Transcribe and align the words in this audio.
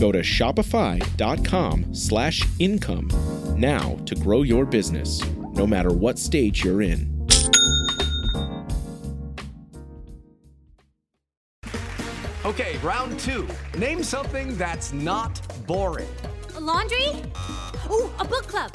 Go 0.00 0.10
to 0.10 0.20
shopify.com 0.20 1.94
slash 1.94 2.42
income 2.58 3.10
now 3.58 3.98
to 4.06 4.14
grow 4.14 4.40
your 4.40 4.64
business, 4.64 5.22
no 5.52 5.66
matter 5.66 5.92
what 5.92 6.18
stage 6.18 6.64
you're 6.64 6.80
in. 6.80 7.28
Okay, 12.46 12.78
round 12.78 13.20
two. 13.20 13.46
Name 13.76 14.02
something 14.02 14.56
that's 14.56 14.94
not 14.94 15.38
boring. 15.66 16.08
A 16.56 16.60
laundry? 16.60 17.08
Ooh, 17.90 18.10
a 18.18 18.24
book 18.24 18.46
club. 18.46 18.72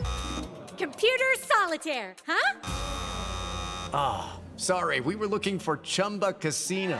Computer 0.77 1.25
solitaire, 1.39 2.15
huh? 2.27 2.59
Ah, 3.93 4.39
sorry, 4.57 4.99
we 4.99 5.15
were 5.15 5.27
looking 5.27 5.57
for 5.57 5.77
Chumba 5.77 6.33
Casino. 6.33 6.99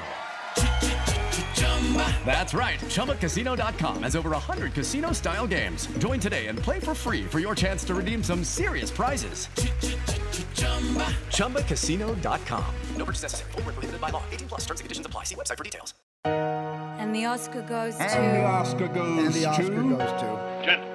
That's 2.26 2.54
right. 2.56 2.80
ChumbaCasino.com 2.80 4.04
has 4.04 4.16
over 4.16 4.32
100 4.32 4.74
casino 4.74 5.12
style 5.12 5.46
games. 5.48 5.86
Join 6.00 6.20
today 6.20 6.48
and 6.48 6.58
play 6.58 6.80
for 6.80 6.96
free 6.96 7.24
for 7.26 7.40
your 7.40 7.54
chance 7.56 7.84
to 7.86 7.94
redeem 7.94 8.24
some 8.24 8.44
serious 8.44 8.90
prizes. 8.90 9.48
ChumbaCasino.com. 11.30 12.66
No 12.98 13.06
purchase 13.06 13.22
necessary. 13.24 13.52
Full 13.52 13.62
prohibited 13.62 14.02
by 14.02 14.10
law. 14.10 14.24
18 14.32 14.48
plus 14.48 14.62
terms 14.62 14.80
and 14.80 14.86
conditions 14.86 15.06
apply. 15.06 15.24
See 15.26 15.36
website 15.36 15.58
for 15.58 15.64
details. 15.64 15.94
And 16.26 17.14
the 17.14 17.26
Oscar 17.26 17.62
goes 17.62 17.96
to. 17.98 18.04
And 18.04 18.36
the 18.38 18.44
Oscar 18.46 18.88
goes 18.88 19.26
And 19.26 19.34
the 19.34 19.46
Oscar 19.46 19.64
to. 19.68 19.70
goes 19.70 20.12
to. 20.22 20.62
Gentlemen, 20.66 20.95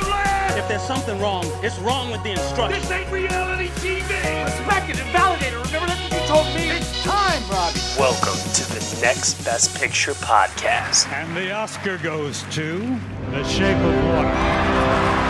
Don't 0.00 0.10
laugh! 0.10 0.56
If 0.58 0.68
there's 0.68 0.82
something 0.82 1.20
wrong, 1.20 1.44
it's 1.62 1.78
wrong 1.78 2.10
with 2.10 2.22
the 2.22 2.32
instructions. 2.32 2.88
This 2.88 2.98
ain't 2.98 3.10
reality 3.12 3.68
TV! 3.68 4.44
Respect 4.44 4.90
it 4.90 5.00
and 5.00 5.10
validate 5.12 5.52
it. 5.52 5.64
Remember 5.66 5.86
that's 5.86 6.02
what 6.10 6.20
you 6.20 6.26
told 6.26 6.46
me? 6.54 6.70
It's 6.70 7.04
time, 7.04 7.42
Robbie. 7.50 7.78
Welcome 7.98 8.38
to 8.54 8.64
the 8.74 8.98
Next 9.00 9.34
Best 9.44 9.78
Picture 9.80 10.14
podcast. 10.14 11.06
And 11.12 11.36
the 11.36 11.52
Oscar 11.52 11.98
goes 11.98 12.42
to 12.54 12.78
The 13.30 13.44
Shape 13.44 13.76
of 13.76 14.04
Water. 14.06 14.34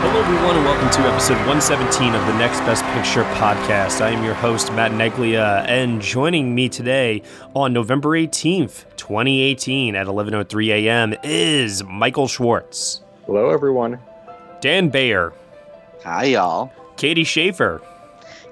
Hello, 0.00 0.20
everyone, 0.20 0.56
and 0.56 0.64
welcome 0.64 0.90
to 0.90 1.00
episode 1.10 1.36
117 1.46 2.14
of 2.14 2.26
the 2.26 2.34
Next 2.38 2.60
Best 2.60 2.84
Picture 2.94 3.24
podcast. 3.34 4.00
I 4.00 4.10
am 4.10 4.24
your 4.24 4.34
host, 4.34 4.72
Matt 4.72 4.92
Neglia, 4.92 5.66
and 5.68 6.00
joining 6.00 6.54
me 6.54 6.68
today 6.70 7.22
on 7.54 7.72
November 7.74 8.10
18th, 8.10 8.84
2018, 8.96 9.94
at 9.94 10.06
11:03 10.06 10.68
a.m. 10.70 11.14
is 11.22 11.84
Michael 11.84 12.28
Schwartz, 12.28 13.02
Hello, 13.26 13.50
everyone. 13.50 13.98
Dan 14.64 14.88
Bayer, 14.88 15.34
Hi, 16.04 16.24
y'all. 16.24 16.72
Katie 16.96 17.22
Schaefer, 17.24 17.82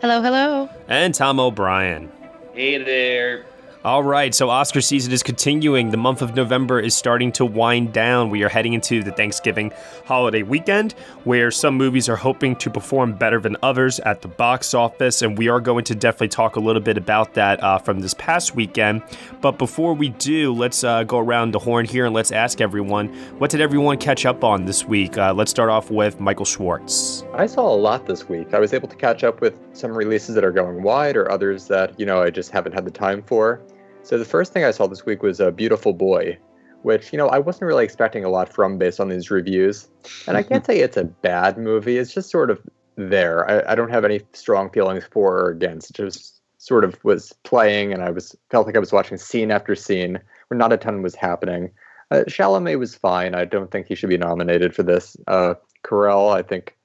Hello, 0.03 0.21
hello. 0.21 0.69
and 0.87 1.15
Tom 1.15 1.41
O'Brien. 1.41 2.13
Hey 2.53 2.77
there. 2.77 3.47
All 3.85 4.05
right, 4.05 4.33
so 4.33 4.49
Oscar 4.49 4.81
season 4.81 5.13
is 5.13 5.25
continuing. 5.25 5.91
The 5.91 5.97
month 5.97 6.23
of 6.23 6.37
November 6.37 6.79
is 6.79 6.95
starting 6.95 7.33
to 7.33 7.45
wind 7.45 7.93
down. 7.93 8.31
We 8.31 8.45
are 8.45 8.49
heading 8.49 8.75
into 8.75 9.03
the 9.03 9.11
Thanksgiving 9.11 9.73
holiday 10.05 10.45
weekend 10.45 10.93
where 11.25 11.51
some 11.51 11.77
movies 11.77 12.09
are 12.09 12.15
hoping 12.15 12.55
to 12.57 12.71
perform 12.71 13.15
better 13.15 13.41
than 13.41 13.57
others 13.61 13.99
at 13.99 14.23
the 14.23 14.29
box 14.29 14.73
office, 14.73 15.23
and 15.23 15.37
we 15.37 15.49
are 15.49 15.59
going 15.59 15.83
to 15.87 15.97
definitely 15.97 16.29
talk 16.29 16.55
a 16.55 16.61
little 16.61 16.81
bit 16.81 16.97
about 16.97 17.35
that 17.35 17.61
uh, 17.61 17.77
from 17.77 17.99
this 17.99 18.15
past 18.15 18.55
weekend. 18.55 19.03
But 19.41 19.59
before 19.59 19.95
we 19.95 20.11
do, 20.11 20.53
let's 20.53 20.85
uh, 20.85 21.03
go 21.03 21.19
around 21.19 21.51
the 21.51 21.59
horn 21.59 21.85
here 21.85 22.07
and 22.07 22.15
let's 22.15 22.31
ask 22.31 22.61
everyone 22.61 23.09
what 23.41 23.51
did 23.51 23.61
everyone 23.61 23.99
catch 23.99 24.25
up 24.25 24.45
on 24.45 24.65
this 24.65 24.85
week? 24.85 25.19
Uh, 25.19 25.35
let's 25.35 25.51
start 25.51 25.71
off 25.71 25.91
with 25.91 26.21
Michael 26.21 26.47
Schwartz. 26.47 27.25
I 27.35 27.47
saw 27.47 27.69
a 27.69 27.75
lot 27.75 28.07
this 28.07 28.29
week. 28.29 28.55
I 28.55 28.61
was 28.61 28.73
able 28.75 28.87
to 28.87 28.97
catch 28.97 29.25
up 29.25 29.41
with 29.41 29.59
some 29.73 29.91
releases 29.91 30.37
that 30.37 30.45
are 30.45 30.53
going 30.53 30.85
wide 30.85 31.17
or 31.17 31.29
others 31.33 31.67
that, 31.67 31.99
you 31.99 32.07
know, 32.07 32.23
I 32.23 32.31
just 32.31 32.53
haven't 32.53 32.75
had 32.75 32.85
the 32.85 32.93
time 32.93 33.25
for. 33.25 33.61
So 34.05 34.19
the 34.19 34.25
first 34.25 34.53
thing 34.53 34.65
I 34.65 34.73
saw 34.73 34.87
this 34.87 35.07
week 35.07 35.23
was 35.23 35.39
A 35.39 35.53
Beautiful 35.53 35.93
Boy, 35.93 36.37
which, 36.83 37.13
you 37.13 37.17
know, 37.17 37.29
I 37.29 37.39
wasn't 37.39 37.69
really 37.69 37.85
expecting 37.85 38.25
a 38.25 38.29
lot 38.29 38.53
from 38.53 38.77
based 38.77 38.99
on 38.99 39.09
these 39.09 39.31
reviews. 39.31 39.89
And 40.27 40.37
I 40.37 40.43
can't 40.43 40.67
say 40.67 40.81
it's 40.81 40.97
a 40.97 41.05
bad 41.05 41.57
movie. 41.57 41.99
It's 41.99 42.13
just 42.13 42.29
sort 42.29 42.51
of 42.51 42.61
there. 42.97 43.49
I, 43.49 43.73
I 43.73 43.75
don't 43.77 43.91
have 43.91 44.05
any 44.05 44.21
strong 44.33 44.71
feelings 44.71 45.05
for 45.11 45.39
or 45.39 45.51
against. 45.51 45.91
It 45.91 45.97
just 45.97 46.41
sort 46.59 46.85
of 46.85 47.03
was 47.05 47.33
playing 47.45 47.93
and 47.93 48.03
I 48.03 48.11
was 48.11 48.37
felt 48.51 48.67
like 48.67 48.77
I 48.77 48.81
was 48.81 48.93
watching 48.93 49.19
scene 49.19 49.51
after 49.51 49.75
scene 49.75 50.19
where 50.49 50.59
not 50.59 50.73
a 50.73 50.77
ton 50.77 51.03
was 51.03 51.15
happening. 51.15 51.71
Uh, 52.11 52.25
Chalamet 52.29 52.79
was 52.79 52.95
fine. 52.95 53.35
I 53.35 53.45
don't 53.45 53.71
think 53.71 53.87
he 53.87 53.95
should 53.95 54.11
be 54.11 54.19
nominated 54.19 54.75
for 54.75 54.83
this. 54.83 55.17
Uh, 55.27 55.55
Carell, 55.85 56.35
I 56.35 56.43
think, 56.43 56.77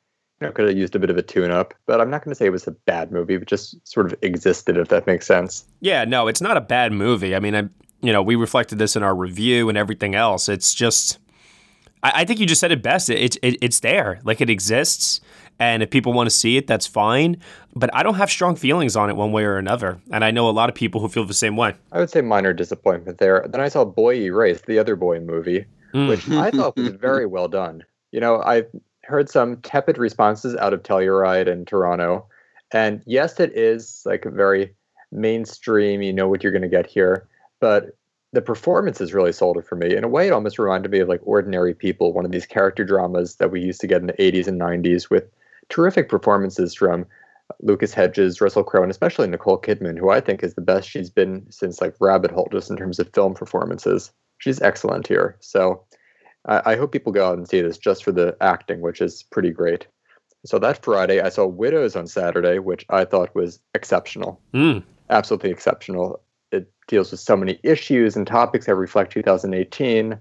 know, 0.42 0.52
could 0.52 0.68
have 0.68 0.78
used 0.78 0.96
a 0.96 1.00
bit 1.00 1.10
of 1.10 1.18
a 1.18 1.22
tune-up, 1.22 1.74
but 1.86 2.00
I'm 2.00 2.10
not 2.10 2.24
going 2.24 2.32
to 2.32 2.36
say 2.36 2.46
it 2.46 2.52
was 2.52 2.68
a 2.68 2.72
bad 2.72 3.12
movie, 3.12 3.38
but 3.38 3.48
just 3.48 3.76
sort 3.88 4.06
of 4.06 4.16
existed, 4.22 4.78
if 4.78 4.90
that 4.90 5.08
makes 5.08 5.26
sense. 5.26 5.66
Yeah, 5.82 6.06
no, 6.06 6.28
it's 6.28 6.42
not 6.42 6.58
a 6.58 6.62
bad 6.62 6.92
movie. 6.94 7.36
I 7.36 7.40
mean, 7.40 7.56
I, 7.56 7.64
you 8.02 8.14
know, 8.14 8.22
we 8.22 8.36
reflected 8.36 8.78
this 8.78 8.96
in 8.96 9.04
our 9.04 9.16
review 9.16 9.70
and 9.70 9.78
everything 9.78 10.14
else. 10.16 10.48
It's 10.48 10.74
just, 10.74 11.18
I, 12.04 12.12
I 12.22 12.26
think 12.26 12.40
you 12.40 12.46
just 12.46 12.62
said 12.62 12.72
it 12.72 12.84
best. 12.84 13.10
It, 13.10 13.38
it, 13.42 13.58
it's 13.62 13.80
there, 13.80 14.20
like 14.24 14.42
it 14.42 14.50
exists, 14.50 15.22
and 15.60 15.82
if 15.82 15.90
people 15.90 16.14
want 16.14 16.28
to 16.30 16.36
see 16.36 16.56
it, 16.58 16.68
that's 16.68 16.86
fine. 16.86 17.38
But 17.76 17.90
I 17.96 18.04
don't 18.04 18.14
have 18.16 18.30
strong 18.30 18.56
feelings 18.56 18.96
on 18.96 19.10
it 19.10 19.16
one 19.16 19.32
way 19.32 19.44
or 19.44 19.58
another, 19.58 20.00
and 20.12 20.24
I 20.24 20.30
know 20.30 20.48
a 20.48 20.52
lot 20.52 20.70
of 20.70 20.76
people 20.76 21.02
who 21.02 21.10
feel 21.10 21.26
the 21.26 21.34
same 21.34 21.58
way. 21.58 21.74
I 21.92 22.00
would 22.00 22.12
say 22.12 22.22
minor 22.22 22.54
disappointment 22.54 23.18
there. 23.18 23.44
Then 23.50 23.62
I 23.62 23.68
saw 23.70 23.84
Boy 23.86 24.18
Erased, 24.18 24.68
the 24.68 24.78
other 24.78 24.96
boy 24.96 25.20
movie, 25.20 25.66
Mm. 25.94 26.10
which 26.10 26.30
I 26.30 26.52
thought 26.52 26.76
was 26.76 26.90
very 27.02 27.26
well 27.26 27.48
done. 27.48 27.82
You 28.12 28.20
know, 28.20 28.42
I 28.42 28.66
heard 29.08 29.30
some 29.30 29.58
tepid 29.58 29.98
responses 29.98 30.56
out 30.56 30.74
of 30.74 30.84
Telluride 30.84 31.50
and 31.52 31.66
Toronto, 31.66 32.28
and 32.72 33.02
yes, 33.06 33.40
it 33.40 33.54
is 33.56 34.04
like 34.06 34.26
a 34.26 34.32
very 34.32 34.76
mainstream. 35.12 36.02
You 36.02 36.14
know 36.14 36.28
what 36.28 36.44
you're 36.44 36.52
going 36.52 36.62
to 36.62 36.68
get 36.68 36.86
here, 36.86 37.28
but 37.60 37.98
the 38.34 38.42
performance 38.42 38.98
performances 38.98 39.14
really 39.14 39.32
sold 39.32 39.58
it 39.58 39.66
for 39.66 39.76
me. 39.76 39.96
In 39.96 40.04
a 40.04 40.10
way, 40.10 40.28
it 40.28 40.32
almost 40.32 40.60
reminded 40.60 40.92
me 40.92 41.00
of 41.00 41.08
like 41.08 41.22
Ordinary 41.24 41.74
People, 41.74 42.14
one 42.14 42.26
of 42.26 42.32
these 42.32 42.46
character 42.46 42.84
dramas 42.84 43.38
that 43.38 43.52
we 43.52 43.62
used 43.62 43.80
to 43.82 43.88
get 43.88 44.02
in 44.02 44.08
the 44.08 44.14
80s 44.14 44.48
and 44.48 44.60
90s 44.60 45.10
with 45.10 45.24
terrific 45.70 46.10
performances 46.10 46.76
from 46.76 47.06
Lucas 47.62 47.94
Hedges, 47.94 48.42
Russell 48.42 48.64
Crowe, 48.64 48.84
and 48.84 48.92
especially 48.92 49.28
Nicole 49.28 49.60
Kidman, 49.60 49.98
who 49.98 50.10
I 50.10 50.20
think 50.20 50.44
is 50.44 50.56
the 50.56 50.62
best 50.62 50.90
she's 50.90 51.10
been 51.10 51.46
since 51.50 51.80
like 51.80 51.96
Rabbit 52.00 52.32
Hole, 52.32 52.50
just 52.52 52.70
in 52.70 52.76
terms 52.76 53.00
of 53.00 53.10
film 53.14 53.34
performances. 53.34 54.12
She's 54.40 54.62
excellent 54.62 55.08
here. 55.08 55.38
So 55.40 55.82
I, 56.48 56.74
I 56.74 56.76
hope 56.76 56.92
people 56.92 57.12
go 57.12 57.28
out 57.28 57.38
and 57.38 57.48
see 57.48 57.62
this 57.62 57.78
just 57.78 58.04
for 58.04 58.12
the 58.12 58.36
acting, 58.42 58.82
which 58.82 59.02
is 59.02 59.24
pretty 59.24 59.52
great. 59.52 59.88
So 60.46 60.60
that 60.60 60.84
Friday, 60.84 61.20
I 61.22 61.30
saw 61.30 61.46
Widows 61.46 61.96
on 61.96 62.08
Saturday, 62.08 62.60
which 62.60 62.86
I 62.90 63.06
thought 63.06 63.34
was 63.36 63.60
exceptional. 63.74 64.40
Mm. 64.54 64.84
Absolutely 65.10 65.50
exceptional. 65.50 66.22
It 66.52 66.72
deals 66.88 67.12
with 67.12 67.20
so 67.20 67.36
many 67.36 67.60
issues 67.64 68.16
and 68.16 68.26
topics 68.26 68.66
that 68.68 68.76
reflect 68.76 69.12
2018. 69.12 70.18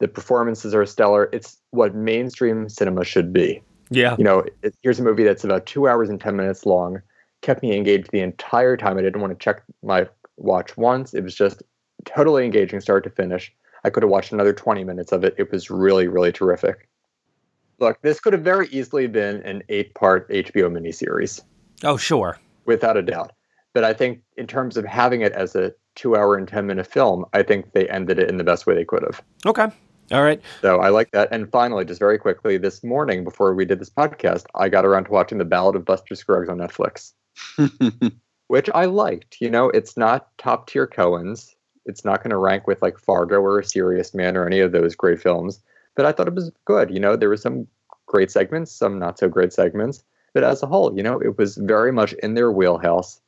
The 0.00 0.08
performances 0.08 0.74
are 0.74 0.84
stellar. 0.84 1.30
It's 1.32 1.58
what 1.70 1.94
mainstream 1.94 2.68
cinema 2.68 3.04
should 3.04 3.32
be. 3.32 3.62
Yeah. 3.90 4.16
You 4.18 4.24
know, 4.24 4.44
it, 4.62 4.74
here's 4.82 5.00
a 5.00 5.02
movie 5.02 5.24
that's 5.24 5.44
about 5.44 5.66
two 5.66 5.88
hours 5.88 6.10
and 6.10 6.20
10 6.20 6.36
minutes 6.36 6.66
long, 6.66 7.00
kept 7.42 7.62
me 7.62 7.76
engaged 7.76 8.10
the 8.10 8.20
entire 8.20 8.76
time. 8.76 8.98
I 8.98 9.02
didn't 9.02 9.20
want 9.20 9.38
to 9.38 9.42
check 9.42 9.62
my 9.82 10.08
watch 10.36 10.76
once. 10.76 11.14
It 11.14 11.22
was 11.22 11.34
just 11.34 11.62
totally 12.04 12.44
engaging 12.44 12.80
start 12.80 13.04
to 13.04 13.10
finish. 13.10 13.52
I 13.84 13.90
could 13.90 14.02
have 14.02 14.10
watched 14.10 14.32
another 14.32 14.52
20 14.52 14.84
minutes 14.84 15.12
of 15.12 15.24
it. 15.24 15.34
It 15.38 15.50
was 15.50 15.70
really, 15.70 16.08
really 16.08 16.32
terrific. 16.32 16.88
Look, 17.78 18.00
this 18.02 18.20
could 18.20 18.32
have 18.32 18.42
very 18.42 18.68
easily 18.68 19.06
been 19.08 19.42
an 19.42 19.62
eight 19.68 19.94
part 19.94 20.28
HBO 20.28 20.70
miniseries. 20.70 21.42
Oh, 21.82 21.96
sure. 21.96 22.38
Without 22.64 22.96
a 22.96 23.02
doubt. 23.02 23.32
But 23.74 23.84
I 23.84 23.92
think 23.92 24.20
in 24.36 24.46
terms 24.46 24.76
of 24.76 24.84
having 24.84 25.22
it 25.22 25.32
as 25.32 25.56
a 25.56 25.72
two 25.94 26.16
hour 26.16 26.36
and 26.36 26.46
10 26.46 26.66
minute 26.66 26.86
film, 26.86 27.24
I 27.32 27.42
think 27.42 27.72
they 27.72 27.88
ended 27.88 28.18
it 28.18 28.28
in 28.28 28.36
the 28.36 28.44
best 28.44 28.66
way 28.66 28.74
they 28.74 28.84
could 28.84 29.02
have. 29.02 29.22
Okay. 29.46 29.68
All 30.12 30.22
right. 30.22 30.40
So 30.60 30.78
I 30.78 30.90
like 30.90 31.10
that. 31.12 31.28
And 31.32 31.50
finally, 31.50 31.84
just 31.84 31.98
very 31.98 32.18
quickly, 32.18 32.58
this 32.58 32.84
morning 32.84 33.24
before 33.24 33.54
we 33.54 33.64
did 33.64 33.80
this 33.80 33.90
podcast, 33.90 34.44
I 34.54 34.68
got 34.68 34.84
around 34.84 35.04
to 35.04 35.10
watching 35.10 35.38
The 35.38 35.44
Ballad 35.44 35.74
of 35.74 35.84
Buster 35.84 36.14
Scruggs 36.14 36.48
on 36.48 36.58
Netflix, 36.58 37.12
which 38.48 38.68
I 38.74 38.84
liked. 38.84 39.38
You 39.40 39.50
know, 39.50 39.70
it's 39.70 39.96
not 39.96 40.28
top 40.38 40.68
tier 40.68 40.86
Coen's. 40.86 41.56
It's 41.86 42.04
not 42.04 42.22
going 42.22 42.30
to 42.30 42.38
rank 42.38 42.66
with 42.66 42.82
like 42.82 42.98
Fargo 42.98 43.40
or 43.40 43.58
A 43.58 43.64
Serious 43.64 44.14
Man 44.14 44.36
or 44.36 44.46
any 44.46 44.60
of 44.60 44.72
those 44.72 44.94
great 44.94 45.20
films, 45.20 45.60
but 45.96 46.06
I 46.06 46.12
thought 46.12 46.28
it 46.28 46.34
was 46.34 46.52
good. 46.64 46.90
You 46.90 47.00
know, 47.00 47.16
there 47.16 47.28
were 47.28 47.36
some 47.36 47.66
great 48.06 48.30
segments, 48.30 48.72
some 48.72 48.98
not 48.98 49.18
so 49.18 49.28
great 49.28 49.52
segments, 49.52 50.04
but 50.34 50.44
as 50.44 50.62
a 50.62 50.66
whole, 50.66 50.96
you 50.96 51.02
know, 51.02 51.18
it 51.20 51.38
was 51.38 51.56
very 51.56 51.92
much 51.92 52.12
in 52.14 52.34
their 52.34 52.52
wheelhouse. 52.52 53.20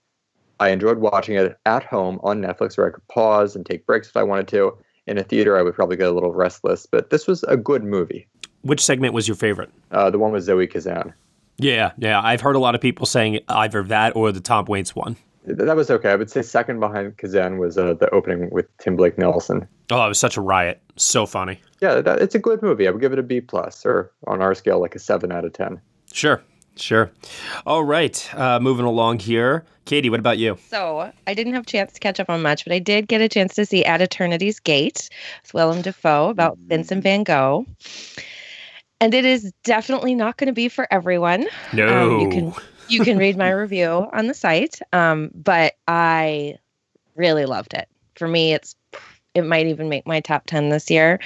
I 0.61 0.69
enjoyed 0.71 0.99
watching 0.99 1.35
it 1.35 1.59
at 1.67 1.83
home 1.85 2.21
on 2.23 2.41
Netflix 2.41 2.77
where 2.77 2.87
I 2.87 2.91
could 2.91 3.07
pause 3.09 3.57
and 3.57 3.67
take 3.67 3.87
breaks 3.87 4.09
if 4.09 4.17
I 4.17 4.23
wanted 4.23 4.49
to. 4.49 4.77
In 5.07 5.19
a 5.19 5.23
theater, 5.23 5.59
I 5.59 5.63
would 5.63 5.75
probably 5.75 5.97
get 5.97 6.09
a 6.09 6.13
little 6.13 6.33
restless, 6.33 6.87
but 6.87 7.11
this 7.11 7.27
was 7.27 7.43
a 7.45 7.57
good 7.57 7.85
movie. 7.85 8.27
Which 8.63 8.83
segment 8.83 9.13
was 9.13 9.29
your 9.29 9.35
favorite? 9.35 9.71
Uh, 9.91 10.09
the 10.11 10.19
one 10.19 10.33
with 10.33 10.45
Zoe 10.45 10.67
Kazan. 10.67 11.13
Yeah, 11.59 11.93
yeah. 11.99 12.21
I've 12.23 12.41
heard 12.41 12.57
a 12.57 12.59
lot 12.59 12.75
of 12.75 12.81
people 12.81 13.05
saying 13.05 13.41
either 13.49 13.83
that 13.85 14.17
or 14.17 14.33
the 14.33 14.41
Tom 14.41 14.65
Waits 14.65 14.95
one. 14.97 15.17
That 15.47 15.77
was 15.77 15.91
okay. 15.91 16.11
I 16.11 16.17
would 16.17 16.31
say 16.31 16.43
second 16.43 16.81
behind 16.81 17.19
Kazan 17.19 17.59
was 17.59 17.77
uh, 17.77 17.95
the 17.95 18.09
opening 18.11 18.49
with 18.51 18.67
Tim 18.79 18.97
Blake 18.97 19.19
Nelson. 19.19 19.69
Oh, 19.91 20.05
it 20.07 20.09
was 20.09 20.19
such 20.19 20.37
a 20.37 20.41
riot. 20.41 20.81
So 20.97 21.27
funny. 21.27 21.61
Yeah, 21.81 22.01
that, 22.01 22.23
it's 22.23 22.35
a 22.35 22.39
good 22.39 22.63
movie. 22.63 22.89
I 22.89 22.91
would 22.91 23.01
give 23.01 23.13
it 23.13 23.19
a 23.19 23.23
B 23.23 23.41
plus, 23.41 23.85
or 23.85 24.11
on 24.27 24.41
our 24.41 24.55
scale, 24.55 24.81
like 24.81 24.95
a 24.95 24.99
seven 24.99 25.31
out 25.33 25.45
of 25.45 25.53
ten. 25.53 25.81
Sure, 26.13 26.43
sure. 26.77 27.11
All 27.67 27.85
right, 27.85 28.35
uh, 28.35 28.59
moving 28.59 28.87
along 28.87 29.19
here. 29.19 29.65
Katie, 29.85 30.09
what 30.09 30.19
about 30.19 30.39
you? 30.39 30.57
So 30.69 31.13
I 31.27 31.35
didn't 31.35 31.53
have 31.53 31.65
a 31.65 31.67
chance 31.67 31.93
to 31.93 32.01
catch 32.01 32.19
up 32.19 32.31
on 32.31 32.41
much, 32.41 32.65
but 32.65 32.73
I 32.73 32.79
did 32.79 33.07
get 33.07 33.21
a 33.21 33.29
chance 33.29 33.55
to 33.57 33.67
see 33.67 33.85
At 33.85 34.01
Eternity's 34.01 34.59
Gate 34.59 35.11
with 35.43 35.53
Willem 35.53 35.83
Dafoe 35.83 36.31
about 36.31 36.57
Vincent 36.57 37.03
Van 37.03 37.23
Gogh. 37.23 37.67
And 39.01 39.13
it 39.13 39.27
is 39.27 39.53
definitely 39.65 40.15
not 40.15 40.39
going 40.39 40.47
to 40.47 40.55
be 40.55 40.71
for 40.71 40.89
everyone. 40.91 41.47
No. 41.75 42.15
Um, 42.15 42.21
you 42.21 42.29
can 42.31 42.55
you 42.89 43.01
can 43.05 43.19
read 43.19 43.37
my 43.37 43.51
review 43.53 44.09
on 44.13 44.27
the 44.27 44.35
site. 44.35 44.81
Um, 44.93 45.31
but 45.35 45.75
I 45.87 46.59
really 47.17 47.47
loved 47.47 47.75
it. 47.75 47.89
For 48.17 48.29
me, 48.29 48.53
it's 48.53 48.77
it 49.35 49.43
might 49.43 49.67
even 49.67 49.89
make 49.89 50.07
my 50.07 50.21
top 50.21 50.47
10 50.47 50.69
this 50.69 50.91
year. 50.91 51.19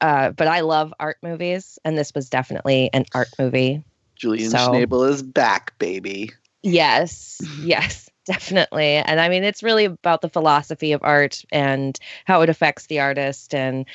Uh, 0.00 0.30
but 0.30 0.48
I 0.48 0.60
love 0.60 0.94
art 0.98 1.18
movies, 1.22 1.78
and 1.84 1.96
this 1.96 2.14
was 2.14 2.30
definitely 2.30 2.90
an 2.92 3.04
art 3.14 3.28
movie. 3.38 3.82
Julian 4.16 4.50
so, 4.50 4.58
Schnabel 4.58 5.08
is 5.08 5.22
back, 5.22 5.78
baby. 5.78 6.32
Yes, 6.62 7.40
yes, 7.60 8.09
definitely. 8.26 8.96
And 8.96 9.20
I 9.20 9.28
mean, 9.28 9.44
it's 9.44 9.62
really 9.62 9.84
about 9.84 10.22
the 10.22 10.28
philosophy 10.28 10.92
of 10.92 11.00
art 11.02 11.44
and 11.52 11.98
how 12.26 12.42
it 12.42 12.48
affects 12.48 12.86
the 12.86 13.00
artist 13.00 13.54
and 13.54 13.86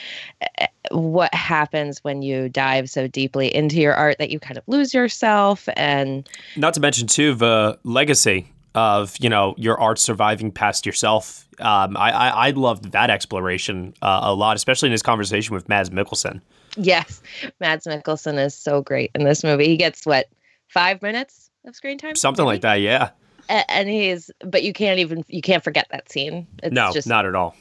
eh, 0.57 0.67
what 0.91 1.33
happens 1.33 2.03
when 2.03 2.21
you 2.21 2.49
dive 2.49 2.89
so 2.89 3.07
deeply 3.07 3.53
into 3.53 3.77
your 3.77 3.93
art 3.93 4.17
that 4.19 4.29
you 4.29 4.39
kind 4.39 4.57
of 4.57 4.63
lose 4.67 4.93
yourself. 4.93 5.67
And 5.75 6.27
not 6.55 6.73
to 6.75 6.79
mention, 6.79 7.07
too, 7.07 7.35
the 7.35 7.79
legacy 7.83 8.47
of 8.75 9.15
you 9.19 9.29
know 9.29 9.55
your 9.57 9.79
art 9.79 9.97
surviving 9.97 10.51
past 10.51 10.85
yourself. 10.85 11.47
Um, 11.59 11.95
I, 11.97 12.11
I 12.11 12.29
I 12.47 12.49
loved 12.51 12.91
that 12.91 13.09
exploration 13.09 13.93
uh, 14.01 14.19
a 14.23 14.33
lot, 14.33 14.55
especially 14.55 14.87
in 14.87 14.91
his 14.91 15.01
conversation 15.01 15.55
with 15.55 15.67
Mads 15.69 15.89
Mikkelsen. 15.89 16.41
Yes, 16.75 17.23
Mads 17.59 17.87
Mikkelsen 17.87 18.37
is 18.37 18.53
so 18.53 18.81
great 18.81 19.11
in 19.15 19.23
this 19.23 19.43
movie. 19.43 19.67
He 19.67 19.77
gets 19.77 20.05
what 20.05 20.27
five 20.67 21.01
minutes 21.01 21.49
of 21.65 21.75
screen 21.75 21.97
time, 21.97 22.15
something 22.15 22.43
maybe? 22.43 22.55
like 22.55 22.61
that. 22.61 22.81
Yeah, 22.81 23.11
and 23.49 23.89
he's 23.89 24.31
but 24.39 24.63
you 24.63 24.73
can't 24.73 24.99
even 24.99 25.23
you 25.27 25.41
can't 25.41 25.63
forget 25.63 25.87
that 25.91 26.11
scene. 26.11 26.47
It's 26.63 26.73
no, 26.73 26.91
just 26.93 27.07
not 27.07 27.25
at 27.25 27.35
all. 27.35 27.55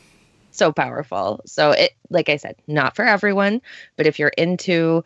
So 0.51 0.73
powerful. 0.73 1.41
So 1.47 1.73
it, 1.73 1.93
like 2.11 2.29
I 2.29 2.37
said, 2.37 2.57
not 2.67 2.95
for 2.95 3.05
everyone, 3.05 3.61
but 3.97 4.07
if 4.07 4.19
you're 4.19 4.29
into 4.29 5.05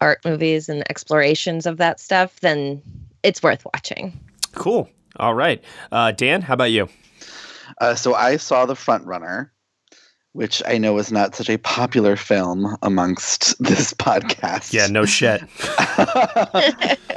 art 0.00 0.24
movies 0.24 0.68
and 0.68 0.88
explorations 0.90 1.66
of 1.66 1.76
that 1.78 2.00
stuff, 2.00 2.40
then 2.40 2.82
it's 3.22 3.42
worth 3.42 3.64
watching. 3.74 4.18
Cool. 4.52 4.88
All 5.16 5.34
right. 5.34 5.62
Uh, 5.92 6.12
Dan, 6.12 6.42
how 6.42 6.54
about 6.54 6.70
you? 6.70 6.88
Uh, 7.78 7.94
so 7.94 8.14
I 8.14 8.36
saw 8.36 8.66
The 8.66 8.76
Front 8.76 9.04
Runner, 9.04 9.52
which 10.36 10.62
I 10.66 10.76
know 10.76 10.98
is 10.98 11.10
not 11.10 11.34
such 11.34 11.48
a 11.48 11.56
popular 11.56 12.14
film 12.14 12.76
amongst 12.82 13.58
this 13.62 13.94
podcast. 13.94 14.72
Yeah, 14.72 14.86
no 14.86 15.06
shit. 15.06 15.40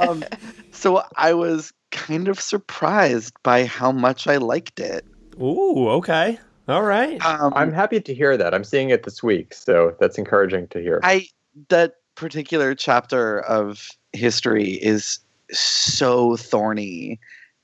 um, 0.00 0.24
so 0.72 1.04
I 1.16 1.34
was 1.34 1.72
kind 1.90 2.28
of 2.28 2.40
surprised 2.40 3.34
by 3.42 3.66
how 3.66 3.92
much 3.92 4.26
I 4.26 4.38
liked 4.38 4.80
it. 4.80 5.04
Ooh, 5.40 5.88
okay. 5.88 6.38
All 6.66 6.82
right. 6.82 7.22
Um, 7.24 7.52
I'm 7.54 7.72
happy 7.72 8.00
to 8.00 8.14
hear 8.14 8.36
that. 8.38 8.54
I'm 8.54 8.64
seeing 8.64 8.88
it 8.88 9.02
this 9.02 9.22
week, 9.22 9.52
so 9.52 9.94
that's 10.00 10.16
encouraging 10.16 10.68
to 10.68 10.80
hear. 10.80 11.00
I 11.02 11.28
that 11.68 11.96
particular 12.14 12.74
chapter 12.74 13.40
of 13.40 13.88
history 14.12 14.72
is 14.74 15.18
so 15.50 16.36
thorny 16.36 17.18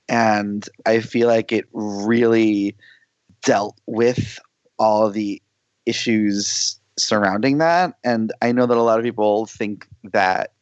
and 0.09 0.69
I 0.85 1.01
feel 1.01 1.29
like 1.29 1.53
it 1.53 1.67
really 1.73 2.77
dealt 3.43 3.79
with 3.87 4.39
all 4.79 5.11
the 5.11 5.41
issues 5.87 6.79
surrounding 6.99 7.59
that. 7.59 7.95
And 8.05 8.33
I 8.43 8.53
know 8.53 8.67
that 8.67 8.77
a 8.77 8.83
lot 8.83 8.99
of 8.99 9.05
people 9.05 9.47
think 9.47 9.87
that, 10.05 10.53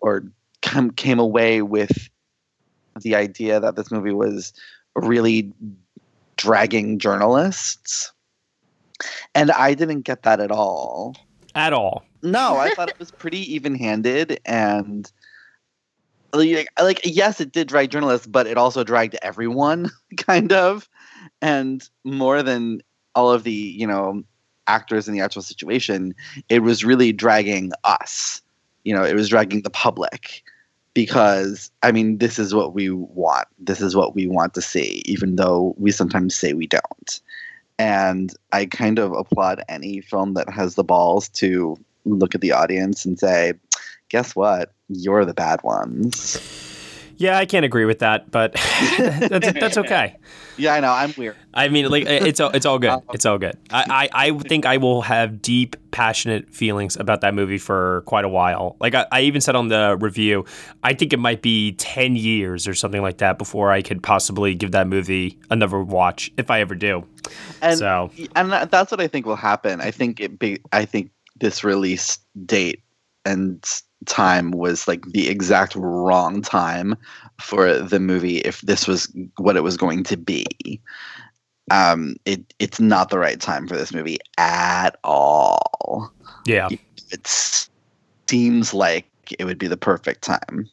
or 0.00 0.24
come, 0.60 0.90
came 0.90 1.18
away 1.18 1.62
with 1.62 2.08
the 3.00 3.14
idea 3.14 3.60
that 3.60 3.76
this 3.76 3.90
movie 3.90 4.12
was 4.12 4.52
really 4.94 5.52
dragging 6.36 6.98
journalists. 6.98 8.12
And 9.34 9.50
I 9.50 9.74
didn't 9.74 10.02
get 10.02 10.22
that 10.22 10.40
at 10.40 10.50
all. 10.50 11.16
At 11.54 11.72
all. 11.72 12.04
No, 12.22 12.56
I 12.56 12.70
thought 12.74 12.88
it 12.88 12.98
was 12.98 13.10
pretty 13.10 13.52
even 13.52 13.74
handed 13.74 14.40
and 14.44 15.10
like, 16.34 16.68
like 16.80 17.00
yes, 17.04 17.40
it 17.40 17.52
did 17.52 17.68
drag 17.68 17.90
journalists, 17.90 18.26
but 18.26 18.46
it 18.46 18.56
also 18.56 18.84
dragged 18.84 19.16
everyone, 19.22 19.90
kind 20.16 20.52
of, 20.52 20.88
and 21.40 21.88
more 22.04 22.42
than 22.42 22.80
all 23.14 23.30
of 23.30 23.42
the 23.42 23.52
you 23.52 23.86
know 23.86 24.22
actors 24.66 25.08
in 25.08 25.14
the 25.14 25.20
actual 25.20 25.42
situation, 25.42 26.14
it 26.48 26.60
was 26.60 26.84
really 26.84 27.12
dragging 27.12 27.72
us. 27.84 28.40
You 28.84 28.94
know, 28.94 29.04
it 29.04 29.14
was 29.14 29.28
dragging 29.28 29.62
the 29.62 29.70
public 29.70 30.42
because 30.94 31.70
I 31.82 31.92
mean, 31.92 32.18
this 32.18 32.38
is 32.38 32.54
what 32.54 32.74
we 32.74 32.90
want. 32.90 33.48
This 33.58 33.80
is 33.80 33.96
what 33.96 34.14
we 34.14 34.26
want 34.26 34.54
to 34.54 34.62
see, 34.62 35.02
even 35.04 35.36
though 35.36 35.74
we 35.78 35.90
sometimes 35.90 36.34
say 36.34 36.52
we 36.52 36.66
don't. 36.66 37.20
And 37.78 38.32
I 38.52 38.66
kind 38.66 38.98
of 38.98 39.12
applaud 39.12 39.62
any 39.68 40.00
film 40.00 40.34
that 40.34 40.48
has 40.50 40.74
the 40.74 40.84
balls 40.84 41.28
to 41.30 41.76
look 42.04 42.34
at 42.34 42.40
the 42.40 42.52
audience 42.52 43.04
and 43.04 43.18
say, 43.18 43.54
guess 44.08 44.36
what? 44.36 44.72
You're 44.88 45.24
the 45.24 45.34
bad 45.34 45.62
ones. 45.62 46.71
Yeah, 47.16 47.38
I 47.38 47.46
can't 47.46 47.64
agree 47.64 47.84
with 47.84 48.00
that, 48.00 48.30
but 48.30 48.52
that's, 48.98 49.52
that's 49.52 49.78
okay. 49.78 50.16
Yeah, 50.58 50.74
I 50.74 50.80
know. 50.80 50.92
I'm 50.92 51.14
weird. 51.16 51.36
I 51.54 51.68
mean, 51.68 51.88
like 51.88 52.04
it's 52.04 52.38
all, 52.38 52.50
it's 52.50 52.66
all 52.66 52.78
good. 52.78 52.90
Um, 52.90 53.02
it's 53.14 53.24
all 53.24 53.38
good. 53.38 53.56
I, 53.70 54.08
I, 54.12 54.26
I 54.26 54.38
think 54.38 54.66
I 54.66 54.76
will 54.76 55.00
have 55.00 55.40
deep, 55.40 55.76
passionate 55.92 56.54
feelings 56.54 56.94
about 56.96 57.22
that 57.22 57.34
movie 57.34 57.56
for 57.56 58.02
quite 58.04 58.26
a 58.26 58.28
while. 58.28 58.76
Like 58.78 58.94
I, 58.94 59.06
I 59.10 59.22
even 59.22 59.40
said 59.40 59.56
on 59.56 59.68
the 59.68 59.96
review, 59.98 60.44
I 60.82 60.92
think 60.92 61.14
it 61.14 61.18
might 61.18 61.40
be 61.40 61.72
ten 61.72 62.16
years 62.16 62.68
or 62.68 62.74
something 62.74 63.00
like 63.00 63.16
that 63.18 63.38
before 63.38 63.72
I 63.72 63.80
could 63.80 64.02
possibly 64.02 64.54
give 64.54 64.72
that 64.72 64.86
movie 64.86 65.38
another 65.48 65.82
watch 65.82 66.30
if 66.36 66.50
I 66.50 66.60
ever 66.60 66.74
do. 66.74 67.06
And 67.62 67.78
so, 67.78 68.10
and 68.36 68.52
that's 68.52 68.90
what 68.90 69.00
I 69.00 69.08
think 69.08 69.24
will 69.24 69.36
happen. 69.36 69.80
I 69.80 69.90
think 69.90 70.20
it 70.20 70.38
be. 70.38 70.58
I 70.70 70.84
think 70.84 71.12
this 71.40 71.64
release 71.64 72.18
date 72.44 72.82
and 73.24 73.64
time 74.06 74.50
was 74.50 74.86
like 74.88 75.04
the 75.12 75.28
exact 75.28 75.74
wrong 75.76 76.42
time 76.42 76.96
for 77.40 77.78
the 77.78 78.00
movie 78.00 78.38
if 78.38 78.60
this 78.62 78.86
was 78.86 79.12
what 79.36 79.56
it 79.56 79.62
was 79.62 79.76
going 79.76 80.04
to 80.04 80.16
be. 80.16 80.46
Um, 81.70 82.16
it 82.24 82.52
it's 82.58 82.80
not 82.80 83.10
the 83.10 83.18
right 83.18 83.40
time 83.40 83.66
for 83.66 83.76
this 83.76 83.94
movie 83.94 84.18
at 84.38 84.90
all. 85.04 86.12
Yeah, 86.46 86.68
it 87.10 87.68
seems 88.28 88.74
like 88.74 89.06
it 89.38 89.44
would 89.44 89.58
be 89.58 89.68
the 89.68 89.76
perfect 89.76 90.22
time. 90.22 90.68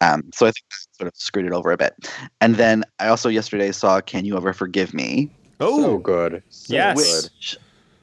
Um, 0.00 0.24
so 0.32 0.46
I 0.46 0.50
think 0.50 0.64
that 0.70 0.96
sort 0.96 1.08
of 1.08 1.16
screwed 1.16 1.46
it 1.46 1.52
over 1.52 1.70
a 1.70 1.76
bit. 1.76 1.92
And 2.40 2.56
then 2.56 2.84
I 2.98 3.08
also 3.08 3.28
yesterday 3.28 3.70
saw 3.72 4.00
"Can 4.00 4.24
You 4.24 4.36
Ever 4.36 4.52
Forgive 4.52 4.94
Me?" 4.94 5.30
Oh, 5.60 5.82
so 5.82 5.98
good. 5.98 6.42
So 6.48 6.74
yes. 6.74 6.96
Which, 6.96 7.58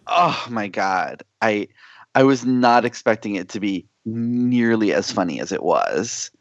oh 0.06 0.46
my 0.50 0.68
god, 0.68 1.24
I 1.42 1.68
I 2.14 2.24
was 2.24 2.46
not 2.46 2.86
expecting 2.86 3.36
it 3.36 3.50
to 3.50 3.60
be 3.60 3.86
nearly 4.08 4.94
as 4.94 5.12
funny 5.12 5.40
as 5.40 5.52
it 5.52 5.64
was. 5.64 6.32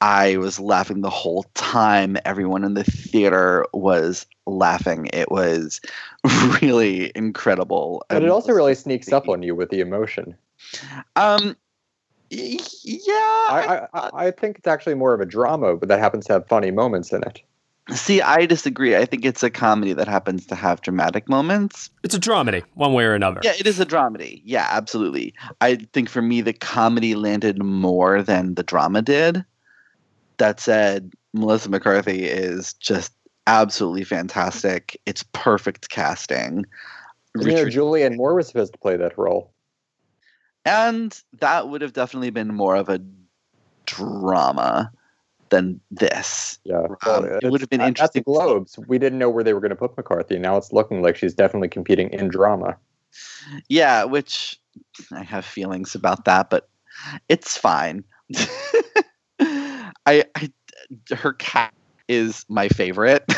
I 0.00 0.36
was 0.36 0.60
laughing 0.60 1.00
the 1.00 1.10
whole 1.10 1.44
time. 1.54 2.18
Everyone 2.26 2.62
in 2.62 2.74
the 2.74 2.84
theater 2.84 3.64
was 3.72 4.26
laughing. 4.46 5.08
It 5.12 5.30
was 5.30 5.80
really 6.62 7.10
incredible. 7.14 8.04
But 8.10 8.22
it 8.22 8.28
also 8.28 8.52
really 8.52 8.74
sneaks 8.74 9.10
up 9.12 9.28
on 9.28 9.42
you 9.42 9.54
with 9.54 9.70
the 9.70 9.80
emotion. 9.80 10.36
Um, 11.16 11.56
yeah. 12.30 13.12
I, 13.48 13.86
I, 13.94 14.10
I 14.26 14.30
think 14.30 14.58
it's 14.58 14.68
actually 14.68 14.94
more 14.94 15.14
of 15.14 15.20
a 15.20 15.26
drama, 15.26 15.76
but 15.76 15.88
that 15.88 16.00
happens 16.00 16.26
to 16.26 16.34
have 16.34 16.46
funny 16.48 16.70
moments 16.70 17.12
in 17.12 17.22
it. 17.22 17.42
See, 17.90 18.22
I 18.22 18.46
disagree. 18.46 18.96
I 18.96 19.04
think 19.04 19.26
it's 19.26 19.42
a 19.42 19.50
comedy 19.50 19.92
that 19.92 20.08
happens 20.08 20.46
to 20.46 20.54
have 20.54 20.80
dramatic 20.80 21.28
moments. 21.28 21.90
It's 22.02 22.14
a 22.14 22.18
dramedy, 22.18 22.64
one 22.74 22.94
way 22.94 23.04
or 23.04 23.14
another. 23.14 23.40
Yeah, 23.44 23.52
it 23.58 23.66
is 23.66 23.78
a 23.78 23.84
dramedy. 23.84 24.40
Yeah, 24.42 24.66
absolutely. 24.70 25.34
I 25.60 25.76
think 25.92 26.08
for 26.08 26.22
me, 26.22 26.40
the 26.40 26.54
comedy 26.54 27.14
landed 27.14 27.62
more 27.62 28.22
than 28.22 28.54
the 28.54 28.62
drama 28.62 29.02
did. 29.02 29.44
That 30.38 30.60
said, 30.60 31.12
Melissa 31.34 31.68
McCarthy 31.68 32.24
is 32.24 32.72
just 32.74 33.12
absolutely 33.46 34.04
fantastic. 34.04 34.98
It's 35.04 35.22
perfect 35.32 35.90
casting. 35.90 36.64
And, 37.34 37.44
you 37.44 37.52
know, 37.52 37.66
Julianne 37.66 38.16
Moore 38.16 38.34
was 38.34 38.46
supposed 38.46 38.72
to 38.72 38.78
play 38.78 38.96
that 38.96 39.18
role. 39.18 39.52
And 40.64 41.20
that 41.40 41.68
would 41.68 41.82
have 41.82 41.92
definitely 41.92 42.30
been 42.30 42.54
more 42.54 42.76
of 42.76 42.88
a 42.88 43.00
drama 43.84 44.90
than 45.50 45.80
this. 45.90 46.58
Yeah, 46.64 46.86
um, 47.06 47.24
it 47.42 47.50
would 47.50 47.60
have 47.60 47.70
been 47.70 47.80
at, 47.80 47.88
interesting. 47.88 48.20
At 48.20 48.24
the 48.24 48.32
Globes, 48.32 48.78
we 48.86 48.98
didn't 48.98 49.18
know 49.18 49.30
where 49.30 49.44
they 49.44 49.54
were 49.54 49.60
going 49.60 49.70
to 49.70 49.76
put 49.76 49.96
McCarthy. 49.96 50.38
Now 50.38 50.56
it's 50.56 50.72
looking 50.72 51.02
like 51.02 51.16
she's 51.16 51.34
definitely 51.34 51.68
competing 51.68 52.10
in 52.10 52.28
drama. 52.28 52.76
Yeah, 53.68 54.04
which 54.04 54.58
I 55.12 55.22
have 55.22 55.44
feelings 55.44 55.94
about 55.94 56.24
that, 56.24 56.50
but 56.50 56.68
it's 57.28 57.56
fine. 57.56 58.04
I, 59.40 60.24
I, 60.34 60.50
her 61.14 61.32
cat 61.34 61.74
is 62.08 62.44
my 62.48 62.68
favorite. 62.68 63.30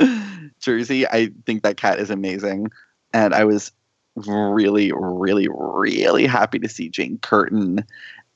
Jersey, 0.60 1.06
I 1.06 1.30
think 1.46 1.62
that 1.62 1.76
cat 1.76 1.98
is 1.98 2.10
amazing, 2.10 2.70
and 3.12 3.34
I 3.34 3.44
was 3.44 3.72
really, 4.26 4.92
really, 4.94 5.48
really 5.50 6.26
happy 6.26 6.58
to 6.58 6.68
see 6.68 6.88
Jane 6.88 7.18
Curtin 7.18 7.84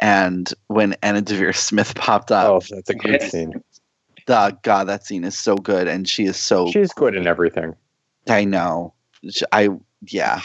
and 0.02 0.52
when 0.66 0.96
Anna 1.02 1.22
Deavere 1.22 1.56
Smith 1.56 1.94
popped 1.94 2.32
up. 2.32 2.50
Oh, 2.50 2.60
that's 2.68 2.90
a 2.90 2.94
great 2.94 3.22
scene. 3.22 3.62
The 4.26 4.58
God, 4.62 4.88
that 4.88 5.06
scene 5.06 5.24
is 5.24 5.38
so 5.38 5.54
good, 5.54 5.88
and 5.88 6.08
she 6.08 6.24
is 6.24 6.36
so. 6.36 6.70
She's 6.70 6.92
good 6.92 7.14
in 7.14 7.26
everything. 7.26 7.74
I 8.28 8.44
know. 8.44 8.92
I 9.52 9.70
yeah, 10.08 10.42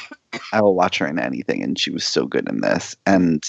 I 0.54 0.62
will 0.62 0.76
watch 0.76 1.00
her 1.00 1.08
in 1.08 1.20
anything, 1.20 1.64
and 1.64 1.78
she 1.78 1.90
was 1.90 2.06
so 2.06 2.26
good 2.26 2.48
in 2.48 2.62
this. 2.62 2.96
And 3.06 3.44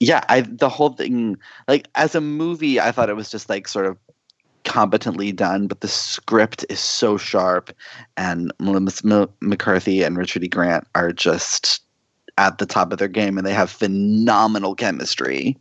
yeah, 0.00 0.22
I 0.28 0.42
the 0.42 0.68
whole 0.68 0.90
thing, 0.90 1.38
like 1.66 1.88
as 1.94 2.14
a 2.14 2.20
movie, 2.20 2.78
I 2.78 2.92
thought 2.92 3.10
it 3.10 3.16
was 3.16 3.30
just 3.30 3.48
like 3.48 3.66
sort 3.68 3.86
of 3.86 3.96
competently 4.64 5.32
done, 5.32 5.66
but 5.66 5.80
the 5.80 5.88
script 5.88 6.64
is 6.68 6.80
so 6.80 7.16
sharp, 7.16 7.74
and 8.16 8.52
Melissa 8.58 9.28
McCarthy 9.40 10.02
and 10.02 10.16
Richard 10.16 10.44
E. 10.44 10.48
Grant 10.48 10.86
are 10.94 11.12
just 11.12 11.81
at 12.38 12.58
the 12.58 12.66
top 12.66 12.92
of 12.92 12.98
their 12.98 13.08
game 13.08 13.38
and 13.38 13.46
they 13.46 13.54
have 13.54 13.70
phenomenal 13.70 14.74
chemistry. 14.74 15.56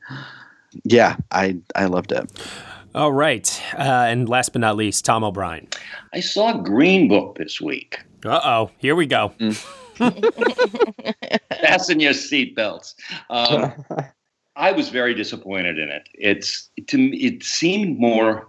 Yeah, 0.83 1.17
I 1.31 1.57
I 1.75 1.85
loved 1.85 2.11
it. 2.11 2.29
All 2.93 3.13
right. 3.13 3.61
Uh, 3.77 4.07
and 4.09 4.27
last 4.27 4.51
but 4.53 4.59
not 4.59 4.75
least, 4.75 5.05
Tom 5.05 5.23
O'Brien. 5.23 5.67
I 6.13 6.19
saw 6.19 6.57
Green 6.57 7.07
Book 7.07 7.37
this 7.37 7.61
week. 7.61 7.99
Uh 8.25 8.41
oh, 8.43 8.71
here 8.77 8.95
we 8.95 9.05
go. 9.05 9.33
Fasten 9.97 11.99
your 11.99 12.13
seatbelts. 12.13 12.93
Um, 13.29 13.73
I 14.55 14.71
was 14.71 14.89
very 14.89 15.13
disappointed 15.13 15.77
in 15.77 15.89
it. 15.89 16.07
It's 16.13 16.69
to 16.87 16.97
me, 16.97 17.17
it 17.17 17.43
seemed 17.43 17.99
more 17.99 18.47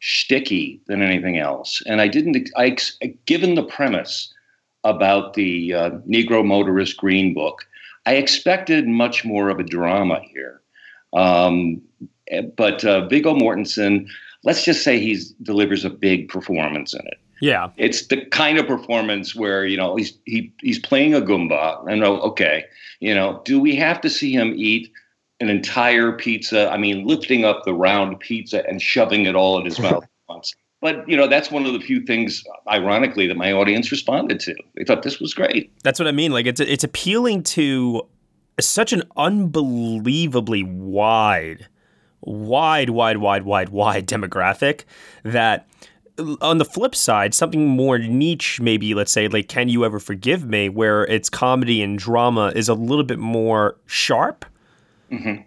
sticky 0.00 0.80
than 0.86 1.02
anything 1.02 1.38
else, 1.38 1.82
and 1.86 2.00
I 2.00 2.08
didn't. 2.08 2.50
I 2.56 2.76
given 3.26 3.54
the 3.54 3.64
premise 3.64 4.32
about 4.90 5.34
the 5.34 5.74
uh, 5.74 5.90
Negro 6.08 6.44
Motorist 6.44 6.96
Green 6.96 7.34
Book. 7.34 7.66
I 8.06 8.14
expected 8.14 8.86
much 8.86 9.24
more 9.24 9.48
of 9.48 9.58
a 9.58 9.64
drama 9.64 10.20
here. 10.20 10.60
Um, 11.12 11.82
but 12.56 12.84
uh, 12.84 13.06
Viggo 13.08 13.34
Mortensen, 13.34 14.08
let's 14.44 14.64
just 14.64 14.82
say 14.82 14.98
he 14.98 15.18
delivers 15.42 15.84
a 15.84 15.90
big 15.90 16.28
performance 16.28 16.94
in 16.94 17.00
it. 17.06 17.18
Yeah, 17.40 17.68
it's 17.76 18.06
the 18.06 18.24
kind 18.26 18.58
of 18.58 18.66
performance 18.66 19.36
where 19.36 19.66
you 19.66 19.76
know 19.76 19.96
he's 19.96 20.16
he 20.24 20.52
he's 20.62 20.78
playing 20.78 21.12
a 21.12 21.20
Goomba. 21.20 21.86
I 21.86 21.94
know, 21.94 22.18
okay, 22.22 22.64
you 23.00 23.14
know, 23.14 23.42
do 23.44 23.60
we 23.60 23.76
have 23.76 24.00
to 24.00 24.08
see 24.08 24.32
him 24.32 24.54
eat 24.56 24.90
an 25.40 25.50
entire 25.50 26.12
pizza? 26.12 26.70
I 26.70 26.78
mean, 26.78 27.06
lifting 27.06 27.44
up 27.44 27.64
the 27.64 27.74
round 27.74 28.20
pizza 28.20 28.66
and 28.66 28.80
shoving 28.80 29.26
it 29.26 29.34
all 29.34 29.58
in 29.58 29.66
his 29.66 29.78
mouth 29.86 30.06
once. 30.30 30.54
But 30.80 31.08
you 31.08 31.16
know, 31.16 31.26
that's 31.26 31.50
one 31.50 31.64
of 31.64 31.72
the 31.72 31.80
few 31.80 32.04
things, 32.04 32.44
ironically, 32.68 33.26
that 33.26 33.36
my 33.36 33.52
audience 33.52 33.90
responded 33.90 34.40
to. 34.40 34.54
They 34.76 34.84
thought 34.84 35.02
this 35.02 35.20
was 35.20 35.32
great. 35.32 35.72
That's 35.82 35.98
what 35.98 36.06
I 36.06 36.12
mean. 36.12 36.32
Like 36.32 36.46
it's 36.46 36.60
it's 36.60 36.84
appealing 36.84 37.42
to 37.44 38.06
such 38.60 38.92
an 38.92 39.02
unbelievably 39.16 40.64
wide, 40.64 41.68
wide, 42.20 42.90
wide, 42.90 43.18
wide, 43.18 43.44
wide, 43.44 43.68
wide 43.70 44.06
demographic 44.06 44.84
that 45.22 45.66
on 46.40 46.58
the 46.58 46.64
flip 46.64 46.94
side, 46.94 47.34
something 47.34 47.66
more 47.66 47.98
niche, 47.98 48.60
maybe 48.60 48.94
let's 48.94 49.12
say, 49.12 49.28
like 49.28 49.48
"Can 49.48 49.68
You 49.68 49.84
Ever 49.84 49.98
Forgive 49.98 50.46
Me," 50.46 50.68
where 50.68 51.04
it's 51.06 51.28
comedy 51.28 51.82
and 51.82 51.98
drama 51.98 52.52
is 52.54 52.68
a 52.68 52.74
little 52.74 53.04
bit 53.04 53.18
more 53.18 53.76
sharp. 53.86 54.44
Mm-hmm. 55.10 55.42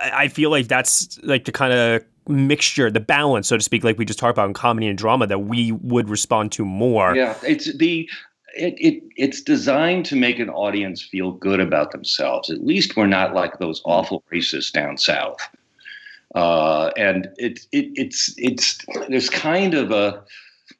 I 0.00 0.28
feel 0.28 0.50
like 0.50 0.68
that's 0.68 1.18
like 1.22 1.44
the 1.46 1.52
kind 1.52 1.72
of 1.72 2.04
mixture, 2.28 2.90
the 2.90 3.00
balance, 3.00 3.48
so 3.48 3.56
to 3.56 3.62
speak, 3.62 3.84
like 3.84 3.98
we 3.98 4.04
just 4.04 4.18
talked 4.18 4.34
about 4.36 4.48
in 4.48 4.54
comedy 4.54 4.86
and 4.86 4.98
drama, 4.98 5.26
that 5.26 5.40
we 5.40 5.72
would 5.72 6.08
respond 6.08 6.52
to 6.52 6.64
more. 6.64 7.14
Yeah, 7.16 7.36
it's 7.42 7.76
the 7.76 8.08
it, 8.56 8.74
it 8.78 9.02
it's 9.16 9.42
designed 9.42 10.04
to 10.06 10.16
make 10.16 10.38
an 10.38 10.50
audience 10.50 11.02
feel 11.02 11.32
good 11.32 11.60
about 11.60 11.92
themselves. 11.92 12.50
At 12.50 12.64
least 12.64 12.96
we're 12.96 13.06
not 13.06 13.34
like 13.34 13.58
those 13.58 13.82
awful 13.84 14.22
racists 14.32 14.72
down 14.72 14.98
south. 14.98 15.38
Uh, 16.34 16.90
and 16.96 17.28
it, 17.36 17.60
it 17.72 17.86
it's 17.94 18.34
it's 18.36 18.78
there's 19.08 19.30
kind 19.30 19.74
of 19.74 19.90
a 19.90 20.22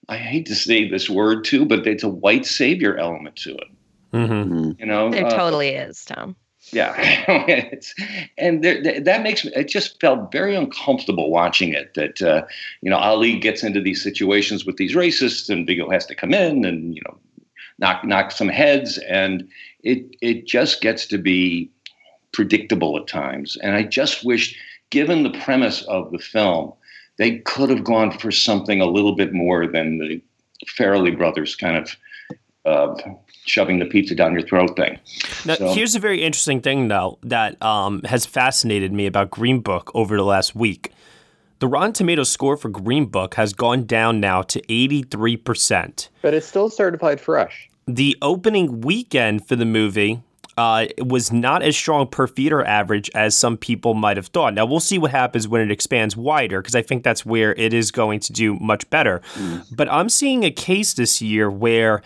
I 0.09 0.17
hate 0.17 0.47
to 0.47 0.55
say 0.55 0.89
this 0.89 1.09
word 1.09 1.45
too, 1.45 1.65
but 1.65 1.87
it's 1.87 2.03
a 2.03 2.09
white 2.09 2.47
savior 2.47 2.97
element 2.97 3.37
to 3.37 3.55
it. 3.55 3.69
Mm-hmm. 4.13 4.73
You 4.79 4.87
know, 4.87 5.11
There 5.11 5.27
uh, 5.27 5.31
totally 5.31 5.71
is, 5.71 6.05
Tom. 6.05 6.37
Yeah, 6.73 6.95
it's, 7.49 7.95
and 8.37 8.63
there, 8.63 9.01
that 9.01 9.23
makes 9.23 9.45
me. 9.45 9.53
It 9.55 9.69
just 9.69 10.01
felt 10.01 10.33
very 10.33 10.55
uncomfortable 10.55 11.31
watching 11.31 11.73
it. 11.73 11.95
That 11.95 12.23
uh, 12.23 12.45
you 12.81 12.91
know, 12.91 12.97
Ali 12.97 13.39
gets 13.39 13.63
into 13.63 13.81
these 13.81 14.03
situations 14.03 14.65
with 14.65 14.77
these 14.77 14.95
racists, 14.95 15.49
and 15.49 15.67
Viggo 15.67 15.91
has 15.91 16.07
to 16.07 16.15
come 16.15 16.35
in 16.35 16.65
and 16.65 16.95
you 16.95 17.03
know, 17.07 17.17
knock 17.79 18.05
knock 18.05 18.31
some 18.31 18.49
heads, 18.49 18.99
and 18.99 19.49
it 19.83 20.17
it 20.21 20.47
just 20.47 20.81
gets 20.81 21.07
to 21.07 21.19
be 21.19 21.71
predictable 22.33 22.97
at 22.99 23.07
times. 23.07 23.57
And 23.63 23.75
I 23.75 23.83
just 23.83 24.25
wish, 24.25 24.59
given 24.91 25.23
the 25.23 25.39
premise 25.41 25.83
of 25.83 26.11
the 26.13 26.19
film, 26.19 26.73
they 27.17 27.39
could 27.39 27.71
have 27.71 27.85
gone 27.85 28.17
for 28.17 28.31
something 28.31 28.81
a 28.81 28.87
little 28.87 29.15
bit 29.15 29.33
more 29.33 29.67
than 29.67 29.99
the 29.99 30.23
Farrelly 30.67 31.17
brothers 31.17 31.57
kind 31.57 31.77
of. 31.77 31.97
Uh, 32.65 32.95
shoving 33.49 33.79
the 33.79 33.85
pizza 33.87 34.15
down 34.15 34.33
your 34.33 34.43
throat 34.43 34.77
thing. 34.77 34.99
Now, 35.45 35.55
So- 35.55 35.73
here's 35.75 35.95
a 35.95 35.99
very 36.01 36.23
interesting 36.23 36.61
thing, 36.61 36.89
though, 36.89 37.19
that 37.23 37.61
um, 37.63 38.03
has 38.05 38.27
fascinated 38.27 38.93
me 38.93 39.07
about 39.07 39.31
Green 39.31 39.61
Book 39.61 39.91
over 39.95 40.17
the 40.17 40.25
last 40.25 40.55
week. 40.55 40.93
The 41.61 41.67
Rotten 41.67 41.93
Tomatoes 41.93 42.31
score 42.31 42.57
for 42.57 42.69
Green 42.69 43.07
Book 43.07 43.35
has 43.35 43.53
gone 43.53 43.85
down 43.85 44.21
now 44.21 44.43
to 44.43 44.61
83%. 44.69 46.09
But 46.23 46.35
it's 46.35 46.47
still 46.47 46.71
certified 46.71 47.21
fresh. 47.21 47.69
The 47.87 48.17
opening 48.23 48.81
weekend 48.83 49.47
for 49.49 49.57
the 49.57 49.65
movie 49.65 50.23
uh, 50.57 50.87
was 50.99 51.33
not 51.33 51.63
as 51.63 51.77
strong 51.77 52.07
per 52.09 52.27
theater 52.27 52.65
average 52.65 53.11
as 53.15 53.37
some 53.37 53.57
people 53.57 53.95
might 53.95 54.17
have 54.17 54.27
thought. 54.27 54.55
Now, 54.55 54.67
we'll 54.67 54.81
see 54.81 54.99
what 54.99 55.11
happens 55.13 55.49
when 55.49 55.61
it 55.61 55.71
expands 55.71 56.17
wider, 56.17 56.61
because 56.61 56.75
I 56.75 56.83
think 56.83 57.05
that's 57.05 57.25
where 57.25 57.55
it 57.55 57.73
is 57.73 57.91
going 57.91 58.21
to 58.21 58.33
do 58.33 58.55
much 58.57 58.89
better. 58.91 59.21
But 59.75 59.91
I'm 59.91 60.09
seeing 60.09 60.45
a 60.45 60.51
case 60.51 60.95
this 60.95 61.23
year 61.23 61.49
where 61.51 62.03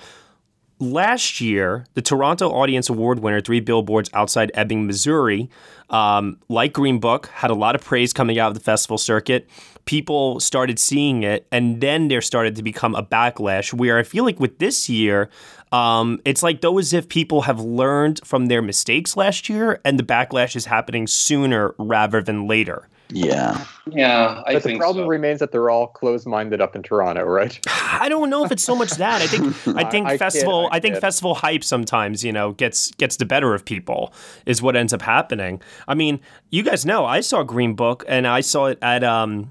last 0.83 1.41
year, 1.41 1.87
the 1.95 2.03
Toronto 2.03 2.51
Audience 2.51 2.89
Award 2.89 3.21
winner, 3.21 3.41
Three 3.41 3.61
Billboards 3.61 4.11
Outside 4.13 4.51
Ebbing, 4.55 4.87
Missouri, 4.87 5.49
um, 5.91 6.39
like 6.49 6.73
Green 6.73 6.99
Book, 6.99 7.29
had 7.29 7.51
a 7.51 7.55
lot 7.55 7.75
of 7.75 7.83
praise 7.83 8.13
coming 8.13 8.39
out 8.39 8.49
of 8.49 8.55
the 8.55 8.61
festival 8.61 8.99
circuit. 8.99 9.49
People 9.85 10.41
started 10.41 10.79
seeing 10.79 11.23
it, 11.23 11.47
and 11.53 11.81
then 11.81 12.09
there 12.09 12.21
started 12.21 12.57
to 12.57 12.63
become 12.63 12.95
a 12.95 13.03
backlash. 13.03 13.73
Where 13.73 13.99
I 13.99 14.03
feel 14.03 14.25
like 14.25 14.41
with 14.41 14.59
this 14.59 14.89
year, 14.89 15.31
um, 15.73 16.21
it's 16.25 16.43
like 16.43 16.61
though 16.61 16.79
as 16.79 16.93
if 16.93 17.09
people 17.09 17.43
have 17.43 17.61
learned 17.61 18.21
from 18.25 18.47
their 18.47 18.63
mistakes 18.63 19.17
last 19.17 19.49
year, 19.49 19.81
and 19.85 19.99
the 19.99 20.05
backlash 20.05 20.55
is 20.57 20.67
happening 20.67 21.07
sooner 21.07 21.75
rather 21.79 22.23
than 22.23 22.47
later. 22.47 22.89
Yeah. 23.15 23.67
Yeah, 23.91 24.43
I 24.47 24.55
but 24.55 24.63
the 24.63 24.79
problem 24.79 25.05
so. 25.05 25.09
remains 25.09 25.41
that 25.41 25.53
they're 25.53 25.69
all 25.69 25.89
closed-minded 25.89 26.63
up 26.63 26.75
in 26.75 26.83
Toronto, 26.83 27.25
right? 27.25 27.59
I 27.69 28.09
don't 28.09 28.31
know 28.31 28.43
if 28.45 28.51
it's 28.53 28.63
so 28.63 28.75
much 28.75 28.93
that. 28.93 29.21
I 29.21 29.27
think 29.27 29.55
I 29.77 29.85
think 29.91 30.07
I- 30.07 30.11
I 30.11 30.13
kid, 30.15 30.19
festival 30.19 30.69
I 30.73 30.77
I, 30.77 30.81
think 30.81 30.95
kid. 30.95 31.01
festival 31.03 31.35
hype 31.35 31.63
sometimes, 31.65 32.25
you 32.25 32.33
know, 32.33 32.53
gets 32.53 32.91
gets 32.93 33.17
the 33.17 33.27
better 33.27 33.55
of 33.55 33.65
people 33.67 34.15
is 34.47 34.63
what 34.63 34.77
ends 34.77 34.95
up 34.95 35.03
happening. 35.03 35.61
I 35.89 35.95
mean, 35.95 36.21
you 36.51 36.63
guys 36.63 36.87
know 36.87 37.05
I 37.05 37.21
saw 37.21 37.43
Green 37.43 37.75
Book 37.75 38.05
and 38.09 38.27
I 38.27 38.41
saw 38.41 38.67
it 38.67 38.79
at 38.81 39.05
um, 39.05 39.51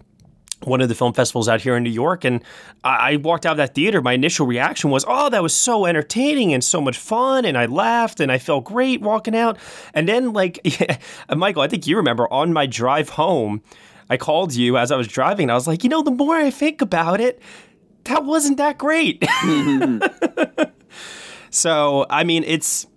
one 0.63 0.81
of 0.81 0.89
the 0.89 0.95
film 0.95 1.13
festivals 1.13 1.47
out 1.47 1.61
here 1.61 1.75
in 1.75 1.83
New 1.83 1.89
York, 1.89 2.23
and 2.23 2.43
I, 2.83 3.17
walked 3.17 3.45
out 3.45 3.53
of 3.53 3.57
that 3.57 3.75
theater. 3.75 4.01
My 4.01 4.13
initial 4.13 4.45
reaction 4.45 4.89
was, 4.89 5.05
"Oh, 5.07 5.29
that 5.29 5.41
was 5.41 5.53
so 5.53 5.85
entertaining 5.85 6.53
and 6.53 6.63
so 6.63 6.81
much 6.81 6.97
fun," 6.97 7.45
and 7.45 7.57
I 7.57 7.65
laughed 7.65 8.19
and 8.19 8.31
I 8.31 8.37
felt 8.37 8.65
great 8.65 9.01
walking 9.01 9.35
out. 9.35 9.57
And 9.93 10.07
then, 10.07 10.33
like, 10.33 10.59
Michael, 11.35 11.61
I 11.61 11.67
think 11.67 11.87
you 11.87 11.97
remember 11.97 12.31
on 12.31 12.53
my 12.53 12.65
drive 12.65 13.09
home, 13.09 13.61
I 14.09 14.17
called 14.17 14.53
you 14.53 14.77
as 14.77 14.91
I 14.91 14.95
was 14.95 15.07
driving, 15.07 15.45
and 15.45 15.51
I 15.51 15.55
was 15.55 15.67
like, 15.67 15.83
"You 15.83 15.89
know, 15.89 16.03
the 16.03 16.11
more 16.11 16.35
I 16.35 16.49
think 16.49 16.81
about 16.81 17.19
it." 17.21 17.41
That 18.05 18.25
wasn't 18.25 18.57
that 18.57 18.77
great. 18.77 19.21
Mm-hmm. 19.41 20.63
so, 21.49 22.05
I 22.09 22.23
mean, 22.23 22.43
it's 22.45 22.87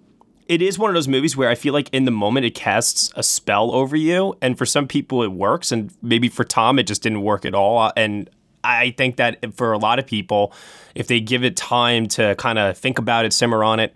it 0.48 0.62
is 0.62 0.78
one 0.78 0.90
of 0.90 0.94
those 0.94 1.08
movies 1.08 1.36
where 1.36 1.48
I 1.48 1.54
feel 1.54 1.72
like 1.72 1.88
in 1.90 2.04
the 2.04 2.10
moment 2.10 2.46
it 2.46 2.54
casts 2.54 3.12
a 3.16 3.22
spell 3.22 3.70
over 3.72 3.96
you, 3.96 4.36
and 4.42 4.58
for 4.58 4.66
some 4.66 4.86
people 4.86 5.22
it 5.22 5.32
works, 5.32 5.72
and 5.72 5.92
maybe 6.02 6.28
for 6.28 6.44
Tom 6.44 6.78
it 6.78 6.86
just 6.86 7.02
didn't 7.02 7.22
work 7.22 7.44
at 7.44 7.54
all. 7.54 7.78
Uh, 7.78 7.92
and 7.96 8.28
I 8.62 8.90
think 8.90 9.16
that 9.16 9.54
for 9.54 9.72
a 9.72 9.78
lot 9.78 9.98
of 9.98 10.06
people, 10.06 10.52
if 10.94 11.06
they 11.06 11.20
give 11.20 11.44
it 11.44 11.56
time 11.56 12.06
to 12.08 12.34
kind 12.36 12.58
of 12.58 12.76
think 12.76 12.98
about 12.98 13.24
it, 13.24 13.32
simmer 13.32 13.62
on 13.64 13.80
it, 13.80 13.94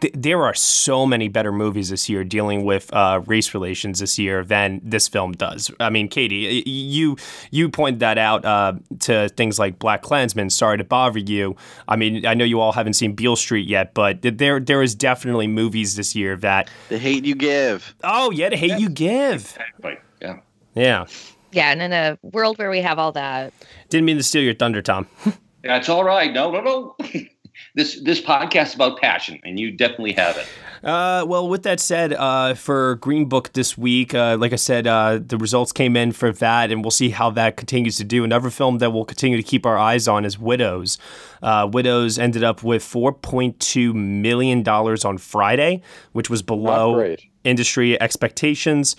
th- 0.00 0.14
there 0.16 0.42
are 0.44 0.54
so 0.54 1.06
many 1.06 1.28
better 1.28 1.52
movies 1.52 1.90
this 1.90 2.08
year 2.08 2.24
dealing 2.24 2.64
with 2.64 2.92
uh, 2.92 3.22
race 3.26 3.54
relations 3.54 4.00
this 4.00 4.18
year 4.18 4.44
than 4.44 4.80
this 4.82 5.08
film 5.08 5.32
does. 5.32 5.70
I 5.80 5.90
mean, 5.90 6.08
Katie, 6.08 6.62
you 6.66 7.16
you 7.50 7.68
pointed 7.68 8.00
that 8.00 8.18
out 8.18 8.44
uh, 8.44 8.74
to 9.00 9.28
things 9.30 9.58
like 9.58 9.78
BlacKkKlansman. 9.78 10.50
Sorry 10.50 10.78
to 10.78 10.84
bother 10.84 11.18
you. 11.18 11.56
I 11.88 11.96
mean, 11.96 12.26
I 12.26 12.34
know 12.34 12.44
you 12.44 12.60
all 12.60 12.72
haven't 12.72 12.94
seen 12.94 13.14
Beale 13.14 13.36
Street 13.36 13.68
yet, 13.68 13.94
but 13.94 14.22
there 14.22 14.60
there 14.60 14.82
is 14.82 14.94
definitely 14.94 15.46
movies 15.46 15.96
this 15.96 16.14
year 16.14 16.36
that 16.36 16.68
the 16.88 16.98
hate 16.98 17.24
you 17.24 17.34
give. 17.34 17.94
Oh 18.02 18.30
yeah, 18.30 18.48
the 18.48 18.56
hate 18.56 18.70
yeah. 18.70 18.78
you 18.78 18.88
give. 18.88 19.42
Exactly. 19.42 19.96
Yeah. 20.20 20.38
Yeah. 20.74 21.06
Yeah, 21.52 21.70
and 21.70 21.80
in 21.80 21.92
a 21.92 22.18
world 22.22 22.58
where 22.58 22.68
we 22.68 22.82
have 22.82 22.98
all 22.98 23.12
that. 23.12 23.52
Didn't 23.88 24.04
mean 24.04 24.16
to 24.18 24.22
steal 24.22 24.42
your 24.42 24.54
thunder, 24.54 24.82
Tom. 24.82 25.06
That's 25.62 25.88
all 25.88 26.04
right. 26.04 26.32
No, 26.32 26.50
no, 26.50 26.60
no. 26.60 26.96
this 27.74 28.00
this 28.02 28.20
podcast 28.20 28.68
is 28.68 28.74
about 28.74 29.00
passion, 29.00 29.40
and 29.44 29.58
you 29.58 29.70
definitely 29.70 30.12
have 30.12 30.36
it. 30.36 30.46
Uh, 30.84 31.24
well, 31.26 31.48
with 31.48 31.62
that 31.64 31.80
said, 31.80 32.12
uh, 32.12 32.54
for 32.54 32.96
Green 32.96 33.26
Book 33.26 33.52
this 33.54 33.76
week, 33.76 34.14
uh, 34.14 34.36
like 34.38 34.52
I 34.52 34.56
said, 34.56 34.86
uh, 34.86 35.18
the 35.24 35.36
results 35.36 35.72
came 35.72 35.96
in 35.96 36.12
for 36.12 36.32
that, 36.32 36.70
and 36.70 36.84
we'll 36.84 36.90
see 36.90 37.10
how 37.10 37.30
that 37.30 37.56
continues 37.56 37.96
to 37.96 38.04
do. 38.04 38.24
Another 38.24 38.50
film 38.50 38.78
that 38.78 38.92
we'll 38.92 39.04
continue 39.04 39.36
to 39.36 39.42
keep 39.42 39.66
our 39.66 39.78
eyes 39.78 40.06
on 40.06 40.24
is 40.24 40.38
Widows. 40.38 40.98
Uh, 41.42 41.68
Widows 41.72 42.18
ended 42.18 42.44
up 42.44 42.62
with 42.62 42.82
$4.2 42.82 43.94
million 43.94 44.68
on 44.68 45.18
Friday, 45.18 45.82
which 46.12 46.30
was 46.30 46.42
below 46.42 47.16
industry 47.44 48.00
expectations, 48.00 48.96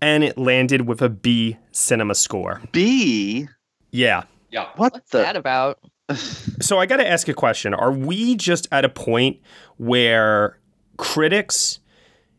and 0.00 0.24
it 0.24 0.36
landed 0.36 0.86
with 0.86 1.00
a 1.00 1.08
B 1.08 1.56
cinema 1.72 2.14
score. 2.14 2.60
B? 2.72 3.48
Yeah. 3.92 4.24
Yeah. 4.50 4.68
What 4.76 4.94
What's 4.94 5.10
the? 5.10 5.18
that 5.18 5.36
about? 5.36 5.78
So 6.16 6.78
I 6.78 6.86
got 6.86 6.96
to 6.96 7.08
ask 7.08 7.28
a 7.28 7.34
question. 7.34 7.74
Are 7.74 7.92
we 7.92 8.36
just 8.36 8.68
at 8.72 8.84
a 8.84 8.88
point 8.88 9.38
where 9.76 10.58
critics 10.96 11.80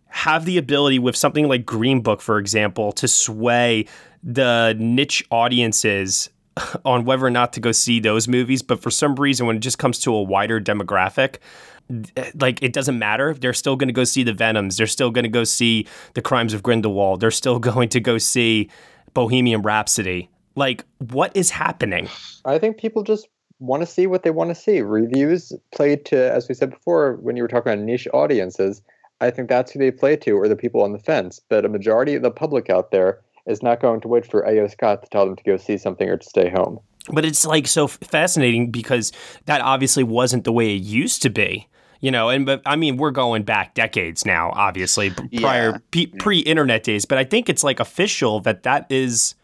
have 0.08 0.46
the 0.46 0.58
ability 0.58 1.00
with 1.00 1.16
something 1.16 1.48
like 1.48 1.66
Green 1.66 2.02
Book, 2.02 2.22
for 2.22 2.38
example, 2.38 2.92
to 2.94 3.08
sway 3.08 3.86
the 4.24 4.76
niche 4.78 5.24
audiences 5.32 6.30
on 6.86 7.06
whether 7.06 7.26
or 7.26 7.30
not 7.30 7.54
to 7.54 7.60
go 7.60 7.72
see 7.72 8.00
those 8.00 8.28
movies, 8.28 8.62
but 8.62 8.82
for 8.82 8.92
some 8.92 9.16
reason, 9.16 9.48
when 9.48 9.56
it 9.56 9.62
just 9.62 9.80
comes 9.80 10.00
to 10.00 10.14
a 10.14 10.22
wider 10.22 10.60
demographic, 10.60 11.38
like 12.36 12.62
it 12.62 12.74
doesn't 12.74 13.00
matter. 13.00 13.34
They're 13.34 13.54
still 13.54 13.76
going 13.76 13.88
to 13.88 13.94
go 13.94 14.04
see 14.04 14.24
the 14.24 14.34
Venoms. 14.34 14.78
They're 14.78 14.88
still 14.88 15.12
going 15.12 15.24
to 15.24 15.30
go 15.30 15.44
see 15.44 15.88
the 16.14 16.22
Crimes 16.22 16.54
of 16.54 16.64
Grindelwald. 16.64 17.20
They're 17.20 17.32
still 17.32 17.60
going 17.72 17.90
to 17.90 18.00
go 18.00 18.18
see 18.18 18.70
Bohemian 19.14 19.62
Rhapsody. 19.62 20.30
Like, 20.56 20.84
what 20.98 21.36
is 21.36 21.50
happening? 21.50 22.10
I 22.44 22.60
think 22.60 22.78
people 22.78 23.04
just 23.04 23.28
want 23.62 23.82
to 23.82 23.86
see 23.86 24.08
what 24.08 24.24
they 24.24 24.32
want 24.32 24.50
to 24.50 24.56
see. 24.56 24.82
Reviews 24.82 25.54
play 25.72 25.96
to, 25.96 26.34
as 26.34 26.50
we 26.50 26.56
said 26.56 26.72
before, 26.72 27.18
when 27.22 27.38
you 27.38 27.44
were 27.44 27.48
talking 27.48 27.72
about 27.72 27.86
niche 27.86 28.08
audiences, 28.14 28.82
I 29.22 29.30
think 29.30 29.50
that's 29.50 29.72
who 29.72 29.80
they 29.80 29.92
play 29.92 30.16
to, 30.18 30.32
or 30.32 30.48
the 30.48 30.56
people 30.56 30.82
on 30.82 30.92
the 30.94 31.00
fence. 31.00 31.40
But 31.48 31.64
a 31.64 31.70
majority 31.70 32.16
of 32.16 32.24
the 32.24 32.32
public 32.32 32.70
out 32.70 32.90
there 32.92 33.22
is 33.46 33.62
not 33.62 33.80
going 33.80 34.02
to 34.02 34.08
wait 34.08 34.30
for 34.30 34.42
A.O. 34.42 34.68
Scott 34.68 35.04
to 35.04 35.10
tell 35.10 35.26
them 35.26 35.36
to 35.36 35.44
go 35.44 35.58
see 35.58 35.78
something 35.78 36.10
or 36.10 36.18
to 36.18 36.28
stay 36.28 36.50
home. 36.50 36.80
But 37.12 37.24
it's 37.24 37.46
like 37.46 37.68
so 37.68 37.88
fascinating 37.88 38.72
because 38.72 39.12
that 39.46 39.62
obviously 39.62 40.04
wasn't 40.04 40.44
the 40.44 40.52
way 40.52 40.76
it 40.76 40.82
used 40.82 41.22
to 41.22 41.30
be. 41.30 41.68
You 42.00 42.10
know, 42.10 42.30
and 42.30 42.48
but 42.48 42.64
I 42.66 42.78
mean, 42.78 42.98
we're 42.98 43.12
going 43.12 43.44
back 43.44 43.76
decades 43.76 44.26
now, 44.26 44.52
obviously, 44.56 45.12
prior 45.12 45.80
Yeah. 45.94 46.06
pre 46.18 46.40
internet 46.40 46.84
days. 46.84 47.06
But 47.06 47.20
I 47.20 47.24
think 47.24 47.48
it's 47.48 47.64
like 47.64 47.80
official 47.80 48.40
that 48.40 48.64
that 48.64 48.88
is 48.90 49.36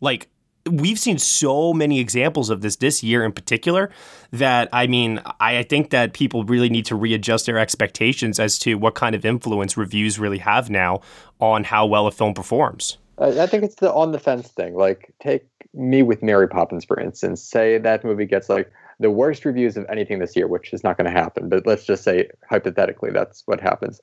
like 0.00 0.28
we've 0.70 0.98
seen 0.98 1.18
so 1.18 1.72
many 1.72 2.00
examples 2.00 2.50
of 2.50 2.60
this 2.60 2.76
this 2.76 3.02
year 3.02 3.24
in 3.24 3.32
particular 3.32 3.90
that 4.32 4.68
I 4.72 4.86
mean, 4.86 5.20
I, 5.40 5.62
think 5.62 5.90
that 5.90 6.12
people 6.12 6.44
really 6.44 6.68
need 6.68 6.86
to 6.86 6.94
readjust 6.94 7.46
their 7.46 7.58
expectations 7.58 8.38
as 8.38 8.58
to 8.60 8.74
what 8.74 8.94
kind 8.94 9.14
of 9.14 9.24
influence 9.24 9.76
reviews 9.76 10.18
really 10.18 10.38
have 10.38 10.70
now 10.70 11.00
on 11.40 11.64
how 11.64 11.86
well 11.86 12.06
a 12.06 12.10
film 12.10 12.34
performs. 12.34 12.98
I 13.18 13.46
think 13.46 13.64
it's 13.64 13.76
the 13.76 13.92
on 13.92 14.12
the 14.12 14.18
fence 14.18 14.48
thing. 14.48 14.74
Like, 14.74 15.14
take 15.20 15.46
me 15.72 16.02
with 16.02 16.22
Mary 16.22 16.48
Poppins, 16.48 16.84
for 16.84 17.00
instance. 17.00 17.42
Say 17.42 17.78
that 17.78 18.04
movie 18.04 18.26
gets 18.26 18.48
like 18.48 18.70
the 19.00 19.10
worst 19.10 19.44
reviews 19.44 19.76
of 19.76 19.86
anything 19.88 20.18
this 20.18 20.36
year, 20.36 20.46
which 20.46 20.72
is 20.72 20.84
not 20.84 20.98
going 20.98 21.10
to 21.10 21.18
happen. 21.18 21.48
But 21.48 21.66
let's 21.66 21.84
just 21.84 22.04
say 22.04 22.28
hypothetically, 22.48 23.10
that's 23.10 23.42
what 23.46 23.60
happens. 23.60 24.00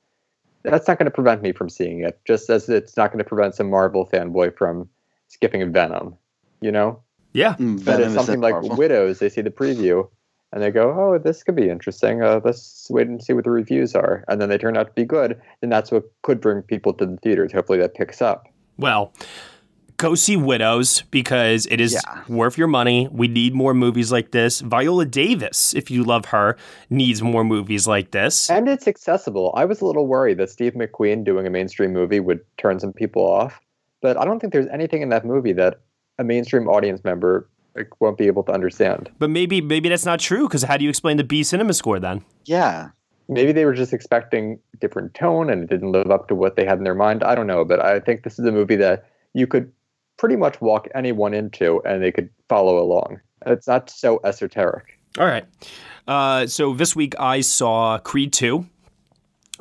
That's 0.63 0.87
not 0.87 0.97
going 0.97 1.05
to 1.05 1.11
prevent 1.11 1.41
me 1.41 1.51
from 1.51 1.69
seeing 1.69 2.01
it. 2.01 2.19
Just 2.25 2.49
as 2.49 2.69
it's 2.69 2.97
not 2.97 3.11
going 3.11 3.23
to 3.23 3.27
prevent 3.27 3.53
some 3.55 3.69
Marvel 3.69 4.07
fanboy 4.11 4.57
from 4.57 4.89
skipping 5.27 5.71
Venom. 5.71 6.17
You 6.63 6.71
know. 6.71 7.01
Yeah. 7.33 7.55
But 7.59 7.99
it's 7.99 8.13
something 8.13 8.41
like 8.41 8.53
Marvel. 8.53 8.75
Widows. 8.75 9.19
They 9.19 9.29
see 9.29 9.41
the 9.41 9.49
preview. 9.49 10.07
And 10.51 10.61
they 10.61 10.69
go, 10.69 10.93
oh, 10.95 11.17
this 11.17 11.41
could 11.41 11.55
be 11.55 11.67
interesting. 11.67 12.21
Uh, 12.21 12.39
let's 12.43 12.85
wait 12.91 13.07
and 13.07 13.23
see 13.23 13.33
what 13.33 13.43
the 13.43 13.49
reviews 13.49 13.95
are. 13.95 14.23
And 14.27 14.39
then 14.39 14.49
they 14.49 14.59
turn 14.59 14.77
out 14.77 14.85
to 14.85 14.93
be 14.93 15.03
good. 15.03 15.41
And 15.63 15.71
that's 15.71 15.91
what 15.91 16.03
could 16.21 16.39
bring 16.39 16.61
people 16.61 16.93
to 16.93 17.07
the 17.07 17.17
theaters. 17.17 17.51
Hopefully 17.51 17.79
that 17.79 17.95
picks 17.95 18.21
up. 18.21 18.47
Well, 18.77 19.13
go 19.97 20.13
see 20.13 20.37
Widows 20.37 21.01
because 21.09 21.65
it 21.71 21.81
is 21.81 21.93
Yeah. 21.93 22.21
worth 22.27 22.55
your 22.55 22.67
money. 22.67 23.09
We 23.11 23.27
need 23.27 23.55
more 23.55 23.73
movies 23.73 24.11
like 24.11 24.29
this. 24.29 24.61
Viola 24.61 25.07
Davis, 25.07 25.73
if 25.73 25.89
you 25.89 26.03
love 26.03 26.25
her, 26.25 26.55
needs 26.91 27.23
more 27.23 27.43
movies 27.43 27.87
like 27.87 28.11
this. 28.11 28.47
And 28.47 28.69
it's 28.69 28.87
accessible. 28.87 29.53
I 29.55 29.65
was 29.65 29.81
a 29.81 29.87
little 29.87 30.05
worried 30.05 30.37
that 30.37 30.51
Steve 30.51 30.73
McQueen 30.73 31.23
doing 31.23 31.47
a 31.47 31.49
mainstream 31.49 31.93
movie 31.93 32.19
would 32.19 32.41
turn 32.59 32.79
some 32.79 32.93
people 32.93 33.23
off, 33.25 33.59
but 34.03 34.17
I 34.17 34.25
don't 34.25 34.39
think 34.39 34.53
there's 34.53 34.67
anything 34.67 35.01
in 35.01 35.09
that 35.09 35.25
movie 35.25 35.53
that 35.53 35.79
a 36.19 36.23
mainstream 36.23 36.67
audience 36.67 37.03
member 37.03 37.47
like, 37.75 37.99
won't 37.99 38.17
be 38.17 38.27
able 38.27 38.43
to 38.43 38.51
understand. 38.51 39.09
But 39.19 39.29
maybe 39.29 39.61
maybe 39.61 39.89
that's 39.89 40.05
not 40.05 40.19
true 40.19 40.47
because 40.47 40.63
how 40.63 40.77
do 40.77 40.83
you 40.83 40.89
explain 40.89 41.17
the 41.17 41.23
B 41.23 41.43
cinema 41.43 41.73
score 41.73 41.99
then? 41.99 42.23
Yeah. 42.45 42.89
Maybe 43.29 43.51
they 43.51 43.65
were 43.65 43.73
just 43.73 43.93
expecting 43.93 44.59
different 44.79 45.13
tone 45.13 45.49
and 45.49 45.63
it 45.63 45.69
didn't 45.69 45.91
live 45.91 46.11
up 46.11 46.27
to 46.27 46.35
what 46.35 46.55
they 46.55 46.65
had 46.65 46.77
in 46.77 46.83
their 46.83 46.93
mind. 46.93 47.23
I 47.23 47.35
don't 47.35 47.47
know, 47.47 47.63
but 47.63 47.79
I 47.79 47.99
think 47.99 48.23
this 48.23 48.37
is 48.37 48.45
a 48.45 48.51
movie 48.51 48.75
that 48.75 49.05
you 49.33 49.47
could 49.47 49.71
pretty 50.17 50.35
much 50.35 50.59
walk 50.61 50.87
anyone 50.93 51.33
into 51.33 51.81
and 51.85 52.03
they 52.03 52.11
could 52.11 52.29
follow 52.49 52.77
along. 52.77 53.21
It's 53.45 53.67
not 53.67 53.89
so 53.89 54.19
esoteric. 54.23 54.99
All 55.17 55.25
right. 55.25 55.45
Uh, 56.07 56.47
so 56.47 56.73
this 56.73 56.95
week 56.95 57.15
I 57.19 57.41
saw 57.41 57.97
Creed 57.99 58.33
2, 58.33 58.65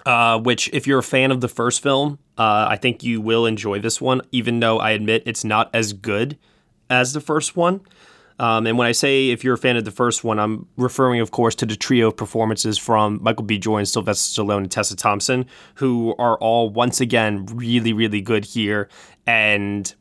uh, 0.07 0.41
which, 0.41 0.69
if 0.73 0.87
you're 0.87 0.99
a 0.99 1.05
fan 1.05 1.31
of 1.31 1.41
the 1.41 1.49
first 1.49 1.83
film, 1.83 2.19
uh, 2.43 2.67
I 2.69 2.77
think 2.77 3.05
you 3.05 3.21
will 3.21 3.47
enjoy 3.47 3.79
this 3.79 4.01
one, 4.01 4.21
even 4.33 4.59
though 4.59 4.81
I 4.81 4.91
admit 4.91 5.23
it's 5.27 5.45
not 5.45 5.71
as 5.73 5.93
good 5.93 6.37
as 6.91 7.13
the 7.13 7.21
first 7.21 7.57
one. 7.57 7.83
Um, 8.41 8.67
and 8.67 8.77
when 8.77 8.89
I 8.89 8.93
say 8.93 9.31
if 9.31 9.45
you're 9.45 9.55
a 9.55 9.59
fan 9.59 9.77
of 9.77 9.85
the 9.85 9.93
first 9.93 10.25
one, 10.25 10.41
I'm 10.41 10.67
referring, 10.77 11.21
of 11.21 11.31
course, 11.31 11.55
to 11.57 11.67
the 11.67 11.77
trio 11.77 12.09
of 12.09 12.17
performances 12.17 12.79
from 12.79 13.21
Michael 13.23 13.45
B. 13.45 13.59
Jordan, 13.59 13.87
Sylvester 13.87 14.43
Stallone, 14.43 14.63
and 14.63 14.71
Tessa 14.73 14.97
Thompson, 14.97 15.47
who 15.77 16.17
are 16.19 16.37
all 16.39 16.69
once 16.69 17.01
again 17.01 17.47
really, 17.47 17.93
really 17.93 18.21
good 18.21 18.45
here. 18.45 18.89
And 19.25 19.95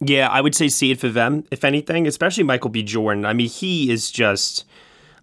yeah, 0.00 0.28
I 0.28 0.40
would 0.40 0.56
say 0.56 0.68
see 0.68 0.90
it 0.90 0.98
for 0.98 1.10
them, 1.10 1.44
if 1.52 1.62
anything, 1.62 2.08
especially 2.08 2.42
Michael 2.42 2.70
B. 2.70 2.82
Jordan. 2.82 3.24
I 3.24 3.34
mean, 3.34 3.48
he 3.48 3.92
is 3.92 4.10
just. 4.10 4.64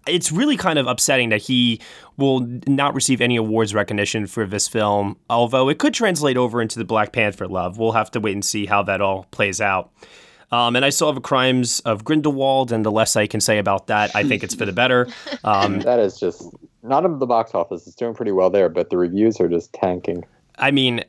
It's 0.06 0.30
really 0.30 0.56
kind 0.56 0.78
of 0.78 0.86
upsetting 0.86 1.30
that 1.30 1.42
he 1.42 1.80
will 2.16 2.40
not 2.66 2.94
receive 2.94 3.20
any 3.20 3.36
awards 3.36 3.74
recognition 3.74 4.26
for 4.26 4.46
this 4.46 4.68
film, 4.68 5.16
although 5.28 5.68
it 5.68 5.78
could 5.78 5.94
translate 5.94 6.36
over 6.36 6.62
into 6.62 6.78
the 6.78 6.84
Black 6.84 7.12
Panther 7.12 7.46
love. 7.46 7.78
We'll 7.78 7.92
have 7.92 8.10
to 8.12 8.20
wait 8.20 8.34
and 8.34 8.44
see 8.44 8.66
how 8.66 8.82
that 8.84 9.00
all 9.00 9.24
plays 9.30 9.60
out. 9.60 9.90
Um, 10.52 10.76
and 10.76 10.84
I 10.84 10.90
still 10.90 11.08
have 11.08 11.16
the 11.16 11.20
crimes 11.20 11.80
of 11.80 12.04
Grindelwald, 12.04 12.70
and 12.70 12.84
the 12.84 12.92
less 12.92 13.16
I 13.16 13.26
can 13.26 13.40
say 13.40 13.58
about 13.58 13.88
that, 13.88 14.14
I 14.14 14.22
think 14.22 14.44
it's 14.44 14.54
for 14.54 14.64
the 14.64 14.72
better. 14.72 15.08
Um, 15.44 15.80
that 15.80 16.00
is 16.00 16.18
just 16.18 16.54
not 16.82 17.04
in 17.04 17.18
the 17.18 17.26
box 17.26 17.54
office. 17.54 17.86
It's 17.86 17.94
doing 17.94 18.14
pretty 18.14 18.32
well 18.32 18.50
there, 18.50 18.68
but 18.68 18.90
the 18.90 18.96
reviews 18.96 19.40
are 19.40 19.48
just 19.48 19.72
tanking. 19.72 20.24
I 20.58 20.70
mean, 20.70 21.04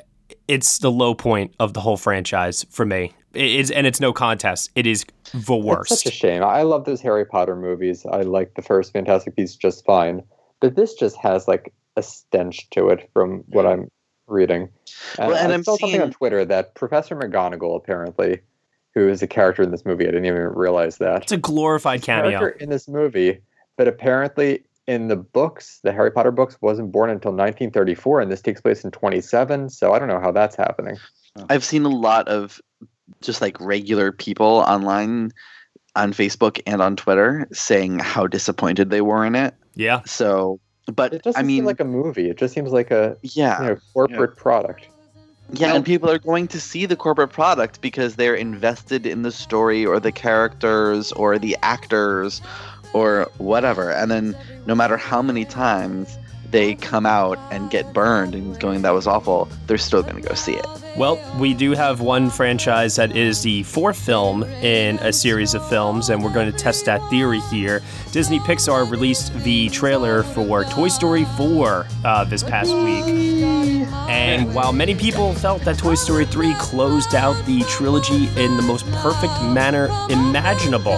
it's 0.48 0.80
the 0.80 0.92
low 0.92 1.16
point 1.16 1.54
of 1.60 1.74
the 1.74 1.82
whole 1.82 1.98
franchise 1.98 2.66
for 2.70 2.86
me. 2.86 3.14
It 3.38 3.52
is, 3.52 3.72
and 3.72 3.86
it's 3.86 4.00
no 4.00 4.14
contest. 4.14 4.72
It 4.76 4.88
is 4.88 5.06
the 5.34 5.56
worst. 5.56 5.92
It's 5.92 6.04
such 6.04 6.14
a 6.14 6.16
shame. 6.16 6.44
I 6.44 6.64
love 6.64 6.86
those 6.86 7.02
Harry 7.02 7.26
Potter 7.26 7.56
movies. 7.56 8.06
I 8.06 8.22
like 8.22 8.56
the 8.56 8.62
first 8.62 8.94
Fantastic 8.94 9.36
Beasts 9.36 9.56
just 9.56 9.86
fine, 9.86 10.24
but 10.60 10.76
this 10.76 10.96
just 10.96 11.18
has 11.18 11.48
like 11.48 11.72
a 11.96 12.04
stench 12.04 12.70
to 12.72 12.90
it 12.90 13.10
from 13.14 13.44
what 13.50 13.66
mm. 13.66 13.74
I'm 13.74 13.92
reading. 14.28 14.70
And, 15.20 15.30
Well, 15.30 15.38
and 15.38 15.52
I 15.52 15.56
I'm 15.56 15.64
saw 15.64 15.78
something 15.78 16.02
on 16.02 16.12
Twitter 16.12 16.46
that 16.46 16.74
Professor 16.74 17.16
McGonagall 17.16 17.78
apparently, 17.78 18.40
who 18.96 19.08
is 19.08 19.22
a 19.22 19.28
character 19.28 19.62
in 19.62 19.70
this 19.70 19.86
movie, 19.86 20.06
I 20.06 20.08
didn't 20.08 20.26
even 20.26 20.42
realize 20.42 20.98
that. 20.98 21.24
It's 21.24 21.32
a 21.32 21.38
glorified 21.38 22.02
cameo. 22.02 22.40
character 22.40 22.60
in 22.60 22.70
this 22.70 22.88
movie, 22.88 23.40
but 23.78 23.88
apparently 23.88 24.64
in 24.88 25.10
the 25.10 25.16
books, 25.16 25.80
the 25.84 25.92
Harry 25.92 26.12
Potter 26.12 26.32
books, 26.32 26.58
wasn't 26.62 26.92
born 26.92 27.10
until 27.10 27.32
1934, 27.32 28.22
and 28.22 28.32
this 28.32 28.42
takes 28.42 28.62
place 28.62 28.84
in 28.84 28.92
27. 28.92 29.70
So 29.70 29.94
I 29.94 30.00
don't 30.00 30.08
know 30.08 30.20
how 30.20 30.32
that's 30.32 30.56
happening. 30.56 30.98
I've 31.50 31.64
seen 31.64 31.84
a 31.86 31.90
lot 31.90 32.28
of 32.28 32.60
just 33.22 33.42
like 33.42 33.60
regular 33.60 34.12
people 34.12 34.64
online 34.68 35.32
on 35.96 36.14
Facebook 36.14 36.62
and 36.68 36.82
on 36.82 36.96
Twitter 36.96 37.48
saying 37.52 38.00
how 38.00 38.28
disappointed 38.28 38.90
they 38.90 39.02
were 39.02 39.26
in 39.26 39.36
it. 39.36 39.54
Yeah. 39.76 40.02
So, 40.06 40.60
but 40.94 41.14
It 41.14 41.24
doesn't 41.24 41.40
I 41.40 41.44
mean, 41.44 41.60
seem 41.60 41.66
like 41.66 41.80
a 41.80 41.86
movie. 41.86 42.30
It 42.30 42.38
just 42.38 42.54
seems 42.54 42.72
like 42.72 42.92
a 42.92 43.18
yeah, 43.24 43.62
you 43.62 43.68
know, 43.70 43.78
corporate 43.94 44.38
product. 44.38 44.88
yeah, 45.54 45.74
and 45.76 45.86
people 45.86 46.10
are 46.10 46.20
going 46.20 46.48
to 46.50 46.60
see 46.60 46.86
the 46.86 46.96
corporate 46.96 47.32
product 47.32 47.82
because 47.82 48.16
they're 48.16 48.36
invested 48.36 49.06
in 49.06 49.22
the 49.24 49.32
story 49.32 49.86
or 49.86 50.00
the 50.00 50.12
characters 50.12 51.12
or 51.14 51.40
the 51.40 51.58
actors 51.64 52.42
or 52.94 53.30
whatever. 53.38 53.92
And 53.92 54.12
then 54.12 54.38
no 54.66 54.76
matter 54.76 54.98
how 54.98 55.22
many 55.22 55.46
times 55.46 56.18
they 56.52 56.76
come 56.76 57.06
out 57.06 57.38
and 57.52 57.70
get 57.70 57.94
burned 57.94 58.34
and 58.34 58.60
going 58.60 58.82
that 58.84 58.92
was 58.92 59.08
awful, 59.08 59.50
they're 59.68 59.78
still 59.78 60.02
going 60.02 60.16
to 60.16 60.22
go 60.22 60.34
see 60.34 60.54
it. 60.54 60.66
Well, 60.98 61.20
we 61.40 61.54
do 61.54 61.72
have 61.74 62.02
one 62.02 62.30
franchise 62.32 62.96
that 62.96 63.16
is 63.16 63.44
the 63.44 63.64
fourth 63.64 63.98
film 63.98 64.44
in 64.44 64.98
a 65.00 65.14
series 65.14 65.54
of 65.54 65.68
films, 65.70 66.10
and 66.10 66.24
we're 66.24 66.34
going 66.34 66.52
to 66.52 66.58
test 66.58 66.86
that 66.86 67.08
theory 67.12 67.40
here. 67.52 67.84
Disney 68.12 68.40
Pixar 68.40 68.90
released 68.90 69.32
the 69.44 69.70
trailer 69.70 70.24
for 70.24 70.64
Toy 70.64 70.88
Story 70.88 71.26
4 71.38 71.86
uh, 72.04 72.24
this 72.24 72.42
past 72.42 72.74
week. 72.74 73.06
And 74.10 74.56
while 74.56 74.74
many 74.74 74.96
people 74.96 75.34
felt 75.36 75.62
that 75.64 75.78
Toy 75.78 75.94
Story 75.94 76.26
3 76.26 76.56
closed 76.56 77.14
out 77.14 77.36
the 77.46 77.62
trilogy 77.70 78.28
in 78.42 78.58
the 78.58 78.64
most 78.64 78.90
perfect 78.94 79.40
manner 79.44 79.86
imaginable, 80.10 80.98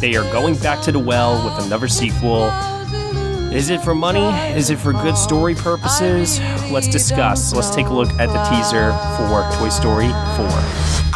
they 0.00 0.14
are 0.16 0.30
going 0.32 0.56
back 0.56 0.82
to 0.82 0.92
the 0.92 0.98
well 0.98 1.42
with 1.44 1.66
another 1.66 1.88
sequel. 1.88 2.50
Is 3.52 3.68
it 3.68 3.80
for 3.82 3.96
money? 3.96 4.24
Is 4.56 4.70
it 4.70 4.78
for 4.78 4.92
good 4.92 5.16
story 5.16 5.56
purposes? 5.56 6.38
Let's 6.70 6.86
discuss. 6.86 7.52
Let's 7.52 7.74
take 7.74 7.86
a 7.86 7.92
look 7.92 8.10
at 8.10 8.28
the 8.28 8.42
teaser 8.48 8.92
for 9.16 9.58
Toy 9.58 9.68
Story 9.70 10.08
4. 10.36 11.09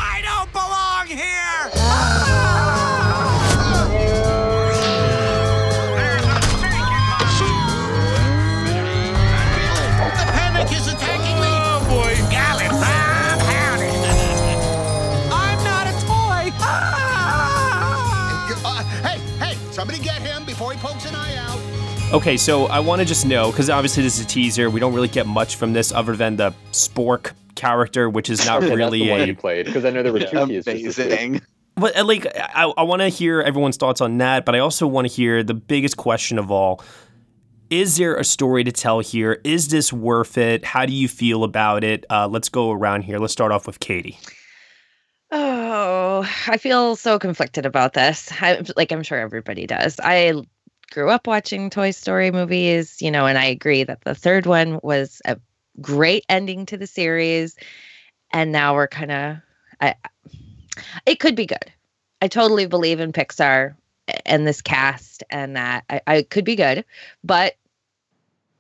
Okay, 22.14 22.36
so 22.36 22.66
I 22.66 22.78
want 22.78 23.00
to 23.00 23.04
just 23.04 23.26
know 23.26 23.50
because 23.50 23.68
obviously 23.68 24.04
this 24.04 24.20
is 24.20 24.24
a 24.24 24.28
teaser. 24.28 24.70
We 24.70 24.78
don't 24.78 24.94
really 24.94 25.08
get 25.08 25.26
much 25.26 25.56
from 25.56 25.72
this 25.72 25.90
other 25.90 26.14
than 26.14 26.36
the 26.36 26.54
Spork 26.70 27.32
character, 27.56 28.08
which 28.08 28.30
is 28.30 28.46
not 28.46 28.58
Okay, 28.58 28.66
that's 28.68 28.76
really 28.76 29.00
the 29.00 29.10
one 29.10 29.20
a. 29.22 29.26
you 29.26 29.34
played 29.34 29.66
because 29.66 29.84
I 29.84 29.90
know 29.90 30.04
there 30.04 30.12
were 30.12 30.20
two 30.20 30.46
teasers. 30.46 30.64
this 30.64 30.96
week. 30.96 31.06
Amazing. 31.06 31.42
But 31.74 31.96
uh, 31.96 32.04
like, 32.04 32.28
I, 32.36 32.72
I 32.76 32.84
want 32.84 33.02
to 33.02 33.08
hear 33.08 33.40
everyone's 33.40 33.76
thoughts 33.76 34.00
on 34.00 34.18
that, 34.18 34.44
but 34.44 34.54
I 34.54 34.60
also 34.60 34.86
want 34.86 35.08
to 35.08 35.12
hear 35.12 35.42
the 35.42 35.54
biggest 35.54 35.96
question 35.96 36.38
of 36.38 36.52
all: 36.52 36.84
Is 37.68 37.96
there 37.96 38.14
a 38.14 38.22
story 38.22 38.62
to 38.62 38.70
tell 38.70 39.00
here? 39.00 39.40
Is 39.42 39.66
this 39.66 39.92
worth 39.92 40.38
it? 40.38 40.64
How 40.64 40.86
do 40.86 40.92
you 40.92 41.08
feel 41.08 41.42
about 41.42 41.82
it? 41.82 42.06
Uh, 42.08 42.28
let's 42.28 42.48
go 42.48 42.70
around 42.70 43.02
here. 43.02 43.18
Let's 43.18 43.32
start 43.32 43.50
off 43.50 43.66
with 43.66 43.80
Katie. 43.80 44.16
Oh, 45.32 46.24
I 46.46 46.58
feel 46.58 46.94
so 46.94 47.18
conflicted 47.18 47.66
about 47.66 47.94
this. 47.94 48.30
I, 48.40 48.62
like 48.76 48.92
I'm 48.92 49.02
sure 49.02 49.18
everybody 49.18 49.66
does. 49.66 49.98
I 50.00 50.44
grew 50.94 51.10
up 51.10 51.26
watching 51.26 51.70
Toy 51.70 51.90
Story 51.90 52.30
movies, 52.30 53.02
you 53.02 53.10
know, 53.10 53.26
and 53.26 53.36
I 53.36 53.46
agree 53.46 53.82
that 53.82 54.02
the 54.02 54.14
third 54.14 54.46
one 54.46 54.78
was 54.84 55.20
a 55.24 55.36
great 55.80 56.24
ending 56.28 56.66
to 56.66 56.76
the 56.76 56.86
series. 56.86 57.56
And 58.32 58.52
now 58.52 58.74
we're 58.74 58.86
kind 58.86 59.10
of, 59.10 59.94
it 61.04 61.18
could 61.18 61.34
be 61.34 61.46
good. 61.46 61.72
I 62.22 62.28
totally 62.28 62.66
believe 62.66 63.00
in 63.00 63.12
Pixar 63.12 63.74
and 64.24 64.46
this 64.46 64.62
cast, 64.62 65.24
and 65.30 65.56
that 65.56 65.84
I, 65.90 66.00
I 66.06 66.22
could 66.22 66.44
be 66.44 66.54
good, 66.54 66.84
but 67.24 67.56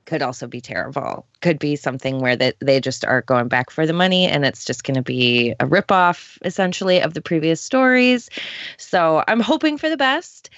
could 0.04 0.20
also 0.20 0.48
be 0.48 0.60
terrible. 0.60 1.26
Could 1.40 1.60
be 1.60 1.76
something 1.76 2.20
where 2.20 2.34
that 2.34 2.56
they 2.58 2.80
just 2.80 3.04
are 3.04 3.22
going 3.22 3.46
back 3.46 3.70
for 3.70 3.86
the 3.86 3.92
money 3.92 4.26
and 4.26 4.44
it's 4.44 4.64
just 4.64 4.82
going 4.82 4.96
to 4.96 5.02
be 5.02 5.52
a 5.60 5.66
ripoff 5.66 6.36
essentially 6.44 7.00
of 7.00 7.14
the 7.14 7.22
previous 7.22 7.60
stories. 7.60 8.28
So 8.76 9.22
I'm 9.28 9.40
hoping 9.40 9.78
for 9.78 9.88
the 9.88 9.96
best, 9.96 10.50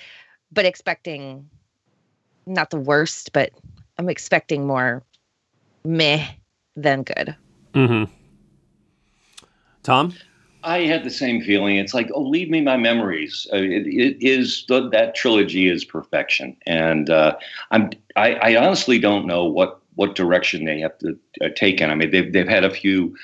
but 0.51 0.65
expecting 0.65 1.49
not 2.47 2.71
the 2.71 2.79
worst, 2.79 3.33
but 3.33 3.51
I'm 3.99 4.09
expecting 4.09 4.67
more 4.67 5.03
meh 5.85 6.27
than 6.77 7.03
good. 7.03 7.37
Mm-hmm. 7.75 8.13
Tom. 9.83 10.15
I 10.63 10.81
had 10.81 11.05
the 11.05 11.11
same 11.11 11.41
feeling. 11.43 11.77
It's 11.77 11.95
like, 11.95 12.11
oh, 12.13 12.23
leave 12.23 12.51
me 12.51 12.61
my 12.61 12.77
memories. 12.77 13.47
Uh, 13.53 13.59
it, 13.59 13.87
it 13.87 14.17
is 14.21 14.65
that 14.69 15.13
trilogy 15.15 15.69
is 15.69 15.85
perfection, 15.85 16.57
and 16.67 17.09
uh, 17.09 17.37
I'm 17.71 17.91
I, 18.17 18.35
I 18.35 18.57
honestly 18.57 18.99
don't 18.99 19.27
know 19.27 19.45
what 19.45 19.81
what 19.95 20.17
direction 20.17 20.65
they 20.65 20.81
have 20.81 20.99
to 20.99 21.17
uh, 21.41 21.51
take 21.55 21.81
in. 21.81 21.91
I 21.91 21.95
mean, 21.95 22.11
they've 22.11 22.33
they've 22.33 22.49
had 22.49 22.65
a 22.65 22.71
few. 22.71 23.17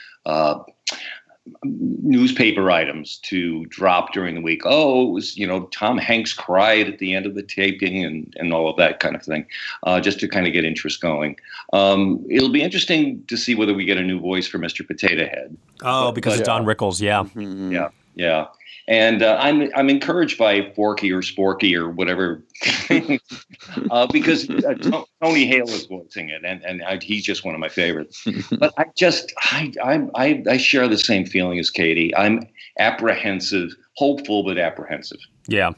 Newspaper 1.65 2.71
items 2.71 3.17
to 3.25 3.67
drop 3.67 4.13
during 4.13 4.37
the 4.37 4.41
week. 4.41 4.63
Oh, 4.65 5.09
it 5.09 5.13
was, 5.13 5.37
you 5.37 5.45
know, 5.45 5.65
Tom 5.67 5.99
Hanks 5.99 6.33
cried 6.33 6.89
at 6.89 6.99
the 6.99 7.15
end 7.15 7.27
of 7.27 7.35
the 7.35 7.43
taping 7.43 8.05
and, 8.05 8.33
and 8.39 8.53
all 8.53 8.71
of 8.71 8.77
that 8.77 9.01
kind 9.01 9.17
of 9.17 9.23
thing, 9.25 9.47
uh, 9.83 10.01
just 10.01 10.21
to 10.21 10.29
kind 10.29 10.47
of 10.47 10.53
get 10.53 10.65
interest 10.65 11.01
going. 11.01 11.37
Um, 11.73 12.25
it'll 12.31 12.53
be 12.53 12.63
interesting 12.63 13.25
to 13.27 13.37
see 13.37 13.57
whether 13.57 13.75
we 13.75 13.85
get 13.85 13.99
a 13.99 14.03
new 14.03 14.21
voice 14.21 14.47
for 14.47 14.59
Mr. 14.59 14.87
Potato 14.87 15.25
Head. 15.25 15.57
Oh, 15.83 16.13
because 16.13 16.39
of 16.39 16.47
Don 16.47 16.65
Rickles, 16.65 17.01
yeah. 17.01 17.25
Yeah, 17.35 17.89
yeah. 18.15 18.47
And 18.89 19.23
uh, 19.23 19.39
I'm 19.41 19.71
I'm 19.77 19.89
encouraged 19.89 20.39
by 20.39 20.73
Forky 20.75 21.13
or 21.13 21.21
Sporky 21.23 21.77
or 21.77 21.89
whatever, 21.91 22.43
uh, 23.91 24.07
because 24.09 24.51
uh, 24.51 25.03
Tony 25.23 25.47
Hale 25.47 25.69
is 25.69 25.87
voicing 25.87 26.31
it, 26.31 26.43
and 26.45 26.63
and 26.65 26.83
I, 26.83 26.99
he's 27.01 27.25
just 27.25 27.45
one 27.45 27.55
of 27.55 27.61
my 27.61 27.69
favorites. 27.69 28.27
but 28.59 28.73
I 28.77 28.87
just 28.97 29.33
I, 29.39 29.73
I 29.83 30.09
I 30.17 30.43
I 30.51 30.57
share 30.57 30.89
the 30.89 30.99
same 30.99 31.25
feeling 31.27 31.59
as 31.59 31.71
Katie. 31.71 32.15
I'm 32.17 32.41
apprehensive, 32.79 33.71
hopeful, 33.97 34.43
but 34.43 34.59
apprehensive. 34.59 35.19
Yeah. 35.47 35.73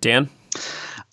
Dan? 0.00 0.28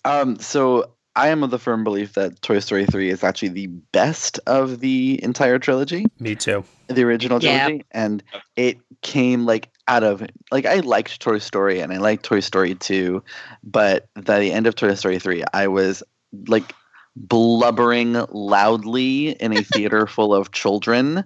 Um, 0.04 0.38
so 0.38 0.92
I 1.16 1.28
am 1.28 1.42
of 1.42 1.50
the 1.50 1.58
firm 1.58 1.84
belief 1.84 2.14
that 2.14 2.40
Toy 2.42 2.60
Story 2.60 2.86
3 2.86 3.10
is 3.10 3.24
actually 3.24 3.48
the 3.48 3.66
best 3.66 4.38
of 4.46 4.80
the 4.80 5.22
entire 5.22 5.58
trilogy. 5.58 6.06
Me 6.20 6.34
too. 6.36 6.64
The 6.88 7.02
original 7.02 7.42
Yeah. 7.42 7.64
trilogy. 7.64 7.84
And 7.90 8.22
it 8.56 8.78
came 9.02 9.44
like 9.44 9.68
out 9.88 10.04
of 10.04 10.22
like 10.52 10.66
I 10.66 10.76
liked 10.80 11.20
Toy 11.20 11.38
Story 11.38 11.80
and 11.80 11.92
I 11.92 11.96
liked 11.96 12.24
Toy 12.24 12.40
Story 12.40 12.74
2, 12.74 13.22
but 13.64 14.08
by 14.14 14.38
the 14.38 14.52
end 14.52 14.66
of 14.66 14.76
Toy 14.76 14.94
Story 14.94 15.18
3, 15.18 15.42
I 15.52 15.66
was 15.66 16.02
like 16.46 16.74
blubbering 17.16 18.12
loudly 18.30 19.30
in 19.30 19.56
a 19.56 19.62
theater 19.62 20.06
full 20.06 20.34
of 20.34 20.52
children. 20.52 21.24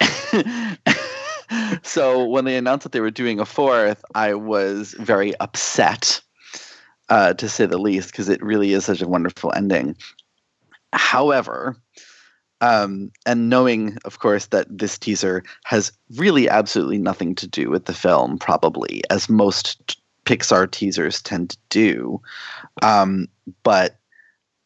so 1.82 2.26
when 2.26 2.44
they 2.44 2.56
announced 2.56 2.82
that 2.82 2.92
they 2.92 3.00
were 3.00 3.10
doing 3.10 3.40
a 3.40 3.46
fourth, 3.46 4.04
I 4.14 4.34
was 4.34 4.94
very 4.98 5.34
upset, 5.40 6.20
uh, 7.08 7.34
to 7.34 7.48
say 7.48 7.66
the 7.66 7.78
least, 7.78 8.10
because 8.10 8.28
it 8.28 8.42
really 8.42 8.72
is 8.72 8.84
such 8.84 9.00
a 9.00 9.08
wonderful 9.08 9.52
ending. 9.54 9.96
However, 10.92 11.76
um, 12.62 13.10
and 13.26 13.50
knowing, 13.50 13.98
of 14.04 14.20
course, 14.20 14.46
that 14.46 14.66
this 14.70 14.96
teaser 14.96 15.42
has 15.64 15.92
really 16.16 16.48
absolutely 16.48 16.98
nothing 16.98 17.34
to 17.34 17.46
do 17.48 17.68
with 17.68 17.86
the 17.86 17.92
film, 17.92 18.38
probably, 18.38 19.02
as 19.10 19.28
most 19.28 19.86
t- 19.88 19.96
Pixar 20.24 20.70
teasers 20.70 21.20
tend 21.20 21.50
to 21.50 21.58
do. 21.68 22.22
Um, 22.80 23.26
but 23.64 23.96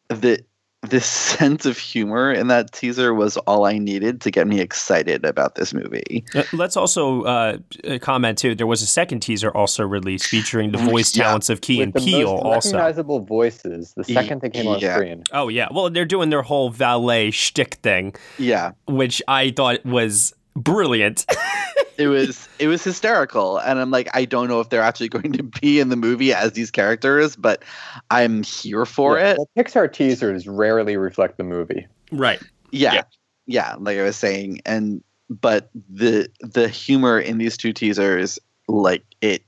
the 0.09 0.45
this 0.83 1.05
sense 1.37 1.65
of 1.65 1.77
humor 1.77 2.31
in 2.31 2.47
that 2.47 2.71
teaser 2.71 3.13
was 3.13 3.35
all 3.37 3.65
I 3.65 3.77
needed 3.77 4.21
to 4.21 4.31
get 4.31 4.47
me 4.47 4.59
excited 4.59 5.25
about 5.25 5.55
this 5.55 5.73
movie. 5.73 6.23
Uh, 6.35 6.43
Let's 6.53 6.77
also 6.77 7.23
uh, 7.23 7.57
uh, 7.87 7.97
comment 7.99 8.37
too. 8.37 8.53
There 8.55 8.67
was 8.67 8.81
a 8.81 8.85
second 8.87 9.21
teaser 9.21 9.49
also 9.55 9.83
released 9.83 10.27
featuring 10.27 10.71
the 10.71 10.77
voice 10.91 11.15
Yeah. 11.15 11.23
talents 11.25 11.49
of 11.49 11.61
Key 11.61 11.79
With 11.79 11.83
and 11.85 11.93
the 11.95 11.99
Peele. 12.01 12.35
most 12.35 12.43
Also, 12.45 12.69
recognizable 12.77 13.19
voices. 13.21 13.93
The 13.97 14.03
second 14.03 14.41
thing 14.41 14.51
came 14.51 14.67
on 14.67 14.79
yeah. 14.79 14.95
screen. 14.95 15.23
oh 15.31 15.47
yeah. 15.49 15.67
Well, 15.71 15.89
they're 15.89 16.05
doing 16.05 16.29
their 16.29 16.43
whole 16.43 16.69
valet 16.69 17.31
shtick 17.31 17.75
thing, 17.75 18.15
Yeah. 18.37 18.71
which 18.87 19.21
I 19.27 19.51
thought 19.51 19.83
was 19.85 20.33
brilliant. 20.57 21.25
it 21.97 22.07
was 22.07 22.47
it 22.59 22.67
was 22.67 22.83
hysterical 22.83 23.57
and 23.57 23.79
i'm 23.79 23.89
like 23.89 24.07
i 24.13 24.23
don't 24.23 24.47
know 24.47 24.59
if 24.59 24.69
they're 24.69 24.83
actually 24.83 25.09
going 25.09 25.31
to 25.33 25.41
be 25.41 25.79
in 25.79 25.89
the 25.89 25.95
movie 25.95 26.31
as 26.31 26.51
these 26.51 26.69
characters 26.69 27.35
but 27.35 27.63
i'm 28.11 28.43
here 28.43 28.85
for 28.85 29.17
Yeah, 29.17 29.31
it 29.31 29.37
well, 29.39 29.49
Pixar 29.57 29.91
teasers 29.91 30.47
rarely 30.47 30.95
reflect 30.95 31.37
the 31.37 31.43
movie. 31.43 31.87
right. 32.11 32.41
yeah. 32.71 32.93
Yeah. 32.93 33.03
yeah, 33.47 33.75
like 33.79 33.97
I 33.97 34.03
was 34.03 34.15
saying, 34.15 34.61
and 34.65 35.03
but 35.29 35.69
the 35.89 36.29
the 36.41 36.67
humor 36.67 37.19
in 37.19 37.37
these 37.39 37.57
two 37.57 37.73
teasers, 37.73 38.37
like 38.67 39.03
it, 39.21 39.43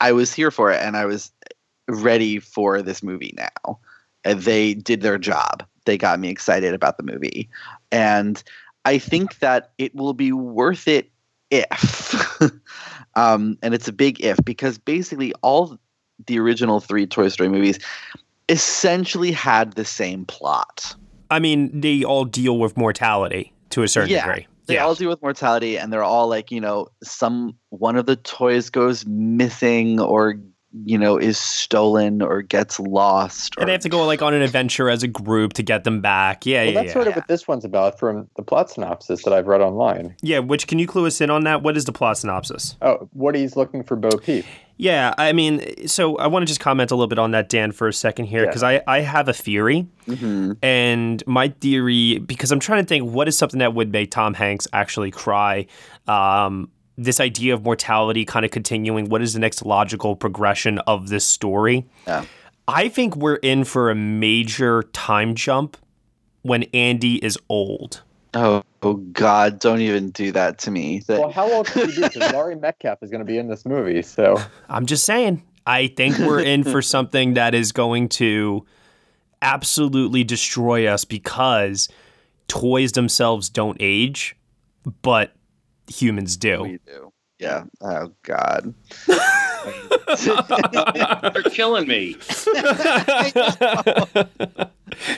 I 0.00 0.12
was 0.12 0.32
here 0.34 0.50
for 0.50 0.70
it, 0.70 0.80
and 0.82 0.96
I 0.96 1.06
was 1.06 1.32
ready 1.88 2.38
for 2.38 2.82
this 2.82 3.02
movie 3.02 3.34
now. 3.36 3.78
And 4.24 4.40
they 4.42 4.74
did 4.74 5.00
their 5.00 5.18
job. 5.18 5.64
They 5.86 5.96
got 5.98 6.20
me 6.20 6.28
excited 6.28 6.74
about 6.74 6.96
the 6.98 7.02
movie, 7.02 7.48
and 7.90 8.42
I 8.84 8.98
think 8.98 9.38
that 9.38 9.72
it 9.78 9.94
will 9.94 10.14
be 10.14 10.32
worth 10.32 10.88
it 10.88 11.10
if, 11.50 12.42
um, 13.14 13.58
and 13.62 13.74
it's 13.74 13.88
a 13.88 13.92
big 13.92 14.20
if 14.20 14.38
because 14.44 14.78
basically 14.78 15.32
all 15.42 15.78
the 16.26 16.38
original 16.38 16.80
three 16.80 17.06
Toy 17.06 17.28
Story 17.28 17.48
movies 17.48 17.78
essentially 18.48 19.32
had 19.32 19.72
the 19.74 19.84
same 19.84 20.24
plot. 20.24 20.94
I 21.30 21.38
mean, 21.38 21.80
they 21.80 22.04
all 22.04 22.24
deal 22.24 22.58
with 22.58 22.76
mortality 22.76 23.52
to 23.70 23.82
a 23.82 23.88
certain 23.88 24.10
yeah, 24.10 24.26
degree. 24.26 24.46
They 24.66 24.74
yeah. 24.74 24.84
all 24.84 24.94
deal 24.94 25.08
with 25.08 25.22
mortality, 25.22 25.78
and 25.78 25.92
they're 25.92 26.04
all 26.04 26.28
like, 26.28 26.50
you 26.50 26.60
know, 26.60 26.88
some 27.02 27.56
one 27.70 27.96
of 27.96 28.06
the 28.06 28.16
toys 28.16 28.70
goes 28.70 29.04
missing 29.06 29.98
or 29.98 30.38
you 30.84 30.96
know 30.96 31.18
is 31.18 31.38
stolen 31.38 32.22
or 32.22 32.42
gets 32.42 32.80
lost. 32.80 33.56
Or, 33.56 33.60
and 33.60 33.68
they 33.68 33.72
have 33.72 33.82
to 33.82 33.88
go 33.88 34.04
like 34.06 34.22
on 34.22 34.34
an 34.34 34.42
adventure 34.42 34.88
as 34.88 35.02
a 35.02 35.08
group 35.08 35.52
to 35.54 35.62
get 35.62 35.84
them 35.84 36.00
back. 36.00 36.46
Yeah, 36.46 36.64
well, 36.64 36.66
yeah, 36.66 36.72
that's 36.74 36.86
yeah. 36.86 36.92
sort 36.92 37.06
of 37.08 37.16
what 37.16 37.28
this 37.28 37.46
one's 37.46 37.64
about 37.64 37.98
from 37.98 38.28
the 38.36 38.42
plot 38.42 38.70
synopsis 38.70 39.24
that 39.24 39.32
I've 39.32 39.46
read 39.46 39.60
online. 39.60 40.16
Yeah, 40.22 40.38
which 40.40 40.66
can 40.66 40.78
you 40.78 40.86
clue 40.86 41.06
us 41.06 41.20
in 41.20 41.30
on 41.30 41.44
that? 41.44 41.62
What 41.62 41.76
is 41.76 41.84
the 41.84 41.92
plot 41.92 42.18
synopsis? 42.18 42.76
Oh, 42.82 43.08
Woody's 43.12 43.56
looking 43.56 43.82
for 43.82 43.96
Bo 43.96 44.10
Peep. 44.16 44.44
Yeah, 44.78 45.14
I 45.16 45.32
mean, 45.32 45.86
so 45.86 46.16
I 46.16 46.26
want 46.26 46.42
to 46.42 46.46
just 46.46 46.58
comment 46.58 46.90
a 46.90 46.96
little 46.96 47.06
bit 47.06 47.18
on 47.18 47.30
that, 47.32 47.48
Dan, 47.48 47.70
for 47.70 47.86
a 47.86 47.92
second 47.92 48.24
here, 48.24 48.46
because 48.46 48.64
I, 48.64 48.82
I 48.88 49.00
have 49.00 49.28
a 49.28 49.32
theory. 49.32 49.86
Mm-hmm. 50.06 50.52
And 50.62 51.22
my 51.26 51.48
theory, 51.60 52.18
because 52.18 52.50
I'm 52.50 52.58
trying 52.58 52.82
to 52.82 52.88
think 52.88 53.08
what 53.08 53.28
is 53.28 53.38
something 53.38 53.60
that 53.60 53.74
would 53.74 53.92
make 53.92 54.10
Tom 54.10 54.34
Hanks 54.34 54.66
actually 54.72 55.12
cry. 55.12 55.66
Um, 56.08 56.68
this 56.96 57.20
idea 57.20 57.54
of 57.54 57.64
mortality 57.64 58.24
kind 58.24 58.44
of 58.44 58.50
continuing. 58.50 59.08
What 59.08 59.22
is 59.22 59.32
the 59.32 59.40
next 59.40 59.64
logical 59.64 60.16
progression 60.16 60.78
of 60.80 61.08
this 61.08 61.26
story? 61.26 61.86
Yeah. 62.06 62.24
I 62.68 62.88
think 62.88 63.16
we're 63.16 63.36
in 63.36 63.64
for 63.64 63.90
a 63.90 63.94
major 63.94 64.84
time 64.92 65.34
jump 65.34 65.76
when 66.42 66.64
Andy 66.74 67.24
is 67.24 67.38
old. 67.48 68.02
Oh, 68.34 68.62
oh 68.82 68.94
God! 68.94 69.58
Don't 69.58 69.80
even 69.80 70.10
do 70.10 70.32
that 70.32 70.58
to 70.60 70.70
me. 70.70 71.00
That, 71.06 71.20
well, 71.20 71.30
how 71.30 71.50
old 71.52 71.66
could 71.66 71.90
he 71.90 72.00
be? 72.00 72.08
Because 72.08 72.32
Laurie 72.32 72.56
Metcalf 72.56 73.02
is 73.02 73.10
going 73.10 73.20
to 73.20 73.26
be 73.26 73.36
in 73.36 73.48
this 73.48 73.66
movie, 73.66 74.00
so 74.00 74.38
I'm 74.68 74.86
just 74.86 75.04
saying. 75.04 75.42
I 75.66 75.88
think 75.88 76.18
we're 76.18 76.40
in 76.40 76.64
for 76.64 76.82
something 76.82 77.34
that 77.34 77.54
is 77.54 77.70
going 77.70 78.08
to 78.10 78.66
absolutely 79.42 80.24
destroy 80.24 80.88
us 80.88 81.04
because 81.04 81.88
toys 82.48 82.92
themselves 82.92 83.48
don't 83.48 83.76
age, 83.78 84.36
but 85.02 85.36
humans 85.92 86.36
do. 86.36 86.62
We 86.62 86.78
do. 86.86 87.12
Yeah. 87.38 87.64
Oh 87.80 88.12
God. 88.22 88.72
They're 91.34 91.42
killing 91.50 91.88
me. 91.88 92.12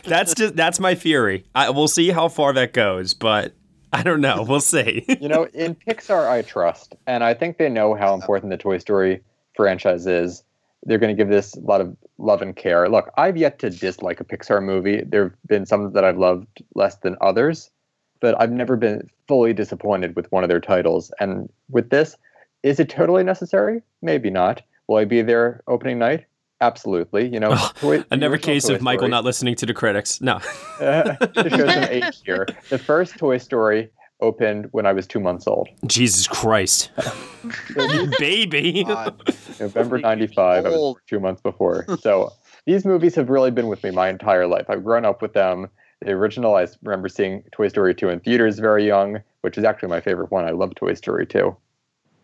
that's 0.04 0.34
just 0.34 0.56
that's 0.56 0.80
my 0.80 0.94
theory. 0.94 1.44
I, 1.54 1.70
we'll 1.70 1.88
see 1.88 2.10
how 2.10 2.28
far 2.28 2.52
that 2.54 2.72
goes, 2.72 3.12
but 3.12 3.52
I 3.92 4.02
don't 4.02 4.20
know. 4.20 4.44
We'll 4.48 4.60
see. 4.60 5.04
you 5.20 5.28
know, 5.28 5.46
in 5.54 5.74
Pixar, 5.74 6.28
I 6.28 6.42
trust, 6.42 6.94
and 7.06 7.22
I 7.22 7.34
think 7.34 7.58
they 7.58 7.68
know 7.68 7.94
how 7.94 8.14
important 8.14 8.50
the 8.50 8.56
Toy 8.56 8.78
Story 8.78 9.22
franchise 9.54 10.06
is. 10.06 10.42
They're 10.82 10.98
going 10.98 11.14
to 11.14 11.20
give 11.20 11.30
this 11.30 11.54
a 11.54 11.60
lot 11.60 11.80
of 11.80 11.96
love 12.18 12.42
and 12.42 12.56
care. 12.56 12.88
Look, 12.88 13.10
I've 13.16 13.36
yet 13.36 13.58
to 13.60 13.70
dislike 13.70 14.20
a 14.20 14.24
Pixar 14.24 14.62
movie. 14.62 15.02
There 15.04 15.24
have 15.24 15.34
been 15.46 15.64
some 15.64 15.92
that 15.92 16.04
I've 16.04 16.18
loved 16.18 16.62
less 16.74 16.96
than 16.96 17.16
others, 17.20 17.70
but 18.20 18.38
I've 18.40 18.50
never 18.50 18.76
been 18.76 19.08
fully 19.26 19.52
disappointed 19.52 20.16
with 20.16 20.30
one 20.32 20.44
of 20.44 20.48
their 20.48 20.60
titles. 20.60 21.12
And 21.20 21.48
with 21.70 21.90
this, 21.90 22.16
is 22.62 22.80
it 22.80 22.88
totally 22.88 23.24
necessary? 23.24 23.82
Maybe 24.02 24.30
not. 24.30 24.62
Will 24.88 24.96
I 24.96 25.04
be 25.04 25.22
there 25.22 25.62
opening 25.66 25.98
night? 25.98 26.26
Absolutely. 26.60 27.28
You 27.28 27.40
know, 27.40 27.50
oh, 27.52 27.72
toy, 27.80 28.04
another 28.10 28.38
case 28.38 28.68
of 28.68 28.80
Michael 28.80 29.08
not 29.08 29.24
listening 29.24 29.54
to 29.56 29.66
the 29.66 29.74
critics. 29.74 30.20
No. 30.20 30.40
uh, 30.80 31.02
to 31.26 31.50
show 31.50 31.66
some 31.68 31.84
age 31.84 32.20
here. 32.24 32.46
The 32.70 32.78
first 32.78 33.18
Toy 33.18 33.38
Story 33.38 33.90
opened 34.20 34.68
when 34.70 34.86
I 34.86 34.92
was 34.92 35.06
two 35.06 35.20
months 35.20 35.46
old. 35.46 35.68
Jesus 35.86 36.26
Christ. 36.26 36.90
Baby. 38.18 38.84
November 39.60 39.98
95. 39.98 40.64
I 40.64 40.68
was 40.68 40.96
two 41.06 41.20
months 41.20 41.42
before. 41.42 41.84
So 42.00 42.32
these 42.66 42.84
movies 42.86 43.14
have 43.16 43.28
really 43.28 43.50
been 43.50 43.66
with 43.66 43.82
me 43.82 43.90
my 43.90 44.08
entire 44.08 44.46
life. 44.46 44.66
I've 44.68 44.84
grown 44.84 45.04
up 45.04 45.20
with 45.20 45.34
them. 45.34 45.68
The 46.04 46.12
original, 46.12 46.54
I 46.54 46.66
remember 46.82 47.08
seeing 47.08 47.42
Toy 47.52 47.68
Story 47.68 47.94
2 47.94 48.10
in 48.10 48.20
theaters 48.20 48.58
very 48.58 48.86
young, 48.86 49.20
which 49.40 49.56
is 49.56 49.64
actually 49.64 49.88
my 49.88 50.00
favorite 50.00 50.30
one. 50.30 50.44
I 50.44 50.50
love 50.50 50.74
Toy 50.74 50.94
Story 50.94 51.26
2. 51.26 51.56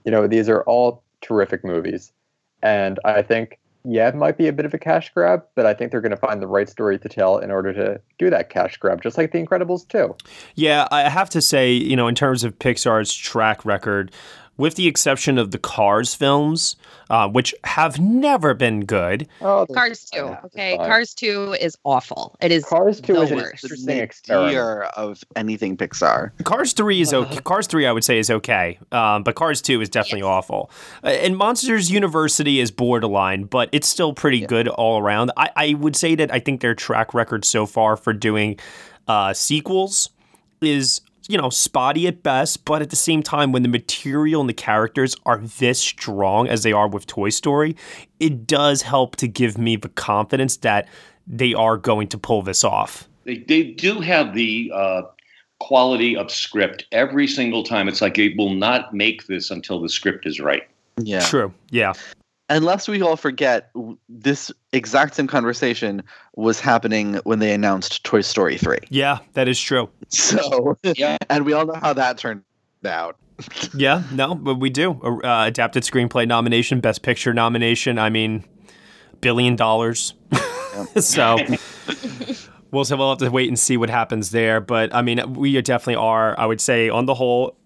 You 0.05 0.11
know, 0.11 0.27
these 0.27 0.49
are 0.49 0.63
all 0.63 1.03
terrific 1.23 1.65
movies. 1.65 2.13
And 2.63 3.01
I 3.05 3.23
think, 3.23 3.59
yeah, 3.85 4.09
it 4.09 4.15
might 4.15 4.37
be 4.37 4.49
a 4.49 4.53
bit 4.53 4.67
of 4.67 4.75
a 4.75 4.79
cash 4.79 5.11
grab, 5.15 5.45
but 5.55 5.65
I 5.65 5.73
think 5.73 5.91
they're 5.91 6.03
going 6.03 6.11
to 6.11 6.17
find 6.17 6.43
the 6.43 6.47
right 6.47 6.69
story 6.69 6.99
to 6.99 7.09
tell 7.09 7.39
in 7.39 7.51
order 7.51 7.73
to 7.73 8.01
do 8.19 8.29
that 8.29 8.51
cash 8.51 8.77
grab, 8.77 9.03
just 9.03 9.17
like 9.17 9.33
The 9.33 9.43
Incredibles 9.43 9.89
2. 9.89 10.15
Yeah, 10.55 10.87
I 10.91 11.09
have 11.09 11.31
to 11.31 11.41
say, 11.41 11.73
you 11.73 11.97
know, 11.97 12.07
in 12.07 12.15
terms 12.15 12.45
of 12.45 12.59
Pixar's 12.59 13.15
track 13.15 13.65
record, 13.65 14.13
with 14.61 14.75
the 14.75 14.87
exception 14.87 15.39
of 15.39 15.53
the 15.53 15.59
Cars 15.59 16.15
films, 16.15 16.77
uh, 17.09 17.27
which 17.27 17.55
have 17.65 17.99
never 17.99 18.53
been 18.53 18.85
good. 18.85 19.27
Oh, 19.41 19.67
Cars 19.73 20.05
2. 20.13 20.21
Okay, 20.45 20.77
Cars 20.77 21.15
2 21.15 21.57
is 21.59 21.79
awful. 21.85 22.37
It 22.43 22.53
is 22.53 22.67
Cars 22.67 23.01
2 23.01 23.15
the 23.15 23.23
is 23.23 23.31
an 23.31 23.39
interesting 23.39 23.87
the 23.87 24.03
experiment. 24.03 24.93
of 24.99 25.25
anything 25.35 25.79
Pixar. 25.79 26.33
Cars 26.45 26.75
3 26.75 27.01
is 27.01 27.15
okay. 27.15 27.41
Cars 27.41 27.67
3, 27.69 27.87
I 27.87 27.93
would 27.93 28.05
say, 28.05 28.19
is 28.19 28.31
okay. 28.31 28.79
Um, 28.93 29.23
but 29.23 29.35
Cars 29.35 29.63
2 29.63 29.81
is 29.81 29.89
definitely 29.89 30.23
awful. 30.23 30.71
Uh, 31.03 31.09
and 31.09 31.39
Monsters 31.39 31.91
University 31.91 32.61
is 32.61 32.71
borderline, 32.71 33.45
but 33.45 33.71
it's 33.73 33.89
still 33.89 34.13
pretty 34.13 34.45
good 34.45 34.69
all 34.69 35.01
around. 35.01 35.33
I, 35.39 35.51
I 35.57 35.75
would 35.75 35.97
say 35.97 36.15
that 36.17 36.31
I 36.31 36.39
think 36.39 36.61
their 36.61 36.75
track 36.75 37.15
record 37.15 37.47
so 37.47 37.65
far 37.65 37.97
for 37.97 38.13
doing 38.13 38.61
uh, 39.09 39.33
sequels 39.33 40.11
is 40.61 41.01
you 41.29 41.39
know, 41.39 41.51
spotty 41.51 42.07
at 42.07 42.23
best, 42.23 42.65
but 42.65 42.83
at 42.83 42.91
the 42.91 42.97
same 42.97 43.23
time, 43.23 43.53
when 43.53 43.63
the 43.63 43.69
material 43.69 44.41
and 44.41 44.49
the 44.49 44.55
characters 44.55 45.17
are 45.27 45.39
this 45.39 45.79
strong 45.79 46.49
as 46.49 46.63
they 46.63 46.73
are 46.73 46.89
with 46.89 47.07
Toy 47.07 47.29
Story, 47.29 47.77
it 48.19 48.47
does 48.47 48.83
help 48.83 49.17
to 49.17 49.29
give 49.29 49.59
me 49.59 49.77
the 49.77 49.89
confidence 49.91 50.57
that 50.59 50.89
they 51.27 51.55
are 51.55 51.77
going 51.77 52.09
to 52.09 52.19
pull 52.19 52.43
this 52.43 52.65
off. 52.65 53.09
They, 53.25 53.39
they 53.39 53.63
do 53.63 54.01
have 54.01 54.35
the 54.35 54.73
uh, 54.75 55.03
quality 55.61 56.17
of 56.17 56.31
script 56.31 56.87
every 56.91 57.27
single 57.27 57.63
time. 57.63 57.87
It's 57.89 58.01
like 58.01 58.19
it 58.19 58.37
will 58.37 58.55
not 58.55 58.93
make 58.93 59.27
this 59.27 59.51
until 59.51 59.81
the 59.81 59.89
script 59.89 60.27
is 60.27 60.41
right. 60.41 60.67
Yeah. 60.99 61.21
True. 61.21 61.53
Yeah. 61.71 61.93
Unless 62.51 62.89
we 62.89 63.01
all 63.01 63.17
forget, 63.17 63.71
this 64.09 64.51
exact 64.73 65.15
same 65.15 65.29
conversation 65.29 66.03
was 66.35 66.59
happening 66.61 67.15
when 67.25 67.39
they 67.39 67.53
announced 67.55 68.03
Toy 68.05 68.21
Story 68.21 68.59
3. 68.59 68.77
Yeah, 68.91 69.19
that 69.35 69.47
is 69.49 69.59
true. 69.59 69.89
So, 70.09 70.77
Yeah. 70.97 71.17
and 71.31 71.47
we 71.47 71.53
all 71.53 71.65
know 71.65 71.79
how 71.81 71.93
that 71.95 72.19
turned 72.19 72.43
out. 72.85 73.17
Yeah, 73.75 74.03
no, 74.13 74.35
but 74.35 74.57
we 74.57 74.69
do. 74.69 74.93
Uh, 75.01 75.47
adapted 75.47 75.85
screenplay 75.85 76.29
nomination, 76.29 76.81
best 76.81 77.01
picture 77.03 77.33
nomination. 77.33 77.99
I 77.99 78.11
mean, 78.11 78.45
billion 79.23 79.57
dollars. 79.57 80.13
so 80.99 81.37
we'll, 82.71 82.85
we'll 82.85 83.09
have 83.11 83.19
to 83.19 83.31
wait 83.31 83.49
and 83.49 83.59
see 83.59 83.77
what 83.79 83.89
happens 83.89 84.31
there. 84.31 84.61
But 84.61 84.95
I 84.95 85.01
mean, 85.01 85.35
we 85.35 85.59
definitely 85.63 85.95
are, 85.97 86.39
I 86.39 86.45
would 86.45 86.61
say, 86.61 86.91
on 86.91 87.07
the 87.07 87.15
whole, 87.15 87.57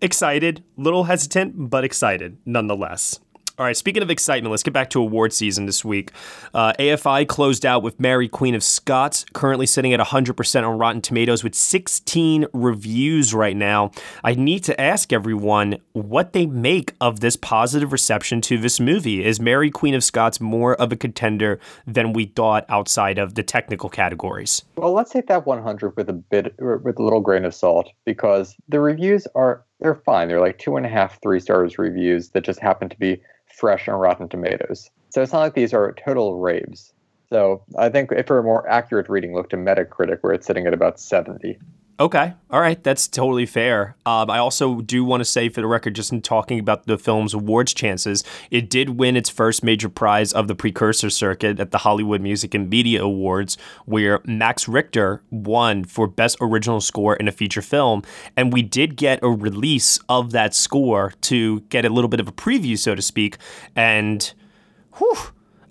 excited, 0.00 0.64
little 0.76 1.04
hesitant, 1.04 1.70
but 1.70 1.84
excited 1.84 2.38
nonetheless. 2.44 3.20
All 3.58 3.64
right, 3.64 3.76
speaking 3.76 4.02
of 4.02 4.10
excitement, 4.10 4.50
let's 4.50 4.62
get 4.62 4.74
back 4.74 4.90
to 4.90 5.00
award 5.00 5.32
season 5.32 5.64
this 5.64 5.82
week. 5.82 6.12
Uh, 6.52 6.74
AFI 6.78 7.26
closed 7.26 7.64
out 7.64 7.82
with 7.82 7.98
Mary 7.98 8.28
Queen 8.28 8.54
of 8.54 8.62
Scots, 8.62 9.24
currently 9.32 9.64
sitting 9.64 9.94
at 9.94 10.00
100% 10.00 10.68
on 10.68 10.76
Rotten 10.76 11.00
Tomatoes 11.00 11.42
with 11.42 11.54
16 11.54 12.48
reviews 12.52 13.32
right 13.32 13.56
now. 13.56 13.92
I 14.22 14.34
need 14.34 14.62
to 14.64 14.78
ask 14.78 15.10
everyone 15.10 15.78
what 15.92 16.34
they 16.34 16.44
make 16.44 16.92
of 17.00 17.20
this 17.20 17.34
positive 17.36 17.92
reception 17.92 18.42
to 18.42 18.58
this 18.58 18.78
movie. 18.78 19.24
Is 19.24 19.40
Mary 19.40 19.70
Queen 19.70 19.94
of 19.94 20.04
Scots 20.04 20.38
more 20.38 20.74
of 20.74 20.92
a 20.92 20.96
contender 20.96 21.58
than 21.86 22.12
we 22.12 22.26
thought 22.26 22.66
outside 22.68 23.16
of 23.16 23.36
the 23.36 23.42
technical 23.42 23.88
categories? 23.88 24.66
Well, 24.76 24.92
let's 24.92 25.12
take 25.12 25.28
that 25.28 25.46
100 25.46 25.96
with 25.96 26.10
a 26.10 26.12
bit, 26.12 26.54
with 26.58 26.98
a 26.98 27.02
little 27.02 27.22
grain 27.22 27.46
of 27.46 27.54
salt, 27.54 27.90
because 28.04 28.54
the 28.68 28.80
reviews 28.80 29.26
are 29.34 29.64
they're 29.80 29.94
fine. 29.94 30.28
They're 30.28 30.40
like 30.40 30.58
two 30.58 30.76
and 30.76 30.86
a 30.86 30.88
half, 30.88 31.20
three 31.22 31.40
stars 31.40 31.78
reviews 31.78 32.30
that 32.30 32.44
just 32.44 32.60
happen 32.60 32.88
to 32.88 32.98
be 32.98 33.20
fresh 33.56 33.88
on 33.88 33.98
Rotten 33.98 34.28
Tomatoes. 34.28 34.90
So 35.10 35.22
it's 35.22 35.32
not 35.32 35.40
like 35.40 35.54
these 35.54 35.72
are 35.72 35.94
total 36.04 36.38
raves. 36.38 36.92
So 37.30 37.64
I 37.76 37.88
think 37.88 38.12
if 38.12 38.26
for 38.26 38.38
a 38.38 38.42
more 38.42 38.68
accurate 38.68 39.08
reading, 39.08 39.34
look 39.34 39.50
to 39.50 39.56
Metacritic, 39.56 40.18
where 40.20 40.32
it's 40.32 40.46
sitting 40.46 40.66
at 40.66 40.74
about 40.74 41.00
70. 41.00 41.58
Okay. 41.98 42.34
All 42.50 42.60
right. 42.60 42.82
That's 42.82 43.08
totally 43.08 43.46
fair. 43.46 43.96
Um, 44.04 44.30
I 44.30 44.36
also 44.36 44.82
do 44.82 45.02
want 45.02 45.22
to 45.22 45.24
say, 45.24 45.48
for 45.48 45.62
the 45.62 45.66
record, 45.66 45.94
just 45.94 46.12
in 46.12 46.20
talking 46.20 46.58
about 46.58 46.86
the 46.86 46.98
film's 46.98 47.32
awards 47.32 47.72
chances, 47.72 48.22
it 48.50 48.68
did 48.68 48.90
win 48.98 49.16
its 49.16 49.30
first 49.30 49.64
major 49.64 49.88
prize 49.88 50.34
of 50.34 50.46
the 50.46 50.54
precursor 50.54 51.08
circuit 51.08 51.58
at 51.58 51.70
the 51.70 51.78
Hollywood 51.78 52.20
Music 52.20 52.52
and 52.52 52.68
Media 52.68 53.02
Awards, 53.02 53.56
where 53.86 54.20
Max 54.26 54.68
Richter 54.68 55.22
won 55.30 55.84
for 55.84 56.06
Best 56.06 56.36
Original 56.38 56.82
Score 56.82 57.16
in 57.16 57.28
a 57.28 57.32
Feature 57.32 57.62
Film. 57.62 58.02
And 58.36 58.52
we 58.52 58.60
did 58.60 58.96
get 58.96 59.18
a 59.22 59.30
release 59.30 59.98
of 60.10 60.32
that 60.32 60.54
score 60.54 61.14
to 61.22 61.60
get 61.70 61.86
a 61.86 61.88
little 61.88 62.08
bit 62.08 62.20
of 62.20 62.28
a 62.28 62.32
preview, 62.32 62.78
so 62.78 62.94
to 62.94 63.00
speak. 63.00 63.38
And 63.74 64.34
whew, 64.98 65.16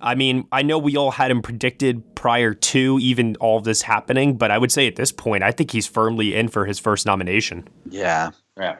I 0.02 0.16
mean, 0.16 0.48
I 0.52 0.62
know 0.62 0.78
we 0.78 0.98
all 0.98 1.12
had 1.12 1.32
him 1.32 1.42
predicted 1.42 2.16
prior 2.16 2.54
to 2.54 3.00
even 3.02 3.36
all 3.38 3.60
this 3.62 3.82
happening, 3.82 4.38
but 4.38 4.52
I 4.52 4.58
would 4.58 4.72
say 4.72 4.88
at 4.88 4.96
this 4.96 5.12
point, 5.12 5.44
I 5.44 5.52
think 5.52 5.72
he's 5.72 5.88
firmly 5.88 6.36
in 6.36 6.48
for 6.48 6.66
his 6.66 6.80
first 6.80 7.06
nomination. 7.06 7.68
Yeah. 7.90 8.32
Yeah. 8.58 8.78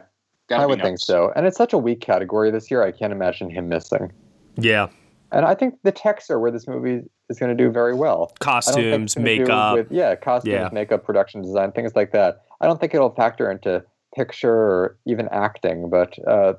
I 0.52 0.66
would 0.66 0.82
think 0.82 1.00
so. 1.00 1.32
And 1.36 1.46
it's 1.48 1.58
such 1.58 1.74
a 1.74 1.78
weak 1.78 2.02
category 2.02 2.52
this 2.52 2.70
year, 2.70 2.84
I 2.84 2.92
can't 2.92 3.12
imagine 3.12 3.50
him 3.50 3.68
missing. 3.68 4.12
Yeah. 4.58 4.88
And 5.32 5.46
I 5.46 5.56
think 5.56 5.76
the 5.84 5.92
techs 5.92 6.30
are 6.30 6.40
where 6.40 6.52
this 6.52 6.68
movie 6.68 7.02
is 7.30 7.40
going 7.40 7.56
to 7.56 7.62
do 7.62 7.72
very 7.72 7.96
well. 7.96 8.32
Costumes, 8.40 9.18
makeup. 9.18 9.76
With, 9.76 9.92
yeah, 9.92 10.16
costumes, 10.16 10.54
Yeah. 10.54 10.70
makeup, 10.72 11.04
production 11.04 11.42
design, 11.42 11.72
things 11.72 11.96
like 11.96 12.12
that. 12.12 12.42
I 12.62 12.68
don't 12.68 12.80
think 12.80 12.94
it'll 12.94 13.10
factor 13.16 13.50
into 13.50 13.84
picture 14.16 14.54
or 14.54 14.98
even 15.08 15.28
acting, 15.30 15.90
but, 15.90 16.18
uh, 16.28 16.54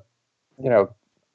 you 0.58 0.68
know, 0.68 0.90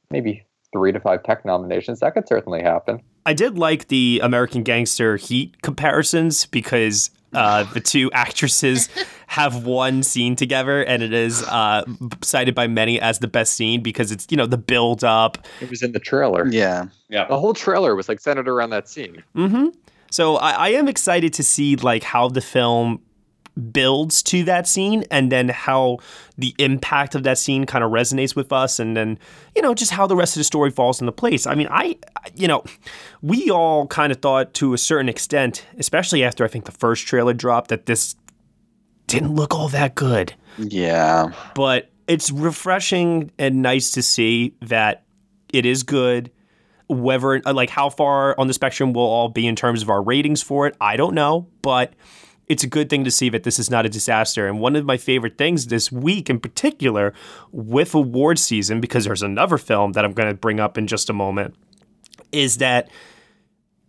maybe 0.09 0.45
three 0.73 0.91
to 0.91 0.99
five 0.99 1.23
tech 1.23 1.45
nominations. 1.45 2.01
That 2.01 2.13
could 2.13 2.27
certainly 2.27 2.61
happen. 2.61 3.01
I 3.25 3.33
did 3.33 3.57
like 3.57 3.87
the 3.87 4.19
American 4.23 4.63
Gangster 4.63 5.17
Heat 5.17 5.61
comparisons 5.61 6.45
because 6.45 7.11
uh, 7.33 7.63
the 7.73 7.79
two 7.79 8.11
actresses 8.13 8.89
have 9.27 9.65
one 9.65 10.03
scene 10.03 10.35
together, 10.35 10.83
and 10.83 11.01
it 11.03 11.13
is 11.13 11.43
uh, 11.43 11.85
cited 12.21 12.55
by 12.55 12.67
many 12.67 12.99
as 12.99 13.19
the 13.19 13.27
best 13.27 13.53
scene 13.53 13.81
because 13.81 14.11
it's 14.11 14.27
you 14.29 14.37
know 14.37 14.45
the 14.45 14.57
build 14.57 15.03
up. 15.03 15.37
It 15.61 15.69
was 15.69 15.81
in 15.81 15.91
the 15.91 15.99
trailer. 15.99 16.47
Yeah. 16.47 16.87
Yeah. 17.09 17.27
The 17.27 17.39
whole 17.39 17.53
trailer 17.53 17.95
was 17.95 18.09
like 18.09 18.19
centered 18.19 18.47
around 18.47 18.71
that 18.71 18.89
scene. 18.89 19.23
Mm-hmm. 19.35 19.67
So 20.09 20.35
I, 20.37 20.51
I 20.51 20.69
am 20.69 20.87
excited 20.87 21.33
to 21.33 21.43
see 21.43 21.75
like 21.77 22.03
how 22.03 22.27
the 22.27 22.41
film 22.41 23.01
builds 23.71 24.23
to 24.23 24.43
that 24.45 24.67
scene 24.67 25.03
and 25.11 25.31
then 25.31 25.49
how 25.49 25.97
the 26.37 26.55
impact 26.57 27.15
of 27.15 27.23
that 27.23 27.37
scene 27.37 27.65
kind 27.65 27.83
of 27.83 27.91
resonates 27.91 28.35
with 28.35 28.53
us 28.53 28.79
and 28.79 28.95
then 28.95 29.19
you 29.55 29.61
know 29.61 29.73
just 29.73 29.91
how 29.91 30.07
the 30.07 30.15
rest 30.15 30.35
of 30.35 30.39
the 30.39 30.43
story 30.45 30.71
falls 30.71 31.01
into 31.01 31.11
place. 31.11 31.45
I 31.45 31.55
mean 31.55 31.67
i 31.69 31.97
you 32.33 32.47
know 32.47 32.63
we 33.21 33.49
all 33.49 33.87
kind 33.87 34.11
of 34.11 34.21
thought 34.21 34.53
to 34.55 34.73
a 34.73 34.77
certain 34.77 35.09
extent 35.09 35.65
especially 35.77 36.23
after 36.23 36.45
i 36.45 36.47
think 36.47 36.65
the 36.65 36.71
first 36.71 37.05
trailer 37.05 37.33
dropped 37.33 37.69
that 37.69 37.85
this 37.85 38.15
didn't 39.07 39.35
look 39.35 39.53
all 39.53 39.67
that 39.69 39.95
good. 39.95 40.33
Yeah. 40.57 41.33
but 41.53 41.89
it's 42.07 42.31
refreshing 42.31 43.31
and 43.37 43.61
nice 43.61 43.91
to 43.91 44.01
see 44.01 44.55
that 44.61 45.03
it 45.53 45.65
is 45.65 45.83
good. 45.83 46.31
Whether 46.87 47.39
like 47.41 47.69
how 47.69 47.89
far 47.89 48.37
on 48.37 48.47
the 48.47 48.53
spectrum 48.53 48.91
we'll 48.91 49.05
all 49.05 49.29
be 49.29 49.47
in 49.47 49.55
terms 49.55 49.81
of 49.81 49.89
our 49.89 50.01
ratings 50.01 50.41
for 50.41 50.67
it 50.67 50.75
i 50.81 50.97
don't 50.97 51.13
know. 51.13 51.47
But 51.61 51.93
it's 52.51 52.63
a 52.63 52.67
good 52.67 52.89
thing 52.89 53.03
to 53.05 53.11
see 53.11 53.29
that 53.29 53.43
this 53.43 53.57
is 53.59 53.69
not 53.69 53.85
a 53.85 53.89
disaster 53.89 54.47
and 54.47 54.59
one 54.59 54.75
of 54.75 54.83
my 54.85 54.97
favorite 54.97 55.37
things 55.37 55.67
this 55.67 55.91
week 55.91 56.29
in 56.29 56.39
particular 56.39 57.13
with 57.51 57.93
award 57.95 58.37
season 58.37 58.81
because 58.81 59.05
there's 59.05 59.23
another 59.23 59.57
film 59.57 59.93
that 59.93 60.03
i'm 60.05 60.13
going 60.13 60.27
to 60.29 60.35
bring 60.35 60.59
up 60.59 60.77
in 60.77 60.85
just 60.87 61.09
a 61.09 61.13
moment 61.13 61.55
is 62.31 62.57
that 62.57 62.89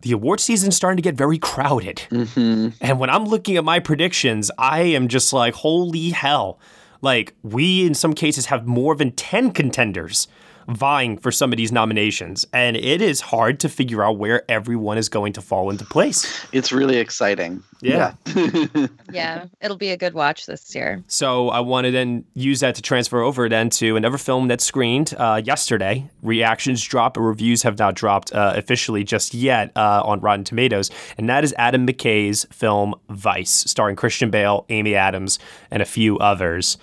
the 0.01 0.11
award 0.11 0.39
season 0.39 0.69
is 0.69 0.75
starting 0.75 0.97
to 0.97 1.01
get 1.09 1.15
very 1.15 1.37
crowded 1.37 1.97
Mm-hmm. 2.09 2.69
and 2.81 2.99
when 2.99 3.09
I'm 3.09 3.25
looking 3.25 3.55
at 3.57 3.63
my 3.63 3.79
predictions, 3.79 4.51
I 4.57 4.81
am 4.97 5.07
just 5.07 5.31
like, 5.31 5.53
holy 5.53 6.09
hell. 6.09 6.59
Like, 7.01 7.35
we 7.41 7.85
in 7.87 7.93
some 7.93 8.13
cases 8.13 8.47
have 8.47 8.65
more 8.67 8.95
than 8.95 9.11
10 9.11 9.51
contenders 9.51 10.27
vying 10.67 11.17
for 11.17 11.31
some 11.31 11.51
of 11.51 11.57
these 11.57 11.71
nominations. 11.71 12.45
And 12.53 12.77
it 12.77 13.01
is 13.01 13.21
hard 13.21 13.59
to 13.61 13.69
figure 13.69 14.03
out 14.03 14.17
where 14.17 14.43
everyone 14.49 14.97
is 14.97 15.09
going 15.09 15.33
to 15.33 15.41
fall 15.41 15.69
into 15.69 15.85
place. 15.85 16.45
It's 16.51 16.71
really 16.71 16.97
exciting. 16.97 17.63
Yeah. 17.81 18.13
Yeah, 19.11 19.45
it'll 19.61 19.77
be 19.77 19.91
a 19.91 19.97
good 19.97 20.13
watch 20.13 20.45
this 20.45 20.73
year. 20.73 21.03
So 21.07 21.49
I 21.49 21.59
want 21.59 21.85
to 21.85 21.91
then 21.91 22.23
use 22.33 22.61
that 22.61 22.75
to 22.75 22.81
transfer 22.81 23.21
over 23.21 23.49
then 23.49 23.69
to 23.71 23.97
another 23.97 24.17
film 24.17 24.47
that 24.47 24.61
screened 24.61 25.13
uh, 25.17 25.41
yesterday. 25.43 26.09
Reactions 26.21 26.81
drop, 26.81 27.15
but 27.15 27.21
reviews 27.21 27.63
have 27.63 27.77
not 27.77 27.95
dropped 27.95 28.33
uh, 28.33 28.53
officially 28.55 29.03
just 29.03 29.33
yet 29.33 29.71
uh, 29.75 30.01
on 30.03 30.21
Rotten 30.21 30.45
Tomatoes, 30.45 30.89
and 31.17 31.27
that 31.29 31.43
is 31.43 31.53
Adam 31.57 31.85
McKay's 31.85 32.45
film 32.51 32.95
Vice, 33.09 33.51
starring 33.51 33.95
Christian 33.95 34.29
Bale, 34.29 34.65
Amy 34.69 34.95
Adams, 34.95 35.39
and 35.69 35.81
a 35.81 35.85
few 35.85 36.17
others. 36.19 36.77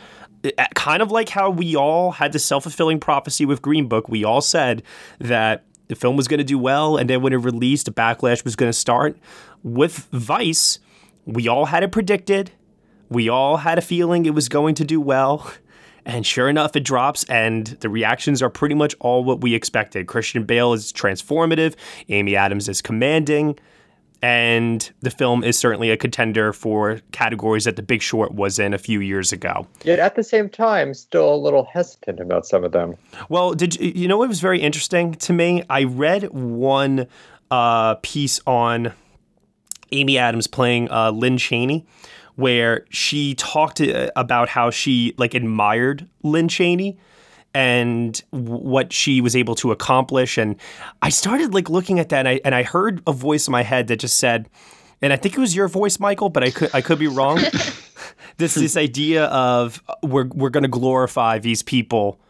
Kind 0.74 1.02
of 1.02 1.10
like 1.10 1.28
how 1.28 1.50
we 1.50 1.76
all 1.76 2.12
had 2.12 2.32
the 2.32 2.38
self 2.38 2.62
fulfilling 2.62 3.00
prophecy 3.00 3.44
with 3.44 3.60
Green 3.60 3.88
Book, 3.88 4.08
we 4.08 4.24
all 4.24 4.40
said 4.40 4.82
that 5.18 5.64
the 5.88 5.96
film 5.96 6.16
was 6.16 6.28
going 6.28 6.38
to 6.38 6.44
do 6.44 6.58
well, 6.58 6.96
and 6.96 7.10
then 7.10 7.20
when 7.20 7.32
it 7.32 7.38
released, 7.38 7.88
a 7.88 7.92
backlash 7.92 8.44
was 8.44 8.54
going 8.54 8.68
to 8.68 8.78
start. 8.78 9.18
With 9.64 10.08
Vice, 10.12 10.78
we 11.26 11.48
all 11.48 11.66
had 11.66 11.82
it 11.82 11.90
predicted. 11.90 12.52
We 13.08 13.28
all 13.28 13.58
had 13.58 13.76
a 13.76 13.82
feeling 13.82 14.24
it 14.24 14.34
was 14.34 14.48
going 14.48 14.76
to 14.76 14.84
do 14.84 15.00
well. 15.00 15.52
And 16.04 16.24
sure 16.24 16.48
enough, 16.48 16.76
it 16.76 16.84
drops, 16.84 17.24
and 17.24 17.66
the 17.66 17.88
reactions 17.88 18.40
are 18.40 18.48
pretty 18.48 18.74
much 18.74 18.94
all 19.00 19.22
what 19.24 19.40
we 19.40 19.54
expected. 19.54 20.06
Christian 20.06 20.44
Bale 20.44 20.72
is 20.72 20.92
transformative, 20.92 21.74
Amy 22.08 22.36
Adams 22.36 22.68
is 22.68 22.80
commanding, 22.80 23.58
and 24.22 24.90
the 25.00 25.10
film 25.10 25.42
is 25.42 25.58
certainly 25.58 25.90
a 25.90 25.96
contender 25.96 26.52
for 26.52 27.00
categories 27.12 27.64
that 27.64 27.76
The 27.76 27.82
Big 27.82 28.02
Short 28.02 28.32
was 28.32 28.58
in 28.58 28.74
a 28.74 28.78
few 28.78 29.00
years 29.00 29.32
ago. 29.32 29.66
Yet 29.84 29.98
at 29.98 30.14
the 30.14 30.22
same 30.22 30.48
time, 30.48 30.92
still 30.94 31.34
a 31.34 31.36
little 31.36 31.64
hesitant 31.64 32.20
about 32.20 32.46
some 32.46 32.64
of 32.64 32.72
them. 32.72 32.96
Well, 33.28 33.54
did 33.54 33.76
you, 33.80 33.92
you 33.94 34.08
know 34.08 34.18
what 34.18 34.28
was 34.28 34.40
very 34.40 34.60
interesting 34.60 35.14
to 35.14 35.32
me? 35.32 35.64
I 35.70 35.84
read 35.84 36.24
one 36.32 37.06
uh, 37.50 37.94
piece 37.96 38.40
on 38.46 38.92
Amy 39.92 40.18
Adams 40.18 40.46
playing 40.46 40.90
uh, 40.90 41.10
Lynne 41.10 41.38
Cheney, 41.38 41.86
where 42.36 42.86
she 42.90 43.34
talked 43.34 43.80
uh, 43.80 44.10
about 44.16 44.50
how 44.50 44.70
she 44.70 45.14
like 45.16 45.34
admired 45.34 46.08
Lynne 46.22 46.48
Cheney 46.48 46.98
and 47.54 48.22
what 48.30 48.92
she 48.92 49.20
was 49.20 49.34
able 49.34 49.54
to 49.56 49.72
accomplish. 49.72 50.38
And 50.38 50.56
I 51.02 51.08
started 51.08 51.54
like 51.54 51.68
looking 51.68 51.98
at 51.98 52.08
that, 52.10 52.20
and 52.20 52.28
I, 52.28 52.40
and 52.44 52.54
I 52.54 52.62
heard 52.62 53.02
a 53.06 53.12
voice 53.12 53.48
in 53.48 53.52
my 53.52 53.62
head 53.62 53.88
that 53.88 53.96
just 53.96 54.18
said, 54.18 54.48
and 55.02 55.12
I 55.12 55.16
think 55.16 55.36
it 55.36 55.40
was 55.40 55.56
your 55.56 55.68
voice, 55.68 55.98
Michael, 55.98 56.28
but 56.28 56.44
I 56.44 56.50
could 56.50 56.70
I 56.74 56.80
could 56.80 56.98
be 56.98 57.08
wrong. 57.08 57.36
this 58.36 58.54
this 58.54 58.76
idea 58.76 59.24
of 59.26 59.82
uh, 59.88 59.94
we're 60.02 60.26
we're 60.28 60.50
going 60.50 60.62
to 60.62 60.68
glorify 60.68 61.38
these 61.38 61.62
people 61.62 62.20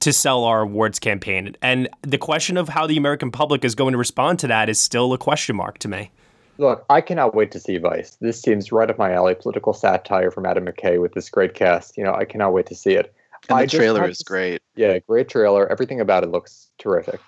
to 0.00 0.12
sell 0.12 0.44
our 0.44 0.62
awards 0.62 0.98
campaign, 0.98 1.56
and 1.62 1.88
the 2.02 2.18
question 2.18 2.56
of 2.56 2.68
how 2.68 2.86
the 2.86 2.96
American 2.96 3.30
public 3.30 3.64
is 3.64 3.74
going 3.74 3.92
to 3.92 3.98
respond 3.98 4.38
to 4.40 4.48
that 4.48 4.68
is 4.68 4.80
still 4.80 5.12
a 5.12 5.18
question 5.18 5.56
mark 5.56 5.78
to 5.78 5.88
me. 5.88 6.10
Look, 6.58 6.84
I 6.88 7.00
cannot 7.00 7.34
wait 7.34 7.50
to 7.52 7.60
see 7.60 7.76
Vice. 7.76 8.16
This 8.20 8.40
seems 8.40 8.72
right 8.72 8.90
up 8.90 8.98
my 8.98 9.12
alley. 9.12 9.34
Political 9.34 9.74
satire 9.74 10.30
from 10.30 10.46
Adam 10.46 10.64
McKay 10.64 11.00
with 11.00 11.12
this 11.12 11.28
great 11.28 11.54
cast. 11.54 11.96
You 11.98 12.04
know, 12.04 12.14
I 12.14 12.24
cannot 12.24 12.52
wait 12.52 12.66
to 12.66 12.74
see 12.74 12.92
it. 12.92 13.14
And 13.48 13.60
the 13.60 13.66
trailer 13.76 14.08
is 14.08 14.18
to- 14.18 14.24
great. 14.24 14.62
Yeah, 14.74 14.98
great 15.00 15.28
trailer. 15.28 15.70
Everything 15.70 16.00
about 16.00 16.22
it 16.24 16.30
looks 16.30 16.70
terrific. 16.78 17.20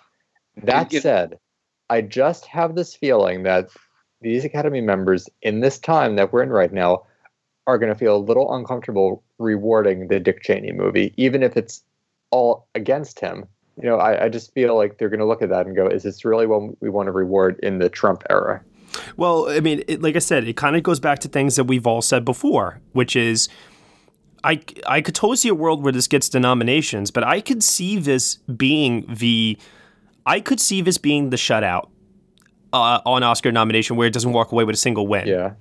That 0.63 0.93
It- 0.93 1.03
said, 1.03 1.39
I 1.91 2.01
just 2.03 2.47
have 2.47 2.75
this 2.75 2.95
feeling 2.95 3.45
that 3.45 3.69
these 4.21 4.45
Academy 4.45 4.81
members 4.81 5.29
in 5.43 5.61
this 5.61 5.79
time 5.79 6.17
that 6.17 6.33
we're 6.33 6.43
in 6.43 6.51
right 6.51 6.73
now 6.73 7.05
are 7.67 7.79
going 7.79 7.93
to 7.93 7.99
feel 7.99 8.17
a 8.17 8.19
little 8.19 8.55
uncomfortable 8.55 9.23
rewarding 9.39 10.09
the 10.09 10.19
Dick 10.19 10.43
Cheney 10.43 10.73
movie, 10.73 11.13
even 11.17 11.43
if 11.43 11.57
it's 11.57 11.83
all 12.31 12.67
against 12.75 13.21
him. 13.21 13.47
You 13.81 13.89
know, 13.89 13.97
I, 13.99 14.25
I 14.25 14.29
just 14.29 14.53
feel 14.55 14.75
like 14.77 14.99
they're 14.99 15.09
going 15.09 15.21
to 15.21 15.27
look 15.27 15.41
at 15.43 15.51
that 15.51 15.67
and 15.67 15.77
go, 15.77 15.87
is 15.87 16.03
this 16.03 16.25
really 16.25 16.47
what 16.47 16.81
we 16.83 16.89
want 16.91 17.07
to 17.07 17.13
reward 17.13 17.61
in 17.63 17.79
the 17.79 17.89
Trump 17.89 18.25
era? 18.29 18.61
Well, 19.17 19.49
I 19.49 19.61
mean, 19.61 19.85
it, 19.87 20.03
like 20.03 20.17
I 20.17 20.19
said, 20.19 20.45
it 20.49 20.57
kind 20.57 20.75
of 20.77 20.83
goes 20.83 20.99
back 20.99 21.21
to 21.21 21.29
things 21.29 21.57
that 21.57 21.65
we've 21.65 21.87
all 21.87 22.03
said 22.03 22.25
before, 22.25 22.81
which 22.93 23.15
is 23.15 23.49
I, 24.45 24.61
I 24.87 25.01
could 25.01 25.15
totally 25.15 25.37
see 25.37 25.49
a 25.49 25.55
world 25.55 25.83
where 25.83 25.93
this 25.93 26.07
gets 26.07 26.29
the 26.29 26.41
nominations, 26.41 27.11
but 27.11 27.25
I 27.25 27.41
could 27.41 27.63
see 27.63 27.99
this 27.99 28.37
being 28.37 29.07
the 29.09 29.59
I 30.27 30.41
could 30.41 30.61
see 30.61 30.81
this 30.81 30.99
being 30.99 31.31
the 31.31 31.37
shutout 31.37 31.89
uh, 32.73 33.01
on 33.05 33.23
Oscar 33.23 33.51
nomination 33.51 33.97
where 33.97 34.07
it 34.07 34.13
doesn't 34.13 34.33
walk 34.33 34.53
away 34.53 34.65
with 34.65 34.75
a 34.75 34.79
single 34.79 35.07
win. 35.07 35.27
Yeah. 35.27 35.55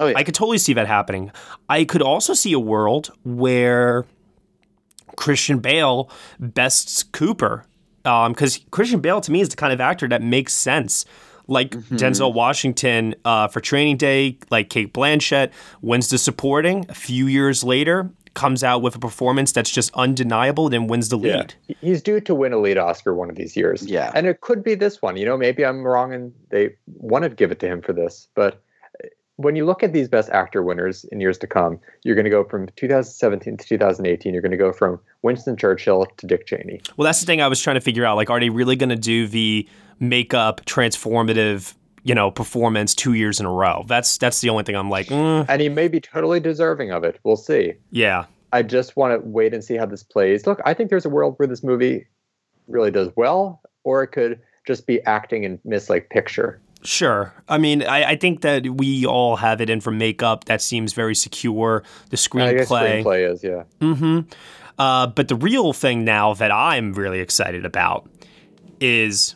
Oh, 0.00 0.06
yeah. 0.06 0.16
I 0.16 0.24
could 0.24 0.34
totally 0.34 0.58
see 0.58 0.72
that 0.72 0.86
happening. 0.86 1.30
I 1.68 1.84
could 1.84 2.02
also 2.02 2.34
see 2.34 2.52
a 2.52 2.58
world 2.58 3.12
where 3.22 4.06
Christian 5.16 5.58
Bale 5.60 6.10
bests 6.40 7.02
Cooper, 7.02 7.64
because 8.02 8.60
Christian 8.70 9.00
Bale 9.00 9.20
to 9.20 9.30
me 9.30 9.40
is 9.40 9.50
the 9.50 9.56
kind 9.56 9.72
of 9.72 9.80
actor 9.80 10.08
that 10.08 10.22
makes 10.22 10.52
sense. 10.52 11.04
Like 11.46 11.72
Denzel 11.72 12.32
Washington 12.32 13.14
uh, 13.24 13.48
for 13.48 13.60
Training 13.60 13.98
Day, 13.98 14.38
like 14.50 14.70
Cate 14.70 14.94
Blanchett 14.94 15.52
wins 15.82 16.08
the 16.08 16.16
supporting. 16.16 16.86
A 16.88 16.94
few 16.94 17.26
years 17.26 17.62
later, 17.62 18.10
comes 18.34 18.62
out 18.64 18.82
with 18.82 18.94
a 18.94 18.98
performance 18.98 19.52
that's 19.52 19.70
just 19.70 19.90
undeniable, 19.94 20.68
then 20.68 20.86
wins 20.86 21.08
the 21.08 21.16
lead. 21.16 21.54
He- 21.66 21.76
He's 21.80 22.02
due 22.02 22.20
to 22.20 22.34
win 22.34 22.52
a 22.52 22.58
lead 22.58 22.78
Oscar 22.78 23.14
one 23.14 23.30
of 23.30 23.36
these 23.36 23.56
years. 23.56 23.86
Yeah. 23.86 24.10
And 24.14 24.26
it 24.26 24.40
could 24.40 24.62
be 24.62 24.74
this 24.74 25.00
one. 25.00 25.16
You 25.16 25.24
know, 25.26 25.36
maybe 25.36 25.64
I'm 25.64 25.82
wrong 25.84 26.12
and 26.12 26.32
they 26.50 26.74
want 26.96 27.22
to 27.24 27.28
give 27.30 27.50
it 27.50 27.60
to 27.60 27.66
him 27.66 27.80
for 27.82 27.92
this, 27.92 28.28
but 28.34 28.54
uh, 29.02 29.08
when 29.36 29.56
you 29.56 29.64
look 29.64 29.82
at 29.82 29.92
these 29.92 30.08
best 30.08 30.30
actor 30.30 30.62
winners 30.62 31.04
in 31.12 31.20
years 31.20 31.38
to 31.38 31.46
come, 31.46 31.80
you're 32.04 32.14
going 32.14 32.24
to 32.24 32.30
go 32.30 32.44
from 32.44 32.68
2017 32.76 33.56
to 33.56 33.66
2018. 33.66 34.32
You're 34.32 34.42
going 34.42 34.52
to 34.52 34.56
go 34.56 34.72
from 34.72 35.00
Winston 35.22 35.56
Churchill 35.56 36.06
to 36.18 36.26
Dick 36.26 36.46
Cheney. 36.46 36.80
Well, 36.96 37.04
that's 37.04 37.20
the 37.20 37.26
thing 37.26 37.40
I 37.42 37.48
was 37.48 37.60
trying 37.60 37.74
to 37.74 37.80
figure 37.80 38.04
out. 38.04 38.16
Like, 38.16 38.30
are 38.30 38.38
they 38.40 38.50
really 38.50 38.76
going 38.76 38.90
to 38.90 38.96
do 38.96 39.26
the 39.26 39.68
makeup 40.00 40.60
transformative, 40.66 41.74
you 42.04 42.14
know, 42.14 42.30
performance 42.30 42.94
two 42.94 43.14
years 43.14 43.40
in 43.40 43.46
a 43.46 43.52
row? 43.52 43.84
That's 43.86 44.16
that's 44.18 44.40
the 44.40 44.50
only 44.50 44.62
thing 44.62 44.76
I'm 44.76 44.90
like. 44.90 45.08
Mm. 45.08 45.46
And 45.48 45.60
he 45.60 45.68
may 45.68 45.88
be 45.88 46.00
totally 46.00 46.38
deserving 46.38 46.92
of 46.92 47.02
it. 47.02 47.18
We'll 47.24 47.36
see. 47.36 47.74
Yeah. 47.90 48.26
I 48.52 48.62
just 48.62 48.96
want 48.96 49.20
to 49.20 49.28
wait 49.28 49.52
and 49.52 49.64
see 49.64 49.76
how 49.76 49.86
this 49.86 50.04
plays. 50.04 50.46
Look, 50.46 50.60
I 50.64 50.74
think 50.74 50.90
there's 50.90 51.04
a 51.04 51.10
world 51.10 51.34
where 51.38 51.48
this 51.48 51.64
movie 51.64 52.06
really 52.68 52.92
does 52.92 53.08
well, 53.16 53.60
or 53.82 54.04
it 54.04 54.08
could 54.08 54.40
just 54.64 54.86
be 54.86 55.02
acting 55.02 55.44
and 55.44 55.58
miss 55.64 55.90
like 55.90 56.08
picture. 56.10 56.60
Sure. 56.84 57.34
I 57.48 57.58
mean, 57.58 57.82
I, 57.82 58.10
I, 58.10 58.16
think 58.16 58.42
that 58.42 58.66
we 58.66 59.06
all 59.06 59.36
have 59.36 59.62
it 59.62 59.70
in 59.70 59.80
from 59.80 59.96
makeup. 59.96 60.44
That 60.44 60.60
seems 60.60 60.92
very 60.92 61.14
secure. 61.14 61.82
The 62.10 62.16
screenplay. 62.16 63.02
screenplay 63.02 63.32
is, 63.32 63.42
yeah. 63.42 63.62
Mm-hmm. 63.80 64.20
Uh, 64.78 65.06
but 65.06 65.28
the 65.28 65.36
real 65.36 65.72
thing 65.72 66.04
now 66.04 66.34
that 66.34 66.52
I'm 66.52 66.92
really 66.92 67.20
excited 67.20 67.64
about 67.64 68.08
is 68.80 69.34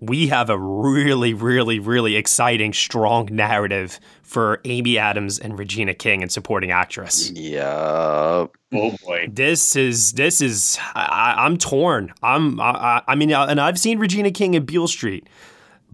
we 0.00 0.28
have 0.28 0.50
a 0.50 0.58
really, 0.58 1.34
really, 1.34 1.78
really 1.78 2.16
exciting, 2.16 2.72
strong 2.72 3.28
narrative 3.30 3.98
for 4.22 4.60
Amy 4.64 4.98
Adams 4.98 5.38
and 5.38 5.58
Regina 5.58 5.94
King 5.94 6.22
and 6.22 6.30
supporting 6.30 6.70
actress. 6.70 7.30
Yeah. 7.30 8.46
Oh 8.72 8.96
boy. 9.04 9.28
This 9.30 9.76
is 9.76 10.12
this 10.12 10.40
is 10.40 10.78
I, 10.94 11.46
am 11.46 11.56
torn. 11.56 12.12
I'm 12.22 12.60
I, 12.60 13.02
I 13.06 13.14
mean, 13.14 13.32
uh, 13.32 13.46
and 13.46 13.60
I've 13.60 13.78
seen 13.78 13.98
Regina 13.98 14.30
King 14.30 14.54
in 14.54 14.64
Beale 14.64 14.88
Street 14.88 15.28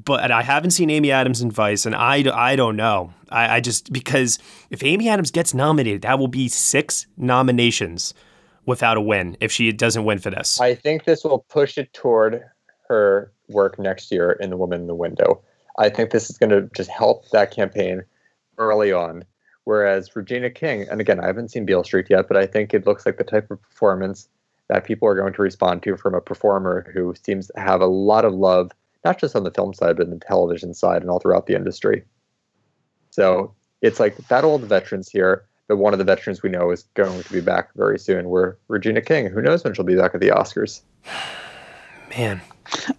but 0.03 0.31
I 0.31 0.43
haven't 0.43 0.73
seen 0.73 0.91
Amy 0.91 1.11
Adams 1.13 1.41
in 1.41 1.51
Vice, 1.51 1.87
and 1.87 1.95
I, 1.95 2.25
I 2.35 2.57
don't 2.57 2.77
know. 2.77 3.13
I, 3.31 3.57
I 3.57 3.61
just 3.61 3.93
because 3.93 4.39
if 4.71 4.83
Amy 4.83 5.09
Adams 5.09 5.31
gets 5.31 5.55
nominated, 5.55 6.03
that 6.03 6.19
will 6.19 6.29
be 6.29 6.49
six 6.49 7.07
nominations 7.17 8.15
without 8.67 8.97
a 8.97 9.01
win 9.01 9.37
if 9.41 9.53
she 9.53 9.71
doesn't 9.73 10.05
win 10.05 10.19
for 10.19 10.31
this. 10.31 10.61
I 10.61 10.75
think 10.75 11.05
this 11.05 11.23
will 11.25 11.41
push 11.49 11.79
it 11.79 11.93
toward 11.93 12.43
her 12.89 13.33
work 13.49 13.79
next 13.79 14.11
year 14.11 14.33
in 14.33 14.51
The 14.51 14.57
Woman 14.57 14.83
in 14.83 14.87
the 14.87 14.95
Window. 14.95 15.43
I 15.79 15.89
think 15.89 16.11
this 16.11 16.31
is 16.31 16.39
going 16.39 16.51
to 16.51 16.69
just 16.77 16.91
help 16.91 17.29
that 17.31 17.51
campaign 17.51 18.03
early 18.59 18.93
on. 18.93 19.25
Whereas 19.65 20.15
Regina 20.15 20.51
King, 20.51 20.87
and 20.91 21.01
again, 21.01 21.21
I 21.21 21.27
haven't 21.27 21.51
seen 21.51 21.65
Beale 21.65 21.85
Street 21.85 22.07
yet, 22.11 22.29
but 22.29 22.37
I 22.37 22.47
think 22.47 22.75
it 22.75 22.87
looks 22.87 23.07
like 23.07 23.17
the 23.17 23.25
type 23.25 23.51
of 23.51 23.63
performance 23.63 24.29
that 24.69 24.85
people 24.85 25.09
are 25.09 25.15
going 25.15 25.33
to 25.33 25.43
respond 25.43 25.83
to 25.83 25.97
from 25.97 26.15
a 26.15 26.21
performer 26.21 26.91
who 26.93 27.15
seems 27.23 27.49
to 27.49 27.61
have 27.61 27.81
a 27.81 27.87
lot 27.87 28.25
of 28.25 28.35
love 28.35 28.71
not 29.05 29.19
just 29.19 29.37
on 29.37 29.45
the 29.45 29.51
film 29.51 29.75
side, 29.75 29.97
but 29.97 30.07
in 30.07 30.11
the 30.11 30.25
television 30.25 30.73
side 30.73 31.03
and 31.03 31.11
all 31.11 31.19
throughout 31.19 31.47
the 31.47 31.55
industry. 31.55 32.05
So 33.11 33.55
it's 33.83 34.01
like 34.01 34.17
that 34.29 34.45
old 34.45 34.63
veterans 34.63 35.11
here. 35.11 35.45
But 35.69 35.77
one 35.77 35.95
of 35.95 35.99
the 35.99 36.05
veterans 36.05 36.43
we 36.43 36.51
know 36.51 36.71
is 36.71 36.83
going 36.95 37.23
to 37.23 37.33
be 37.33 37.41
back 37.41 37.71
very 37.75 37.99
soon. 37.99 38.29
We're 38.29 38.57
Regina 38.69 39.01
King. 39.01 39.29
Who 39.29 39.41
knows 39.41 39.65
when 39.65 39.73
she'll 39.73 39.85
be 39.85 39.97
back 39.97 40.15
at 40.15 40.21
the 40.21 40.29
Oscars? 40.29 40.83
Man, 42.17 42.41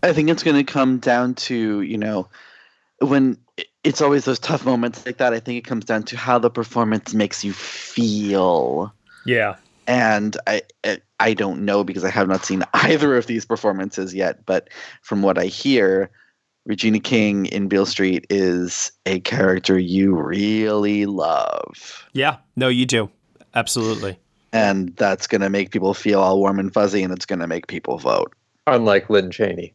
I 0.03 0.13
think 0.13 0.29
it's 0.29 0.43
going 0.43 0.57
to 0.57 0.71
come 0.71 0.99
down 0.99 1.35
to 1.35 1.81
you 1.81 1.97
know 1.97 2.27
when 2.99 3.37
it's 3.83 4.01
always 4.01 4.25
those 4.25 4.39
tough 4.39 4.65
moments 4.65 5.05
like 5.05 5.17
that. 5.17 5.33
I 5.33 5.39
think 5.39 5.57
it 5.57 5.67
comes 5.67 5.85
down 5.85 6.03
to 6.03 6.17
how 6.17 6.39
the 6.39 6.49
performance 6.49 7.13
makes 7.13 7.43
you 7.43 7.53
feel. 7.53 8.93
Yeah 9.25 9.55
and 9.87 10.37
I 10.47 10.63
I 11.19 11.33
don't 11.33 11.63
know 11.63 11.83
because 11.83 12.03
I 12.03 12.09
have 12.09 12.27
not 12.27 12.45
seen 12.45 12.63
either 12.73 13.15
of 13.15 13.27
these 13.27 13.45
performances 13.45 14.13
yet. 14.13 14.45
But 14.45 14.69
from 15.01 15.21
what 15.21 15.37
I 15.37 15.45
hear, 15.45 16.09
Regina 16.65 16.99
King 16.99 17.45
in 17.47 17.67
Beale 17.67 17.85
Street 17.85 18.25
is 18.29 18.91
a 19.05 19.19
character 19.21 19.77
you 19.77 20.15
really 20.15 21.05
love. 21.05 22.05
Yeah, 22.13 22.37
no, 22.55 22.67
you 22.67 22.85
do 22.85 23.09
absolutely, 23.53 24.19
and 24.51 24.95
that's 24.95 25.27
going 25.27 25.41
to 25.41 25.49
make 25.49 25.71
people 25.71 25.93
feel 25.93 26.19
all 26.19 26.39
warm 26.39 26.59
and 26.59 26.73
fuzzy, 26.73 27.03
and 27.03 27.13
it's 27.13 27.25
going 27.25 27.39
to 27.39 27.47
make 27.47 27.67
people 27.67 27.97
vote. 27.97 28.33
Unlike 28.67 29.09
Lynne 29.09 29.31
Cheney, 29.31 29.73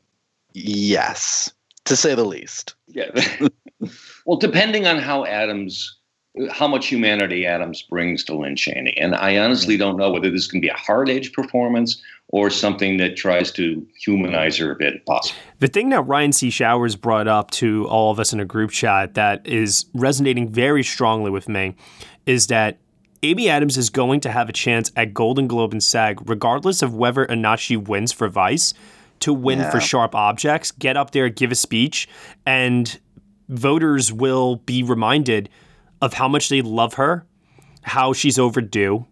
yes, 0.53 1.53
to 1.85 1.97
say 1.97 2.15
the 2.15 2.25
least. 2.25 2.75
Yeah. 2.89 3.11
well, 4.27 4.39
depending 4.39 4.87
on 4.87 4.99
how 4.99 5.25
Adams 5.25 6.01
how 6.51 6.69
much 6.69 6.87
humanity 6.87 7.45
Adams 7.45 7.83
brings 7.83 8.25
to 8.25 8.37
Lynne 8.37 8.57
Cheney. 8.57 8.97
And 8.97 9.15
I 9.17 9.37
honestly 9.39 9.77
don't 9.77 9.97
know 9.97 10.11
whether 10.11 10.31
this 10.31 10.47
can 10.47 10.61
be 10.61 10.69
a 10.69 10.75
hard 10.75 11.11
edge 11.11 11.33
performance 11.33 12.01
or 12.29 12.51
something 12.51 12.99
that 12.99 13.17
tries 13.17 13.51
to 13.53 13.85
humanize 13.99 14.57
her 14.59 14.71
a 14.71 14.77
bit 14.77 15.05
possible. 15.07 15.41
The 15.59 15.67
thing 15.67 15.89
that 15.89 16.03
Ryan 16.03 16.33
C. 16.33 16.51
Showers 16.51 16.95
brought 16.95 17.27
up 17.27 17.51
to 17.53 17.87
all 17.89 18.13
of 18.13 18.21
us 18.21 18.33
in 18.33 18.39
a 18.39 18.45
group 18.45 18.71
chat 18.71 19.15
that 19.15 19.45
is 19.47 19.87
resonating 19.93 20.49
very 20.49 20.85
strongly 20.85 21.31
with 21.31 21.49
me 21.49 21.75
is 22.27 22.47
that 22.47 22.79
Amy 23.23 23.49
Adams 23.49 23.77
is 23.77 23.91
going 23.91 24.21
to 24.21 24.31
have 24.31 24.49
a 24.49 24.53
chance 24.53 24.91
at 24.97 25.13
Golden 25.15 25.47
Globe 25.47 25.73
and 25.73 25.83
SAG, 25.83 26.29
regardless 26.29 26.83
of 26.83 26.95
whether 26.95 27.31
or 27.31 27.37
not 27.37 27.61
she 27.61 27.77
wins 27.77 28.13
for 28.13 28.29
Vice, 28.29 28.73
to 29.21 29.33
win 29.33 29.59
yeah. 29.59 29.71
for 29.71 29.81
Sharp 29.81 30.15
Objects, 30.15 30.71
get 30.73 30.97
up 30.97 31.11
there, 31.11 31.29
give 31.29 31.53
a 31.53 31.55
speech, 31.55 32.09
and 32.47 32.99
voters 33.49 34.13
will 34.13 34.57
be 34.57 34.83
reminded– 34.83 35.49
of 36.01 36.15
how 36.15 36.29
much 36.29 36.49
they 36.49 36.63
love 36.63 36.95
her, 36.95 37.27
how 37.83 38.13
she's 38.13 38.39
overdue. 38.39 39.07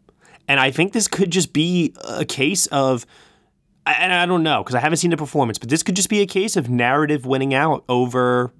And 0.46 0.58
I 0.58 0.70
think 0.70 0.92
this 0.92 1.08
could 1.08 1.30
just 1.30 1.52
be 1.52 1.94
a 2.04 2.24
case 2.24 2.66
of, 2.68 3.06
and 3.86 4.12
I 4.12 4.26
don't 4.26 4.42
know 4.42 4.62
because 4.62 4.74
I 4.74 4.80
haven't 4.80 4.98
seen 4.98 5.10
the 5.10 5.16
performance, 5.16 5.58
but 5.58 5.68
this 5.68 5.82
could 5.82 5.96
just 5.96 6.08
be 6.08 6.20
a 6.20 6.26
case 6.26 6.56
of 6.56 6.70
narrative 6.70 7.26
winning 7.26 7.54
out 7.54 7.84
over, 7.88 8.52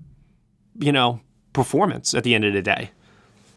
you 0.78 0.92
know, 0.92 1.20
performance 1.52 2.14
at 2.14 2.24
the 2.24 2.34
end 2.34 2.44
of 2.44 2.52
the 2.52 2.62
day. 2.62 2.90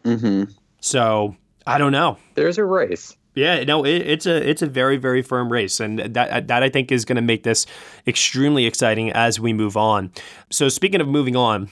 Mm-hmm. 0.04 0.50
So 0.80 1.36
I 1.66 1.78
don't 1.78 1.92
know. 1.92 2.18
There's 2.34 2.58
a 2.58 2.64
race. 2.64 3.16
Yeah, 3.34 3.64
no, 3.64 3.84
it, 3.84 4.02
it's 4.02 4.26
a 4.26 4.48
it's 4.48 4.60
a 4.60 4.66
very 4.66 4.98
very 4.98 5.22
firm 5.22 5.50
race, 5.50 5.80
and 5.80 5.98
that 5.98 6.48
that 6.48 6.62
I 6.62 6.68
think 6.68 6.92
is 6.92 7.04
going 7.04 7.16
to 7.16 7.22
make 7.22 7.44
this 7.44 7.66
extremely 8.06 8.66
exciting 8.66 9.10
as 9.12 9.40
we 9.40 9.52
move 9.52 9.76
on. 9.76 10.12
So 10.50 10.68
speaking 10.68 11.00
of 11.00 11.08
moving 11.08 11.34
on, 11.34 11.70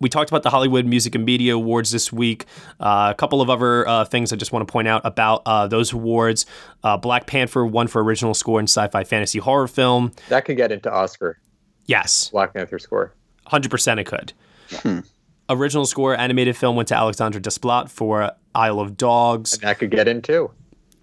we 0.00 0.08
talked 0.08 0.30
about 0.30 0.42
the 0.42 0.50
Hollywood 0.50 0.86
Music 0.86 1.14
and 1.14 1.24
Media 1.24 1.54
Awards 1.56 1.90
this 1.90 2.12
week. 2.12 2.44
Uh, 2.78 3.08
a 3.10 3.14
couple 3.14 3.40
of 3.40 3.50
other 3.50 3.88
uh, 3.88 4.04
things 4.04 4.32
I 4.32 4.36
just 4.36 4.52
want 4.52 4.66
to 4.66 4.70
point 4.70 4.86
out 4.86 5.02
about 5.04 5.42
uh, 5.46 5.66
those 5.66 5.92
awards. 5.92 6.46
Uh, 6.82 6.96
Black 6.96 7.26
Panther 7.26 7.64
won 7.64 7.88
for 7.88 8.02
original 8.02 8.34
score 8.34 8.60
in 8.60 8.64
sci-fi 8.64 9.02
fantasy 9.02 9.38
horror 9.38 9.66
film. 9.66 10.12
That 10.28 10.44
could 10.44 10.56
get 10.56 10.70
into 10.70 10.92
Oscar. 10.92 11.38
Yes. 11.86 12.30
Black 12.30 12.54
Panther 12.54 12.78
score. 12.78 13.12
100% 13.48 13.98
it 13.98 14.04
could. 14.04 14.32
Hmm. 14.70 15.00
Original 15.48 15.84
score 15.84 16.16
animated 16.18 16.56
film 16.56 16.74
went 16.76 16.88
to 16.88 16.96
Alexandre 16.96 17.38
Desplat 17.38 17.90
for 17.90 18.32
Isle 18.54 18.80
of 18.80 18.96
Dogs. 18.96 19.54
And 19.54 19.62
that 19.62 19.78
could 19.78 19.90
get 19.90 20.08
in 20.08 20.22
too. 20.22 20.50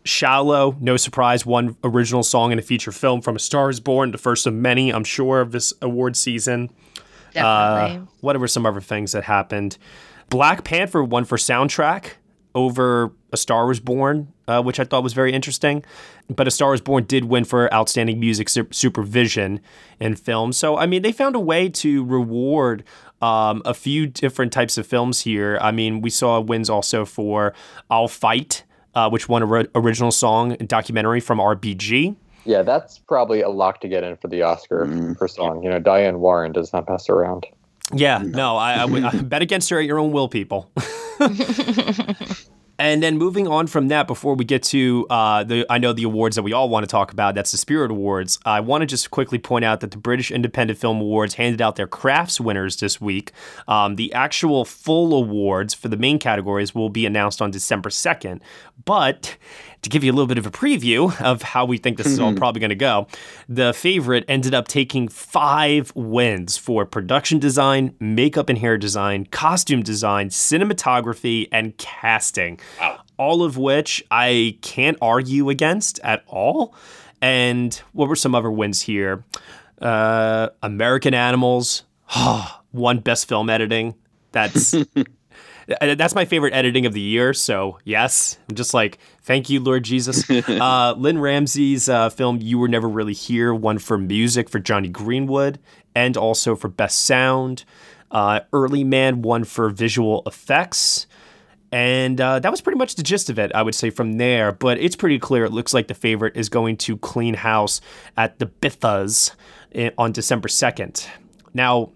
Shallow, 0.04 0.76
no 0.80 0.98
surprise, 0.98 1.46
one 1.46 1.76
original 1.84 2.24
song 2.24 2.52
in 2.52 2.58
a 2.58 2.62
feature 2.64 2.92
film 2.92 3.22
from 3.22 3.36
A 3.36 3.40
Star 3.40 3.70
is 3.70 3.80
Born, 3.80 4.12
the 4.12 4.18
first 4.18 4.48
of 4.48 4.54
many, 4.54 4.92
I'm 4.92 5.04
sure, 5.04 5.42
of 5.42 5.52
this 5.52 5.74
award 5.80 6.16
season. 6.16 6.72
Definitely. 7.34 7.98
Uh, 7.98 8.06
whatever 8.22 8.48
some 8.48 8.66
other 8.66 8.82
things 8.82 9.12
that 9.12 9.24
happened. 9.24 9.78
Black 10.30 10.64
Panther 10.64 11.04
won 11.04 11.24
for 11.24 11.38
soundtrack 11.38 12.14
over 12.56 13.12
A 13.32 13.38
Star 13.38 13.68
Was 13.68 13.80
Born, 13.80 14.34
uh, 14.48 14.62
which 14.64 14.80
I 14.80 14.86
thought 14.86 15.04
was 15.04 15.14
very 15.14 15.34
interesting. 15.34 15.86
But 16.30 16.48
A 16.48 16.52
Star 16.52 16.72
Was 16.72 16.82
Born 16.82 17.04
did 17.04 17.26
win 17.26 17.46
for 17.46 17.72
outstanding 17.74 18.20
music 18.20 18.50
su- 18.50 18.68
supervision 18.72 19.60
in 20.00 20.16
film. 20.16 20.52
So, 20.52 20.78
I 20.78 20.88
mean, 20.88 21.04
they 21.04 21.12
found 21.12 21.36
a 21.36 21.40
way 21.40 21.70
to 21.70 22.04
reward 22.04 22.84
um, 23.22 23.62
a 23.66 23.74
few 23.74 24.08
different 24.08 24.52
types 24.52 24.78
of 24.78 24.86
films 24.86 25.22
here. 25.22 25.58
I 25.62 25.72
mean, 25.72 26.02
we 26.02 26.10
saw 26.10 26.40
wins 26.40 26.70
also 26.70 27.06
for 27.06 27.54
I'll 27.90 28.08
Fight, 28.08 28.64
uh, 28.96 29.10
which 29.10 29.30
won 29.30 29.44
a 29.44 29.66
original 29.76 30.12
song 30.12 30.56
documentary 30.68 31.20
from 31.20 31.40
RBG. 31.40 32.16
Yeah, 32.46 32.64
that's 32.64 32.98
probably 32.98 33.42
a 33.42 33.50
lock 33.50 33.82
to 33.82 33.88
get 33.88 34.04
in 34.04 34.18
for 34.18 34.28
the 34.28 34.42
Oscar 34.42 34.86
mm. 34.86 35.18
for 35.18 35.28
song. 35.28 35.64
You 35.64 35.70
know, 35.70 35.80
Diane 35.80 36.20
Warren 36.20 36.52
does 36.52 36.74
not 36.74 36.88
pass 36.88 37.08
around. 37.08 37.46
Yeah, 37.94 38.20
no, 38.24 38.58
I, 38.58 38.74
I, 38.74 38.86
I 38.86 39.22
bet 39.22 39.42
against 39.42 39.70
her 39.70 39.80
at 39.80 39.86
your 39.86 40.00
own 40.00 40.12
will, 40.12 40.30
people. 40.30 40.72
And 42.82 43.04
then 43.04 43.20
moving 43.20 43.48
on 43.48 43.68
from 43.68 43.90
that, 43.90 44.08
before 44.08 44.34
we 44.34 44.44
get 44.44 44.64
to 44.64 45.06
uh, 45.12 45.44
the, 45.44 45.68
I 45.70 45.78
know 45.78 45.94
the 45.94 46.02
awards 46.02 46.36
that 46.36 46.42
we 46.42 46.52
all 46.52 46.68
want 46.68 46.84
to 46.84 46.88
talk 46.88 47.12
about. 47.12 47.36
That's 47.36 47.52
the 47.52 47.60
Spirit 47.60 47.92
Awards. 47.92 48.40
I 48.44 48.60
want 48.60 48.82
to 48.82 48.88
just 48.88 49.12
quickly 49.12 49.38
point 49.38 49.64
out 49.64 49.82
that 49.82 49.92
the 49.92 50.00
British 50.00 50.32
Independent 50.32 50.80
Film 50.80 51.00
Awards 51.00 51.36
handed 51.36 51.62
out 51.62 51.76
their 51.76 51.86
crafts 51.86 52.42
winners 52.42 52.78
this 52.78 53.00
week. 53.00 53.34
Um, 53.68 53.98
the 53.98 54.12
actual 54.14 54.66
full 54.66 55.14
awards 55.14 55.76
for 55.76 55.90
the 55.90 55.96
main 55.96 56.18
categories 56.18 56.74
will 56.74 56.90
be 56.90 57.06
announced 57.06 57.40
on 57.40 57.52
December 57.52 57.92
second. 57.92 58.42
But 58.84 59.38
to 59.82 59.90
give 59.90 60.04
you 60.04 60.12
a 60.12 60.14
little 60.14 60.28
bit 60.28 60.38
of 60.38 60.46
a 60.46 60.52
preview 60.52 61.20
of 61.22 61.42
how 61.42 61.66
we 61.66 61.78
think 61.78 61.98
this 61.98 62.08
is 62.08 62.20
all 62.20 62.34
probably 62.36 62.60
going 62.60 62.70
to 62.70 62.76
go, 62.76 63.08
the 63.50 63.74
favorite 63.74 64.24
ended 64.28 64.54
up 64.54 64.68
taking 64.68 65.08
five 65.08 65.92
wins 65.96 66.58
for 66.58 66.86
production 66.86 67.40
design, 67.40 67.96
makeup 68.00 68.50
and 68.50 68.60
hair 68.60 68.78
design, 68.78 69.26
costume 69.26 69.82
design, 69.82 70.30
cinematography, 70.30 71.48
and 71.52 71.78
casting. 71.78 72.60
Wow. 72.80 73.02
All 73.18 73.44
of 73.44 73.58
which 73.58 74.04
I 74.12 74.58
can't 74.62 74.98
argue 75.02 75.50
against 75.50 76.00
at 76.04 76.24
all. 76.28 76.76
And 77.22 77.74
what 77.94 78.08
were 78.10 78.16
some 78.16 78.34
other 78.34 78.52
wins 78.52 78.82
here? 78.82 79.24
Uh, 79.80 80.50
American 80.62 81.14
Animals, 81.14 81.84
one 82.72 83.00
best 83.00 83.28
film 83.28 83.50
editing. 83.50 83.96
That's 84.32 84.76
that's 85.68 86.16
my 86.16 86.26
favorite 86.26 86.54
editing 86.54 86.86
of 86.86 86.94
the 86.94 87.02
year. 87.02 87.34
So 87.34 87.80
yes, 87.84 88.38
I'm 88.50 88.56
just 88.56 88.74
like, 88.74 89.00
thank 89.22 89.50
you, 89.50 89.60
Lord 89.60 89.84
Jesus. 89.84 90.30
uh, 90.50 90.94
Lynne 90.98 91.20
Ramsay's 91.20 91.90
uh, 91.90 92.10
film 92.10 92.40
"You 92.42 92.60
Were 92.60 92.68
Never 92.68 92.88
Really 92.88 93.14
Here" 93.14 93.54
won 93.54 93.80
for 93.80 93.98
music 93.98 94.50
for 94.50 94.60
Jonny 94.60 94.90
Greenwood 94.90 95.60
and 95.96 96.18
also 96.18 96.56
for 96.56 96.68
best 96.68 97.04
sound. 97.04 97.66
Uh, 98.10 98.42
Early 98.52 98.84
Man 98.84 99.22
won 99.22 99.44
for 99.44 99.70
visual 99.70 100.24
effects. 100.26 101.08
And 101.74 102.20
uh, 102.20 102.40
that 102.40 102.52
was 102.52 102.60
pretty 102.60 102.78
much 102.78 102.96
the 102.96 103.04
gist 103.04 103.30
of 103.30 103.40
it, 103.40 103.50
I 103.56 103.62
would 103.62 103.76
say, 103.76 103.92
from 103.92 104.18
there. 104.18 104.52
But 104.52 104.78
it's 104.80 104.98
pretty 104.98 105.20
clear. 105.20 105.46
It 105.46 105.54
looks 105.54 105.74
like 105.74 105.88
the 105.88 105.94
favorite 105.94 106.36
is 106.36 106.50
going 106.50 106.76
to 106.78 106.98
clean 106.98 107.34
house 107.34 107.80
at 108.18 108.40
the 108.40 108.48
BIFAs 108.48 109.34
on 109.98 110.12
December 110.12 110.50
2nd. 110.50 111.08
Now, 111.54 111.92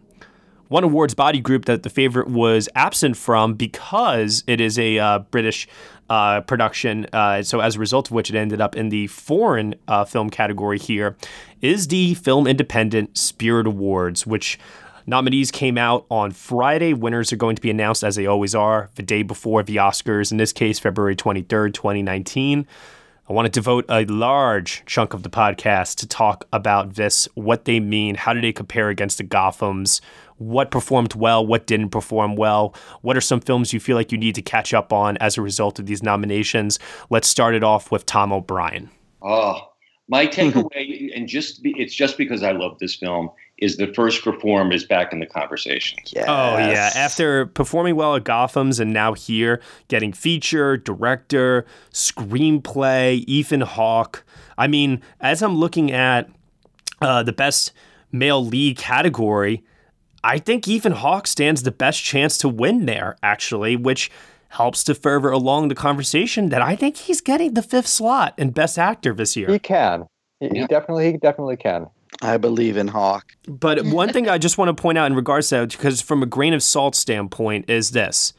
one 0.68 0.84
awards 0.84 1.13
body 1.13 1.39
group 1.39 1.66
that 1.66 1.84
the 1.84 1.89
favorite 1.89 2.28
was 2.28 2.68
absent 2.76 3.18
from 3.18 3.53
because 3.53 4.43
it 4.47 4.59
is 4.59 4.80
a 4.80 4.99
uh, 4.99 5.20
British 5.20 5.68
uh, 6.09 6.41
production. 6.41 7.07
Uh, 7.13 7.43
so, 7.43 7.59
as 7.59 7.76
a 7.76 7.80
result 7.80 8.07
of 8.07 8.11
which, 8.11 8.30
it 8.30 8.36
ended 8.36 8.61
up 8.61 8.76
in 8.76 8.89
the 8.89 9.07
foreign 9.07 9.76
uh, 9.88 10.05
film 10.05 10.30
category 10.30 10.80
here, 10.80 11.16
is 11.61 11.88
the 11.88 12.13
Film 12.16 12.47
Independent 12.47 13.18
Spirit 13.18 13.68
Awards, 13.68 14.26
which 14.26 14.59
Nominees 15.07 15.51
came 15.51 15.78
out 15.78 16.05
on 16.09 16.32
Friday. 16.32 16.93
Winners 16.93 17.32
are 17.32 17.38
going 17.38 17.55
to 17.55 17.61
be 17.61 17.70
announced 17.70 18.03
as 18.03 18.16
they 18.16 18.26
always 18.26 18.55
are 18.55 18.89
the 18.95 19.03
day 19.03 19.24
before 19.24 19.63
the 19.63 19.78
Oscars, 19.78 20.32
in 20.32 20.38
this 20.38 20.51
case, 20.51 20.80
February 20.80 21.16
23rd, 21.16 21.74
2019. 21.74 22.68
I 23.28 23.34
want 23.34 23.47
to 23.47 23.49
devote 23.49 23.86
a 23.89 24.05
large 24.05 24.84
chunk 24.86 25.15
of 25.15 25.23
the 25.23 25.32
podcast 25.32 25.95
to 25.95 26.07
talk 26.07 26.47
about 26.53 26.93
this, 26.93 27.28
what 27.34 27.65
they 27.65 27.80
mean, 27.80 28.13
how 28.13 28.34
do 28.34 28.41
they 28.41 28.53
compare 28.53 28.89
against 28.89 29.17
the 29.17 29.23
Gothams, 29.23 29.99
what 30.38 30.69
performed 30.69 31.15
well, 31.15 31.43
what 31.43 31.65
didn't 31.65 31.89
perform 31.89 32.36
well, 32.36 32.76
what 33.01 33.17
are 33.17 33.21
some 33.21 33.39
films 33.39 33.73
you 33.73 33.80
feel 33.80 33.95
like 33.95 34.11
you 34.11 34.17
need 34.19 34.36
to 34.36 34.43
catch 34.43 34.76
up 34.76 34.93
on 34.93 35.17
as 35.17 35.38
a 35.38 35.41
result 35.41 35.80
of 35.80 35.88
these 35.88 36.03
nominations. 36.03 36.78
Let's 37.09 37.28
start 37.28 37.55
it 37.55 37.63
off 37.63 37.91
with 37.91 38.05
Tom 38.05 38.32
O'Brien. 38.32 38.91
Oh, 39.23 39.71
my 40.07 40.28
takeaway, 40.28 41.09
and 41.15 41.28
just 41.28 41.63
be, 41.63 41.73
it's 41.80 41.95
just 41.95 42.19
because 42.19 42.43
I 42.43 42.51
love 42.51 42.78
this 42.78 42.95
film, 42.95 43.32
is 43.58 43.78
the 43.78 43.93
first 43.93 44.26
reform 44.26 44.72
is 44.72 44.84
back 44.84 45.14
in 45.14 45.20
the 45.20 45.26
conversation. 45.26 45.97
Yes. 46.08 46.26
Oh 46.28 46.58
yeah, 46.58 46.91
after 46.95 47.45
performing 47.45 47.95
well 47.95 48.16
at 48.16 48.24
Gotham's 48.24 48.80
and 48.80 48.91
now 48.91 49.14
here 49.14 49.62
getting 49.88 50.12
feature, 50.12 50.78
director, 50.78 51.66
screenplay, 51.91 53.24
Ethan 53.28 53.62
Hawke. 53.62 54.26
I 54.58 54.68
mean, 54.68 55.01
as 55.22 55.41
I'm 55.41 55.56
looking 55.56 55.91
at 55.91 56.30
uh, 57.01 57.24
the 57.24 57.34
best 57.34 57.72
male 58.12 58.45
lead 58.45 58.78
category, 58.78 59.64
I 60.24 60.39
think 60.39 60.68
Ethan 60.68 60.93
Hawke 60.93 61.28
stands 61.28 61.64
the 61.64 61.72
best 61.72 62.03
chance 62.03 62.38
to 62.39 62.49
win 62.49 62.86
there, 62.86 63.16
actually, 63.22 63.76
which 63.76 64.12
helps 64.49 64.84
to 64.86 64.95
further 64.95 65.30
along 65.30 65.68
the 65.68 65.76
conversation 65.76 66.49
that 66.49 66.62
I 66.62 66.76
think 66.76 66.97
he's 66.97 67.22
getting 67.22 67.53
the 67.53 67.62
fifth 67.62 67.88
slot 67.88 68.34
in 68.38 68.51
Best 68.51 68.80
Actor 68.80 69.14
this 69.14 69.36
year. 69.36 69.51
He 69.51 69.60
can. 69.60 70.08
He, 70.39 70.47
yeah. 70.47 70.62
he 70.62 70.68
definitely, 70.68 71.12
he 71.12 71.18
definitely 71.18 71.58
can. 71.58 71.88
I 72.22 72.38
believe 72.38 72.78
in 72.78 72.88
Hawke. 72.88 73.36
But 73.47 73.86
one 73.86 74.11
thing 74.11 74.30
I 74.30 74.38
just 74.38 74.57
want 74.57 74.76
to 74.76 74.82
point 74.82 74.97
out 74.97 75.07
in 75.07 75.16
regards 75.16 75.49
to 75.49 75.55
that, 75.55 75.72
because 75.72 76.01
from 76.01 76.24
a 76.24 76.26
grain 76.26 76.53
of 76.53 76.63
salt 76.63 76.95
standpoint, 76.95 77.70
is 77.70 77.91
this: 77.91 78.34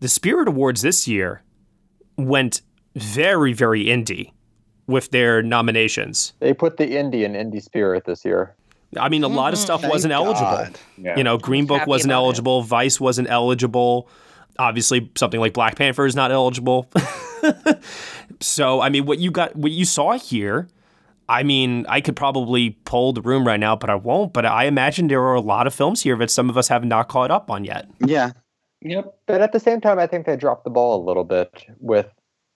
the 0.00 0.08
Spirit 0.08 0.48
Awards 0.48 0.82
this 0.82 1.06
year 1.06 1.42
went 2.16 2.62
very, 2.94 3.52
very 3.52 3.84
indie 3.86 4.32
with 4.86 5.10
their 5.10 5.42
nominations. 5.42 6.32
They 6.40 6.52
put 6.52 6.76
the 6.76 6.86
indie 6.86 7.24
in 7.24 7.32
Indie 7.32 7.62
Spirit 7.62 8.04
this 8.04 8.24
year. 8.24 8.54
I 8.98 9.08
mean, 9.08 9.24
a 9.24 9.28
lot 9.28 9.52
of 9.52 9.58
mm-hmm. 9.58 9.64
stuff 9.64 9.80
Thank 9.80 9.92
wasn't 9.92 10.12
eligible. 10.12 10.78
Yeah. 10.98 11.16
You 11.16 11.24
know, 11.24 11.38
Green 11.38 11.66
Book 11.66 11.86
wasn't 11.86 12.12
eligible, 12.12 12.60
it. 12.60 12.66
Vice 12.66 13.00
wasn't 13.00 13.30
eligible. 13.30 14.08
Obviously, 14.58 15.10
something 15.16 15.40
like 15.40 15.54
Black 15.54 15.76
Panther 15.76 16.04
is 16.04 16.14
not 16.14 16.30
eligible. 16.30 16.90
so, 18.40 18.82
I 18.82 18.90
mean, 18.90 19.06
what 19.06 19.18
you 19.18 19.30
got, 19.30 19.56
what 19.56 19.72
you 19.72 19.86
saw 19.86 20.18
here 20.18 20.68
I 21.32 21.44
mean, 21.44 21.86
I 21.88 22.02
could 22.02 22.14
probably 22.14 22.70
pull 22.84 23.14
the 23.14 23.22
room 23.22 23.46
right 23.46 23.58
now, 23.58 23.74
but 23.74 23.88
I 23.88 23.94
won't. 23.94 24.34
But 24.34 24.44
I 24.44 24.64
imagine 24.64 25.08
there 25.08 25.22
are 25.22 25.34
a 25.34 25.40
lot 25.40 25.66
of 25.66 25.72
films 25.72 26.02
here 26.02 26.14
that 26.18 26.30
some 26.30 26.50
of 26.50 26.58
us 26.58 26.68
have 26.68 26.84
not 26.84 27.08
caught 27.08 27.30
up 27.30 27.50
on 27.50 27.64
yet. 27.64 27.88
Yeah. 28.04 28.32
Yep. 28.82 29.14
But 29.26 29.40
at 29.40 29.52
the 29.52 29.60
same 29.60 29.80
time, 29.80 29.98
I 29.98 30.06
think 30.06 30.26
they 30.26 30.36
dropped 30.36 30.64
the 30.64 30.70
ball 30.70 31.02
a 31.02 31.06
little 31.06 31.24
bit 31.24 31.64
with 31.78 32.06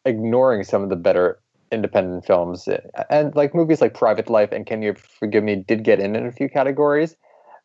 ignoring 0.05 0.63
some 0.63 0.83
of 0.83 0.91
the 0.91 0.97
better 0.97 1.41
independent 1.73 2.27
films. 2.27 2.69
And 3.09 3.35
like 3.35 3.55
movies 3.55 3.81
like 3.81 3.95
Private 3.95 4.29
Life 4.29 4.53
and 4.53 4.67
Can 4.67 4.83
You 4.83 4.95
Forgive 4.95 5.43
Me 5.43 5.57
did 5.57 5.83
get 5.83 5.99
in 5.99 6.15
in 6.15 6.27
a 6.27 6.33
few 6.33 6.51
categories, 6.51 7.17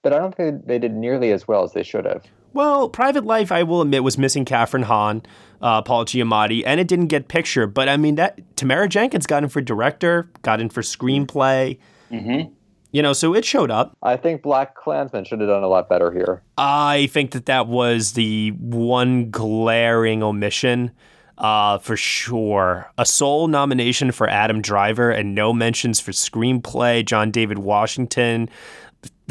but 0.04 0.14
I 0.14 0.18
don't 0.18 0.36
think 0.36 0.66
they 0.66 0.80
did 0.80 0.94
nearly 0.94 1.32
as 1.32 1.46
well 1.46 1.64
as 1.64 1.74
they 1.74 1.84
should 1.84 2.06
have. 2.06 2.24
Well, 2.54 2.90
Private 2.90 3.26
Life, 3.26 3.52
I 3.52 3.64
will 3.64 3.82
admit, 3.82 4.04
was 4.04 4.18
missing 4.18 4.46
Kathryn 4.46 4.84
Hahn, 4.84 5.24
uh, 5.62 5.82
Paul 5.82 6.06
Giamatti, 6.06 6.64
and 6.66 6.80
it 6.80 6.88
didn't 6.88 7.08
get 7.08 7.28
picture. 7.28 7.68
But 7.68 7.88
I 7.88 7.98
mean, 7.98 8.16
that 8.16 8.56
Tamara 8.56 8.90
Jenkins 8.90 9.26
got 9.26 9.44
in 9.44 9.50
for 9.50 9.62
director, 9.62 10.30
got 10.42 10.60
in 10.60 10.70
for 10.70 10.82
screenplay. 10.82 11.78
Mm-hmm. 12.12 12.52
You 12.92 13.02
know, 13.02 13.14
so 13.14 13.34
it 13.34 13.46
showed 13.46 13.72
up. 13.72 13.96
I 14.04 14.18
think 14.18 14.42
BlacKkKlansman 14.42 15.26
should 15.26 15.40
have 15.40 15.48
done 15.48 15.64
a 15.64 15.68
lot 15.68 15.88
better 15.88 16.12
here. 16.12 16.42
I 16.58 17.08
think 17.12 17.32
that 17.32 17.46
that 17.46 17.68
was 17.68 18.14
the 18.14 18.50
one 18.50 19.32
glaring 19.32 20.22
omission. 20.24 20.92
Uh, 21.38 21.80
for 21.80 21.98
sure. 21.98 22.92
A 23.00 23.06
sole 23.06 23.48
nomination 23.48 24.12
for 24.12 24.30
Adam 24.30 24.62
Driver 24.62 25.10
and 25.10 25.34
no 25.34 25.52
mentions 25.52 26.00
for 26.00 26.12
screenplay, 26.12 27.04
John 27.04 27.32
David 27.32 27.58
Washington, 27.58 28.48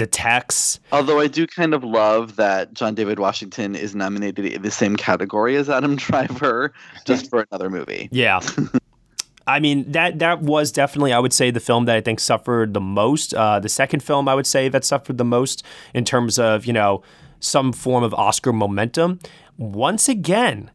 the 0.00 0.06
text. 0.06 0.80
Although 0.92 1.20
I 1.20 1.26
do 1.28 1.46
kind 1.46 1.74
of 1.74 1.84
love 1.84 2.36
that 2.36 2.72
John 2.72 2.94
David 2.94 3.18
Washington 3.18 3.76
is 3.76 3.94
nominated 3.94 4.46
in 4.46 4.62
the 4.62 4.70
same 4.70 4.96
category 4.96 5.56
as 5.56 5.68
Adam 5.68 5.94
Driver, 6.06 6.72
just 7.04 7.28
for 7.30 7.46
another 7.50 7.70
movie. 7.70 8.08
Yeah. 8.10 8.40
I 9.46 9.58
mean 9.58 9.90
that 9.92 10.18
that 10.20 10.42
was 10.42 10.70
definitely 10.70 11.12
I 11.12 11.18
would 11.18 11.32
say 11.32 11.50
the 11.50 11.60
film 11.60 11.84
that 11.86 11.96
I 11.96 12.00
think 12.00 12.18
suffered 12.20 12.72
the 12.72 12.80
most. 12.80 13.34
Uh, 13.34 13.60
the 13.60 13.68
second 13.68 14.02
film 14.02 14.28
I 14.28 14.34
would 14.34 14.46
say 14.46 14.68
that 14.68 14.84
suffered 14.84 15.18
the 15.18 15.24
most 15.24 15.62
in 15.92 16.04
terms 16.04 16.38
of 16.38 16.66
you 16.66 16.72
know 16.72 17.02
some 17.40 17.72
form 17.72 18.02
of 18.02 18.14
Oscar 18.14 18.52
momentum. 18.52 19.18
Once 19.58 20.08
again, 20.08 20.70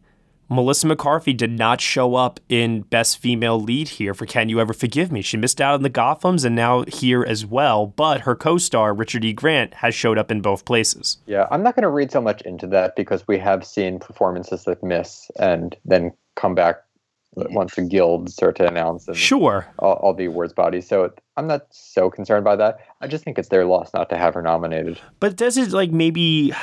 Melissa 0.49 0.87
McCarthy 0.87 1.33
did 1.33 1.51
not 1.51 1.81
show 1.81 2.15
up 2.15 2.39
in 2.49 2.81
Best 2.81 3.17
Female 3.17 3.59
Lead 3.59 3.89
here 3.89 4.13
for 4.13 4.25
Can 4.25 4.49
You 4.49 4.59
Ever 4.59 4.73
Forgive 4.73 5.11
Me? 5.11 5.21
She 5.21 5.37
missed 5.37 5.59
out 5.59 5.73
on 5.73 5.81
the 5.81 5.89
Gothams 5.89 6.45
and 6.45 6.55
now 6.55 6.83
here 6.87 7.23
as 7.23 7.45
well, 7.45 7.87
but 7.87 8.21
her 8.21 8.35
co 8.35 8.57
star, 8.57 8.93
Richard 8.93 9.25
E. 9.25 9.33
Grant, 9.33 9.73
has 9.75 9.95
showed 9.95 10.17
up 10.17 10.31
in 10.31 10.41
both 10.41 10.65
places. 10.65 11.17
Yeah, 11.25 11.47
I'm 11.49 11.63
not 11.63 11.75
going 11.75 11.83
to 11.83 11.89
read 11.89 12.11
so 12.11 12.21
much 12.21 12.41
into 12.43 12.67
that 12.67 12.95
because 12.95 13.27
we 13.27 13.39
have 13.39 13.65
seen 13.65 13.99
performances 13.99 14.65
that 14.65 14.83
miss 14.83 15.31
and 15.39 15.75
then 15.83 16.11
come 16.35 16.53
back 16.53 16.77
once 17.35 17.75
the 17.75 17.81
guilds 17.81 18.33
start 18.33 18.55
to 18.55 18.67
announce 18.67 19.07
and 19.07 19.17
sure 19.17 19.67
all, 19.79 19.93
all 19.93 20.13
the 20.13 20.25
awards 20.25 20.53
bodies. 20.53 20.87
So 20.87 21.11
I'm 21.37 21.47
not 21.47 21.67
so 21.71 22.09
concerned 22.09 22.45
by 22.45 22.55
that. 22.55 22.79
I 23.01 23.07
just 23.07 23.23
think 23.23 23.37
it's 23.37 23.49
their 23.49 23.65
loss 23.65 23.93
not 23.93 24.09
to 24.09 24.17
have 24.17 24.33
her 24.35 24.41
nominated. 24.41 24.99
But 25.19 25.35
does 25.35 25.57
it 25.57 25.71
like 25.71 25.91
maybe 25.91 26.53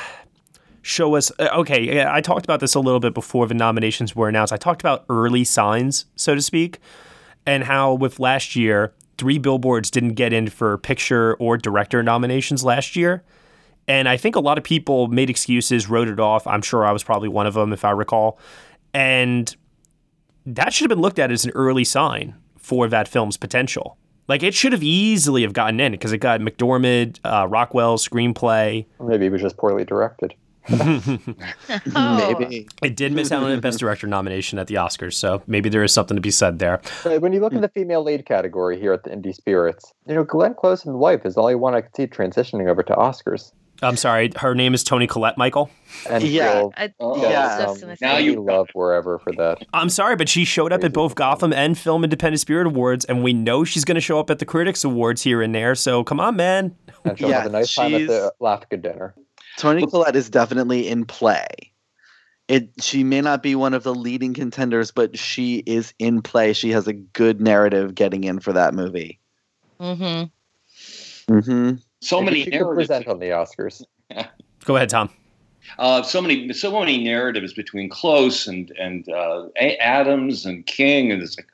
show 0.83 1.15
us 1.15 1.31
uh, 1.39 1.47
okay 1.53 2.05
i 2.05 2.19
talked 2.21 2.45
about 2.45 2.59
this 2.59 2.75
a 2.75 2.79
little 2.79 2.99
bit 2.99 3.13
before 3.13 3.47
the 3.47 3.53
nominations 3.53 4.15
were 4.15 4.29
announced. 4.29 4.53
I 4.53 4.57
talked 4.57 4.81
about 4.81 5.05
early 5.09 5.43
signs 5.43 6.05
so 6.15 6.35
to 6.35 6.41
speak 6.41 6.79
and 7.45 7.63
how 7.63 7.93
with 7.93 8.19
last 8.19 8.55
year 8.55 8.93
three 9.17 9.37
billboards 9.37 9.89
didn't 9.89 10.13
get 10.13 10.33
in 10.33 10.49
for 10.49 10.77
picture 10.77 11.35
or 11.35 11.57
director 11.57 12.03
nominations 12.03 12.63
last 12.63 12.95
year. 12.95 13.23
And 13.87 14.09
i 14.09 14.17
think 14.17 14.35
a 14.35 14.41
lot 14.41 14.57
of 14.57 14.63
people 14.63 15.07
made 15.07 15.29
excuses 15.29 15.89
wrote 15.89 16.09
it 16.09 16.19
off. 16.19 16.45
I'm 16.45 16.61
sure 16.61 16.85
i 16.85 16.91
was 16.91 17.03
probably 17.03 17.29
one 17.29 17.47
of 17.47 17.53
them 17.53 17.71
if 17.73 17.85
i 17.85 17.91
recall. 17.91 18.37
And 18.93 19.55
that 20.45 20.73
should 20.73 20.89
have 20.89 20.95
been 20.95 21.01
looked 21.01 21.19
at 21.19 21.31
as 21.31 21.45
an 21.45 21.51
early 21.51 21.85
sign 21.85 22.35
for 22.57 22.89
that 22.89 23.07
film's 23.07 23.37
potential. 23.37 23.97
Like 24.27 24.43
it 24.43 24.53
should 24.53 24.71
have 24.71 24.83
easily 24.83 25.41
have 25.43 25.53
gotten 25.53 25.79
in 25.79 25.91
because 25.93 26.11
it 26.11 26.19
got 26.19 26.39
McDormand, 26.39 27.19
uh, 27.23 27.47
Rockwell 27.47 27.97
screenplay. 27.97 28.85
Or 28.99 29.07
maybe 29.07 29.25
it 29.25 29.31
was 29.31 29.41
just 29.41 29.57
poorly 29.57 29.85
directed. 29.85 30.33
oh. 31.95 32.35
Maybe 32.39 32.67
it 32.81 32.95
did 32.95 33.11
miss 33.11 33.31
out 33.31 33.43
on 33.43 33.51
a 33.51 33.59
Best 33.59 33.79
Director 33.79 34.07
nomination 34.07 34.59
at 34.59 34.67
the 34.67 34.75
Oscars, 34.75 35.13
so 35.13 35.41
maybe 35.47 35.69
there 35.69 35.83
is 35.83 35.91
something 35.91 36.15
to 36.15 36.21
be 36.21 36.31
said 36.31 36.59
there. 36.59 36.81
when 37.03 37.33
you 37.33 37.39
look 37.39 37.53
in 37.53 37.61
the 37.61 37.69
female 37.69 38.03
lead 38.03 38.25
category 38.25 38.79
here 38.79 38.93
at 38.93 39.03
the 39.03 39.09
Indie 39.09 39.35
Spirits, 39.35 39.93
you 40.07 40.15
know 40.15 40.23
Glenn 40.23 40.53
Close 40.53 40.85
and 40.85 40.99
wife 40.99 41.25
is 41.25 41.35
the 41.35 41.41
only 41.41 41.55
one 41.55 41.75
I 41.75 41.81
could 41.81 41.95
see 41.95 42.07
transitioning 42.07 42.69
over 42.69 42.83
to 42.83 42.93
Oscars. 42.93 43.51
I'm 43.83 43.97
sorry, 43.97 44.31
her 44.37 44.55
name 44.55 44.73
is 44.73 44.83
Toni 44.83 45.07
Collette 45.07 45.37
Michael. 45.37 45.69
And 46.09 46.23
yeah, 46.23 46.67
I, 46.77 46.93
yeah. 46.99 47.65
Um, 47.67 47.95
now 48.01 48.17
you 48.17 48.41
love 48.41 48.69
wherever 48.73 49.19
for 49.19 49.33
that. 49.33 49.65
I'm 49.73 49.89
sorry, 49.89 50.15
but 50.15 50.29
she 50.29 50.45
showed 50.45 50.71
up 50.71 50.83
at 50.83 50.93
both 50.93 51.15
Gotham 51.15 51.51
and 51.51 51.77
Film 51.77 52.03
Independent 52.03 52.39
Spirit 52.39 52.67
Awards, 52.67 53.03
and 53.05 53.23
we 53.23 53.33
know 53.33 53.63
she's 53.63 53.83
going 53.83 53.95
to 53.95 54.01
show 54.01 54.19
up 54.19 54.29
at 54.29 54.39
the 54.39 54.45
Critics 54.45 54.83
Awards 54.83 55.21
here 55.21 55.41
and 55.41 55.53
there. 55.53 55.75
So 55.75 56.03
come 56.03 56.19
on, 56.19 56.35
man. 56.35 56.75
And 57.03 57.17
she'll 57.19 57.29
yeah, 57.29 57.39
have 57.39 57.47
a 57.47 57.49
nice 57.49 57.73
time 57.73 57.93
at 57.93 58.07
the 58.07 58.33
LAFCA 58.41 58.81
dinner. 58.81 59.13
Toni 59.57 59.85
Collette 59.85 60.15
is 60.15 60.29
definitely 60.29 60.87
in 60.87 61.05
play. 61.05 61.47
It 62.47 62.69
she 62.81 63.03
may 63.03 63.21
not 63.21 63.41
be 63.41 63.55
one 63.55 63.73
of 63.73 63.83
the 63.83 63.95
leading 63.95 64.33
contenders, 64.33 64.91
but 64.91 65.17
she 65.17 65.63
is 65.65 65.93
in 65.99 66.21
play. 66.21 66.53
She 66.53 66.71
has 66.71 66.87
a 66.87 66.93
good 66.93 67.39
narrative 67.39 67.95
getting 67.95 68.25
in 68.25 68.39
for 68.39 68.51
that 68.53 68.73
movie. 68.73 69.19
Mm-hmm. 69.79 71.33
Mm-hmm. 71.33 71.75
So 72.01 72.21
many 72.21 72.43
she 72.43 72.51
could 72.51 72.73
present 72.75 73.07
on 73.07 73.19
the 73.19 73.27
Oscars. 73.27 73.83
Go 74.65 74.75
ahead, 74.75 74.89
Tom. 74.89 75.09
Uh, 75.79 76.03
so 76.03 76.21
many, 76.21 76.51
so 76.53 76.77
many 76.79 77.03
narratives 77.03 77.53
between 77.53 77.89
Close 77.89 78.47
and 78.47 78.71
and 78.79 79.07
uh, 79.09 79.47
Adams 79.57 80.45
and 80.45 80.65
King, 80.65 81.11
and 81.11 81.21
it's 81.21 81.37
like, 81.37 81.47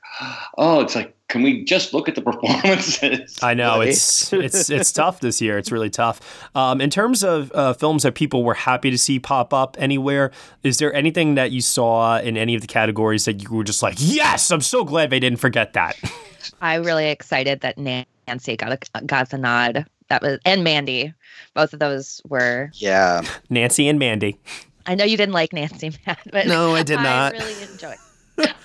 oh, 0.58 0.82
it's 0.82 0.96
like, 0.96 1.16
can 1.30 1.44
we 1.44 1.64
just 1.64 1.94
look 1.94 2.10
at 2.10 2.16
the 2.16 2.22
performances? 2.24 3.40
I 3.42 3.54
know 3.54 3.82
it's 3.82 4.34
it's 4.34 4.70
it's 4.70 4.92
tough 4.92 5.20
this 5.20 5.42
year. 5.42 5.58
It's 5.58 5.72
really 5.72 5.90
tough. 5.90 6.20
Um, 6.56 6.82
in 6.82 6.90
terms 6.90 7.24
of 7.24 7.52
uh, 7.54 7.74
films 7.74 8.04
that 8.04 8.16
people 8.16 8.44
were 8.44 8.56
happy 8.56 8.92
to 8.92 8.98
see 8.98 9.20
pop 9.20 9.54
up 9.54 9.78
anywhere, 9.80 10.32
is 10.64 10.80
there 10.80 10.94
anything 10.94 11.36
that 11.36 11.52
you 11.52 11.62
saw 11.62 12.20
in 12.20 12.36
any 12.36 12.56
of 12.56 12.62
the 12.62 12.68
categories 12.68 13.26
that 13.26 13.42
you 13.44 13.56
were 13.56 13.64
just 13.64 13.82
like, 13.82 13.96
yes, 13.98 14.52
I'm 14.52 14.62
so 14.62 14.84
glad 14.84 15.10
they 15.10 15.20
didn't 15.20 15.40
forget 15.40 15.74
that. 15.74 15.96
I'm 16.62 16.84
really 16.84 17.10
excited 17.10 17.62
that 17.62 17.78
Nancy 17.78 18.58
got 18.58 18.72
a, 18.74 19.06
got 19.06 19.30
the 19.30 19.38
nod. 19.38 19.86
That 20.10 20.22
was 20.22 20.40
and 20.46 20.64
Mandy. 20.64 21.14
Both 21.54 21.74
of 21.74 21.80
those 21.80 22.22
were 22.28 22.72
yeah. 22.74 23.22
Nancy 23.50 23.88
and 23.88 24.00
Mandy. 24.00 24.40
I 24.86 24.96
know 24.96 25.06
you 25.06 25.18
didn't 25.18 25.34
like 25.34 25.54
Nancy, 25.54 25.92
Matt, 26.08 26.20
but 26.32 26.48
no, 26.48 26.76
I 26.76 26.84
did 26.84 26.98
not. 26.98 27.36
I 27.36 27.38
really 27.38 27.64
enjoyed. 27.64 27.98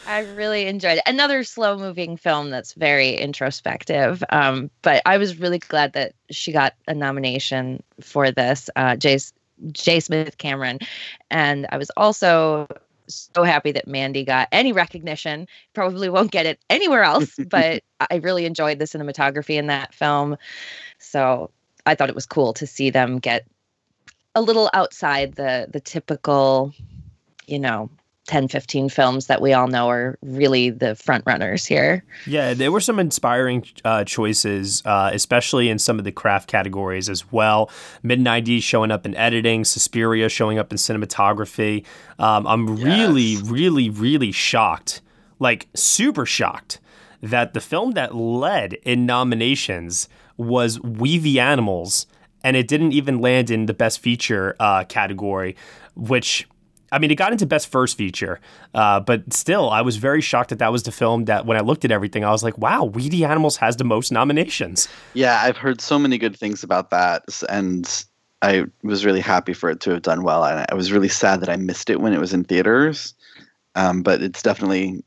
I 0.07 0.21
really 0.35 0.67
enjoyed 0.67 0.99
it. 0.99 1.03
Another 1.07 1.45
slow 1.45 1.77
moving 1.77 2.17
film 2.17 2.51
that's 2.51 2.75
very 2.75 3.15
introspective. 3.15 4.23
Um, 4.31 4.71
but 4.83 5.03
I 5.07 5.19
was 5.19 5.39
really 5.39 5.59
glad 5.59 5.93
that 5.95 6.15
she 6.31 6.53
got 6.53 6.75
a 6.87 6.95
nomination 6.95 7.83
for 8.01 8.31
this, 8.31 8.71
uh, 8.77 8.97
J. 8.97 9.19
J. 9.73 10.01
Smith 10.01 10.39
Cameron. 10.39 10.79
And 11.31 11.67
I 11.71 11.79
was 11.79 11.91
also 11.97 12.67
so 13.09 13.43
happy 13.43 13.73
that 13.73 13.87
Mandy 13.87 14.25
got 14.25 14.49
any 14.53 14.73
recognition. 14.73 15.47
Probably 15.73 16.09
won't 16.09 16.31
get 16.31 16.47
it 16.47 16.61
anywhere 16.71 17.03
else, 17.03 17.35
but 17.49 17.83
I 18.11 18.17
really 18.17 18.47
enjoyed 18.47 18.79
the 18.79 18.85
cinematography 18.87 19.57
in 19.57 19.67
that 19.69 19.95
film. 19.95 20.37
So 20.99 21.51
I 21.87 21.95
thought 21.95 22.09
it 22.09 22.15
was 22.15 22.27
cool 22.27 22.53
to 22.55 22.67
see 22.67 22.91
them 22.91 23.19
get 23.19 23.47
a 24.35 24.43
little 24.43 24.71
outside 24.73 25.35
the 25.35 25.69
the 25.71 25.81
typical, 25.81 26.73
you 27.47 27.59
know, 27.59 27.91
10 28.27 28.49
15 28.49 28.89
films 28.89 29.27
that 29.27 29.41
we 29.43 29.53
all 29.53 29.69
know 29.69 29.89
are 29.89 30.19
really 30.23 30.71
the 30.71 30.95
front 30.95 31.25
runners 31.27 31.67
here. 31.67 32.05
Yeah 32.27 32.55
there 32.55 32.73
were 32.73 32.81
some 32.81 32.99
inspiring 32.99 33.65
uh, 33.85 34.05
choices 34.05 34.83
uh, 34.87 35.11
especially 35.13 35.69
in 35.69 35.79
some 35.79 35.99
of 35.99 36.05
the 36.05 36.13
craft 36.13 36.49
categories 36.49 37.09
as 37.09 37.31
well. 37.33 37.71
Mid 38.03 38.21
90s 38.21 38.63
showing 38.63 38.91
up 38.91 39.05
in 39.07 39.15
editing 39.17 39.65
suspiria 39.65 40.29
showing 40.29 40.59
up 40.59 40.71
in 40.73 40.79
cinematography. 40.79 41.85
Um, 42.19 42.47
i'm 42.47 42.77
yes. 42.77 42.87
really 42.87 43.37
really 43.43 43.91
really 43.91 44.33
shocked 44.33 45.01
like 45.39 45.67
super 45.75 46.27
shocked 46.27 46.81
that 47.21 47.55
the 47.55 47.61
film 47.61 47.93
that 47.93 48.15
led 48.15 48.75
in 48.85 49.07
nominations 49.07 50.09
was 50.37 50.81
We 50.81 51.19
the 51.19 51.41
Animals 51.41 52.07
and 52.43 52.57
it 52.57 52.69
didn't 52.69 52.93
even 52.93 53.21
land 53.21 53.51
in 53.51 53.67
the 53.67 53.75
best 53.75 54.01
feature 54.01 54.55
uh, 54.61 54.85
category 54.85 55.57
which 55.97 56.47
I 56.93 56.99
mean, 56.99 57.11
it 57.11 57.17
got 57.17 57.33
into 57.33 57.47
best 57.47 57.69
first 57.69 57.97
feature, 57.97 58.41
uh, 58.75 59.01
but 59.01 59.33
still, 59.33 59.71
I 59.71 59.83
was 59.83 59.97
very 59.97 60.21
shocked 60.21 60.51
that 60.51 60.59
that 60.59 60.73
was 60.73 60.85
the 60.85 60.93
film 60.93 61.25
that 61.25 61.47
when 61.47 61.57
I 61.57 61.61
looked 61.61 61.85
at 61.85 61.91
everything, 61.91 62.25
I 62.25 62.31
was 62.31 62.43
like, 62.43 62.57
wow, 62.59 62.85
We 62.85 63.09
the 63.09 63.25
Animals 63.25 63.57
has 63.59 63.77
the 63.77 63.85
most 63.85 64.13
nominations. 64.13 64.89
Yeah, 65.15 65.41
I've 65.43 65.57
heard 65.57 65.81
so 65.81 65.99
many 65.99 66.19
good 66.19 66.37
things 66.37 66.63
about 66.63 66.91
that. 66.91 67.25
And 67.49 68.05
I 68.43 68.65
was 68.83 69.05
really 69.05 69.21
happy 69.21 69.53
for 69.53 69.71
it 69.71 69.81
to 69.81 69.91
have 69.91 70.03
done 70.03 70.23
well. 70.23 70.45
And 70.45 70.67
I 70.71 70.75
was 70.75 70.93
really 70.93 71.09
sad 71.09 71.41
that 71.41 71.49
I 71.49 71.57
missed 71.57 71.91
it 71.91 72.01
when 72.01 72.13
it 72.13 72.21
was 72.21 72.35
in 72.35 72.45
theaters. 72.45 73.15
Um, 73.75 74.03
but 74.03 74.23
it's 74.23 74.43
definitely 74.43 75.03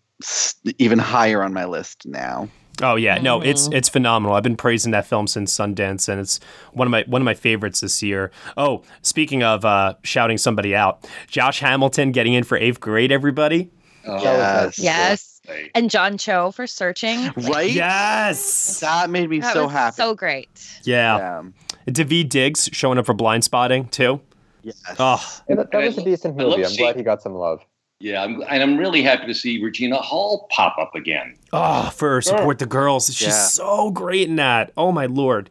even 0.80 1.00
higher 1.00 1.44
on 1.44 1.54
my 1.54 1.66
list 1.66 2.06
now. 2.06 2.50
Oh 2.82 2.96
yeah, 2.96 3.18
no, 3.18 3.42
it's 3.42 3.68
it's 3.72 3.90
phenomenal. 3.90 4.36
I've 4.36 4.44
been 4.44 4.56
praising 4.56 4.92
that 4.92 5.08
film 5.08 5.26
since 5.26 5.56
Sundance, 5.56 6.08
and 6.08 6.20
it's 6.22 6.40
one 6.74 6.88
of 6.88 6.92
my 6.92 7.04
one 7.08 7.22
of 7.22 7.26
my 7.26 7.34
favorites 7.34 7.82
this 7.82 8.04
year. 8.04 8.32
Oh, 8.56 8.84
speaking 9.02 9.42
of 9.42 9.66
uh, 9.66 9.96
shouting 10.04 10.38
somebody 10.38 10.76
out, 10.76 11.10
Josh 11.28 11.60
Hamilton 11.60 12.12
getting 12.12 12.34
in 12.34 12.44
for 12.44 12.58
eighth 12.58 12.80
grade. 12.80 13.12
Everybody. 13.12 13.72
Oh, 14.06 14.22
yes. 14.22 14.80
Yes. 14.80 15.42
And 15.76 15.90
John 15.90 16.18
Cho 16.18 16.52
for 16.52 16.68
searching. 16.68 17.32
Right. 17.36 17.72
Yes. 17.72 18.80
That 18.80 19.10
made 19.10 19.30
me 19.30 19.40
that 19.40 19.54
so 19.54 19.68
happy. 19.68 19.96
So 19.96 20.14
great. 20.14 20.50
Yeah. 20.84 21.18
yeah. 21.18 21.44
Daveed 21.88 22.30
Diggs 22.30 22.70
showing 22.72 22.98
up 22.98 23.06
for 23.06 23.14
Blindspotting 23.14 23.92
too. 23.92 24.22
Yes. 24.64 24.82
Oh, 25.00 25.42
yeah, 25.50 25.56
that, 25.56 25.72
that 25.72 25.84
was 25.84 25.98
a 25.98 26.04
decent 26.04 26.36
movie. 26.36 26.66
I'm 26.66 26.76
glad 26.76 26.96
he 26.96 27.04
got 27.04 27.22
some 27.22 27.34
love. 27.34 27.62
Yeah, 28.00 28.24
I'm, 28.24 28.42
and 28.42 28.62
I'm 28.62 28.78
really 28.78 29.02
happy 29.02 29.26
to 29.26 29.34
see 29.34 29.62
Regina 29.64 29.98
Hall 29.98 30.48
pop 30.52 30.78
up 30.78 30.94
again. 30.94 31.36
Oh, 31.52 31.90
for 31.90 32.22
support 32.22 32.60
the 32.60 32.68
girls. 32.68 33.08
She's 33.08 33.28
yeah. 33.28 33.46
so 33.48 33.90
great 33.90 34.30
in 34.30 34.36
that. 34.36 34.72
Oh 34.78 34.92
my 34.92 35.08
lord. 35.08 35.50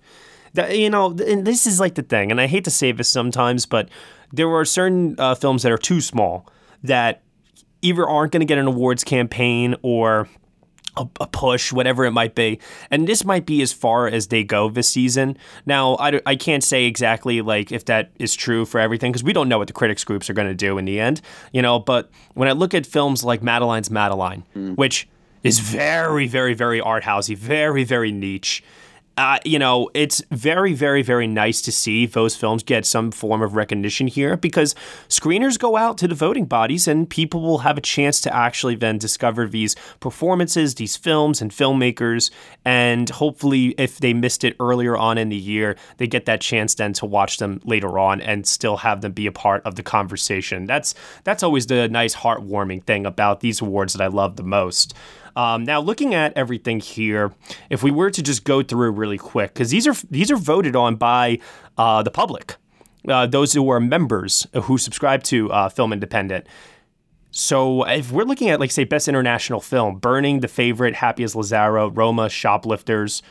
That, 0.55 0.79
you 0.79 0.89
know, 0.89 1.11
and 1.11 1.45
this 1.45 1.67
is 1.67 1.81
like 1.81 1.97
the 1.97 2.03
thing, 2.03 2.31
and 2.31 2.41
I 2.41 2.47
hate 2.47 2.65
to 2.65 2.71
say 2.71 2.93
this 2.93 3.11
sometimes, 3.11 3.67
but 3.67 3.91
there 4.33 4.49
are 4.55 4.65
certain 4.65 5.15
uh, 5.19 5.35
films 5.35 5.63
that 5.65 5.73
are 5.73 5.79
too 5.79 6.01
small 6.01 6.49
that 6.83 7.23
either 7.83 8.09
aren't 8.09 8.33
going 8.33 8.41
to 8.41 8.47
get 8.47 8.59
an 8.59 8.67
awards 8.67 9.05
campaign 9.05 9.75
or 9.83 10.29
a, 10.97 11.07
a, 11.21 11.27
push, 11.27 11.73
whatever 11.73 12.05
it 12.05 12.11
might 12.11 12.35
be. 12.35 12.59
And 12.91 13.07
this 13.07 13.25
might 13.25 13.47
be 13.47 13.63
as 13.63 13.73
far 13.73 14.07
as 14.07 14.29
they 14.29 14.45
go 14.45 14.69
this 14.69 14.89
season. 14.89 15.37
Now, 15.65 15.97
I, 15.97 16.21
I 16.27 16.37
can't 16.37 16.65
say 16.65 16.85
exactly 16.85 17.41
like 17.41 17.73
if 17.73 17.85
that 17.87 18.11
is 18.19 18.35
true 18.35 18.65
for 18.65 18.81
everything 18.81 19.13
because 19.13 19.25
we 19.25 19.33
don't 19.33 19.49
know 19.49 19.59
what 19.59 19.67
the 19.67 19.73
critics 19.73 20.05
groups 20.05 20.31
are 20.31 20.35
going 20.35 20.49
to 20.49 20.55
do 20.55 20.79
in 20.79 20.85
the 20.85 21.01
end, 21.01 21.21
you 21.53 21.63
know. 21.63 21.79
But 21.79 22.11
when 22.35 22.49
I 22.49 22.53
look 22.53 22.75
at 22.75 22.87
films 22.87 23.25
like 23.25 23.43
Madeline's 23.43 23.91
Madeline, 23.91 24.45
mm. 24.55 24.77
which 24.77 25.09
is 25.43 25.59
very, 25.59 26.27
very, 26.27 26.55
very 26.55 26.81
art 26.81 27.05
housey, 27.05 27.37
very, 27.37 27.85
very 27.85 28.13
niche 28.13 28.63
uh, 29.19 29.39
you 29.47 29.59
know, 29.59 29.89
it's 29.95 30.23
very, 30.31 30.75
very, 30.75 31.01
very 31.01 31.27
nice 31.27 31.63
to 31.63 31.73
see 31.73 32.05
those 32.05 32.37
films 32.37 32.63
get 32.63 32.85
some 32.85 33.11
form 33.11 33.41
of 33.41 33.57
recognition 33.57 34.07
here 34.07 34.37
because 34.37 34.75
screeners 35.09 35.59
go 35.59 35.77
out 35.77 35.97
to 35.97 36.07
the 36.07 36.15
voting 36.15 36.45
bodies 36.45 36.87
and 36.87 37.09
people 37.09 37.41
will 37.41 37.59
have 37.59 37.79
a 37.79 37.81
chance 37.81 38.21
to 38.21 38.35
actually 38.35 38.75
then 38.75 38.99
discover 38.99 39.49
these 39.49 39.75
performances, 40.01 40.75
these 40.75 40.99
films, 40.99 41.41
and 41.41 41.51
filmmakers. 41.51 42.31
And 42.67 43.09
hopefully, 43.09 43.69
if 43.79 44.01
they 44.01 44.13
missed 44.13 44.45
it 44.45 44.55
earlier 44.61 44.99
on 44.99 45.17
in 45.17 45.31
the 45.31 45.37
year, 45.37 45.77
they 45.97 46.07
get 46.07 46.27
that 46.27 46.43
chance 46.43 46.75
then 46.75 46.93
to 46.95 47.07
watch 47.07 47.39
them 47.39 47.63
later 47.65 47.99
on 47.99 48.21
and 48.21 48.47
still 48.47 48.77
have 48.77 49.01
them 49.01 49.13
be 49.13 49.27
a 49.27 49.33
part 49.33 49.63
of 49.65 49.77
the 49.77 49.83
conversation. 49.83 50.67
That's 50.67 50.95
that's 51.25 51.43
always 51.43 51.69
the 51.69 51.89
nice, 51.89 52.15
heartwarming 52.15 52.85
thing 52.85 53.07
about 53.07 53.41
these 53.41 53.63
awards 53.63 53.95
that 53.95 54.03
I 54.03 54.09
love 54.09 54.37
the 54.37 54.43
most. 54.43 54.93
Um, 55.37 55.65
now, 55.65 55.81
looking 55.81 56.15
at 56.15 56.33
everything 56.35 56.81
here, 56.81 57.31
if 57.69 57.83
we 57.83 57.91
were 57.91 58.11
to 58.11 58.23
just 58.23 58.45
go 58.45 58.63
through 58.63 58.91
really 58.93 59.19
quick, 59.19 59.53
because 59.53 59.71
these 59.71 59.87
are 59.87 59.95
these 60.11 60.31
are 60.31 60.37
voted 60.37 60.75
on 60.75 60.97
by 60.97 61.39
uh, 61.77 62.03
the 62.03 62.11
public, 62.11 62.57
uh, 63.07 63.27
those 63.27 63.53
who 63.53 63.69
are 63.71 63.79
members 63.79 64.47
who 64.63 64.79
subscribe 64.79 65.23
to 65.25 65.53
uh, 65.53 65.69
Film 65.69 65.93
Independent. 65.93 66.47
So 67.31 67.85
if 67.85 68.11
we're 68.11 68.25
looking 68.25 68.49
at 68.49 68.61
like 68.61 68.71
say 68.71 68.85
best 68.85 69.09
international 69.09 69.61
film, 69.61 69.99
Burning, 69.99 70.41
The 70.41 70.49
Favorite, 70.49 70.95
Happy 70.95 71.23
as 71.23 71.35
Lazzaro, 71.35 71.95
Roma, 71.95 72.31
Shoplifters, 72.31 73.23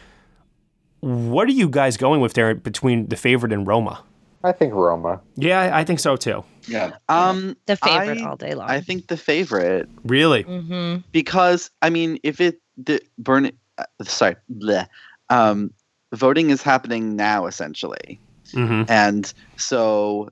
what 1.00 1.48
are 1.48 1.54
you 1.54 1.68
guys 1.68 1.98
going 1.98 2.22
with 2.22 2.34
there 2.34 2.54
between 2.54 3.08
The 3.08 3.16
Favorite 3.16 3.52
and 3.52 3.66
Roma? 3.66 4.04
I 4.46 4.52
think 4.52 4.74
Roma. 4.74 5.22
Yeah, 5.36 5.72
I 5.74 5.84
think 5.84 6.00
so 6.00 6.16
too. 6.16 6.44
Yeah. 6.68 6.92
Um, 7.10 7.58
the 7.66 7.76
favorite 7.76 8.20
I, 8.20 8.26
all 8.26 8.38
day 8.38 8.54
long. 8.54 8.70
I 8.70 8.80
think 8.80 9.08
the 9.08 9.18
favorite. 9.18 9.90
Really? 10.04 10.44
Mm-hmm. 10.44 11.02
Because 11.12 11.72
I 11.82 11.90
mean, 11.90 12.20
if 12.22 12.40
it 12.40 12.62
the 12.78 13.02
burn, 13.18 13.52
uh, 13.80 13.86
sorry, 14.04 14.36
bleh, 14.54 14.88
um, 15.30 15.74
voting 16.14 16.52
is 16.52 16.62
happening 16.62 17.16
now 17.16 17.48
essentially, 17.48 18.20
mm-hmm. 18.52 18.84
and 18.88 19.34
so 19.58 20.30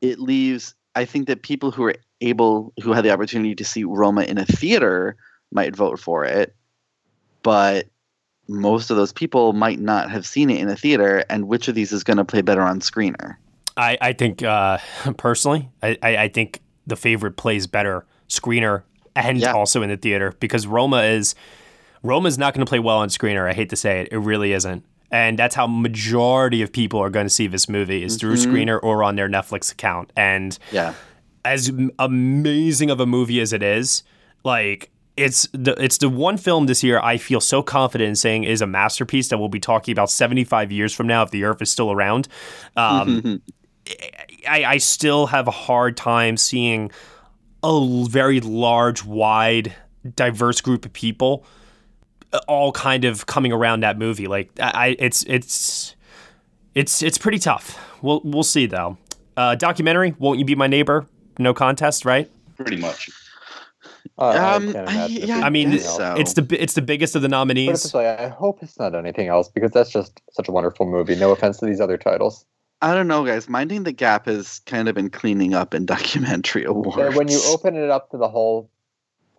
it 0.00 0.18
leaves. 0.18 0.74
I 0.96 1.04
think 1.04 1.28
that 1.28 1.42
people 1.42 1.70
who 1.70 1.84
are 1.84 1.94
able, 2.20 2.72
who 2.82 2.92
had 2.92 3.04
the 3.04 3.10
opportunity 3.10 3.54
to 3.54 3.64
see 3.64 3.84
Roma 3.84 4.22
in 4.22 4.36
a 4.36 4.44
theater, 4.44 5.16
might 5.52 5.76
vote 5.76 6.00
for 6.00 6.24
it, 6.24 6.56
but 7.44 7.86
most 8.52 8.90
of 8.90 8.96
those 8.96 9.12
people 9.12 9.52
might 9.52 9.80
not 9.80 10.10
have 10.10 10.26
seen 10.26 10.50
it 10.50 10.60
in 10.60 10.68
a 10.68 10.76
theater, 10.76 11.24
and 11.28 11.48
which 11.48 11.68
of 11.68 11.74
these 11.74 11.92
is 11.92 12.04
going 12.04 12.18
to 12.18 12.24
play 12.24 12.42
better 12.42 12.62
on 12.62 12.80
screener? 12.80 13.36
I, 13.76 13.98
I 14.00 14.12
think 14.12 14.42
uh, 14.42 14.78
personally, 15.16 15.70
I, 15.82 15.96
I 16.02 16.28
think 16.28 16.60
the 16.86 16.96
favorite 16.96 17.36
plays 17.36 17.66
better 17.66 18.04
screener 18.28 18.82
and 19.14 19.38
yeah. 19.38 19.52
also 19.52 19.82
in 19.82 19.90
the 19.90 19.96
theater 19.96 20.34
because 20.40 20.66
Roma 20.66 21.02
is 21.02 21.34
Roma 22.02 22.28
is 22.28 22.38
not 22.38 22.54
going 22.54 22.64
to 22.64 22.68
play 22.68 22.78
well 22.78 22.98
on 22.98 23.08
screener. 23.08 23.48
I 23.48 23.54
hate 23.54 23.70
to 23.70 23.76
say 23.76 24.00
it, 24.00 24.08
it 24.10 24.18
really 24.18 24.52
isn't. 24.52 24.84
And 25.10 25.38
that's 25.38 25.54
how 25.54 25.66
majority 25.66 26.62
of 26.62 26.72
people 26.72 26.98
are 27.00 27.10
going 27.10 27.26
to 27.26 27.30
see 27.30 27.46
this 27.46 27.68
movie 27.68 28.02
is 28.02 28.16
through 28.16 28.36
mm-hmm. 28.36 28.50
screener 28.50 28.80
or 28.82 29.04
on 29.04 29.14
their 29.16 29.28
Netflix 29.28 29.70
account. 29.70 30.10
And 30.16 30.58
yeah, 30.72 30.94
as 31.44 31.70
amazing 31.98 32.90
of 32.90 32.98
a 32.98 33.06
movie 33.06 33.40
as 33.40 33.52
it 33.52 33.62
is, 33.62 34.02
like 34.42 34.90
it's 35.16 35.46
the 35.52 35.72
it's 35.82 35.98
the 35.98 36.08
one 36.08 36.36
film 36.36 36.66
this 36.66 36.82
year 36.82 36.98
I 37.00 37.18
feel 37.18 37.40
so 37.40 37.62
confident 37.62 38.08
in 38.08 38.16
saying 38.16 38.44
is 38.44 38.62
a 38.62 38.66
masterpiece 38.66 39.28
that 39.28 39.38
we'll 39.38 39.48
be 39.48 39.60
talking 39.60 39.92
about 39.92 40.10
75 40.10 40.72
years 40.72 40.94
from 40.94 41.06
now 41.06 41.22
if 41.22 41.30
the 41.30 41.44
Earth 41.44 41.60
is 41.60 41.70
still 41.70 41.92
around. 41.92 42.28
Um, 42.76 43.42
I, 44.48 44.64
I 44.64 44.78
still 44.78 45.26
have 45.26 45.48
a 45.48 45.52
hard 45.52 45.96
time 45.96 46.36
seeing 46.36 46.90
a 47.62 48.06
very 48.08 48.40
large, 48.40 49.04
wide, 49.04 49.74
diverse 50.16 50.60
group 50.60 50.84
of 50.84 50.92
people 50.92 51.44
uh, 52.32 52.40
all 52.48 52.72
kind 52.72 53.04
of 53.04 53.26
coming 53.26 53.52
around 53.52 53.80
that 53.80 53.98
movie. 53.98 54.26
Like 54.26 54.50
I, 54.60 54.96
it's 54.98 55.24
it's 55.24 55.94
it's 56.74 57.02
it's 57.02 57.18
pretty 57.18 57.38
tough. 57.38 57.78
We'll 58.00 58.22
we'll 58.24 58.42
see 58.42 58.66
though. 58.66 58.96
Uh, 59.36 59.54
documentary, 59.54 60.14
Won't 60.18 60.38
You 60.38 60.44
Be 60.44 60.54
My 60.54 60.66
Neighbor? 60.66 61.06
No 61.38 61.54
contest, 61.54 62.04
right? 62.04 62.30
Pretty 62.56 62.76
much. 62.76 63.10
Uh, 64.18 64.22
I 64.28 64.54
Um, 64.56 64.74
I- 64.76 65.06
yeah, 65.06 65.40
I 65.40 65.50
mean, 65.50 65.68
anything 65.68 65.88
so. 65.88 66.14
it's 66.18 66.34
the 66.34 66.46
it's 66.60 66.74
the 66.74 66.82
biggest 66.82 67.14
of 67.16 67.22
the 67.22 67.28
nominees. 67.28 67.82
this 67.82 67.94
way, 67.94 68.08
I 68.08 68.28
hope 68.28 68.58
it's 68.62 68.78
not 68.78 68.94
anything 68.94 69.28
else 69.28 69.48
because 69.48 69.70
that's 69.70 69.90
just 69.90 70.20
such 70.32 70.48
a 70.48 70.52
wonderful 70.52 70.86
movie. 70.86 71.14
No 71.16 71.30
offense 71.30 71.58
to 71.58 71.66
these 71.66 71.80
other 71.80 71.96
titles. 71.96 72.44
I 72.82 72.94
don't 72.94 73.06
know, 73.06 73.24
guys. 73.24 73.48
Minding 73.48 73.84
the 73.84 73.92
Gap 73.92 74.26
has 74.26 74.58
kind 74.60 74.88
of 74.88 74.94
been 74.96 75.08
cleaning 75.08 75.54
up 75.54 75.72
in 75.72 75.86
documentary 75.96 76.64
awards. 76.64 76.98
And 76.98 77.14
when 77.14 77.28
you 77.28 77.40
open 77.46 77.76
it 77.76 77.90
up 77.90 78.10
to 78.10 78.16
the 78.16 78.28
whole 78.28 78.68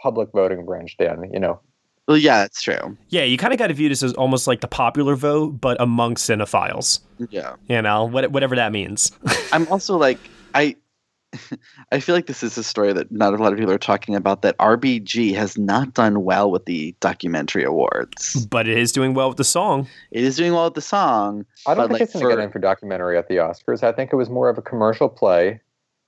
public 0.02 0.30
voting 0.34 0.66
branch, 0.66 0.96
Dan, 0.98 1.30
you 1.32 1.40
know, 1.40 1.60
well, 2.08 2.18
yeah, 2.18 2.40
that's 2.40 2.62
true. 2.62 2.98
Yeah, 3.10 3.24
you 3.24 3.38
kind 3.38 3.54
of 3.54 3.60
got 3.60 3.68
to 3.68 3.74
view 3.74 3.88
this 3.90 4.04
as 4.04 4.14
almost 4.14 4.46
like 4.48 4.60
the 4.62 4.68
popular 4.68 5.16
vote, 5.16 5.62
but 5.62 5.80
among 5.80 6.16
cinephiles. 6.16 7.00
Yeah. 7.30 7.56
You 7.70 7.82
know, 7.82 8.06
what, 8.06 8.30
whatever 8.32 8.56
that 8.58 8.72
means. 8.74 9.12
I'm 9.54 9.68
also 9.70 9.98
like 9.98 10.20
I 10.54 10.76
I 11.92 12.00
feel 12.00 12.16
like 12.16 12.28
this 12.28 12.44
is 12.44 12.58
a 12.58 12.64
story 12.64 12.94
that 12.94 13.12
not 13.12 13.34
a 13.34 13.38
lot 13.38 13.54
of 13.54 13.60
people 13.60 13.74
are 13.74 13.78
talking 13.78 14.16
about 14.16 14.42
that 14.42 14.58
RBG 14.58 15.36
has 15.36 15.58
not 15.58 15.94
done 15.94 16.24
well 16.24 16.52
with 16.52 16.66
the 16.66 16.96
documentary 17.00 17.64
awards. 17.64 18.46
but 18.48 18.68
it 18.68 18.78
is 18.78 18.92
doing 18.92 19.14
well 19.14 19.30
with 19.30 19.38
the 19.38 19.44
song. 19.44 19.88
It 20.12 20.24
is 20.24 20.38
doing 20.38 20.54
well 20.54 20.66
with 20.66 20.76
the 20.76 20.82
song. 20.82 21.46
I 21.68 21.74
don't 21.74 21.88
think 21.88 21.94
like, 21.94 22.02
it's 22.02 22.14
going 22.14 22.26
to 22.26 22.36
get 22.36 22.44
in 22.44 22.52
for 22.52 22.60
documentary 22.60 23.18
at 23.18 23.28
the 23.28 23.36
Oscars. 23.36 23.84
I 23.84 23.92
think 23.92 24.14
it 24.14 24.16
was 24.16 24.30
more 24.30 24.50
of 24.50 24.58
a 24.58 24.62
commercial 24.62 25.10
play 25.10 25.62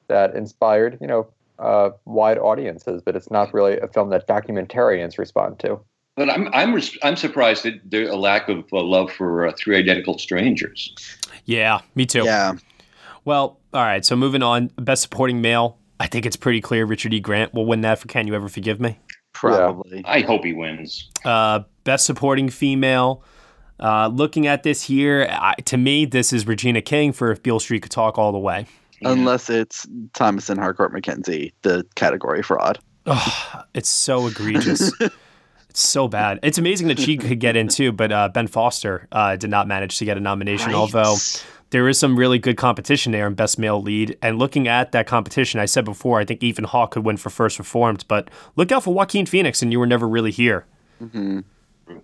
that 0.08 0.36
inspired, 0.36 0.98
you 1.02 1.08
know, 1.08 1.28
uh, 1.60 1.90
wide 2.06 2.38
audiences, 2.38 3.02
but 3.04 3.16
it's 3.16 3.32
not 3.32 3.54
really 3.54 3.80
a 3.80 3.88
film 3.88 4.10
that 4.10 4.28
documentarians 4.28 5.18
respond 5.18 5.60
to. 5.60 5.80
But 6.16 6.30
I'm 6.30 6.48
I'm 6.54 6.74
res- 6.74 6.98
I'm 7.04 7.18
surprised 7.18 7.64
that 7.64 7.82
there's 7.84 8.10
a 8.10 8.16
lack 8.16 8.48
of 8.48 8.64
uh, 8.72 8.82
love 8.82 9.12
for 9.12 9.48
uh, 9.48 9.54
Three 9.58 9.78
Identical 9.78 10.18
Strangers. 10.18 10.94
Yeah, 11.44 11.82
me 11.96 12.06
too. 12.06 12.24
Yeah. 12.24 12.54
Well, 13.26 13.60
all 13.76 13.84
right. 13.84 14.04
So 14.06 14.16
moving 14.16 14.42
on, 14.42 14.72
best 14.78 15.02
supporting 15.04 15.42
male. 15.42 15.78
I 16.00 16.08
think 16.08 16.26
it's 16.26 16.36
pretty 16.36 16.62
clear 16.62 16.86
Richard 16.86 17.14
E. 17.14 17.20
Grant 17.20 17.54
will 17.54 17.66
win 17.66 17.82
that 17.82 18.00
for 18.00 18.08
Can 18.08 18.28
You 18.28 18.36
Ever 18.36 18.50
Forgive 18.50 18.80
Me? 18.80 18.98
Probably. 19.34 20.02
I 20.06 20.22
hope 20.22 20.44
he 20.44 20.54
wins. 20.54 21.10
Uh, 21.24 21.62
best 21.84 22.06
supporting 22.06 22.50
female. 22.50 23.24
Uh, 23.80 24.08
looking 24.08 24.48
at 24.48 24.64
this 24.64 24.82
here, 24.84 25.28
I, 25.30 25.56
to 25.66 25.78
me, 25.78 26.06
this 26.06 26.32
is 26.34 26.48
Regina 26.48 26.82
King 26.82 27.12
for 27.12 27.32
If 27.32 27.44
Beale 27.44 27.60
Street 27.60 27.82
Could 27.82 27.92
Talk 27.92 28.18
All 28.18 28.32
the 28.32 28.40
Way. 28.40 28.66
Unless 29.02 29.50
it's 29.50 29.86
Thomasin 30.14 30.58
Harcourt 30.58 30.94
McKenzie, 30.94 31.52
the 31.62 31.86
category 31.96 32.42
fraud. 32.42 32.80
Oh, 33.06 33.62
it's 33.74 33.90
so 33.90 34.28
egregious. 34.28 34.92
it's 35.70 35.80
so 35.82 36.08
bad. 36.08 36.40
It's 36.42 36.58
amazing 36.58 36.88
that 36.88 37.00
she 37.00 37.18
could 37.18 37.40
get 37.40 37.56
in 37.58 37.68
too, 37.68 37.92
but 37.92 38.12
uh, 38.12 38.30
Ben 38.30 38.48
Foster 38.48 39.08
uh, 39.12 39.36
did 39.36 39.50
not 39.50 39.68
manage 39.68 39.98
to 40.00 40.06
get 40.06 40.18
a 40.18 40.22
nomination, 40.22 40.68
Right. 40.68 40.76
although 40.76 41.16
there 41.72 41.90
is 41.90 41.98
some 42.00 42.18
really 42.18 42.40
good 42.40 42.58
competition 42.58 43.12
there 43.12 43.28
in 43.28 43.34
Best 43.34 43.58
Male 43.60 43.82
Lead. 43.82 44.18
And 44.22 44.38
looking 44.40 44.68
at 44.68 44.92
that 44.92 45.08
competition, 45.08 45.60
I 45.60 45.66
said 45.66 45.84
before, 45.86 46.20
I 46.20 46.26
think 46.26 46.42
Ethan 46.44 46.66
Hawke 46.66 46.92
could 46.92 47.04
win 47.06 47.18
for 47.18 47.30
First 47.30 47.58
Reformed, 47.60 48.06
but 48.08 48.30
look 48.56 48.72
out 48.72 48.84
for 48.84 48.94
Joaquin 48.94 49.26
Phoenix 49.26 49.62
and 49.62 49.72
You 49.72 49.80
Were 49.80 49.88
Never 49.88 50.08
Really 50.08 50.32
Here. 50.32 50.66
hmm 51.00 51.40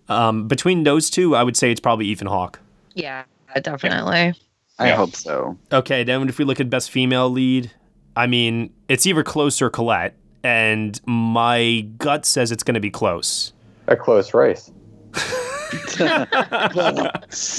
Um, 0.10 0.48
between 0.48 0.84
those 0.84 1.10
two, 1.10 1.36
I 1.36 1.44
would 1.44 1.56
say 1.58 1.72
it's 1.72 1.80
probably 1.80 2.06
Ethan 2.08 2.28
Hawke. 2.28 2.60
Yeah, 2.94 3.24
definitely. 3.62 4.34
I 4.80 4.88
Yeah. 4.88 4.96
hope 4.96 5.16
so. 5.16 5.58
Okay, 5.72 6.04
then 6.04 6.28
if 6.28 6.38
we 6.38 6.46
look 6.46 6.60
at 6.60 6.70
Best 6.70 6.92
Female 6.92 7.30
Lead, 7.30 7.72
I 8.16 8.28
mean, 8.28 8.74
it's 8.90 9.06
either 9.06 9.24
close 9.24 9.62
or 9.62 9.70
Colette, 9.70 10.16
and 10.44 11.00
my 11.06 11.88
gut 11.98 12.26
says 12.26 12.52
it's 12.52 12.64
going 12.64 12.74
to 12.76 12.80
be 12.82 12.90
close. 12.92 13.54
A 13.88 13.96
close 13.96 14.34
race. 14.34 14.72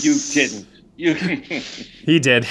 You 0.02 0.14
didn't. 0.32 0.66
You. 0.96 1.14
He 2.04 2.18
did. 2.18 2.46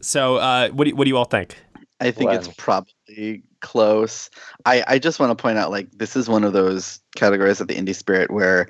So, 0.00 0.36
uh, 0.36 0.70
what 0.70 0.84
do, 0.84 0.94
what 0.96 1.04
do 1.04 1.08
you 1.10 1.16
all 1.16 1.24
think? 1.24 1.56
I 2.00 2.10
think 2.10 2.32
it's 2.32 2.48
probably 2.56 3.42
close. 3.60 4.30
I, 4.64 4.82
I 4.86 4.98
just 4.98 5.20
want 5.20 5.36
to 5.36 5.40
point 5.40 5.58
out 5.58 5.70
like 5.70 5.90
this 5.92 6.16
is 6.16 6.28
one 6.28 6.44
of 6.44 6.52
those 6.52 6.98
categories 7.14 7.60
of 7.60 7.68
the 7.68 7.74
indie 7.74 7.94
spirit 7.94 8.30
where 8.30 8.68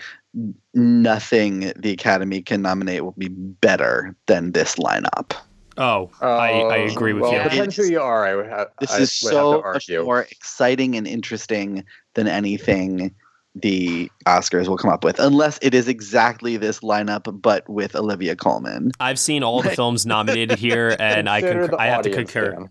nothing 0.75 1.73
the 1.77 1.93
Academy 1.93 2.43
can 2.43 2.63
nominate 2.63 3.05
will 3.05 3.15
be 3.17 3.29
better 3.29 4.15
than 4.27 4.53
this 4.53 4.75
lineup. 4.77 5.33
Oh, 5.77 6.11
I, 6.21 6.63
I 6.63 6.77
agree 6.77 7.13
with 7.13 7.23
well, 7.23 7.33
you. 7.33 7.39
It 7.39 7.51
depends 7.51 7.77
who 7.77 7.85
you 7.85 8.01
are. 8.01 8.27
I 8.27 8.35
would 8.35 8.49
have. 8.49 8.69
This 8.81 8.91
I 8.91 8.99
is 8.99 9.21
would 9.23 9.33
have 9.33 9.41
so 9.41 9.63
to 9.63 9.73
much 9.73 10.05
more 10.05 10.23
exciting 10.23 10.97
and 10.97 11.07
interesting 11.07 11.85
than 12.15 12.27
anything 12.27 13.15
the 13.55 14.11
Oscars 14.27 14.69
will 14.69 14.77
come 14.77 14.91
up 14.91 15.05
with, 15.05 15.19
unless 15.19 15.59
it 15.63 15.75
is 15.75 15.89
exactly 15.89 16.57
this 16.57 16.81
lineup 16.81 17.41
but 17.43 17.69
with 17.69 17.97
Olivia 17.97 18.37
Colman. 18.37 18.93
I've 19.01 19.19
seen 19.19 19.43
all 19.43 19.63
the 19.63 19.71
films 19.77 20.07
nominated 20.07 20.59
here, 20.59 20.97
and 21.01 21.29
I 21.29 21.41
Consider 21.41 21.61
concur, 21.61 21.77
the 21.77 21.83
I 21.83 21.87
have 21.87 22.03
to 22.03 22.11
concur. 22.11 22.51
Dan. 22.53 22.71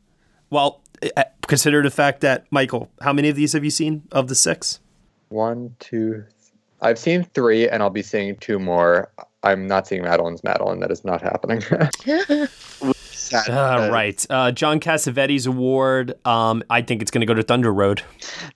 Well, 0.49 0.81
uh, 1.15 1.23
consider 1.47 1.83
the 1.83 1.91
fact 1.91 2.21
that 2.21 2.45
Michael, 2.51 2.89
how 3.01 3.13
many 3.13 3.29
of 3.29 3.35
these 3.35 3.53
have 3.53 3.63
you 3.63 3.71
seen 3.71 4.03
of 4.11 4.27
the 4.27 4.35
six? 4.35 4.79
One, 5.29 5.75
two. 5.79 6.23
I've 6.81 6.97
seen 6.97 7.23
three, 7.23 7.67
and 7.69 7.83
I'll 7.83 7.89
be 7.89 8.01
seeing 8.01 8.37
two 8.37 8.57
more. 8.57 9.11
I'm 9.43 9.67
not 9.67 9.87
seeing 9.87 10.01
Madeline's 10.01 10.43
Madeline. 10.43 10.79
That 10.79 10.91
is 10.91 11.03
not 11.05 11.21
happening. 11.21 11.61
Sad 11.61 13.49
Uh, 13.49 13.75
because 13.75 13.91
right, 13.91 14.25
uh, 14.29 14.51
John 14.51 14.79
Cassavetes 14.79 15.45
Award. 15.45 16.13
Um, 16.25 16.63
I 16.69 16.81
think 16.81 17.01
it's 17.01 17.11
going 17.11 17.21
to 17.21 17.27
go 17.27 17.33
to 17.33 17.43
Thunder 17.43 17.73
Road. 17.73 18.01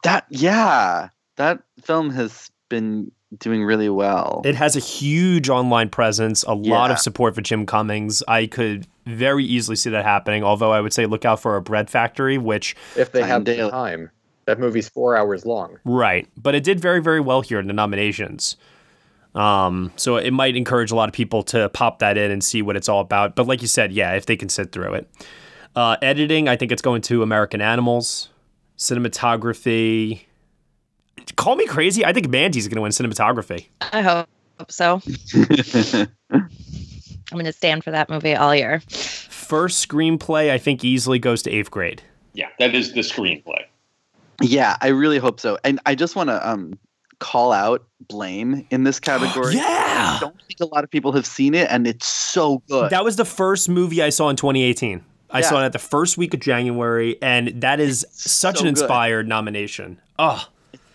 That 0.04 0.26
yeah, 0.30 1.10
that 1.36 1.62
film 1.84 2.10
has 2.12 2.50
been 2.70 3.12
doing 3.38 3.64
really 3.64 3.90
well. 3.90 4.42
It 4.46 4.56
has 4.56 4.76
a 4.76 4.80
huge 4.80 5.50
online 5.50 5.90
presence, 5.90 6.44
a 6.44 6.54
lot 6.54 6.92
of 6.92 7.00
support 7.00 7.36
for 7.36 7.42
Jim 7.42 7.66
Cummings. 7.66 8.24
I 8.28 8.46
could 8.48 8.88
very 9.06 9.44
easily 9.44 9.76
see 9.76 9.90
that 9.90 10.06
happening. 10.06 10.44
Although 10.44 10.72
I 10.72 10.82
would 10.82 10.94
say 10.94 11.06
look 11.06 11.26
out 11.26 11.40
for 11.40 11.56
a 11.56 11.62
Bread 11.62 11.90
Factory, 11.90 12.38
which 12.38 12.76
if 12.96 13.12
they 13.12 13.22
Fine 13.22 13.30
have 13.30 13.46
the 13.46 13.56
Daily. 13.56 13.72
time. 13.72 14.12
That 14.46 14.60
movie's 14.60 14.90
four 14.90 15.16
hours 15.16 15.46
long. 15.46 15.78
Right, 15.86 16.28
but 16.36 16.54
it 16.54 16.66
did 16.66 16.80
very, 16.80 17.02
very 17.02 17.22
well 17.22 17.40
here 17.42 17.60
in 17.60 17.68
the 17.68 17.74
nominations. 17.74 18.58
Um, 19.36 19.94
so 19.96 20.18
it 20.18 20.32
might 20.32 20.56
encourage 20.58 20.92
a 20.92 20.96
lot 20.96 21.08
of 21.08 21.14
people 21.14 21.44
to 21.44 21.70
pop 21.70 22.00
that 22.00 22.18
in 22.18 22.30
and 22.30 22.44
see 22.44 22.62
what 22.62 22.76
it's 22.76 22.90
all 22.90 23.00
about. 23.00 23.36
But 23.36 23.48
like 23.48 23.62
you 23.62 23.70
said, 23.70 23.94
yeah, 23.94 24.14
if 24.16 24.26
they 24.26 24.36
can 24.36 24.50
sit 24.50 24.72
through 24.72 24.96
it. 24.96 25.10
Uh, 25.76 25.96
editing, 26.02 26.48
I 26.48 26.56
think 26.56 26.72
it's 26.72 26.82
going 26.82 27.02
to 27.04 27.24
American 27.24 27.62
Animals. 27.62 28.30
Cinematography. 28.78 30.22
Call 31.36 31.56
me 31.56 31.66
crazy. 31.68 32.06
I 32.06 32.14
think 32.14 32.30
Mandy's 32.30 32.68
going 32.68 32.76
to 32.76 32.82
win 32.82 32.92
cinematography. 32.92 33.68
I 33.82 34.02
hope 34.02 34.28
so. 34.72 35.02
I'm 36.32 36.48
going 37.32 37.46
to 37.46 37.54
stand 37.54 37.84
for 37.84 37.92
that 37.92 38.10
movie 38.10 38.36
all 38.36 38.54
year. 38.56 38.82
First 38.90 39.88
screenplay, 39.88 40.50
I 40.52 40.58
think 40.58 40.84
easily 40.84 41.20
goes 41.20 41.42
to 41.44 41.52
eighth 41.52 41.72
grade. 41.72 42.02
yeah, 42.34 42.50
that 42.60 42.76
is 42.76 42.94
the 42.94 43.02
screenplay. 43.02 43.64
yeah, 44.42 44.78
I 44.82 44.88
really 44.90 45.18
hope 45.18 45.40
so. 45.40 45.58
And 45.64 45.80
I 45.86 45.96
just 45.96 46.16
want 46.16 46.30
to 46.30 46.48
um 46.50 46.78
call 47.20 47.52
out 47.54 47.86
Blame 48.08 48.66
in 48.70 48.84
this 48.84 49.00
category. 49.10 49.56
Yeah! 49.56 49.64
I 49.66 50.18
don't 50.20 50.36
think 50.48 50.60
a 50.60 50.66
lot 50.74 50.84
of 50.84 50.92
people 50.92 51.12
have 51.14 51.26
seen 51.26 51.54
it, 51.54 51.68
and 51.72 51.88
it's 51.88 52.06
so 52.08 52.62
good. 52.70 52.90
That 52.92 53.04
was 53.04 53.16
the 53.16 53.26
first 53.26 53.70
movie 53.70 54.02
I 54.04 54.10
saw 54.10 54.30
in 54.30 54.36
2018. 54.36 55.04
I 55.30 55.40
Yeah. 55.40 55.50
saw 55.50 55.62
it 55.62 55.66
at 55.66 55.74
the 55.74 55.80
first 55.80 56.18
week 56.18 56.34
of 56.34 56.40
January, 56.42 57.18
and 57.22 57.62
that 57.62 57.80
is 57.80 58.06
such 58.12 58.58
so 58.58 58.66
an 58.68 58.74
good. 58.74 58.82
inspired 58.82 59.28
nomination. 59.28 60.00
Oh, 60.20 60.46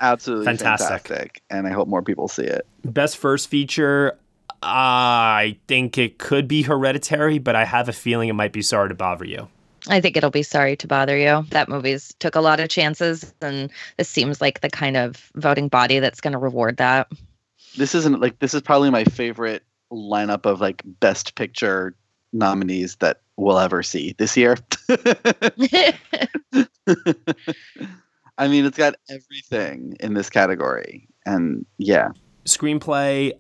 Absolutely 0.01 0.45
Fantastic. 0.47 1.09
fantastic. 1.09 1.43
and 1.51 1.67
I 1.67 1.71
hope 1.71 1.89
more 1.89 2.03
people 2.03 2.29
see 2.29 2.45
it. 2.45 2.67
best 2.85 3.17
first 3.17 3.49
feature. 3.49 4.19
I 4.63 5.57
think 5.69 5.99
it 5.99 6.19
could 6.19 6.49
be 6.49 6.63
Hereditary, 6.63 7.39
but 7.39 7.55
I 7.55 7.65
have 7.65 7.89
a 7.89 7.93
feeling 7.93 8.29
it 8.29 8.33
might 8.35 8.53
be 8.53 8.63
Sorry 8.63 8.89
to 8.89 8.95
Bother 8.95 9.25
You. 9.25 9.49
I 9.89 10.01
think 10.01 10.17
it'll 10.17 10.31
be 10.31 10.43
sorry 10.43 10.75
to 10.77 10.87
bother 10.89 11.17
you. 11.17 11.47
That 11.51 11.69
movie's 11.69 12.13
took 12.19 12.35
a 12.35 12.41
lot 12.41 12.59
of 12.61 12.69
chances, 12.69 13.33
and 13.41 13.71
this 13.97 14.09
seems 14.09 14.41
like 14.41 14.61
the 14.61 14.69
kind 14.69 14.97
of 14.97 15.31
voting 15.37 15.69
body 15.69 15.99
that's 16.01 16.21
going 16.21 16.33
to 16.33 16.39
reward 16.39 16.77
that. 16.79 17.11
This 17.77 17.95
isn't 17.95 18.21
like 18.21 18.39
this 18.41 18.53
is 18.55 18.61
probably 18.61 18.91
my 18.91 19.05
favorite 19.05 19.63
lineup 19.93 20.45
of 20.45 20.61
like 20.61 20.83
best 20.85 21.37
picture 21.37 21.95
nominees 22.33 22.97
that 22.97 23.21
we'll 23.37 23.59
ever 23.59 23.83
see 23.83 24.15
this 24.19 24.37
year. 24.37 24.57
I 28.39 28.49
mean, 28.49 28.65
it's 28.65 28.79
got 28.79 28.95
everything 29.11 29.97
in 30.01 30.15
this 30.15 30.31
category, 30.31 31.09
and 31.27 31.67
yeah, 31.79 32.11
Screenplay. 32.45 33.33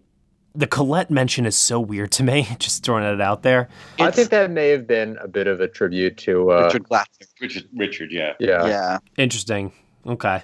The 0.54 0.66
Colette 0.66 1.08
mention 1.10 1.46
is 1.46 1.54
so 1.56 1.78
weird 1.78 2.10
to 2.12 2.24
me. 2.24 2.48
Just 2.58 2.82
throwing 2.84 3.04
it 3.04 3.20
out 3.20 3.42
there. 3.42 3.68
I 4.00 4.10
think 4.10 4.30
that 4.30 4.50
may 4.50 4.70
have 4.70 4.88
been 4.88 5.16
a 5.22 5.28
bit 5.28 5.46
of 5.46 5.60
a 5.60 5.68
tribute 5.68 6.16
to. 6.18 6.50
Uh, 6.50 6.64
Richard 6.64 6.88
Glatzer. 6.88 7.26
Richard, 7.40 7.64
Richard, 7.76 8.10
yeah. 8.10 8.32
Yeah. 8.40 8.66
Yeah, 8.66 8.98
Interesting. 9.16 9.72
Okay. 10.04 10.42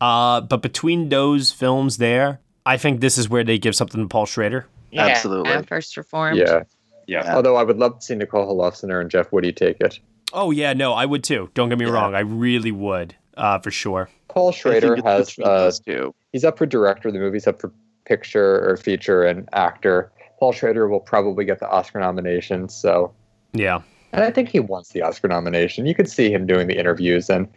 Uh, 0.00 0.40
but 0.42 0.62
between 0.62 1.08
those 1.08 1.50
films 1.50 1.96
there, 1.96 2.38
I 2.64 2.76
think 2.76 3.00
this 3.00 3.18
is 3.18 3.28
where 3.28 3.42
they 3.42 3.58
give 3.58 3.74
something 3.74 4.00
to 4.00 4.06
Paul 4.06 4.26
Schrader. 4.26 4.66
Yeah, 4.92 5.06
Absolutely. 5.06 5.62
First 5.64 5.96
Reformed. 5.96 6.38
Yeah. 6.38 6.62
Yeah. 7.06 7.34
Although 7.34 7.56
I 7.56 7.64
would 7.64 7.78
love 7.78 7.98
to 7.98 8.04
see 8.04 8.14
Nicole 8.14 8.46
Holofcener 8.46 9.00
and 9.00 9.10
Jeff 9.10 9.32
Whitty 9.32 9.52
take 9.52 9.80
it. 9.80 9.98
Oh 10.32 10.50
yeah, 10.50 10.72
no, 10.72 10.92
I 10.92 11.06
would 11.06 11.22
too. 11.22 11.50
Don't 11.54 11.68
get 11.68 11.78
me 11.78 11.84
wrong, 11.84 12.14
I 12.14 12.20
really 12.20 12.72
would, 12.72 13.14
uh, 13.36 13.58
for 13.58 13.70
sure. 13.70 14.08
Paul 14.28 14.52
Schrader 14.52 14.96
has. 15.04 15.30
between 15.30 15.46
Uh, 15.46 15.58
those 15.58 15.80
two. 15.80 16.14
he's 16.32 16.44
up 16.44 16.58
for 16.58 16.66
director. 16.66 17.10
The 17.10 17.18
movie's 17.18 17.46
up 17.46 17.60
for 17.60 17.72
picture 18.04 18.68
or 18.68 18.76
feature 18.76 19.24
and 19.24 19.48
actor. 19.52 20.10
Paul 20.38 20.52
Schrader 20.52 20.88
will 20.88 21.00
probably 21.00 21.44
get 21.44 21.60
the 21.60 21.68
Oscar 21.68 22.00
nomination. 22.00 22.68
So, 22.68 23.12
Yeah. 23.52 23.80
And 24.12 24.22
I 24.22 24.30
think 24.30 24.48
he 24.48 24.60
wants 24.60 24.90
the 24.90 25.02
Oscar 25.02 25.26
nomination. 25.28 25.86
You 25.86 25.94
could 25.94 26.08
see 26.08 26.30
him 26.32 26.46
doing 26.46 26.68
the 26.68 26.78
interviews, 26.78 27.28
and 27.28 27.48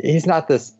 he's 0.00 0.26
not 0.26 0.46
this 0.46 0.72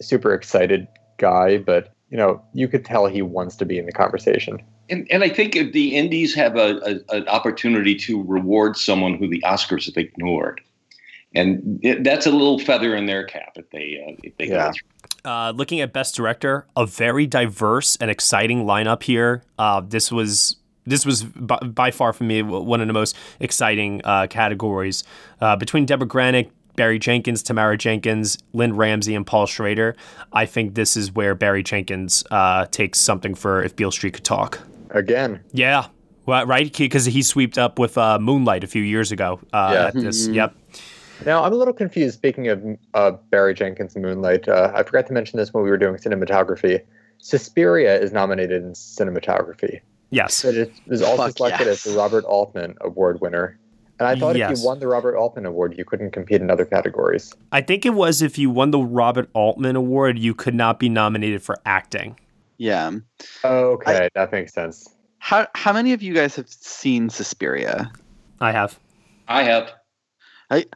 super 0.00 0.34
excited 0.34 0.86
guy, 1.18 1.56
but 1.58 1.90
you 2.10 2.18
know, 2.18 2.40
you 2.52 2.68
could 2.68 2.84
tell 2.84 3.06
he 3.06 3.22
wants 3.22 3.56
to 3.56 3.64
be 3.64 3.78
in 3.78 3.86
the 3.86 3.92
conversation. 3.92 4.62
And, 4.90 5.06
and 5.10 5.24
I 5.24 5.30
think 5.30 5.56
if 5.56 5.72
the 5.72 5.96
Indies 5.96 6.34
have 6.34 6.56
a, 6.56 7.00
a, 7.08 7.16
an 7.16 7.28
opportunity 7.28 7.94
to 7.96 8.22
reward 8.22 8.76
someone 8.76 9.14
who 9.14 9.26
the 9.26 9.40
Oscars 9.40 9.86
have 9.86 9.96
ignored, 9.96 10.60
and 11.34 11.80
it, 11.82 12.04
that's 12.04 12.26
a 12.26 12.30
little 12.30 12.58
feather 12.58 12.94
in 12.96 13.06
their 13.06 13.24
cap 13.24 13.52
if 13.56 13.68
they 13.70 14.04
uh, 14.06 14.14
if 14.22 14.36
they 14.38 14.46
Yeah. 14.48 14.68
go 14.68 14.72
through. 14.72 15.30
Uh, 15.30 15.52
looking 15.52 15.80
at 15.80 15.92
best 15.92 16.14
director, 16.14 16.66
a 16.76 16.84
very 16.86 17.26
diverse 17.26 17.96
and 17.96 18.10
exciting 18.10 18.64
lineup 18.64 19.02
here. 19.02 19.42
Uh, 19.58 19.80
this 19.80 20.12
was 20.12 20.56
this 20.86 21.06
was 21.06 21.22
by, 21.24 21.56
by 21.58 21.90
far 21.90 22.12
for 22.12 22.24
me 22.24 22.42
one 22.42 22.80
of 22.82 22.86
the 22.86 22.92
most 22.92 23.16
exciting 23.40 24.02
uh, 24.04 24.26
categories 24.28 25.02
uh, 25.40 25.56
between 25.56 25.86
Deborah 25.86 26.06
Granik, 26.06 26.50
Barry 26.76 26.98
Jenkins, 26.98 27.42
Tamara 27.42 27.78
Jenkins, 27.78 28.36
Lynne 28.52 28.76
Ramsay, 28.76 29.14
and 29.14 29.26
Paul 29.26 29.46
Schrader. 29.46 29.96
I 30.34 30.44
think 30.44 30.74
this 30.74 30.94
is 30.94 31.10
where 31.12 31.34
Barry 31.34 31.62
Jenkins 31.62 32.22
uh, 32.30 32.66
takes 32.66 33.00
something 33.00 33.34
for 33.34 33.62
if 33.62 33.74
Beale 33.76 33.90
Street 33.92 34.12
could 34.14 34.24
talk. 34.24 34.58
Again, 34.90 35.40
Yeah, 35.52 35.86
well, 36.26 36.44
right, 36.46 36.70
because 36.76 37.06
he 37.06 37.22
swept 37.22 37.56
up 37.56 37.78
with 37.78 37.96
uh, 37.96 38.18
Moonlight 38.18 38.62
a 38.62 38.66
few 38.66 38.82
years 38.82 39.10
ago. 39.10 39.40
Uh, 39.54 39.70
Yeah. 39.72 39.86
at 39.86 39.94
this, 39.94 40.28
Mhm. 40.28 40.34
yep. 40.34 40.54
Now, 41.24 41.44
I'm 41.44 41.52
a 41.52 41.56
little 41.56 41.74
confused. 41.74 42.14
Speaking 42.14 42.48
of 42.48 42.62
uh, 42.94 43.12
Barry 43.30 43.54
Jenkins 43.54 43.94
and 43.94 44.04
Moonlight, 44.04 44.48
uh, 44.48 44.72
I 44.74 44.82
forgot 44.82 45.06
to 45.06 45.12
mention 45.12 45.38
this 45.38 45.52
when 45.52 45.64
we 45.64 45.70
were 45.70 45.78
doing 45.78 45.96
cinematography. 45.96 46.82
Suspiria 47.18 47.98
is 48.00 48.12
nominated 48.12 48.62
in 48.62 48.72
cinematography. 48.72 49.80
Yes. 50.10 50.42
But 50.42 50.54
it 50.54 50.72
was 50.86 51.02
also 51.02 51.24
Fuck 51.24 51.36
selected 51.36 51.66
yes. 51.66 51.86
as 51.86 51.92
the 51.92 51.98
Robert 51.98 52.24
Altman 52.24 52.76
Award 52.80 53.20
winner. 53.20 53.58
And 53.98 54.08
I 54.08 54.16
thought 54.16 54.36
if 54.36 54.58
you 54.58 54.64
won 54.64 54.80
the 54.80 54.88
Robert 54.88 55.16
Altman 55.16 55.46
Award, 55.46 55.78
you 55.78 55.84
couldn't 55.84 56.10
compete 56.10 56.40
in 56.40 56.50
other 56.50 56.64
categories. 56.64 57.32
I 57.52 57.60
think 57.60 57.86
it 57.86 57.94
was 57.94 58.22
if 58.22 58.36
you 58.36 58.50
won 58.50 58.72
the 58.72 58.80
Robert 58.80 59.30
Altman 59.34 59.76
Award, 59.76 60.18
you 60.18 60.34
could 60.34 60.54
not 60.54 60.80
be 60.80 60.88
nominated 60.88 61.42
for 61.42 61.60
acting. 61.64 62.18
Yeah. 62.58 62.90
Okay, 63.44 64.08
that 64.14 64.32
makes 64.32 64.52
sense. 64.52 64.88
How 65.18 65.46
how 65.54 65.72
many 65.72 65.92
of 65.92 66.02
you 66.02 66.12
guys 66.12 66.34
have 66.36 66.48
seen 66.48 67.08
Suspiria? 67.08 67.90
I 68.40 68.52
have. 68.52 68.78
I 69.28 69.44
have. 69.44 69.72
I 70.50 70.66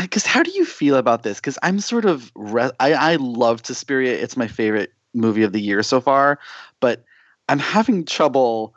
because 0.00 0.24
uh, 0.24 0.28
how 0.28 0.42
do 0.42 0.50
you 0.50 0.64
feel 0.64 0.96
about 0.96 1.22
this? 1.22 1.38
Because 1.38 1.58
I'm 1.62 1.80
sort 1.80 2.04
of 2.04 2.30
re- 2.34 2.70
I 2.80 2.92
I 2.92 3.16
love 3.16 3.64
Suspiria. 3.64 4.12
It's 4.12 4.36
my 4.36 4.48
favorite 4.48 4.92
movie 5.14 5.42
of 5.42 5.52
the 5.52 5.60
year 5.60 5.82
so 5.82 6.00
far, 6.00 6.38
but 6.80 7.04
I'm 7.48 7.58
having 7.58 8.04
trouble 8.04 8.74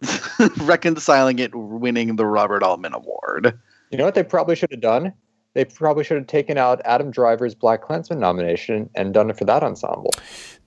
reconciling 0.58 1.38
it 1.38 1.54
winning 1.54 2.16
the 2.16 2.26
Robert 2.26 2.62
Altman 2.62 2.94
Award. 2.94 3.58
You 3.90 3.98
know 3.98 4.04
what 4.04 4.14
they 4.14 4.24
probably 4.24 4.56
should 4.56 4.70
have 4.70 4.80
done? 4.80 5.12
They 5.54 5.64
probably 5.64 6.04
should 6.04 6.18
have 6.18 6.26
taken 6.26 6.58
out 6.58 6.82
Adam 6.84 7.10
Driver's 7.10 7.54
BlacKkKlansman 7.54 8.18
nomination 8.18 8.90
and 8.94 9.14
done 9.14 9.30
it 9.30 9.38
for 9.38 9.46
that 9.46 9.62
ensemble. 9.62 10.10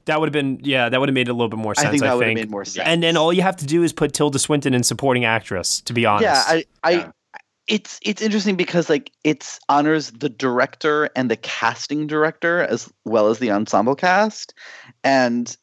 That 0.05 0.19
would 0.19 0.27
have 0.27 0.34
been 0.34 0.59
yeah, 0.63 0.89
that 0.89 0.99
would 0.99 1.09
have 1.09 1.13
made 1.13 1.27
a 1.27 1.34
little 1.34 1.49
bit 1.49 1.59
more 1.59 1.75
sense. 1.75 1.88
I 1.88 1.91
think 1.91 2.01
that 2.01 2.17
would 2.17 2.25
have 2.25 2.30
think. 2.30 2.39
made 2.39 2.49
more 2.49 2.65
sense. 2.65 2.88
And 2.88 3.03
then 3.03 3.15
all 3.15 3.32
you 3.32 3.43
have 3.43 3.55
to 3.57 3.65
do 3.67 3.84
is 3.84 3.93
put 3.93 4.13
Tilda 4.13 4.39
Swinton 4.39 4.73
in 4.73 4.82
supporting 4.82 5.25
actress. 5.25 5.82
To 5.82 5.93
be 5.93 6.07
honest, 6.07 6.23
Yeah, 6.23 6.43
I, 6.47 6.65
I, 6.84 7.11
it's 7.70 7.99
it's 8.01 8.22
interesting 8.22 8.55
because 8.55 8.89
like 8.89 9.11
it's 9.24 9.59
honors 9.70 10.11
the 10.11 10.28
director 10.28 11.09
and 11.15 11.30
the 11.30 11.38
casting 11.38 12.07
director 12.07 12.63
as 12.63 12.91
well 13.05 13.28
as 13.28 13.38
the 13.38 13.51
ensemble 13.51 13.95
cast, 13.95 14.55
and 15.03 15.55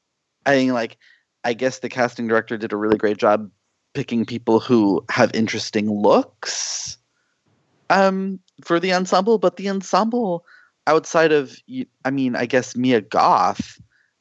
I 0.46 0.52
think 0.52 0.72
like 0.72 0.96
I 1.44 1.52
guess 1.52 1.80
the 1.80 1.88
casting 1.88 2.28
director 2.28 2.56
did 2.56 2.72
a 2.72 2.76
really 2.76 2.96
great 2.96 3.18
job 3.18 3.50
picking 3.92 4.24
people 4.24 4.60
who 4.60 5.04
have 5.10 5.34
interesting 5.34 5.90
looks, 5.90 6.96
um, 7.90 8.38
for 8.64 8.78
the 8.78 8.92
ensemble. 8.92 9.38
But 9.38 9.56
the 9.56 9.68
ensemble 9.68 10.46
outside 10.86 11.32
of 11.32 11.56
i 12.04 12.10
mean 12.12 12.36
I 12.36 12.46
guess 12.46 12.76
Mia 12.76 13.00
Goth 13.00 13.80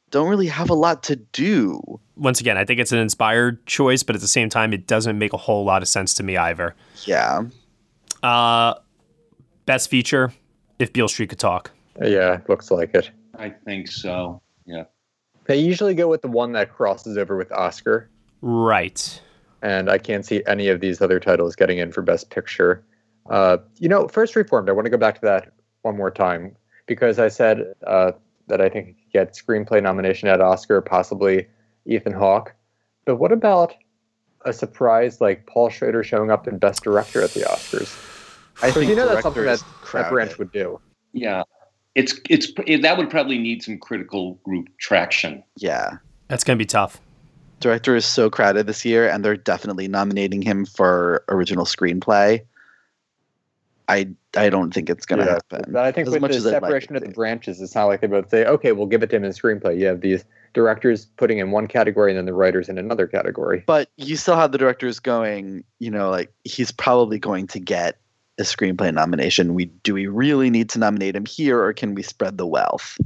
don't 0.09 0.27
really 0.27 0.47
have 0.47 0.71
a 0.71 0.73
lot 0.73 1.03
to 1.03 1.15
do. 1.15 1.99
once 2.15 2.39
again, 2.39 2.57
I 2.57 2.65
think 2.65 2.79
it's 2.79 2.91
an 2.91 2.99
inspired 2.99 3.63
choice, 3.67 4.01
but 4.01 4.15
at 4.15 4.21
the 4.21 4.27
same 4.27 4.49
time, 4.49 4.73
it 4.73 4.87
doesn't 4.87 5.19
make 5.19 5.33
a 5.33 5.37
whole 5.37 5.65
lot 5.65 5.81
of 5.81 5.87
sense 5.87 6.13
to 6.15 6.23
me 6.23 6.37
either. 6.37 6.73
Yeah. 7.05 7.43
Uh, 8.25 8.73
best 9.67 9.89
feature, 9.89 10.33
if 10.79 10.91
Beale 10.91 11.07
Street 11.07 11.29
could 11.29 11.39
talk. 11.39 11.71
Yeah, 12.03 12.39
looks 12.47 12.71
like 12.71 12.95
it. 12.95 13.11
I 13.37 13.49
think 13.49 13.87
so. 13.87 14.41
Yeah. 14.65 14.85
They 15.45 15.57
usually 15.57 15.93
go 15.93 16.07
with 16.07 16.23
the 16.23 16.27
one 16.27 16.53
that 16.53 16.73
crosses 16.73 17.17
over 17.17 17.37
with 17.37 17.51
Oscar, 17.51 18.09
Right. 18.41 19.21
and 19.61 19.89
I 19.91 19.99
can't 19.99 20.25
see 20.25 20.41
any 20.47 20.69
of 20.69 20.79
these 20.79 21.01
other 21.01 21.19
titles 21.19 21.55
getting 21.55 21.77
in 21.77 21.91
for 21.91 22.01
Best 22.01 22.31
Picture. 22.31 22.83
Uh, 23.29 23.57
you 23.79 23.87
know, 23.89 24.07
First 24.07 24.35
Reformed, 24.35 24.69
I 24.69 24.71
want 24.71 24.85
to 24.85 24.89
go 24.89 24.97
back 24.97 25.15
to 25.15 25.21
that 25.21 25.51
one 25.83 25.95
more 25.95 26.09
time 26.11 26.55
because 26.87 27.19
I 27.19 27.27
said 27.27 27.75
uh, 27.85 28.13
that 28.47 28.59
I 28.59 28.69
think 28.69 28.89
it 28.89 28.93
could 29.03 29.11
get 29.13 29.33
screenplay 29.35 29.83
nomination 29.83 30.29
at 30.29 30.41
Oscar, 30.41 30.81
possibly 30.81 31.47
Ethan 31.85 32.13
Hawke. 32.13 32.55
But 33.05 33.17
what 33.17 33.31
about 33.31 33.75
a 34.45 34.53
surprise 34.53 35.21
like 35.21 35.45
Paul 35.45 35.69
Schrader 35.69 36.03
showing 36.03 36.31
up 36.31 36.47
in 36.47 36.57
Best 36.57 36.83
Director 36.83 37.21
at 37.21 37.31
the 37.35 37.41
Oscars? 37.41 37.95
I 38.61 38.67
'Cause 38.67 38.73
think 38.75 38.89
you 38.89 38.95
know 38.95 39.07
that's 39.07 39.21
something 39.21 39.43
director 39.43 39.65
that 39.81 39.85
is 39.85 39.91
that 39.91 40.09
branch 40.11 40.37
would 40.37 40.51
do. 40.51 40.79
Yeah. 41.13 41.43
It's 41.95 42.19
it's 42.29 42.51
it, 42.65 42.81
that 42.81 42.97
would 42.97 43.09
probably 43.09 43.37
need 43.37 43.63
some 43.63 43.77
critical 43.77 44.33
group 44.43 44.67
traction. 44.79 45.43
Yeah. 45.57 45.97
That's 46.27 46.43
going 46.43 46.57
to 46.57 46.61
be 46.61 46.65
tough. 46.67 46.99
director 47.61 47.95
is 47.95 48.05
so 48.05 48.29
crowded 48.29 48.67
this 48.67 48.83
year, 48.83 49.07
and 49.09 49.23
they're 49.23 49.37
definitely 49.37 49.87
nominating 49.87 50.41
him 50.41 50.65
for 50.65 51.23
original 51.29 51.65
screenplay. 51.65 52.41
I 53.87 54.07
I 54.35 54.49
don't 54.49 54.73
think 54.73 54.89
it's 54.89 55.05
going 55.05 55.19
to 55.19 55.25
Yeah, 55.25 55.31
happen. 55.33 55.71
But 55.71 55.85
I 55.85 55.91
think 55.91 56.07
as 56.07 56.13
with 56.13 56.21
much 56.21 56.31
the 56.31 56.37
as 56.37 56.45
I'd 56.47 56.53
like 56.53 56.61
separation 56.63 56.95
it 56.95 57.03
of 57.03 57.07
the 57.09 57.13
branches, 57.13 57.61
it's 57.61 57.75
not 57.75 57.85
like 57.85 58.01
they 58.01 58.07
both 58.07 58.29
say, 58.29 58.45
okay, 58.45 58.71
we'll 58.71 58.87
give 58.87 59.03
it 59.03 59.09
to 59.11 59.15
him 59.15 59.23
in 59.23 59.31
screenplay. 59.31 59.79
You 59.79 59.85
have 59.85 60.01
these 60.01 60.25
directors 60.53 61.05
putting 61.17 61.37
in 61.37 61.51
one 61.51 61.67
category 61.67 62.11
and 62.11 62.17
then 62.17 62.25
the 62.25 62.33
writers 62.33 62.67
in 62.67 62.77
another 62.77 63.05
category. 63.07 63.63
But 63.67 63.89
you 63.97 64.15
still 64.17 64.35
have 64.35 64.51
the 64.51 64.57
directors 64.57 64.99
going. 64.99 65.63
You 65.79 65.91
know, 65.91 66.09
like 66.09 66.33
he's 66.43 66.71
probably 66.71 67.19
going 67.19 67.47
to 67.47 67.59
get 67.59 67.99
a 68.37 68.43
screenplay 68.43 68.93
nomination. 68.93 69.53
We 69.53 69.65
do 69.65 69.93
we 69.93 70.07
really 70.07 70.49
need 70.49 70.69
to 70.71 70.79
nominate 70.79 71.15
him 71.15 71.25
here, 71.25 71.61
or 71.61 71.73
can 71.73 71.95
we 71.95 72.03
spread 72.03 72.37
the 72.37 72.45
wealth? 72.45 72.97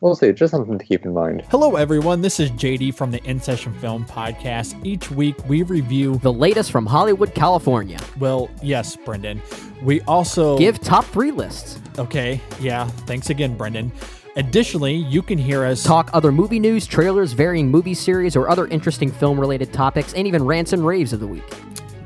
We'll 0.00 0.14
see. 0.14 0.32
Just 0.32 0.52
something 0.52 0.78
to 0.78 0.84
keep 0.84 1.04
in 1.04 1.12
mind. 1.12 1.42
Hello, 1.50 1.74
everyone. 1.74 2.20
This 2.22 2.38
is 2.38 2.52
JD 2.52 2.94
from 2.94 3.10
the 3.10 3.22
In 3.24 3.40
Session 3.40 3.74
Film 3.80 4.04
Podcast. 4.04 4.80
Each 4.86 5.10
week 5.10 5.36
we 5.48 5.64
review 5.64 6.18
the 6.18 6.32
latest 6.32 6.70
from 6.70 6.86
Hollywood, 6.86 7.34
California. 7.34 7.98
Well, 8.20 8.48
yes, 8.62 8.94
Brendan. 8.94 9.42
We 9.82 10.00
also 10.02 10.56
Give 10.56 10.80
top 10.80 11.04
three 11.06 11.32
lists. 11.32 11.80
Okay, 11.98 12.40
yeah. 12.60 12.86
Thanks 13.06 13.30
again, 13.30 13.56
Brendan. 13.56 13.90
Additionally, 14.36 14.94
you 14.94 15.20
can 15.20 15.36
hear 15.36 15.64
us 15.64 15.82
Talk 15.82 16.10
other 16.12 16.30
movie 16.30 16.60
news, 16.60 16.86
trailers, 16.86 17.32
varying 17.32 17.68
movie 17.68 17.94
series, 17.94 18.36
or 18.36 18.48
other 18.48 18.68
interesting 18.68 19.10
film 19.10 19.40
related 19.40 19.72
topics, 19.72 20.14
and 20.14 20.28
even 20.28 20.44
rants 20.44 20.72
and 20.72 20.86
raves 20.86 21.12
of 21.12 21.18
the 21.18 21.26
week. 21.26 21.42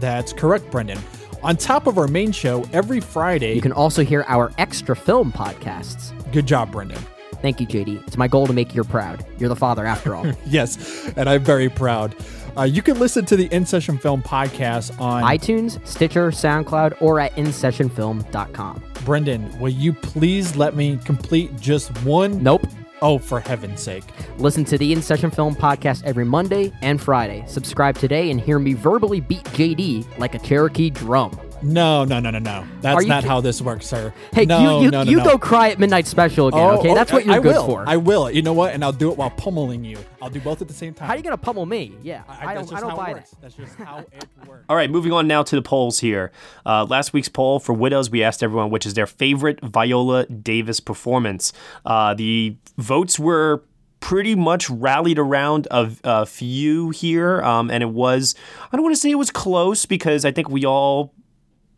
That's 0.00 0.32
correct, 0.32 0.70
Brendan. 0.70 0.98
On 1.42 1.56
top 1.56 1.88
of 1.88 1.98
our 1.98 2.06
main 2.06 2.30
show, 2.30 2.64
every 2.72 3.00
Friday. 3.00 3.54
You 3.54 3.60
can 3.60 3.72
also 3.72 4.04
hear 4.04 4.24
our 4.28 4.52
extra 4.58 4.94
film 4.94 5.32
podcasts. 5.32 6.12
Good 6.32 6.46
job, 6.46 6.70
Brendan. 6.70 7.04
Thank 7.40 7.60
you, 7.60 7.66
JD. 7.66 8.06
It's 8.06 8.16
my 8.16 8.28
goal 8.28 8.46
to 8.46 8.52
make 8.52 8.74
you 8.74 8.84
proud. 8.84 9.26
You're 9.38 9.48
the 9.48 9.56
father, 9.56 9.84
after 9.84 10.14
all. 10.14 10.24
yes, 10.46 11.10
and 11.16 11.28
I'm 11.28 11.42
very 11.42 11.68
proud. 11.68 12.14
Uh, 12.56 12.62
you 12.62 12.82
can 12.82 12.98
listen 13.00 13.24
to 13.24 13.34
the 13.36 13.46
In 13.46 13.66
Session 13.66 13.98
Film 13.98 14.22
podcast 14.22 15.00
on 15.00 15.24
iTunes, 15.24 15.84
Stitcher, 15.86 16.30
SoundCloud, 16.30 17.00
or 17.00 17.18
at 17.18 17.34
InSessionFilm.com. 17.34 18.82
Brendan, 19.04 19.58
will 19.58 19.70
you 19.70 19.92
please 19.92 20.54
let 20.54 20.76
me 20.76 20.98
complete 21.04 21.58
just 21.58 21.88
one? 22.04 22.40
Nope. 22.42 22.64
Oh, 23.02 23.18
for 23.18 23.40
heaven's 23.40 23.82
sake. 23.82 24.04
Listen 24.38 24.64
to 24.66 24.78
the 24.78 24.92
In 24.92 25.02
Session 25.02 25.30
Film 25.30 25.56
podcast 25.56 26.04
every 26.04 26.24
Monday 26.24 26.72
and 26.82 27.00
Friday. 27.00 27.42
Subscribe 27.48 27.96
today 27.98 28.30
and 28.30 28.40
hear 28.40 28.58
me 28.60 28.74
verbally 28.74 29.20
beat 29.20 29.42
JD 29.44 30.18
like 30.18 30.34
a 30.36 30.38
Cherokee 30.38 30.88
drum. 30.88 31.38
No, 31.64 32.04
no, 32.04 32.18
no, 32.18 32.30
no, 32.30 32.40
no. 32.40 32.64
That's 32.80 33.06
not 33.06 33.22
ki- 33.22 33.28
how 33.28 33.40
this 33.40 33.62
works, 33.62 33.86
sir. 33.86 34.12
Hey, 34.32 34.46
no, 34.46 34.78
you 34.80 34.84
you, 34.86 34.90
no, 34.90 35.04
no, 35.04 35.10
you 35.10 35.16
no. 35.18 35.24
go 35.24 35.38
cry 35.38 35.70
at 35.70 35.78
Midnight 35.78 36.08
Special 36.08 36.48
again, 36.48 36.58
Oh, 36.60 36.78
okay? 36.80 36.90
oh, 36.90 36.94
That's 36.96 37.12
what 37.12 37.24
you're 37.24 37.36
I 37.36 37.38
good 37.38 37.54
will. 37.54 37.66
for. 37.66 37.84
I 37.86 37.96
will. 37.98 38.28
You 38.28 38.42
know 38.42 38.52
what? 38.52 38.74
And 38.74 38.84
I'll 38.84 38.90
do 38.92 39.12
it 39.12 39.16
while 39.16 39.30
pummeling 39.30 39.84
you. 39.84 39.96
I'll 40.20 40.28
do 40.30 40.40
both 40.40 40.60
at 40.60 40.66
the 40.66 40.74
same 40.74 40.92
time. 40.92 41.06
How 41.06 41.14
are 41.14 41.16
you 41.16 41.22
gonna 41.22 41.36
pummel 41.36 41.64
me? 41.66 41.94
Yeah, 42.02 42.22
I, 42.28 42.54
that's 42.54 42.70
don't. 42.70 42.78
I 42.78 42.80
don't 42.80 42.90
how 42.90 42.96
it 42.96 42.98
buy 43.06 43.12
works. 43.12 43.30
that. 43.30 43.40
That's 43.42 43.54
just 43.54 43.76
how 43.76 43.98
it 44.12 44.24
works. 44.48 44.64
All 44.68 44.74
right, 44.74 44.90
moving 44.90 45.12
on 45.12 45.28
now 45.28 45.44
to 45.44 45.54
the 45.54 45.62
polls 45.62 46.00
here. 46.00 46.32
Uh, 46.66 46.84
last 46.84 47.12
week's 47.12 47.28
poll 47.28 47.60
for 47.60 47.72
Widows, 47.72 48.10
we 48.10 48.24
asked 48.24 48.42
everyone 48.42 48.70
which 48.70 48.84
is 48.84 48.94
their 48.94 49.06
favorite 49.06 49.60
Viola 49.62 50.26
Davis 50.26 50.80
performance. 50.80 51.52
Uh, 51.86 52.12
the 52.14 52.56
votes 52.78 53.18
were 53.18 53.64
pretty 54.00 54.34
much 54.34 54.68
rallied 54.68 55.18
around 55.18 55.68
a, 55.70 55.90
a 56.04 56.26
few 56.26 56.90
here, 56.90 57.40
um, 57.42 57.70
and 57.70 57.82
it 57.82 57.90
was, 57.90 58.34
I 58.72 58.76
don't 58.76 58.82
want 58.82 58.94
to 58.94 59.00
say 59.00 59.10
it 59.10 59.16
was 59.16 59.30
close 59.30 59.86
because 59.86 60.24
I 60.24 60.32
think 60.32 60.48
we 60.48 60.66
all 60.66 61.14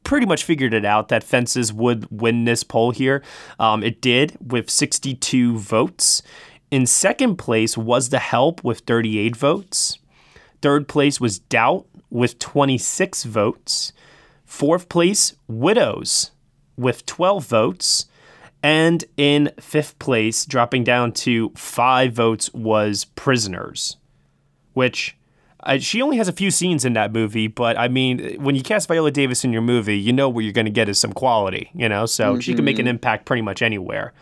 pretty 0.04 0.26
much 0.26 0.44
figured 0.44 0.74
it 0.74 0.84
out 0.84 1.08
that 1.08 1.24
Fences 1.24 1.72
would 1.72 2.06
win 2.10 2.44
this 2.44 2.62
poll 2.62 2.90
here. 2.90 3.22
Um, 3.58 3.82
it 3.82 4.00
did 4.00 4.36
with 4.40 4.70
62 4.70 5.58
votes. 5.58 6.22
In 6.70 6.86
second 6.86 7.36
place 7.36 7.76
was 7.76 8.08
The 8.08 8.18
Help 8.18 8.62
with 8.64 8.80
38 8.80 9.36
votes. 9.36 9.98
Third 10.62 10.88
place 10.88 11.20
was 11.20 11.38
Doubt 11.38 11.86
with 12.10 12.38
26 12.38 13.24
votes. 13.24 13.92
Fourth 14.44 14.88
place, 14.88 15.34
Widows, 15.48 16.30
with 16.76 17.06
12 17.06 17.46
votes. 17.46 18.06
And 18.64 19.04
in 19.18 19.52
fifth 19.60 19.98
place, 19.98 20.46
dropping 20.46 20.84
down 20.84 21.12
to 21.12 21.52
five 21.54 22.14
votes, 22.14 22.50
was 22.54 23.04
Prisoners, 23.04 23.98
which 24.72 25.18
uh, 25.64 25.76
she 25.76 26.00
only 26.00 26.16
has 26.16 26.28
a 26.28 26.32
few 26.32 26.50
scenes 26.50 26.86
in 26.86 26.94
that 26.94 27.12
movie, 27.12 27.46
but 27.46 27.78
I 27.78 27.88
mean, 27.88 28.42
when 28.42 28.54
you 28.54 28.62
cast 28.62 28.88
Viola 28.88 29.10
Davis 29.10 29.44
in 29.44 29.52
your 29.52 29.60
movie, 29.60 29.98
you 29.98 30.14
know 30.14 30.30
what 30.30 30.44
you're 30.44 30.52
going 30.54 30.64
to 30.64 30.70
get 30.70 30.88
is 30.88 30.98
some 30.98 31.12
quality, 31.12 31.70
you 31.74 31.90
know? 31.90 32.06
So 32.06 32.32
mm-hmm. 32.32 32.40
she 32.40 32.54
can 32.54 32.64
make 32.64 32.78
an 32.78 32.86
impact 32.86 33.26
pretty 33.26 33.42
much 33.42 33.60
anywhere. 33.60 34.14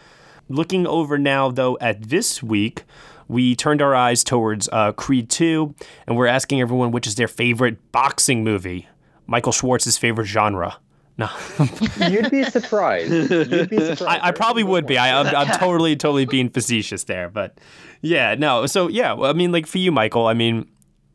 Looking 0.48 0.88
over 0.88 1.18
now, 1.18 1.52
though, 1.52 1.78
at 1.80 2.02
this 2.02 2.42
week, 2.42 2.82
we 3.28 3.54
turned 3.54 3.80
our 3.80 3.94
eyes 3.94 4.24
towards 4.24 4.68
uh, 4.72 4.90
Creed 4.90 5.30
2, 5.30 5.72
and 6.08 6.16
we're 6.16 6.26
asking 6.26 6.60
everyone 6.60 6.90
which 6.90 7.06
is 7.06 7.14
their 7.14 7.28
favorite 7.28 7.92
boxing 7.92 8.42
movie. 8.42 8.88
Michael 9.28 9.52
Schwartz's 9.52 9.98
favorite 9.98 10.26
genre. 10.26 10.78
No. 11.18 11.28
You'd 12.08 12.30
be 12.30 12.44
surprised. 12.44 13.12
You'd 13.30 13.70
be 13.70 13.78
surprised. 13.94 14.02
I, 14.02 14.28
I 14.28 14.30
probably 14.32 14.64
would 14.64 14.86
be. 14.86 14.96
I, 14.96 15.08
am 15.08 15.26
I'm, 15.26 15.36
I'm 15.36 15.46
totally, 15.58 15.96
totally 15.96 16.24
being 16.24 16.48
facetious 16.48 17.04
there. 17.04 17.28
But 17.28 17.58
yeah, 18.00 18.34
no. 18.34 18.66
So 18.66 18.88
yeah, 18.88 19.14
I 19.14 19.32
mean, 19.32 19.52
like 19.52 19.66
for 19.66 19.78
you, 19.78 19.92
Michael, 19.92 20.26
I 20.26 20.34
mean, 20.34 20.68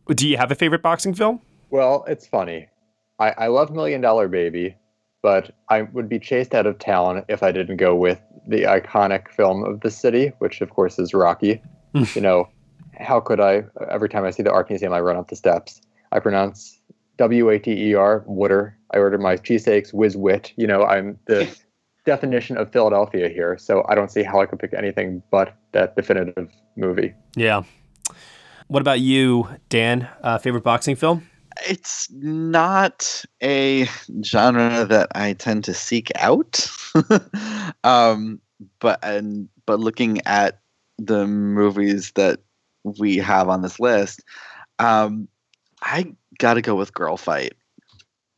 do 0.07 0.27
you 0.27 0.37
have 0.37 0.51
a 0.51 0.55
favorite 0.55 0.81
boxing 0.81 1.13
film? 1.13 1.41
Well, 1.69 2.05
it's 2.07 2.27
funny. 2.27 2.67
I, 3.19 3.31
I 3.31 3.47
love 3.47 3.71
Million 3.71 4.01
Dollar 4.01 4.27
Baby, 4.27 4.75
but 5.23 5.51
I 5.69 5.81
would 5.81 6.07
be 6.07 6.19
chased 6.19 6.53
out 6.53 6.67
of 6.67 6.77
town 6.77 7.25
if 7.27 7.41
I 7.41 7.51
didn't 7.51 7.77
go 7.77 7.95
with 7.95 8.21
the 8.47 8.63
iconic 8.63 9.29
film 9.29 9.63
of 9.63 9.81
the 9.81 9.91
city, 9.91 10.31
which 10.37 10.61
of 10.61 10.69
course 10.69 10.99
is 10.99 11.13
Rocky. 11.13 11.61
you 11.93 12.21
know, 12.21 12.47
how 12.99 13.19
could 13.19 13.39
I? 13.39 13.63
Every 13.89 14.07
time 14.07 14.23
I 14.23 14.29
see 14.29 14.43
the 14.43 14.51
Art 14.51 14.69
Museum, 14.69 14.93
I 14.93 14.99
run 14.99 15.17
up 15.17 15.29
the 15.29 15.35
steps. 15.35 15.81
I 16.11 16.19
pronounce 16.19 16.76
W 17.17 17.49
A 17.49 17.59
T 17.59 17.89
E 17.89 17.95
R, 17.95 18.23
Wooder. 18.27 18.77
I 18.93 18.99
ordered 18.99 19.21
my 19.21 19.35
cheesesteaks 19.35 19.93
with 19.93 20.15
wit. 20.15 20.53
You 20.55 20.67
know, 20.67 20.83
I'm 20.83 21.19
the 21.25 21.49
definition 22.05 22.57
of 22.57 22.71
Philadelphia 22.71 23.29
here, 23.29 23.57
so 23.57 23.85
I 23.89 23.95
don't 23.95 24.11
see 24.11 24.23
how 24.23 24.39
I 24.39 24.45
could 24.45 24.59
pick 24.59 24.73
anything 24.73 25.21
but 25.31 25.55
that 25.73 25.95
definitive 25.95 26.49
movie. 26.75 27.13
Yeah. 27.35 27.63
What 28.67 28.81
about 28.81 28.99
you, 28.99 29.47
Dan? 29.69 30.07
Uh, 30.21 30.37
favorite 30.37 30.63
boxing 30.63 30.95
film? 30.95 31.27
It's 31.67 32.07
not 32.11 33.25
a 33.41 33.87
genre 34.23 34.85
that 34.85 35.07
I 35.15 35.33
tend 35.33 35.63
to 35.65 35.73
seek 35.73 36.11
out. 36.15 36.67
um, 37.83 38.41
but 38.79 38.99
and 39.03 39.49
but 39.65 39.79
looking 39.79 40.21
at 40.25 40.59
the 40.97 41.25
movies 41.27 42.11
that 42.15 42.39
we 42.83 43.17
have 43.17 43.49
on 43.49 43.61
this 43.61 43.79
list, 43.79 44.23
um, 44.79 45.27
I 45.81 46.13
got 46.39 46.55
to 46.55 46.61
go 46.61 46.75
with 46.75 46.93
Girl 46.93 47.17
Fight. 47.17 47.53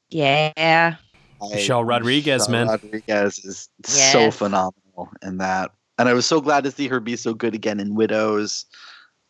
Yeah. 0.10 0.96
Michelle 1.52 1.84
Rodriguez, 1.84 2.50
Michelle 2.50 2.66
man. 2.66 2.68
Rodriguez 2.68 3.40
is 3.40 3.70
yes. 3.86 4.12
so 4.12 4.32
phenomenal 4.32 5.10
in 5.22 5.38
that. 5.38 5.72
And 5.98 6.10
I 6.10 6.14
was 6.14 6.26
so 6.26 6.42
glad 6.42 6.64
to 6.64 6.72
see 6.72 6.88
her 6.88 7.00
be 7.00 7.16
so 7.16 7.34
good 7.34 7.54
again 7.54 7.80
in 7.80 7.96
Widows. 7.96 8.66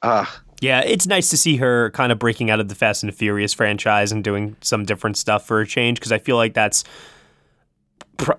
Uh, 0.02 0.26
yeah, 0.62 0.82
it's 0.82 1.08
nice 1.08 1.30
to 1.30 1.38
see 1.38 1.58
her 1.58 1.92
kind 1.92 2.12
of 2.12 2.20
breaking 2.20 2.50
out 2.50 2.60
of 2.60 2.70
the 2.70 2.76
Fast 2.76 3.04
and 3.04 3.12
the 3.12 3.16
Furious 3.16 3.54
franchise 3.54 4.12
and 4.12 4.24
doing 4.24 4.56
some 4.62 4.86
different 4.86 5.18
stuff 5.18 5.46
for 5.46 5.62
a 5.62 5.68
change 5.68 6.00
because 6.00 6.12
I 6.12 6.18
feel 6.18 6.36
like 6.36 6.54
that's 6.54 6.84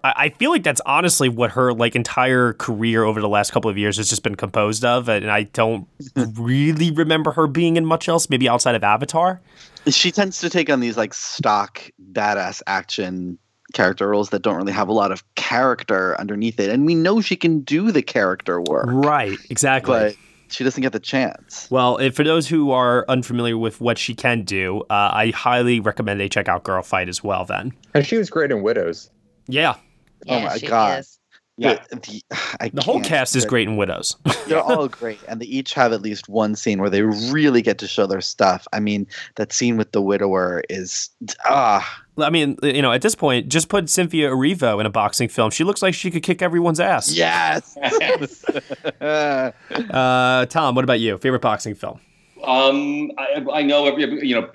I 0.04 0.30
feel 0.38 0.50
like 0.50 0.62
that's 0.62 0.80
honestly 0.84 1.28
what 1.28 1.52
her 1.52 1.72
like 1.72 1.96
entire 1.96 2.52
career 2.54 3.04
over 3.04 3.20
the 3.20 3.28
last 3.28 3.52
couple 3.52 3.70
of 3.70 3.78
years 3.78 3.96
has 3.96 4.08
just 4.08 4.22
been 4.22 4.34
composed 4.34 4.84
of, 4.84 5.08
and 5.08 5.30
I 5.30 5.44
don't 5.44 5.86
really 6.36 6.90
remember 6.90 7.32
her 7.32 7.46
being 7.46 7.76
in 7.76 7.86
much 7.86 8.08
else, 8.08 8.28
maybe 8.28 8.48
outside 8.48 8.74
of 8.74 8.84
Avatar. 8.84 9.40
She 9.88 10.10
tends 10.10 10.40
to 10.40 10.50
take 10.50 10.68
on 10.68 10.80
these 10.80 10.96
like 10.96 11.14
stock 11.14 11.82
badass 12.12 12.62
action 12.66 13.38
character 13.72 14.08
roles 14.08 14.30
that 14.30 14.42
don't 14.42 14.56
really 14.56 14.72
have 14.72 14.88
a 14.88 14.92
lot 14.92 15.12
of 15.12 15.22
character 15.34 16.18
underneath 16.20 16.60
it, 16.60 16.70
and 16.70 16.86
we 16.86 16.94
know 16.94 17.20
she 17.20 17.36
can 17.36 17.60
do 17.60 17.90
the 17.90 18.02
character 18.02 18.60
work. 18.60 18.86
Right, 18.88 19.38
exactly. 19.48 19.92
But 19.92 20.16
she 20.48 20.64
doesn't 20.64 20.82
get 20.82 20.92
the 20.92 21.00
chance. 21.00 21.68
Well, 21.70 21.98
if, 21.98 22.14
for 22.14 22.24
those 22.24 22.48
who 22.48 22.72
are 22.72 23.04
unfamiliar 23.08 23.56
with 23.56 23.80
what 23.80 23.98
she 23.98 24.14
can 24.14 24.42
do, 24.42 24.80
uh, 24.90 25.10
I 25.12 25.30
highly 25.30 25.80
recommend 25.80 26.20
they 26.20 26.28
check 26.28 26.48
out 26.48 26.64
Girl 26.64 26.82
Fight 26.82 27.08
as 27.08 27.22
well. 27.22 27.44
Then, 27.44 27.72
and 27.94 28.06
she 28.06 28.16
was 28.16 28.28
great 28.30 28.50
in 28.50 28.62
Widows. 28.62 29.10
Yeah. 29.50 29.76
yeah 30.24 30.36
oh 30.36 30.40
my 30.40 30.58
god. 30.58 31.00
Is. 31.00 31.20
Yeah. 31.60 31.78
The, 31.90 31.96
the, 32.60 32.70
the 32.72 32.82
whole 32.82 33.02
cast 33.02 33.36
is 33.36 33.44
great 33.44 33.68
in 33.68 33.76
Widows. 33.76 34.16
They're 34.46 34.62
all 34.62 34.88
great, 34.88 35.20
and 35.28 35.40
they 35.40 35.46
each 35.46 35.74
have 35.74 35.92
at 35.92 36.00
least 36.00 36.28
one 36.28 36.56
scene 36.56 36.80
where 36.80 36.88
they 36.88 37.02
really 37.02 37.60
get 37.60 37.78
to 37.78 37.86
show 37.86 38.06
their 38.06 38.22
stuff. 38.22 38.66
I 38.72 38.80
mean, 38.80 39.06
that 39.36 39.52
scene 39.52 39.76
with 39.76 39.92
the 39.92 40.00
widower 40.00 40.62
is 40.70 41.10
ah. 41.44 42.02
I 42.18 42.30
mean, 42.30 42.56
you 42.62 42.82
know, 42.82 42.92
at 42.92 43.02
this 43.02 43.14
point, 43.14 43.48
just 43.48 43.68
put 43.68 43.90
Cynthia 43.90 44.30
Erivo 44.30 44.80
in 44.80 44.86
a 44.86 44.90
boxing 44.90 45.28
film. 45.28 45.50
She 45.50 45.64
looks 45.64 45.82
like 45.82 45.94
she 45.94 46.10
could 46.10 46.22
kick 46.22 46.42
everyone's 46.42 46.80
ass. 46.80 47.12
Yes. 47.12 47.76
uh, 49.00 50.46
Tom, 50.46 50.74
what 50.74 50.84
about 50.84 51.00
you? 51.00 51.18
Favorite 51.18 51.42
boxing 51.42 51.74
film? 51.74 52.00
Um, 52.42 53.10
I, 53.18 53.44
I 53.52 53.62
know 53.62 53.86
every, 53.86 54.26
you 54.26 54.34
know 54.34 54.50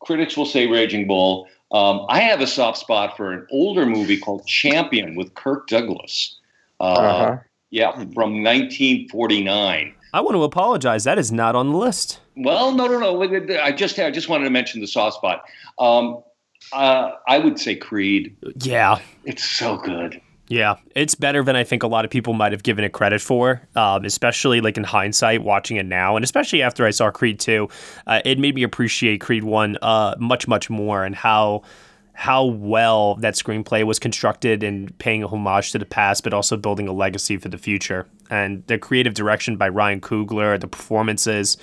critics 0.00 0.36
will 0.36 0.46
say 0.46 0.66
Raging 0.66 1.06
Bull. 1.06 1.46
Um, 1.72 2.06
I 2.08 2.20
have 2.20 2.40
a 2.40 2.46
soft 2.46 2.78
spot 2.78 3.16
for 3.16 3.32
an 3.32 3.46
older 3.50 3.84
movie 3.84 4.18
called 4.18 4.46
Champion 4.46 5.14
with 5.14 5.34
Kirk 5.34 5.66
Douglas. 5.68 6.38
Uh, 6.80 6.92
uh-huh. 6.92 7.36
Yeah, 7.70 7.92
from 7.92 8.42
1949. 8.42 9.94
I 10.14 10.20
want 10.22 10.34
to 10.34 10.42
apologize. 10.42 11.04
That 11.04 11.18
is 11.18 11.30
not 11.30 11.54
on 11.54 11.70
the 11.70 11.76
list. 11.76 12.20
Well, 12.36 12.72
no, 12.72 12.86
no, 12.86 12.98
no. 12.98 13.60
I 13.60 13.72
just 13.72 13.98
I 13.98 14.10
just 14.10 14.28
wanted 14.28 14.44
to 14.44 14.50
mention 14.50 14.80
the 14.80 14.86
soft 14.86 15.16
spot. 15.16 15.44
Um, 15.78 16.22
uh, 16.72 17.12
I 17.26 17.38
would 17.38 17.58
say 17.58 17.74
Creed. 17.74 18.34
Yeah, 18.62 19.00
it's 19.24 19.44
so 19.44 19.76
good. 19.76 20.20
Yeah, 20.48 20.76
it's 20.94 21.14
better 21.14 21.42
than 21.44 21.56
I 21.56 21.64
think 21.64 21.82
a 21.82 21.86
lot 21.86 22.06
of 22.06 22.10
people 22.10 22.32
might 22.32 22.52
have 22.52 22.62
given 22.62 22.82
it 22.82 22.92
credit 22.92 23.20
for, 23.20 23.60
um, 23.76 24.06
especially 24.06 24.62
like 24.62 24.78
in 24.78 24.84
hindsight, 24.84 25.42
watching 25.42 25.76
it 25.76 25.84
now, 25.84 26.16
and 26.16 26.24
especially 26.24 26.62
after 26.62 26.86
I 26.86 26.90
saw 26.90 27.10
Creed 27.10 27.38
2. 27.38 27.68
Uh, 28.06 28.22
it 28.24 28.38
made 28.38 28.54
me 28.54 28.62
appreciate 28.62 29.20
Creed 29.20 29.44
1 29.44 29.76
uh, 29.82 30.14
much, 30.18 30.48
much 30.48 30.70
more 30.70 31.04
and 31.04 31.14
how 31.14 31.62
how 32.14 32.44
well 32.44 33.14
that 33.16 33.34
screenplay 33.34 33.84
was 33.84 34.00
constructed 34.00 34.64
and 34.64 34.98
paying 34.98 35.22
a 35.22 35.28
homage 35.28 35.70
to 35.70 35.78
the 35.78 35.84
past, 35.84 36.24
but 36.24 36.34
also 36.34 36.56
building 36.56 36.88
a 36.88 36.92
legacy 36.92 37.36
for 37.36 37.48
the 37.48 37.58
future. 37.58 38.08
And 38.28 38.66
the 38.66 38.76
creative 38.76 39.14
direction 39.14 39.56
by 39.56 39.68
Ryan 39.68 40.00
Coogler, 40.00 40.58
the 40.58 40.66
performances, 40.66 41.58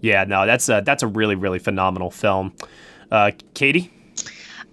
yeah, 0.00 0.24
no, 0.24 0.44
that's 0.44 0.68
a 0.68 0.82
that's 0.84 1.04
a 1.04 1.06
really 1.06 1.36
really 1.36 1.60
phenomenal 1.60 2.10
film. 2.10 2.54
Uh, 3.10 3.30
Katie. 3.54 3.92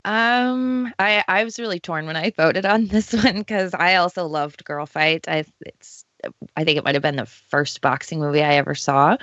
Um, 0.10 0.92
I 0.98 1.24
I 1.28 1.44
was 1.44 1.60
really 1.60 1.80
torn 1.80 2.08
when 2.08 2.16
I 2.16 2.32
voted 2.32 2.66
on 2.66 2.86
this 2.88 3.14
one 3.14 3.38
because 3.38 3.76
I 3.76 3.96
also 3.96 4.26
loved 4.26 4.66
Girl 4.66 4.88
Fight. 4.88 5.28
I 5.28 5.46
it's 5.62 6.04
I 6.58 6.64
think 6.64 6.80
it 6.80 6.84
might 6.84 6.96
have 6.96 7.04
been 7.04 7.16
the 7.16 7.28
first 7.28 7.80
boxing 7.82 8.20
movie 8.20 8.44
I 8.44 8.56
ever 8.56 8.74
saw. 8.74 9.18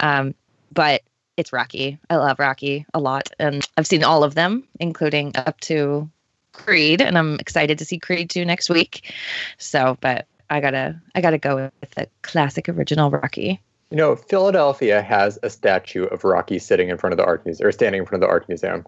Um, 0.00 0.34
but 0.72 1.00
it's 1.38 1.54
Rocky. 1.54 1.98
I 2.10 2.16
love 2.16 2.38
Rocky 2.38 2.84
a 2.92 3.00
lot, 3.00 3.30
and 3.38 3.66
I've 3.78 3.86
seen 3.86 4.04
all 4.04 4.24
of 4.24 4.34
them, 4.34 4.64
including 4.78 5.32
up 5.36 5.58
to 5.60 6.10
Creed, 6.52 7.00
and 7.00 7.16
I'm 7.16 7.36
excited 7.36 7.78
to 7.78 7.86
see 7.86 7.98
Creed 7.98 8.28
2 8.28 8.44
next 8.44 8.68
week. 8.68 9.14
So, 9.56 9.96
but 10.02 10.26
I 10.50 10.60
gotta 10.60 11.00
I 11.14 11.22
gotta 11.22 11.38
go 11.38 11.70
with 11.80 11.90
the 11.92 12.08
classic 12.20 12.68
original 12.68 13.10
Rocky. 13.10 13.58
You 13.90 13.96
know, 13.96 14.16
Philadelphia 14.16 15.00
has 15.00 15.38
a 15.42 15.48
statue 15.48 16.04
of 16.04 16.24
Rocky 16.24 16.58
sitting 16.58 16.90
in 16.90 16.98
front 16.98 17.14
of 17.14 17.16
the 17.16 17.24
art 17.24 17.46
museum 17.46 17.66
or 17.66 17.72
standing 17.72 18.00
in 18.00 18.06
front 18.06 18.22
of 18.22 18.28
the 18.28 18.30
art 18.30 18.46
museum. 18.48 18.84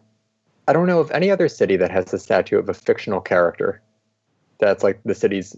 I 0.69 0.75
don't 0.75 0.87
know 0.87 1.01
of 1.01 1.11
any 1.13 1.31
other 1.31 1.49
city 1.49 1.79
that 1.79 1.91
has 1.91 2.13
a 2.13 2.19
statue 2.19 2.59
of 2.59 2.69
a 2.69 2.75
fictional 2.75 3.23
character 3.23 3.81
that's 4.61 4.85
like 4.85 5.01
the 5.03 5.15
city's 5.15 5.57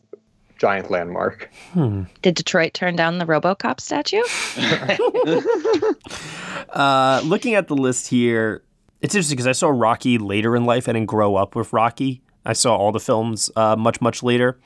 giant 0.57 0.89
landmark. 0.89 1.51
Hmm. 1.73 2.05
Did 2.23 2.37
Detroit 2.37 2.75
turn 2.75 2.95
down 2.95 3.19
the 3.19 3.25
RoboCop 3.25 3.81
statue? 3.81 4.23
uh, 6.71 7.23
looking 7.25 7.55
at 7.55 7.67
the 7.67 7.75
list 7.75 8.07
here, 8.07 8.63
it's 9.01 9.13
interesting 9.13 9.35
because 9.35 9.49
I 9.49 9.53
saw 9.53 9.71
Rocky 9.71 10.17
later 10.17 10.55
in 10.55 10.65
life. 10.65 10.89
I 10.89 10.93
didn't 10.93 11.09
grow 11.09 11.35
up 11.35 11.57
with 11.57 11.73
Rocky. 11.73 12.23
I 12.47 12.53
saw 12.53 12.77
all 12.77 12.93
the 12.93 13.01
films 13.01 13.51
uh, 13.57 13.75
much, 13.75 14.01
much 14.01 14.23
later. 14.23 14.61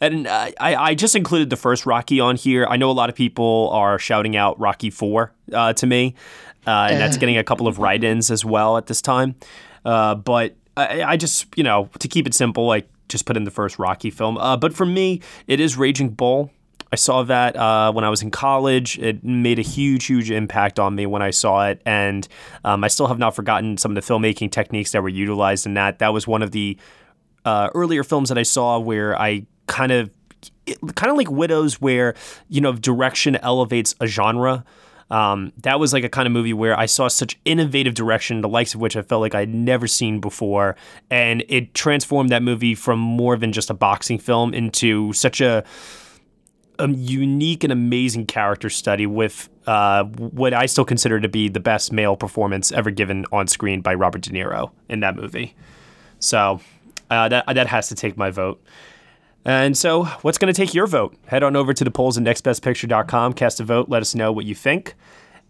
And 0.00 0.28
I, 0.28 0.54
I 0.60 0.94
just 0.94 1.16
included 1.16 1.50
the 1.50 1.56
first 1.56 1.86
Rocky 1.86 2.20
on 2.20 2.36
here. 2.36 2.68
I 2.70 2.76
know 2.76 2.88
a 2.88 2.92
lot 2.92 3.08
of 3.08 3.16
people 3.16 3.68
are 3.72 3.98
shouting 3.98 4.36
out 4.36 4.60
Rocky 4.60 4.90
4 4.90 5.32
uh, 5.52 5.72
to 5.72 5.86
me, 5.88 6.14
uh, 6.68 6.86
and 6.90 7.00
that's 7.00 7.16
getting 7.16 7.36
a 7.36 7.42
couple 7.42 7.66
of 7.66 7.80
write 7.80 8.04
ins 8.04 8.30
as 8.30 8.44
well 8.44 8.76
at 8.76 8.86
this 8.86 9.02
time. 9.02 9.34
Uh, 9.88 10.14
but 10.14 10.54
I, 10.76 11.02
I, 11.02 11.16
just, 11.16 11.46
you 11.56 11.64
know, 11.64 11.88
to 11.98 12.08
keep 12.08 12.26
it 12.26 12.34
simple, 12.34 12.66
like 12.66 12.86
just 13.08 13.24
put 13.24 13.38
in 13.38 13.44
the 13.44 13.50
first 13.50 13.78
Rocky 13.78 14.10
film. 14.10 14.36
Uh, 14.36 14.54
but 14.54 14.74
for 14.74 14.84
me, 14.84 15.22
it 15.46 15.60
is 15.60 15.78
Raging 15.78 16.10
Bull. 16.10 16.50
I 16.92 16.96
saw 16.96 17.22
that 17.22 17.56
uh, 17.56 17.90
when 17.92 18.04
I 18.04 18.10
was 18.10 18.20
in 18.20 18.30
college. 18.30 18.98
It 18.98 19.24
made 19.24 19.58
a 19.58 19.62
huge, 19.62 20.04
huge 20.04 20.30
impact 20.30 20.78
on 20.78 20.94
me 20.94 21.06
when 21.06 21.22
I 21.22 21.30
saw 21.30 21.68
it, 21.68 21.80
and 21.86 22.28
um, 22.64 22.84
I 22.84 22.88
still 22.88 23.06
have 23.06 23.18
not 23.18 23.34
forgotten 23.34 23.78
some 23.78 23.96
of 23.96 24.06
the 24.06 24.12
filmmaking 24.12 24.50
techniques 24.50 24.92
that 24.92 25.02
were 25.02 25.08
utilized 25.08 25.64
in 25.64 25.72
that. 25.74 26.00
That 26.00 26.12
was 26.12 26.26
one 26.26 26.42
of 26.42 26.50
the 26.50 26.76
uh, 27.46 27.70
earlier 27.74 28.04
films 28.04 28.28
that 28.28 28.36
I 28.36 28.42
saw 28.42 28.78
where 28.78 29.18
I 29.18 29.46
kind 29.68 29.90
of, 29.90 30.10
kind 30.94 31.10
of 31.10 31.16
like 31.16 31.30
Widows, 31.30 31.80
where 31.80 32.14
you 32.48 32.60
know 32.60 32.74
direction 32.74 33.36
elevates 33.36 33.94
a 34.00 34.06
genre. 34.06 34.66
Um, 35.10 35.52
that 35.62 35.80
was 35.80 35.92
like 35.92 36.04
a 36.04 36.08
kind 36.08 36.26
of 36.26 36.32
movie 36.32 36.52
where 36.52 36.78
I 36.78 36.86
saw 36.86 37.08
such 37.08 37.38
innovative 37.44 37.94
direction, 37.94 38.42
the 38.42 38.48
likes 38.48 38.74
of 38.74 38.80
which 38.80 38.96
I 38.96 39.02
felt 39.02 39.22
like 39.22 39.34
I'd 39.34 39.54
never 39.54 39.86
seen 39.86 40.20
before, 40.20 40.76
and 41.10 41.44
it 41.48 41.72
transformed 41.74 42.30
that 42.30 42.42
movie 42.42 42.74
from 42.74 42.98
more 42.98 43.36
than 43.36 43.52
just 43.52 43.70
a 43.70 43.74
boxing 43.74 44.18
film 44.18 44.52
into 44.52 45.12
such 45.12 45.40
a 45.40 45.64
a 46.78 46.88
unique 46.88 47.64
and 47.64 47.72
amazing 47.72 48.24
character 48.24 48.70
study 48.70 49.04
with 49.06 49.48
uh, 49.66 50.04
what 50.04 50.54
I 50.54 50.66
still 50.66 50.84
consider 50.84 51.18
to 51.20 51.28
be 51.28 51.48
the 51.48 51.60
best 51.60 51.92
male 51.92 52.16
performance 52.16 52.70
ever 52.70 52.90
given 52.90 53.26
on 53.32 53.48
screen 53.48 53.80
by 53.80 53.94
Robert 53.94 54.22
De 54.22 54.30
Niro 54.30 54.70
in 54.88 55.00
that 55.00 55.16
movie. 55.16 55.56
So 56.20 56.60
uh, 57.10 57.28
that 57.28 57.46
that 57.46 57.66
has 57.66 57.88
to 57.88 57.94
take 57.94 58.16
my 58.16 58.30
vote. 58.30 58.62
And 59.48 59.78
so, 59.78 60.04
what's 60.20 60.36
going 60.36 60.52
to 60.52 60.56
take 60.56 60.74
your 60.74 60.86
vote? 60.86 61.16
Head 61.24 61.42
on 61.42 61.56
over 61.56 61.72
to 61.72 61.82
the 61.82 61.90
polls 61.90 62.18
at 62.18 62.24
nextbestpicture.com, 62.24 63.32
cast 63.32 63.60
a 63.60 63.64
vote, 63.64 63.88
let 63.88 64.02
us 64.02 64.14
know 64.14 64.30
what 64.30 64.44
you 64.44 64.54
think. 64.54 64.94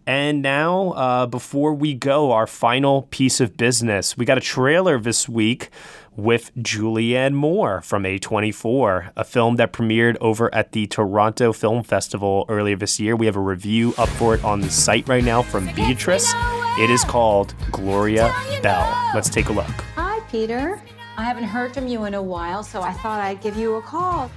And 0.07 0.41
now, 0.41 0.91
uh, 0.91 1.25
before 1.25 1.73
we 1.73 1.95
go, 1.95 2.31
our 2.31 2.47
final 2.47 3.01
piece 3.11 3.41
of 3.41 3.57
business. 3.57 4.15
We 4.15 4.23
got 4.23 4.37
a 4.37 4.41
trailer 4.41 4.97
this 5.01 5.27
week 5.27 5.69
with 6.15 6.55
Julianne 6.55 7.33
Moore 7.33 7.81
from 7.81 8.03
A24, 8.03 9.11
a 9.17 9.23
film 9.25 9.57
that 9.57 9.73
premiered 9.73 10.15
over 10.21 10.53
at 10.55 10.71
the 10.71 10.87
Toronto 10.87 11.51
Film 11.51 11.83
Festival 11.83 12.45
earlier 12.47 12.77
this 12.77 13.01
year. 13.01 13.17
We 13.17 13.25
have 13.25 13.35
a 13.35 13.41
review 13.41 13.93
up 13.97 14.07
for 14.07 14.33
it 14.33 14.41
on 14.45 14.61
the 14.61 14.69
site 14.69 15.09
right 15.09 15.25
now 15.25 15.41
from 15.41 15.65
Beatrice. 15.75 16.31
It 16.79 16.89
is 16.89 17.03
called 17.03 17.53
Gloria 17.73 18.33
Bell. 18.63 19.11
Let's 19.13 19.29
take 19.29 19.49
a 19.49 19.53
look. 19.53 19.67
Hi, 19.95 20.21
Peter. 20.31 20.81
I 21.19 21.23
haven't 21.23 21.43
heard 21.43 21.73
from 21.73 21.85
you 21.85 22.05
in 22.05 22.13
a 22.13 22.21
while, 22.21 22.63
so 22.63 22.81
I 22.81 22.93
thought 22.93 23.19
I'd 23.19 23.41
give 23.41 23.57
you 23.57 23.75
a 23.75 23.81
call. 23.81 24.31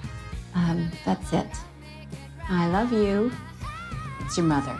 Um, 0.56 0.90
that's 1.04 1.32
it. 1.32 1.46
I 2.48 2.66
love 2.70 2.92
you. 2.92 3.30
It's 4.18 4.36
your 4.36 4.46
mother. 4.46 4.76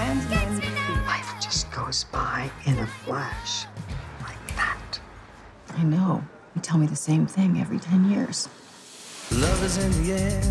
And 0.00 0.28
Life 1.06 1.32
just 1.40 1.70
goes 1.70 2.02
by 2.02 2.50
in 2.64 2.76
a 2.80 2.86
flash. 2.88 3.66
Like 4.22 4.56
that. 4.56 4.98
I 5.78 5.84
know. 5.84 6.20
You 6.56 6.62
tell 6.62 6.78
me 6.78 6.88
the 6.88 6.96
same 6.96 7.28
thing 7.28 7.60
every 7.60 7.78
10 7.78 8.10
years. 8.10 8.48
Love 9.30 9.62
is 9.62 9.76
in 9.76 9.92
the 10.02 10.14
air. 10.14 10.42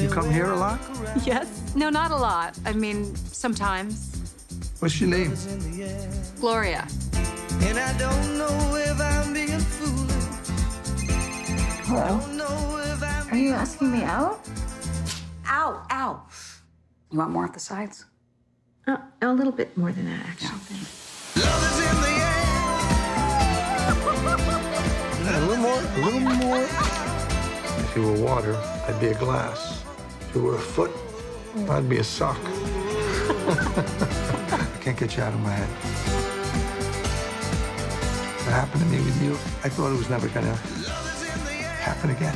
You 0.00 0.08
come 0.08 0.30
here 0.30 0.52
a 0.52 0.56
lot? 0.56 0.80
Yes. 1.26 1.74
No, 1.76 1.90
not 1.90 2.12
a 2.12 2.16
lot. 2.16 2.58
I 2.64 2.72
mean, 2.72 3.14
sometimes. 3.14 4.10
What's 4.78 4.98
your 4.98 5.10
name? 5.10 5.34
Gloria. 6.40 6.88
And 7.66 7.78
I 7.78 7.92
don't 7.98 8.38
know 8.38 8.76
if 8.76 9.00
I'm 9.00 9.32
being 9.32 9.58
foolish. 9.58 10.48
Hello? 11.86 12.20
Are 13.30 13.36
you 13.36 13.52
asking 13.52 13.92
me 13.92 14.02
out? 14.04 14.40
Ow, 15.46 15.86
ow. 15.90 16.22
You 17.10 17.18
want 17.18 17.30
more 17.30 17.44
of 17.44 17.52
the 17.52 17.60
sides? 17.60 18.06
Uh, 18.86 18.96
a 19.20 19.32
little 19.32 19.52
bit 19.52 19.76
more 19.76 19.92
than 19.92 20.06
that, 20.06 20.24
actually. 20.26 20.80
Love 21.36 21.62
is 21.68 21.78
in 21.90 22.00
the 22.00 22.08
air. 22.08 22.44
A 25.28 25.40
little 25.40 25.56
more, 25.58 25.78
a 25.78 26.00
little 26.04 26.20
more. 26.20 26.62
If 26.62 27.92
you 27.94 28.02
were 28.02 28.18
water, 28.24 28.56
I'd 28.86 28.98
be 28.98 29.08
a 29.08 29.14
glass. 29.18 29.84
If 30.22 30.34
you 30.34 30.42
were 30.42 30.54
a 30.56 30.58
foot, 30.58 30.90
I'd 31.68 31.86
be 31.88 31.98
a 31.98 32.04
sock. 32.04 32.38
I 33.46 34.78
can't 34.80 34.98
get 34.98 35.16
you 35.16 35.22
out 35.22 35.34
of 35.34 35.40
my 35.40 35.50
head. 35.50 36.07
What 38.48 38.54
happened 38.54 38.80
to 38.80 38.88
me 38.88 38.96
with 39.04 39.22
you, 39.22 39.32
I 39.62 39.68
thought 39.68 39.92
it 39.92 39.98
was 39.98 40.08
never 40.08 40.26
gonna 40.28 40.56
happen 41.84 42.08
again. 42.08 42.34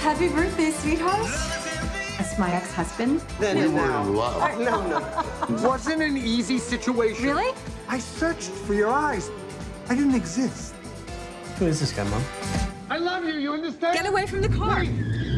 Happy 0.00 0.28
birthday, 0.28 0.70
sweetheart. 0.70 1.26
That's 2.16 2.38
my 2.38 2.50
ex-husband. 2.50 3.20
Then 3.38 3.58
you 3.58 3.70
were 3.70 3.84
in 3.84 4.14
love. 4.14 4.40
I- 4.40 4.54
no, 4.56 4.80
no. 4.88 5.62
Wasn't 5.68 6.00
an 6.00 6.16
easy 6.16 6.56
situation. 6.56 7.22
Really? 7.26 7.52
I 7.86 7.98
searched 7.98 8.48
for 8.48 8.72
your 8.72 8.88
eyes. 8.88 9.30
I 9.90 9.94
didn't 9.94 10.14
exist. 10.14 10.74
Who 11.58 11.66
is 11.66 11.80
this 11.80 11.92
guy, 11.92 12.04
Mom? 12.04 12.22
I 12.88 12.96
love 12.96 13.24
you, 13.24 13.34
you 13.34 13.52
understand? 13.52 13.98
Get 13.98 14.06
away 14.06 14.24
from 14.26 14.40
the 14.40 14.48
car. 14.48 14.86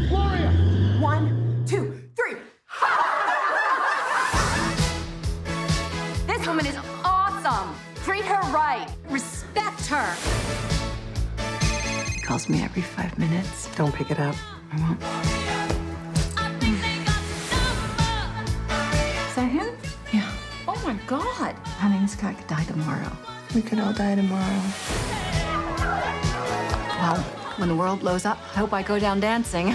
Gloria! 0.09 0.53
One, 1.01 1.65
two, 1.67 2.05
three. 2.15 2.35
This 2.35 2.43
Respect 9.57 9.87
her. 9.87 10.17
He 12.13 12.21
calls 12.21 12.49
me 12.51 12.63
every 12.63 12.83
five 12.83 13.19
minutes. 13.19 13.75
Don't 13.75 13.95
pick 13.95 14.11
it 14.11 14.21
up. 14.21 14.37
I 14.71 14.81
won't. 14.81 15.01
Is 19.29 19.35
that 19.35 19.49
him? 19.49 19.75
Yeah. 20.13 20.31
Oh 20.69 20.79
my 20.85 20.95
God. 21.07 21.55
Honey, 21.79 21.99
this 22.01 22.17
guy 22.17 22.35
could 22.35 22.47
die 22.47 22.65
tomorrow. 22.65 23.11
We 23.55 23.63
could 23.63 23.79
all 23.79 23.95
die 23.95 24.15
tomorrow. 24.15 24.63
Well, 27.01 27.17
when 27.57 27.69
the 27.71 27.77
world 27.77 28.01
blows 28.01 28.27
up, 28.27 28.39
I 28.55 28.59
hope 28.59 28.75
I 28.75 28.83
go 28.83 28.99
down 28.99 29.21
dancing. 29.21 29.75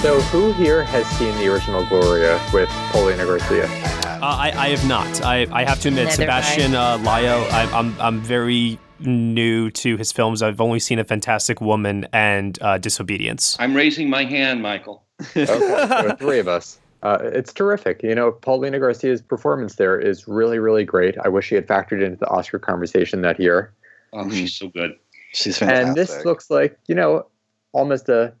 So, 0.00 0.18
who 0.32 0.52
here 0.52 0.82
has 0.82 1.06
seen 1.18 1.36
the 1.36 1.52
original 1.52 1.84
Gloria 1.86 2.40
with 2.54 2.70
Paulina 2.90 3.26
Garcia? 3.26 3.91
Uh, 4.22 4.26
I, 4.26 4.52
I 4.52 4.68
have 4.68 4.86
not. 4.86 5.20
I, 5.22 5.48
I 5.50 5.64
have 5.64 5.80
to 5.80 5.88
admit, 5.88 6.04
Neither. 6.04 6.22
Sebastian 6.22 6.76
uh, 6.76 6.96
Lio, 6.98 7.42
I, 7.50 7.64
I'm, 7.76 8.00
I'm 8.00 8.20
very 8.20 8.78
new 9.00 9.68
to 9.72 9.96
his 9.96 10.12
films. 10.12 10.42
I've 10.42 10.60
only 10.60 10.78
seen 10.78 11.00
A 11.00 11.04
Fantastic 11.04 11.60
Woman 11.60 12.06
and 12.12 12.56
uh, 12.62 12.78
Disobedience. 12.78 13.56
I'm 13.58 13.74
raising 13.74 14.08
my 14.08 14.22
hand, 14.22 14.62
Michael. 14.62 15.02
Okay, 15.36 15.44
so 15.44 16.14
three 16.20 16.38
of 16.38 16.46
us. 16.46 16.78
Uh, 17.02 17.18
it's 17.20 17.52
terrific. 17.52 18.00
You 18.04 18.14
know, 18.14 18.30
Paulina 18.30 18.78
Garcia's 18.78 19.20
performance 19.20 19.74
there 19.74 19.98
is 19.98 20.28
really, 20.28 20.60
really 20.60 20.84
great. 20.84 21.16
I 21.24 21.28
wish 21.28 21.48
she 21.48 21.56
had 21.56 21.66
factored 21.66 22.00
into 22.00 22.18
the 22.18 22.28
Oscar 22.28 22.60
conversation 22.60 23.22
that 23.22 23.40
year. 23.40 23.72
Oh, 24.12 24.30
she's 24.30 24.54
so 24.54 24.68
good. 24.68 24.96
She's 25.32 25.58
fantastic. 25.58 25.86
And 25.88 25.96
this 25.96 26.24
looks 26.24 26.48
like, 26.48 26.78
you 26.86 26.94
know, 26.94 27.26
almost 27.72 28.08
a, 28.08 28.32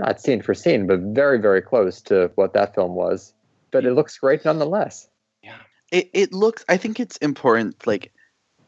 not 0.00 0.20
scene 0.20 0.42
for 0.42 0.54
scene, 0.54 0.88
but 0.88 0.98
very, 0.98 1.38
very 1.38 1.62
close 1.62 2.00
to 2.02 2.32
what 2.34 2.52
that 2.54 2.74
film 2.74 2.96
was. 2.96 3.32
But 3.74 3.84
it 3.84 3.92
looks 3.92 4.16
great 4.16 4.44
nonetheless. 4.44 5.08
Yeah, 5.42 5.56
it, 5.90 6.10
it 6.12 6.32
looks 6.32 6.64
i 6.68 6.76
think 6.76 6.98
it's 6.98 7.16
important 7.18 7.86
like 7.86 8.12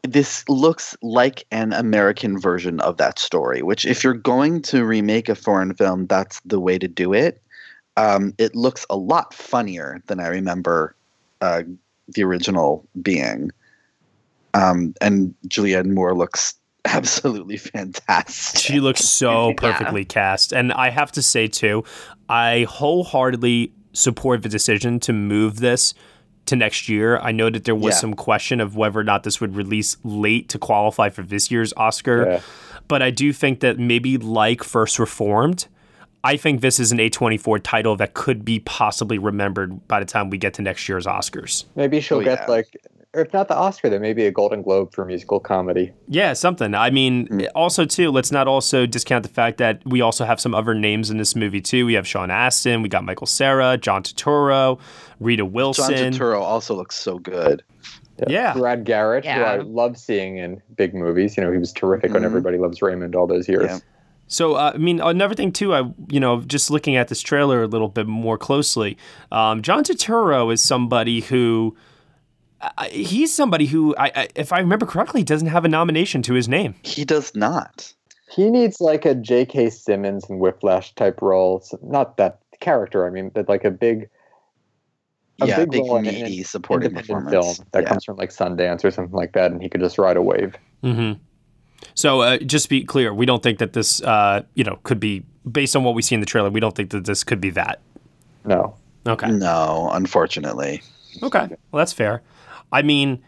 this 0.03 0.47
looks 0.47 0.95
like 1.01 1.45
an 1.51 1.73
american 1.73 2.39
version 2.39 2.79
of 2.81 2.97
that 2.97 3.19
story 3.19 3.61
which 3.61 3.85
if 3.85 4.03
you're 4.03 4.13
going 4.13 4.61
to 4.61 4.85
remake 4.85 5.27
a 5.27 5.35
foreign 5.35 5.73
film 5.73 6.07
that's 6.07 6.39
the 6.45 6.59
way 6.59 6.77
to 6.77 6.87
do 6.87 7.13
it. 7.13 7.41
Um, 7.97 8.35
it 8.37 8.55
looks 8.55 8.85
a 8.91 8.95
lot 8.95 9.33
funnier 9.33 10.01
than 10.05 10.19
i 10.19 10.27
remember 10.27 10.95
uh, 11.41 11.63
the 12.09 12.23
original 12.23 12.87
being. 13.01 13.51
Um, 14.53 14.93
and 15.01 15.33
julianne 15.47 15.93
moore 15.93 16.15
looks 16.15 16.53
absolutely 16.85 17.57
fantastic. 17.57 18.61
She 18.61 18.79
looks 18.79 19.01
so 19.01 19.53
perfectly 19.57 20.05
cast. 20.05 20.53
And 20.53 20.71
I 20.71 20.89
have 20.89 21.11
to 21.13 21.21
say, 21.21 21.47
too, 21.47 21.83
I 22.29 22.65
wholeheartedly 22.69 23.73
support 23.97 24.43
the 24.43 24.49
decision 24.49 24.99
to 25.01 25.13
move 25.13 25.59
this 25.59 25.93
to 26.45 26.55
next 26.55 26.87
year. 26.87 27.17
I 27.19 27.31
know 27.31 27.49
that 27.49 27.63
there 27.65 27.75
was 27.75 27.95
Yeah. 27.95 27.99
some 28.01 28.13
question 28.13 28.61
of 28.61 28.75
whether 28.75 28.99
or 28.99 29.03
not 29.03 29.23
this 29.23 29.41
would 29.41 29.55
release 29.55 29.97
late 30.03 30.47
to 30.49 30.59
qualify 30.59 31.09
for 31.09 31.23
this 31.23 31.51
year's 31.51 31.73
Oscar. 31.75 32.25
Yeah. 32.29 32.39
But 32.87 33.01
I 33.01 33.09
do 33.11 33.33
think 33.33 33.59
that 33.61 33.77
maybe 33.79 34.17
like 34.17 34.63
First 34.63 34.97
Reformed, 34.99 35.67
I 36.23 36.37
think 36.37 36.61
this 36.61 36.79
is 36.79 36.91
an 36.91 36.99
A24 36.99 37.59
title 37.63 37.95
that 37.97 38.13
could 38.13 38.45
be 38.45 38.59
possibly 38.59 39.17
remembered 39.17 39.87
by 39.87 39.99
the 39.99 40.05
time 40.05 40.29
we 40.29 40.37
get 40.37 40.53
to 40.55 40.61
next 40.61 40.87
year's 40.87 41.05
Oscars. 41.05 41.65
Maybe 41.75 41.99
she'll 41.99 42.19
Oh, 42.19 42.23
get 42.23 42.39
yeah. 42.41 42.51
like, 42.51 42.77
or 43.17 43.21
if 43.21 43.33
not 43.33 43.47
the 43.47 43.55
Oscar, 43.55 43.89
then 43.89 44.01
maybe 44.01 44.25
a 44.25 44.31
Golden 44.31 44.61
Globe 44.61 44.93
for 44.93 45.03
musical 45.03 45.39
comedy. 45.39 45.91
Yeah, 46.07 46.33
something. 46.33 46.75
I 46.75 46.91
mean, 46.91 47.47
also 47.55 47.83
too, 47.83 48.11
let's 48.11 48.31
not 48.31 48.47
also 48.47 48.85
discount 48.85 49.23
the 49.23 49.29
fact 49.29 49.57
that 49.57 49.81
we 49.85 50.01
also 50.01 50.23
have 50.23 50.39
some 50.39 50.53
other 50.53 50.75
names 50.75 51.09
in 51.09 51.17
this 51.17 51.35
movie 51.35 51.59
too. 51.61 51.85
We 51.87 51.95
have 51.95 52.07
Sean 52.07 52.29
Astin, 52.29 52.81
we 52.83 52.89
got 52.89 53.03
Michael 53.03 53.27
Cera, 53.27 53.77
John 53.77 54.03
Turturro, 54.03 54.79
Rita 55.19 55.43
Wilson. 55.45 55.83
john 55.95 56.03
Wilson. 56.03 56.13
turturro 56.21 56.41
also 56.41 56.75
looks 56.75 56.95
so 56.95 57.17
good 57.17 57.63
Yeah. 58.27 58.53
Brad 58.53 58.85
Garrett, 58.85 59.25
who 59.25 59.31
I 59.41 59.57
love 59.57 59.97
seeing 59.97 60.37
in 60.37 60.61
big 60.75 60.93
movies. 60.93 61.35
You 61.37 61.43
know, 61.43 61.51
he 61.51 61.57
was 61.57 61.73
terrific 61.73 62.13
on 62.13 62.21
Mhm. 62.21 62.25
Everybody 62.25 62.57
Loves 62.57 62.81
Raymond 62.81 63.15
all 63.15 63.25
those 63.27 63.49
years. 63.49 63.65
Yeah. 63.69 63.79
So, 64.29 64.55
uh, 64.55 64.73
I 64.75 64.77
mean, 64.77 64.99
another 64.99 65.33
thing 65.35 65.51
too, 65.51 65.73
I 65.73 65.83
you 66.09 66.19
know, 66.19 66.41
just 66.41 66.69
looking 66.69 66.95
at 66.95 67.07
this 67.07 67.21
trailer 67.21 67.63
a 67.63 67.67
little 67.67 67.87
bit 67.87 68.05
more 68.07 68.37
closely, 68.37 68.97
um, 69.31 69.61
John 69.63 69.83
Turturro 69.83 70.53
is 70.53 70.61
somebody 70.61 71.21
who. 71.21 71.75
I 72.61 72.87
he's 72.89 73.33
somebody 73.33 73.67
who, 73.67 73.95
I, 73.97 74.11
I, 74.15 74.27
if 74.35 74.51
I 74.51 74.59
remember 74.59 74.85
correctly, 74.85 75.23
doesn't 75.23 75.47
have 75.47 75.65
a 75.65 75.69
nomination 75.69 76.21
to 76.23 76.33
his 76.33 76.47
name. 76.47 76.75
he 76.83 77.05
does 77.05 77.35
not 77.35 77.93
He 78.31 78.49
needs 78.49 78.81
like 78.81 79.05
a 79.05 79.15
J.K. 79.15 79.69
Simmons 79.69 80.29
and 80.29 80.39
Whiplash 80.39 80.93
type 80.95 81.21
role. 81.21 81.61
So 81.61 81.79
not 81.83 82.17
that 82.17 82.39
character, 82.59 83.05
I 83.05 83.09
mean, 83.09 83.29
but 83.29 83.47
like 83.47 83.63
a 83.63 83.71
big, 83.71 84.09
a 85.41 85.47
yeah 85.47 85.57
big, 85.57 85.71
big 85.71 85.81
role 85.81 85.97
in 85.97 86.05
meaty 86.05 86.43
supporting 86.43 86.93
performance 86.93 87.31
film 87.31 87.67
that 87.71 87.83
yeah. 87.83 87.89
comes 87.89 88.03
from 88.03 88.17
like 88.17 88.31
Sundance 88.31 88.83
or 88.83 88.91
something 88.91 89.15
like 89.15 89.33
that, 89.33 89.51
and 89.51 89.61
he 89.61 89.69
could 89.69 89.81
just 89.81 89.97
ride 89.97 90.17
a 90.17 90.21
wave. 90.21 90.55
hmm 90.81 91.13
So, 91.93 92.21
uh, 92.21 92.37
just 92.39 92.65
to 92.65 92.69
be 92.69 92.83
clear, 92.83 93.13
we 93.13 93.25
don't 93.25 93.43
think 93.43 93.59
that 93.59 93.73
this, 93.73 94.01
uh, 94.01 94.43
you 94.55 94.63
know, 94.63 94.79
could 94.83 94.99
be 94.99 95.23
based 95.49 95.75
on 95.75 95.83
what 95.83 95.95
we 95.95 96.01
see 96.01 96.15
in 96.15 96.21
the 96.21 96.25
trailer. 96.25 96.49
We 96.49 96.59
don't 96.59 96.75
think 96.75 96.89
that 96.89 97.05
this 97.05 97.23
could 97.23 97.39
be 97.39 97.51
that. 97.51 97.81
No. 98.45 98.75
Okay. 99.05 99.29
No, 99.31 99.89
unfortunately. 99.93 100.81
Okay. 101.23 101.47
Well, 101.71 101.79
that's 101.79 101.93
fair. 101.93 102.21
I 102.71 102.81
mean, 102.81 103.23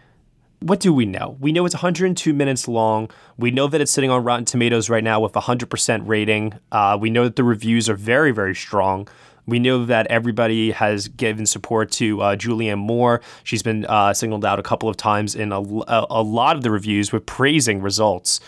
what 0.61 0.79
do 0.79 0.93
we 0.93 1.05
know? 1.05 1.37
We 1.39 1.51
know 1.51 1.65
it's 1.65 1.75
102 1.75 2.33
minutes 2.33 2.67
long. 2.67 3.09
We 3.37 3.51
know 3.51 3.67
that 3.67 3.79
it's 3.79 3.91
sitting 3.91 4.09
on 4.09 4.23
Rotten 4.23 4.45
Tomatoes 4.45 4.89
right 4.89 5.03
now 5.03 5.19
with 5.19 5.35
a 5.35 5.41
100% 5.41 6.07
rating. 6.07 6.53
Uh, 6.71 6.97
we 6.99 7.09
know 7.09 7.23
that 7.23 7.37
the 7.37 7.43
reviews 7.43 7.89
are 7.89 7.95
very, 7.95 8.31
very 8.31 8.55
strong. 8.55 9.07
We 9.45 9.57
know 9.59 9.85
that 9.85 10.07
everybody 10.07 10.71
has 10.71 11.07
given 11.07 11.45
support 11.45 11.91
to 11.93 12.21
uh, 12.21 12.35
Julianne 12.35 12.77
Moore. 12.77 13.21
She's 13.43 13.63
been 13.63 13.85
uh, 13.85 14.13
singled 14.13 14.45
out 14.45 14.59
a 14.59 14.63
couple 14.63 14.89
of 14.89 14.97
times 14.97 15.33
in 15.33 15.51
a, 15.51 15.61
a, 15.61 16.07
a 16.09 16.21
lot 16.21 16.55
of 16.55 16.61
the 16.61 16.71
reviews 16.71 17.11
with 17.11 17.25
praising 17.25 17.81
results. 17.81 18.39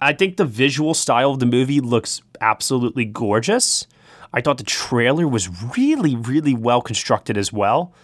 I 0.00 0.12
think 0.12 0.36
the 0.36 0.44
visual 0.44 0.92
style 0.92 1.30
of 1.30 1.38
the 1.38 1.46
movie 1.46 1.80
looks 1.80 2.20
absolutely 2.40 3.04
gorgeous. 3.04 3.86
I 4.34 4.40
thought 4.40 4.58
the 4.58 4.64
trailer 4.64 5.28
was 5.28 5.48
really, 5.76 6.16
really 6.16 6.54
well 6.54 6.82
constructed 6.82 7.38
as 7.38 7.52
well. 7.52 7.94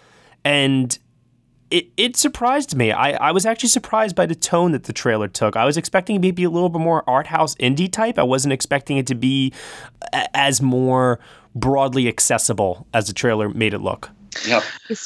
And 0.43 0.97
it, 1.71 1.87
it 1.97 2.15
surprised 2.17 2.75
me. 2.75 2.91
I, 2.91 3.11
I 3.29 3.31
was 3.31 3.45
actually 3.45 3.69
surprised 3.69 4.15
by 4.15 4.25
the 4.25 4.35
tone 4.35 4.71
that 4.73 4.83
the 4.83 4.93
trailer 4.93 5.27
took. 5.27 5.55
I 5.55 5.65
was 5.65 5.77
expecting 5.77 6.21
maybe 6.21 6.43
a 6.43 6.49
little 6.49 6.69
bit 6.69 6.79
more 6.81 7.03
art 7.09 7.27
house 7.27 7.55
indie 7.55 7.91
type. 7.91 8.19
I 8.19 8.23
wasn't 8.23 8.53
expecting 8.53 8.97
it 8.97 9.07
to 9.07 9.15
be 9.15 9.53
a- 10.13 10.37
as 10.37 10.61
more 10.61 11.19
broadly 11.55 12.07
accessible 12.07 12.85
as 12.93 13.07
the 13.07 13.13
trailer 13.13 13.49
made 13.49 13.73
it 13.73 13.79
look. 13.79 14.09
Yep. 14.47 14.63
It 14.89 14.97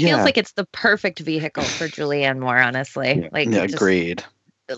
feels 0.00 0.20
like 0.24 0.38
it's 0.38 0.52
the 0.52 0.64
perfect 0.72 1.20
vehicle 1.20 1.62
for 1.64 1.86
Julianne 1.88 2.38
Moore, 2.40 2.58
honestly. 2.58 3.28
Like 3.32 3.48
yeah, 3.48 3.62
just- 3.66 3.74
agreed. 3.74 4.24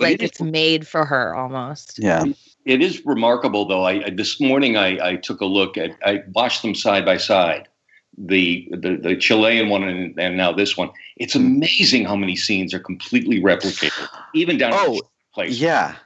Like 0.00 0.22
it's 0.22 0.40
made 0.40 0.88
for 0.88 1.04
her 1.04 1.34
almost. 1.34 1.98
Yeah. 1.98 2.24
It 2.64 2.82
is 2.82 3.04
remarkable, 3.04 3.66
though. 3.66 3.84
I, 3.84 4.06
I 4.06 4.10
this 4.10 4.40
morning 4.40 4.76
I, 4.76 5.10
I 5.10 5.16
took 5.16 5.40
a 5.40 5.44
look 5.44 5.76
at 5.76 5.90
I 6.04 6.20
watched 6.34 6.62
them 6.62 6.74
side 6.74 7.04
by 7.04 7.18
side, 7.18 7.68
the 8.16 8.68
the, 8.70 8.96
the 8.96 9.16
Chilean 9.16 9.68
one 9.68 9.82
and, 9.84 10.18
and 10.18 10.36
now 10.36 10.52
this 10.52 10.76
one. 10.76 10.90
It's 11.16 11.34
hmm. 11.34 11.40
amazing 11.40 12.04
how 12.04 12.16
many 12.16 12.36
scenes 12.36 12.74
are 12.74 12.78
completely 12.78 13.40
replicated, 13.40 14.08
even 14.34 14.58
down 14.58 14.72
Oh, 14.74 14.98
to 14.98 15.04
place. 15.34 15.58
Yeah. 15.58 15.96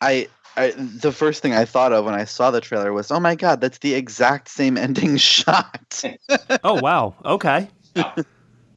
I, 0.00 0.28
I 0.56 0.70
the 0.70 1.12
first 1.12 1.42
thing 1.42 1.54
I 1.54 1.64
thought 1.64 1.92
of 1.92 2.04
when 2.04 2.14
I 2.14 2.24
saw 2.24 2.50
the 2.50 2.60
trailer 2.60 2.92
was, 2.92 3.10
"Oh 3.10 3.20
my 3.20 3.34
god, 3.34 3.60
that's 3.60 3.78
the 3.78 3.94
exact 3.94 4.48
same 4.48 4.76
ending 4.86 5.16
shot." 5.16 6.02
oh 6.64 6.80
wow. 6.80 7.14
Okay. 7.24 7.68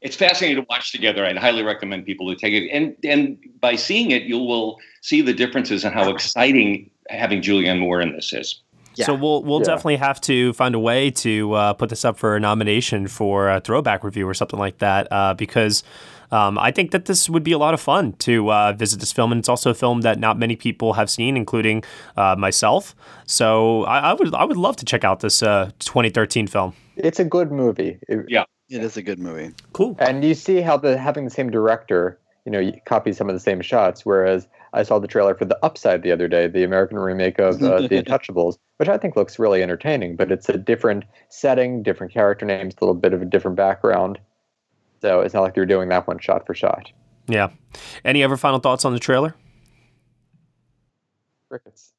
It's 0.00 0.14
fascinating 0.14 0.62
to 0.62 0.66
watch 0.70 0.92
together. 0.92 1.26
I'd 1.26 1.36
highly 1.36 1.62
recommend 1.62 2.06
people 2.06 2.28
to 2.32 2.36
take 2.36 2.54
it, 2.54 2.68
and 2.70 2.96
and 3.04 3.36
by 3.60 3.76
seeing 3.76 4.10
it, 4.10 4.22
you 4.22 4.38
will 4.38 4.78
see 5.02 5.20
the 5.20 5.34
differences 5.34 5.84
and 5.84 5.92
how 5.92 6.08
exciting 6.10 6.90
having 7.10 7.42
Julianne 7.42 7.80
Moore 7.80 8.00
in 8.00 8.12
this 8.12 8.32
is. 8.32 8.62
So 9.06 9.14
we'll 9.14 9.42
we'll 9.42 9.60
Yeah. 9.60 9.66
definitely 9.66 9.96
have 9.96 10.20
to 10.22 10.52
find 10.54 10.74
a 10.74 10.78
way 10.78 11.10
to 11.10 11.52
uh, 11.52 11.72
put 11.74 11.88
this 11.90 12.04
up 12.04 12.16
for 12.18 12.36
a 12.36 12.40
nomination 12.40 13.06
for 13.08 13.48
a 13.48 13.60
throwback 13.60 14.04
review 14.04 14.28
or 14.28 14.34
something 14.34 14.58
like 14.58 14.78
that 14.78 15.08
uh, 15.10 15.34
because 15.34 15.82
um, 16.30 16.58
I 16.58 16.70
think 16.72 16.90
that 16.90 17.06
this 17.06 17.30
would 17.30 17.42
be 17.42 17.52
a 17.52 17.58
lot 17.58 17.72
of 17.74 17.80
fun 17.80 18.12
to 18.18 18.52
uh, 18.52 18.72
visit 18.72 19.00
this 19.00 19.12
film 19.12 19.32
and 19.32 19.38
it's 19.38 19.48
also 19.48 19.70
a 19.70 19.74
film 19.74 20.02
that 20.02 20.18
not 20.18 20.38
many 20.38 20.56
people 20.56 20.92
have 20.94 21.08
seen, 21.08 21.36
including 21.36 21.82
uh, 22.16 22.36
myself. 22.36 22.94
So 23.26 23.84
I, 23.84 24.10
I 24.10 24.12
would 24.14 24.34
I 24.34 24.44
would 24.44 24.56
love 24.58 24.76
to 24.76 24.84
check 24.84 25.04
out 25.04 25.20
this 25.20 25.42
uh, 25.42 25.70
2013 25.78 26.46
film. 26.46 26.74
It's 26.96 27.18
a 27.20 27.24
good 27.24 27.50
movie. 27.52 27.98
It- 28.08 28.26
yeah. 28.28 28.44
It 28.70 28.82
is 28.84 28.98
a 28.98 29.02
good 29.02 29.18
movie. 29.18 29.54
Cool. 29.72 29.96
And 29.98 30.22
you 30.22 30.34
see 30.34 30.60
how 30.60 30.76
the 30.76 30.98
having 30.98 31.24
the 31.24 31.30
same 31.30 31.48
director, 31.50 32.18
you 32.44 32.52
know, 32.52 32.58
you 32.58 32.74
copy 32.84 33.12
some 33.14 33.26
of 33.30 33.34
the 33.34 33.40
same 33.40 33.62
shots. 33.62 34.04
Whereas 34.04 34.46
I 34.72 34.82
saw 34.82 34.98
the 34.98 35.08
trailer 35.08 35.34
for 35.34 35.44
The 35.44 35.58
Upside 35.64 36.02
the 36.02 36.12
other 36.12 36.28
day, 36.28 36.46
the 36.46 36.64
American 36.64 36.98
remake 36.98 37.38
of 37.38 37.62
uh, 37.62 37.80
The 37.82 37.88
Untouchables, 38.02 38.58
which 38.76 38.88
I 38.88 38.98
think 38.98 39.16
looks 39.16 39.38
really 39.38 39.62
entertaining. 39.62 40.16
But 40.16 40.30
it's 40.30 40.48
a 40.48 40.58
different 40.58 41.04
setting, 41.28 41.82
different 41.82 42.12
character 42.12 42.46
names, 42.46 42.74
a 42.80 42.84
little 42.84 42.94
bit 42.94 43.12
of 43.12 43.22
a 43.22 43.24
different 43.24 43.56
background. 43.56 44.18
So 45.00 45.20
it's 45.20 45.34
not 45.34 45.42
like 45.42 45.54
they're 45.54 45.66
doing 45.66 45.88
that 45.90 46.06
one 46.06 46.18
shot 46.18 46.46
for 46.46 46.54
shot. 46.54 46.90
Yeah. 47.28 47.50
Any 48.04 48.24
other 48.24 48.36
final 48.36 48.58
thoughts 48.58 48.84
on 48.84 48.92
the 48.92 48.98
trailer? 48.98 49.34
Crickets. 51.48 51.92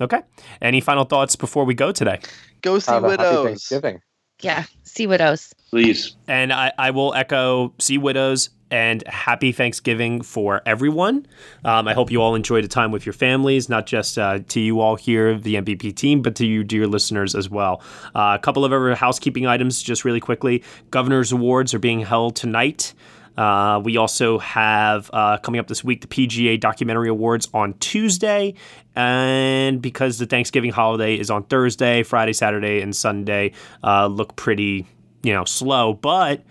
Okay. 0.00 0.22
Any 0.60 0.80
final 0.80 1.04
thoughts 1.04 1.36
before 1.36 1.64
we 1.64 1.74
go 1.74 1.92
today? 1.92 2.20
Go 2.62 2.78
see 2.78 2.92
Have 2.92 3.04
a 3.04 3.10
happy 3.10 3.22
Widows. 3.22 3.44
Thanksgiving. 3.46 4.00
Yeah. 4.40 4.64
See 4.82 5.06
widows. 5.06 5.54
Please. 5.70 6.16
And 6.28 6.52
I, 6.52 6.72
I 6.78 6.90
will 6.90 7.14
echo 7.14 7.72
See 7.78 7.98
Widows 7.98 8.50
and 8.70 9.06
happy 9.06 9.52
Thanksgiving 9.52 10.22
for 10.22 10.62
everyone. 10.66 11.26
Um, 11.64 11.86
I 11.86 11.94
hope 11.94 12.10
you 12.10 12.20
all 12.20 12.34
enjoyed 12.34 12.64
a 12.64 12.68
time 12.68 12.90
with 12.90 13.06
your 13.06 13.12
families, 13.12 13.68
not 13.68 13.86
just 13.86 14.18
uh, 14.18 14.40
to 14.48 14.60
you 14.60 14.80
all 14.80 14.96
here, 14.96 15.38
the 15.38 15.54
NBP 15.54 15.94
team, 15.94 16.22
but 16.22 16.34
to 16.36 16.46
you, 16.46 16.64
dear 16.64 16.86
listeners, 16.86 17.34
as 17.34 17.48
well. 17.48 17.80
Uh, 18.14 18.36
a 18.36 18.42
couple 18.42 18.64
of 18.64 18.72
other 18.72 18.94
housekeeping 18.94 19.46
items, 19.46 19.82
just 19.82 20.04
really 20.04 20.20
quickly. 20.20 20.62
Governor's 20.90 21.32
Awards 21.32 21.74
are 21.74 21.78
being 21.78 22.00
held 22.00 22.36
tonight. 22.36 22.94
Uh, 23.36 23.80
we 23.84 23.96
also 23.96 24.38
have 24.38 25.10
uh, 25.12 25.36
coming 25.38 25.58
up 25.58 25.68
this 25.68 25.84
week 25.84 26.00
the 26.00 26.06
PGA 26.06 26.58
Documentary 26.58 27.08
Awards 27.08 27.48
on 27.52 27.74
Tuesday. 27.74 28.54
And 28.94 29.82
because 29.82 30.18
the 30.18 30.26
Thanksgiving 30.26 30.72
holiday 30.72 31.16
is 31.16 31.30
on 31.30 31.44
Thursday, 31.44 32.02
Friday, 32.02 32.32
Saturday, 32.32 32.80
and 32.80 32.96
Sunday 32.96 33.52
uh, 33.84 34.06
look 34.06 34.36
pretty, 34.36 34.86
you 35.22 35.34
know, 35.34 35.44
slow. 35.44 35.92
But 35.92 36.42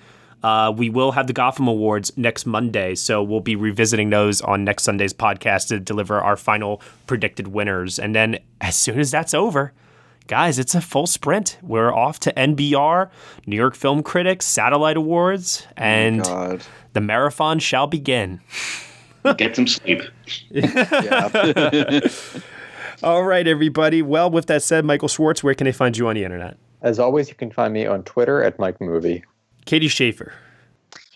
uh, 0.46 0.70
we 0.70 0.92
will 0.92 1.12
have 1.12 1.26
the 1.26 1.34
Gotham 1.34 1.68
Awards 1.68 2.16
next 2.16 2.46
Monday. 2.46 2.94
So 2.94 3.24
we'll 3.24 3.40
be 3.40 3.56
revisiting 3.56 4.12
those 4.12 4.42
on 4.42 4.64
next 4.64 4.84
Sunday's 4.84 5.12
podcast 5.12 5.70
to 5.70 5.80
deliver 5.80 6.22
our 6.22 6.38
final 6.38 6.84
predicted 7.08 7.48
winners. 7.48 7.98
And 7.98 8.14
then 8.14 8.38
as 8.62 8.76
soon 8.76 9.00
as 9.00 9.10
that's 9.10 9.34
over, 9.34 9.74
guys, 10.28 10.60
it's 10.60 10.76
a 10.76 10.82
full 10.82 11.08
sprint. 11.08 11.58
We're 11.64 11.92
off 11.92 12.20
to 12.20 12.34
NBR, 12.34 13.10
New 13.48 13.56
York 13.56 13.74
Film 13.74 14.04
Critics, 14.04 14.46
Satellite 14.46 14.98
Awards, 14.98 15.66
and 15.78 16.24
the 16.94 17.02
marathon 17.02 17.58
shall 17.58 17.88
begin. 17.88 18.40
Get 19.38 19.56
some 19.56 19.66
sleep. 19.66 20.04
All 23.02 23.24
right, 23.24 23.48
everybody. 23.48 24.04
Well, 24.04 24.30
with 24.30 24.46
that 24.46 24.62
said, 24.62 24.86
Michael 24.86 25.08
Schwartz, 25.08 25.44
where 25.44 25.56
can 25.56 25.66
they 25.66 25.72
find 25.72 25.98
you 25.98 26.08
on 26.08 26.14
the 26.14 26.24
internet? 26.24 26.58
As 26.84 27.00
always, 27.00 27.30
you 27.30 27.36
can 27.36 27.50
find 27.50 27.74
me 27.74 27.88
on 27.88 28.04
Twitter 28.04 28.44
at 28.44 28.60
Mike 28.60 28.80
Movie. 28.80 29.24
Katie 29.66 29.88
Schaefer, 29.88 30.34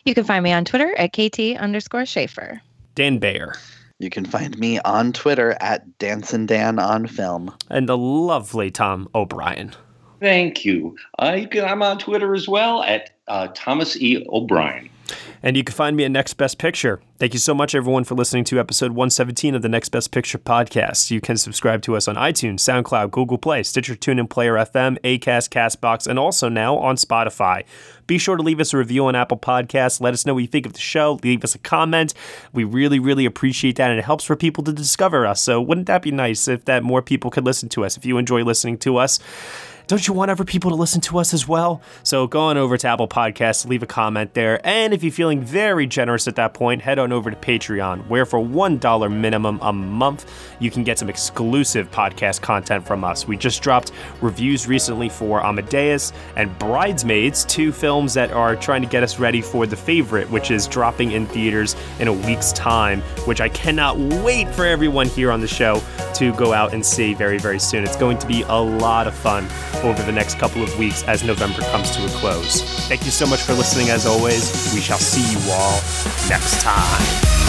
You 0.06 0.14
can 0.16 0.24
find 0.24 0.44
me 0.44 0.52
on 0.52 0.66
Twitter 0.66 0.94
at 0.98 1.14
KT 1.14 1.58
underscore 1.60 2.06
Schaefer. 2.06 2.62
Dan 2.96 3.18
Bayer, 3.20 3.54
You 4.00 4.10
can 4.10 4.26
find 4.26 4.58
me 4.58 4.80
on 4.80 5.14
Twitter 5.14 5.56
at 5.62 5.98
Dancin' 6.00 6.46
Dan 6.48 6.80
on 6.80 7.08
Film. 7.08 7.54
and 7.70 7.88
the 7.88 7.98
lovely 7.98 8.72
Tom 8.72 9.08
O'Brien. 9.14 9.74
Thank 10.20 10.66
you. 10.66 10.98
Uh, 11.18 11.38
you 11.40 11.48
can, 11.48 11.64
I'm 11.64 11.82
on 11.82 11.98
Twitter 11.98 12.34
as 12.36 12.48
well 12.48 12.84
at 12.84 13.12
uh, 13.28 13.48
Thomas 13.54 13.96
E. 13.98 14.26
O'Brien. 14.30 14.90
And 15.42 15.56
you 15.56 15.64
can 15.64 15.74
find 15.74 15.96
me 15.96 16.06
at 16.06 16.12
Next 16.12 16.34
Best 16.34 16.58
Picture. 16.58 17.02
Thank 17.18 17.34
you 17.34 17.40
so 17.40 17.54
much, 17.54 17.76
everyone, 17.76 18.04
for 18.04 18.16
listening 18.16 18.44
to 18.46 18.60
episode 18.60 18.92
117 18.92 19.56
of 19.56 19.62
the 19.62 19.70
Next 19.70 19.90
Best 19.90 20.12
Picture 20.12 20.38
podcast. 20.38 21.12
You 21.12 21.22
can 21.22 21.38
subscribe 21.38 21.82
to 21.84 21.96
us 21.96 22.08
on 22.08 22.16
iTunes, 22.16 22.60
SoundCloud, 22.60 23.12
Google 23.12 23.38
Play, 23.38 23.64
Stitcher, 23.64 23.96
TuneIn, 23.96 24.30
Player 24.30 24.54
FM, 24.54 25.00
Acast, 25.02 25.50
Castbox, 25.50 26.08
and 26.08 26.18
also 26.18 26.50
now 26.50 26.78
on 26.78 26.96
Spotify. 26.96 27.64
Be 28.08 28.18
sure 28.18 28.38
to 28.38 28.44
leave 28.44 28.60
us 28.60 28.74
a 28.74 28.78
review 28.78 29.06
on 29.06 29.16
Apple 29.16 29.38
Podcasts. 29.38 30.02
Let 30.02 30.14
us 30.14 30.26
know 30.26 30.34
what 30.34 30.40
you 30.40 30.48
think 30.48 30.66
of 30.66 30.74
the 30.74 30.80
show. 30.80 31.20
Leave 31.24 31.44
us 31.44 31.56
a 31.56 31.60
comment. 31.60 32.14
We 32.54 32.64
really, 32.64 33.00
really 33.00 33.26
appreciate 33.26 33.76
that, 33.76 33.92
and 33.92 34.00
it 34.00 34.06
helps 34.06 34.24
for 34.24 34.36
people 34.36 34.64
to 34.64 34.74
discover 34.74 35.26
us. 35.26 35.42
So, 35.42 35.62
wouldn't 35.62 35.88
that 35.88 36.02
be 36.02 36.12
nice 36.12 36.48
if 36.48 36.66
that 36.66 36.84
more 36.84 37.02
people 37.02 37.32
could 37.32 37.46
listen 37.46 37.70
to 37.70 37.86
us? 37.86 37.98
If 37.98 38.06
you 38.06 38.18
enjoy 38.18 38.44
listening 38.44 38.78
to 38.80 38.98
us, 38.98 39.20
don't 39.90 40.08
you 40.08 40.14
want 40.14 40.30
other 40.30 40.44
people 40.46 40.70
to 40.70 40.76
listen 40.76 41.02
to 41.02 41.18
us 41.18 41.34
as 41.34 41.48
well? 41.48 41.82
So 42.04 42.28
go 42.28 42.42
on 42.42 42.58
over 42.58 42.78
to 42.78 42.88
Apple 42.88 43.08
Podcasts, 43.08 43.68
leave 43.68 43.82
a 43.82 43.88
comment 43.88 44.36
there. 44.36 44.62
And 44.64 44.94
if 44.94 45.02
you're 45.02 45.12
feeling 45.12 45.42
very 45.42 45.88
generous 45.88 46.28
at 46.28 46.36
that 46.36 46.54
point, 46.54 46.84
head 46.84 47.00
on 47.00 47.12
over 47.12 47.32
to 47.32 47.36
Patreon, 47.36 48.08
where 48.08 48.28
for 48.28 48.40
$1 48.40 49.12
minimum 49.12 49.58
a 49.64 49.74
month, 49.74 50.32
you 50.60 50.70
can 50.70 50.84
get 50.84 51.00
some 51.00 51.10
exclusive 51.10 51.90
podcast 51.90 52.40
content 52.42 52.86
from 52.86 53.04
us. 53.04 53.28
We 53.28 53.36
just 53.36 53.64
dropped 53.64 53.92
reviews 54.22 54.68
recently 54.68 55.10
for 55.10 55.44
Amadeus 55.44 56.14
and 56.36 56.56
Bridesmaids, 56.60 57.44
two 57.46 57.72
films 57.72 58.14
that 58.14 58.32
are 58.32 58.56
trying 58.56 58.84
to 58.84 58.88
get 58.88 59.02
us 59.02 59.18
ready 59.18 59.42
for 59.42 59.66
The 59.66 59.76
Favorite, 59.76 60.30
which 60.30 60.52
is 60.52 60.68
dropping 60.68 61.14
in 61.14 61.26
theaters 61.26 61.76
in 62.00 62.08
a 62.08 62.14
week's 62.14 62.54
time, 62.54 63.02
which 63.26 63.42
I 63.42 63.50
cannot 63.50 63.98
wait 63.98 64.50
for 64.50 64.66
everyone 64.66 65.08
here 65.08 65.32
on 65.32 65.42
the 65.42 65.48
show 65.48 65.82
to 66.14 66.32
go 66.36 66.54
out 66.54 66.76
and 66.76 66.86
see 66.86 67.16
very, 67.16 67.40
very 67.40 67.58
soon. 67.58 67.84
It's 67.84 67.96
going 67.96 68.20
to 68.20 68.28
be 68.28 68.44
a 68.44 68.54
lot 68.54 69.08
of 69.08 69.16
fun 69.16 69.48
over 69.84 70.04
the 70.04 70.12
next 70.12 70.40
couple 70.40 70.64
of 70.64 70.78
weeks 70.78 71.04
as 71.04 71.24
November 71.24 71.62
comes 71.72 71.92
to 71.92 72.06
a 72.06 72.10
close. 72.10 72.62
Thank 72.88 73.06
you 73.06 73.12
so 73.12 73.26
much 73.26 73.42
for 73.42 73.54
listening 73.54 73.90
as 73.90 74.06
always. 74.06 74.74
We 74.74 74.82
shall 74.82 74.98
see 74.98 75.32
you 75.32 75.40
all 75.52 75.82
next 76.30 76.62
time. 76.62 77.49